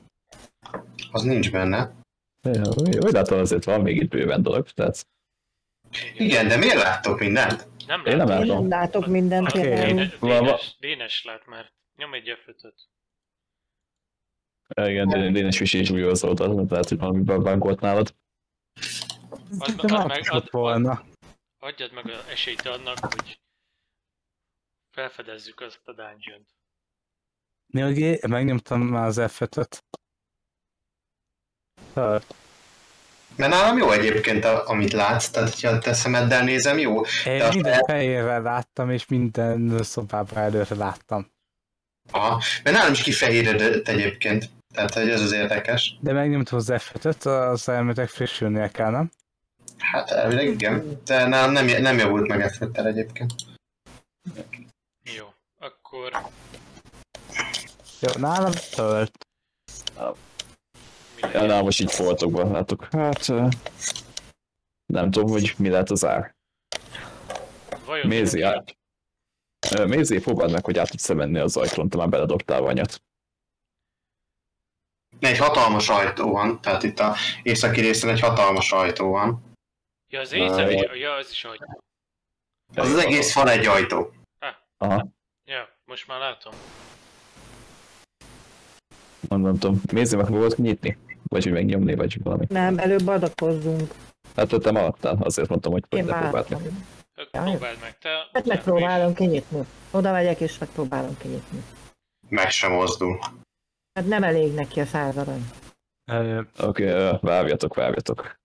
[1.10, 1.94] Az nincs benne.
[2.42, 5.06] Ja, úgy látom azért van még itt bőven dolog, tehát
[6.16, 7.68] Igen, de miért láttok mindent?
[7.86, 8.46] Nem Én nem látom.
[8.46, 9.94] Én nem látok mindent például.
[9.94, 11.72] Dénes, Dénes, Dénes lát már.
[11.96, 12.48] Nyom egy f
[14.74, 18.14] igen, Dénes is is úgy az lehet, hogy valami bankolt nálad.
[19.58, 21.04] Add, De add már meg, add, volna.
[21.58, 23.40] adjad meg az esélyt annak, hogy
[24.90, 26.46] felfedezzük azt a dungeon
[27.72, 29.84] Én megnyomtam már az F5-öt.
[31.94, 32.34] Tört.
[33.36, 37.00] Mert nálam jó egyébként, a- amit látsz, tehát ha te szemeddel nézem, jó.
[37.24, 41.30] Én De minden el- fehérre láttam, és minden szobában előre láttam.
[42.10, 42.42] Aha.
[42.64, 44.48] Mert nálam is kifehéredett egyébként.
[44.74, 45.96] Tehát, hogy ez az érdekes.
[46.00, 49.10] De megnyomtam az F5-öt, az elméletek frissülnie kell, nem?
[49.78, 51.00] Hát elvileg igen.
[51.04, 53.32] De nálam nem, nem javult meg f egyébként.
[55.16, 55.26] Jó,
[55.58, 56.12] akkor
[58.02, 59.26] Jó, nálam tölt.
[61.20, 62.84] Ja, nálam most így foltokban látok.
[62.84, 63.26] Hát
[64.86, 66.34] nem tudom, hogy mi lehet az ár.
[67.84, 68.76] Vajon Mézi át.
[69.86, 73.02] Mézi, próbáld meg, hogy át tudsz menni az ajtón, te már beledobtál vanyat.
[75.20, 79.54] Egy hatalmas ajtó van, tehát itt a északi részen egy hatalmas ajtó van.
[80.08, 81.58] Ja, az éjszaka, ja, az is hogy.
[82.74, 84.12] Az az egész fal egy ajtó.
[84.76, 85.06] Aha,
[85.44, 86.52] Ja, most már látom.
[89.28, 89.80] Nem tudom.
[89.92, 90.96] Mézi meg volt nyitni?
[91.22, 92.46] Vagy hogy megnyomni, vagy valami.
[92.48, 93.94] Nem, előbb adakozzunk.
[94.36, 96.60] Hát te maradtál, azért mondtam, hogy Én próbáld meg.
[96.60, 96.68] Oké,
[97.32, 97.98] Ja, próbáld meg.
[97.98, 99.66] Te Hát megpróbálom kinyitni.
[99.90, 101.62] Oda megyek és megpróbálom kinyitni.
[102.28, 103.18] Meg sem mozdul.
[103.94, 105.50] Hát nem elég neki a száz arany.
[106.58, 108.40] Oké, okay, várjatok, várjatok.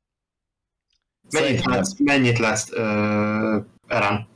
[1.30, 4.28] Mennyit Szerintem- látsz, mennyit látsz uh, Eran?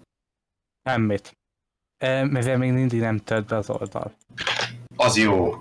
[0.84, 1.38] Semmit.
[2.24, 4.14] Mivel még mindig nem tölt be az oldal.
[4.96, 5.54] Az jó.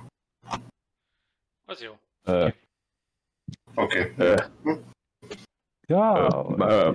[1.70, 1.98] Az jó.
[3.74, 4.14] Oké.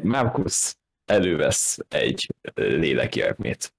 [0.03, 3.73] Markus elővesz egy lélekjelmét,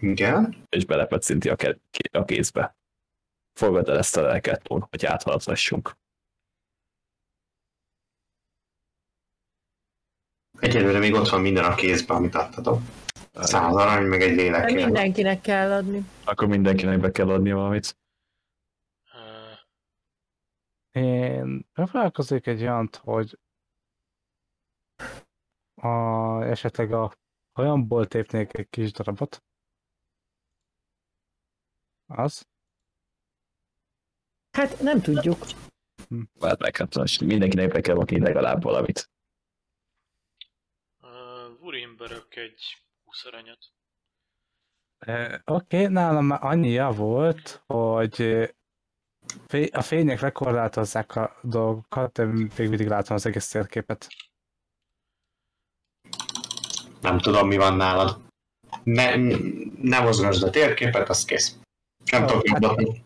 [0.00, 0.64] Igen.
[0.68, 1.80] és belepetszinti a, ke-
[2.12, 2.76] a kézbe.
[3.52, 5.96] Fogad el ezt a lelket, hogy áthaladhassunk.
[10.58, 12.80] Egyelőre még ott van minden a kézben, amit adtatok.
[13.32, 14.72] Száz arany, meg egy lélek.
[14.72, 16.02] mindenkinek kell adni.
[16.24, 18.00] Akkor mindenkinek be kell adni valamit.
[20.92, 23.38] Én megpróbálkozik egy olyant, hogy
[25.74, 25.88] a,
[26.42, 27.12] esetleg a
[27.52, 29.44] hajamból tépnék egy kis darabot.
[32.06, 32.46] Az?
[34.50, 35.38] Hát nem tudjuk.
[36.40, 39.10] Hát meg hát mindenkinek be kell adni legalább valamit.
[41.58, 43.72] Vurin börök egy 20 aranyat.
[45.44, 48.16] Oké, okay, nálam már annyia volt, hogy
[49.72, 54.06] a fények lekorlátozzák a dolgokat, de még mindig látom az egész térképet.
[57.00, 58.20] Nem tudom, mi van nálad.
[58.82, 59.14] Ne,
[59.82, 61.56] ne mozgasd a térképet, az kész.
[62.10, 62.98] Nem tudok hát- jobbat.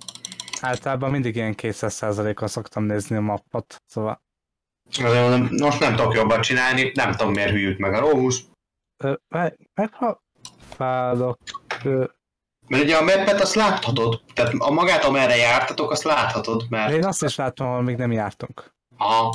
[0.61, 4.25] Általában mindig ilyen 200%-on szoktam nézni a mappot, szóval
[5.51, 8.01] most nem tudok jobbat csinálni, nem tudom miért hűlt meg a
[9.29, 11.39] meg- megpróbálok,
[12.69, 16.93] Mert ugye a mappet azt láthatod, tehát a magát, amerre jártatok, azt láthatod, mert...
[16.93, 18.75] én azt is látom, ahol még nem jártunk.
[18.97, 19.35] Aha.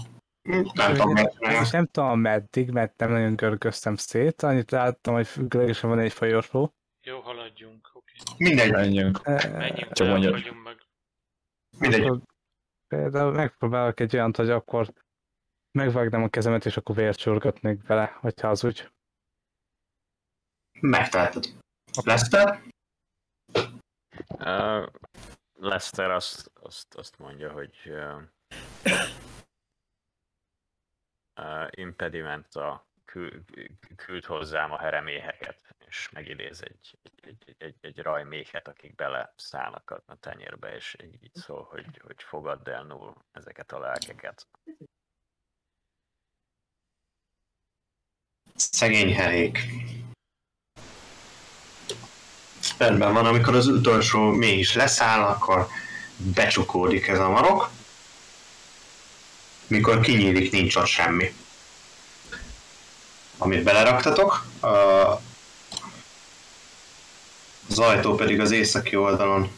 [0.74, 1.16] Nem tudom.
[1.40, 6.14] És nem tudom meddig, mert nem nagyon görgöztem szét, annyit láttam, hogy függőlegesen van egy
[6.14, 6.74] folyosó.
[7.04, 7.92] Jó, haladjunk.
[7.94, 8.14] Oké.
[8.38, 9.24] Mindegy, Menjünk.
[9.24, 10.78] Menjünk, Csak hagyjunk meg.
[11.78, 12.22] mindegy.
[12.88, 14.94] Például megpróbálok egy olyant, hogy akkor
[15.72, 18.92] megvágnám a kezemet, és akkor vért csurgatnék bele, hogyha az úgy.
[20.80, 21.46] Megteheted.
[22.04, 22.62] Leszter?
[24.30, 24.88] Uh,
[25.54, 28.22] Lester azt, azt, azt mondja, hogy uh,
[31.36, 33.44] uh, impedimenta kül,
[33.96, 40.04] küld hozzám a hereméheket, és megidéz egy, egy, egy, egy, rajméhet, akik bele szállnak a
[40.06, 44.48] a tenyérbe, és így szól, hogy, hogy fogadd el null ezeket a lelkeket.
[48.56, 49.60] Szegény herék.
[52.82, 55.68] Rendben van, amikor az utolsó mély is leszáll, akkor
[56.18, 57.70] becsukódik ez a marok.
[59.68, 61.34] Mikor kinyílik, nincs ott semmi.
[63.38, 64.68] Amit beleraktatok, a-
[67.70, 69.52] az ajtó pedig az északi oldalon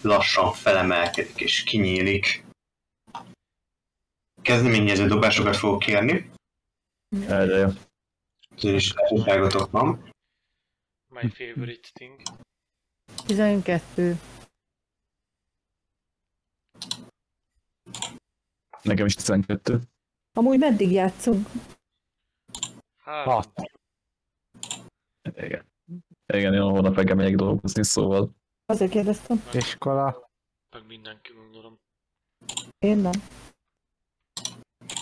[0.00, 2.44] lassan felemelkedik és kinyílik.
[4.42, 6.30] Kezdeményező dobásokat fogok kérni.
[7.08, 7.68] De jó.
[8.56, 10.12] Ezért is lehetőságotok van.
[11.22, 12.22] My favorite thing.
[13.26, 14.16] 12.
[18.82, 19.80] Nekem is 12.
[20.32, 21.48] Amúgy meddig játszunk?
[22.96, 23.42] Három.
[25.34, 25.66] Igen.
[26.26, 29.42] Igen, én holnap reggel megyek dolgozni, szóval Azért kérdeztem.
[29.52, 30.30] Iskola.
[30.70, 31.78] Meg mindenki gondolom.
[32.78, 33.12] Én nem.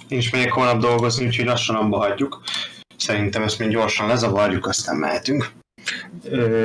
[0.09, 2.43] Én is megyek holnap dolgozni, úgyhogy lassan abba hagyjuk.
[2.97, 5.65] Szerintem ezt még gyorsan lezavarjuk, aztán mehetünk.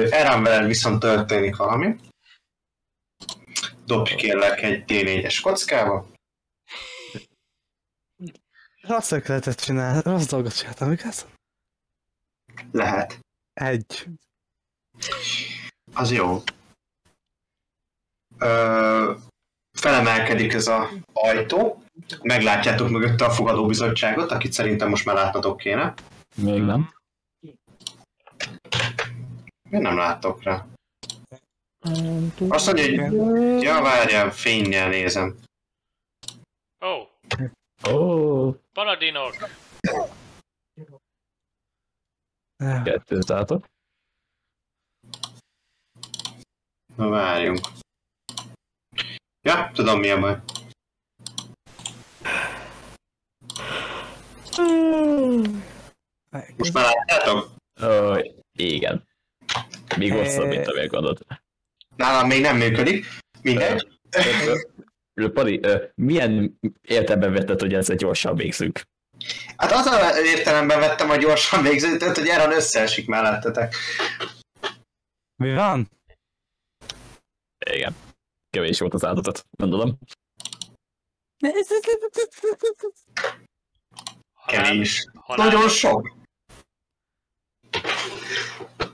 [0.09, 1.95] Erán veled viszont történik valami.
[3.85, 6.07] Dobj kérlek egy D4-es kockába.
[8.81, 11.25] Azt lehetett csinálni, rossz dolgot csináltam, igaz?
[12.71, 13.19] Lehet.
[13.53, 14.07] Egy.
[15.93, 16.43] Az jó.
[18.37, 19.13] Ö,
[19.77, 21.83] felemelkedik ez a ajtó.
[22.21, 25.93] Meglátjátok mögötte a fogadóbizottságot, akit szerintem most már látnatok kéne.
[26.35, 26.93] még nem.
[29.71, 30.65] Miért nem láttok rá?
[32.35, 32.51] Tudom.
[32.51, 35.35] Azt mondja, hogy ja, várjál, fénynél nézem.
[36.85, 37.07] Ó, oh,
[37.87, 39.35] Ó, oh, paladinok!
[42.57, 43.65] Kettőt látok.
[46.95, 47.59] Na várjunk.
[49.41, 50.41] Ja, tudom mi a baj.
[56.57, 57.51] Most már látjátok?
[57.83, 58.15] Ó,
[58.51, 59.09] igen.
[60.01, 61.25] Még hosszabb, mint amilyen gondolt.
[61.95, 63.05] Nálam még nem működik.
[63.41, 63.87] Mindegy.
[65.33, 65.61] Pali,
[65.95, 68.81] milyen értelemben vetted, hogy ezzel gyorsan végzünk?
[69.57, 73.75] Hát az a értelemben vettem a gyorsan végzőt, hogy Eran összeesik mellettetek.
[75.35, 75.89] Mi van?
[77.71, 77.95] Igen.
[78.49, 79.97] Kevés volt az áldozatot, gondolom.
[84.45, 85.07] Kevés.
[85.35, 86.19] Nagyon sok.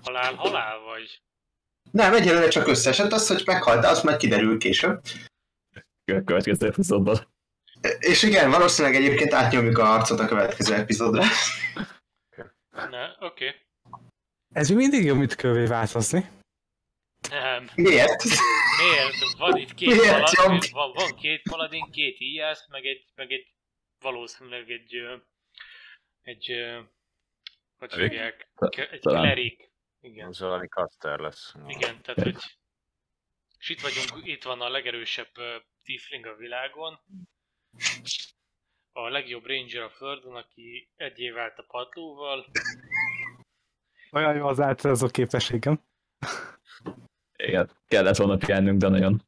[0.07, 1.21] Halál, halál vagy?
[1.91, 5.01] Nem, egyelőre csak összeesett az, hogy meghalt, de az majd kiderül később.
[6.05, 7.35] A következő epizódban.
[7.99, 11.23] És igen, valószínűleg egyébként átnyomjuk a harcot a következő epizódra.
[12.71, 13.47] Ne, oké.
[13.47, 13.55] Okay.
[14.53, 16.29] Ez még mindig jó, mit kövé változni.
[17.29, 17.69] Nem.
[17.75, 18.23] Miért?
[18.77, 19.37] Miért?
[19.37, 23.53] Van itt két Miért paladin, van, van két paladin, két íjász, meg egy, meg egy
[23.99, 24.95] valószínűleg egy,
[26.21, 26.79] egy, ö,
[27.77, 28.49] hogy hívják?
[28.91, 29.66] Egy klerik.
[29.99, 30.27] Igen.
[30.27, 31.53] Az valami caster lesz.
[31.67, 32.35] Igen, tehát hogy...
[33.59, 36.99] És itt vagyunk, itt van a legerősebb uh, tiefling a világon.
[38.91, 42.45] A legjobb ranger a földön, aki egy év állt a padlóval.
[44.11, 45.83] Olyan jó az általázó képességem.
[47.35, 49.23] Igen, kellett volna pihennünk, de nagyon.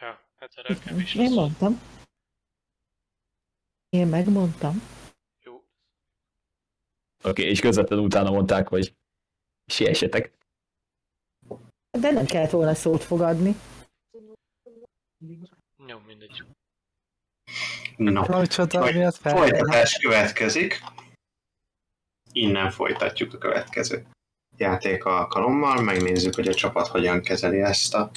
[0.00, 1.34] Ja, hát erre kevés Én az.
[1.34, 1.80] mondtam.
[3.88, 4.82] Én megmondtam.
[5.42, 5.54] Jó.
[5.54, 8.94] Oké, okay, és közvetlenül utána mondták, hogy
[9.66, 10.32] siessetek.
[11.90, 13.54] De nem kellett volna szót fogadni.
[15.86, 16.44] Jó, mindegy.
[17.96, 18.22] No.
[18.92, 19.36] Miatt fel?
[19.36, 20.82] Folytatás következik.
[22.32, 24.06] Innen folytatjuk a következő
[24.56, 28.10] játék alkalommal, megnézzük, hogy a csapat hogyan kezeli ezt a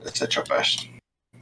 [0.00, 0.90] összecsapást.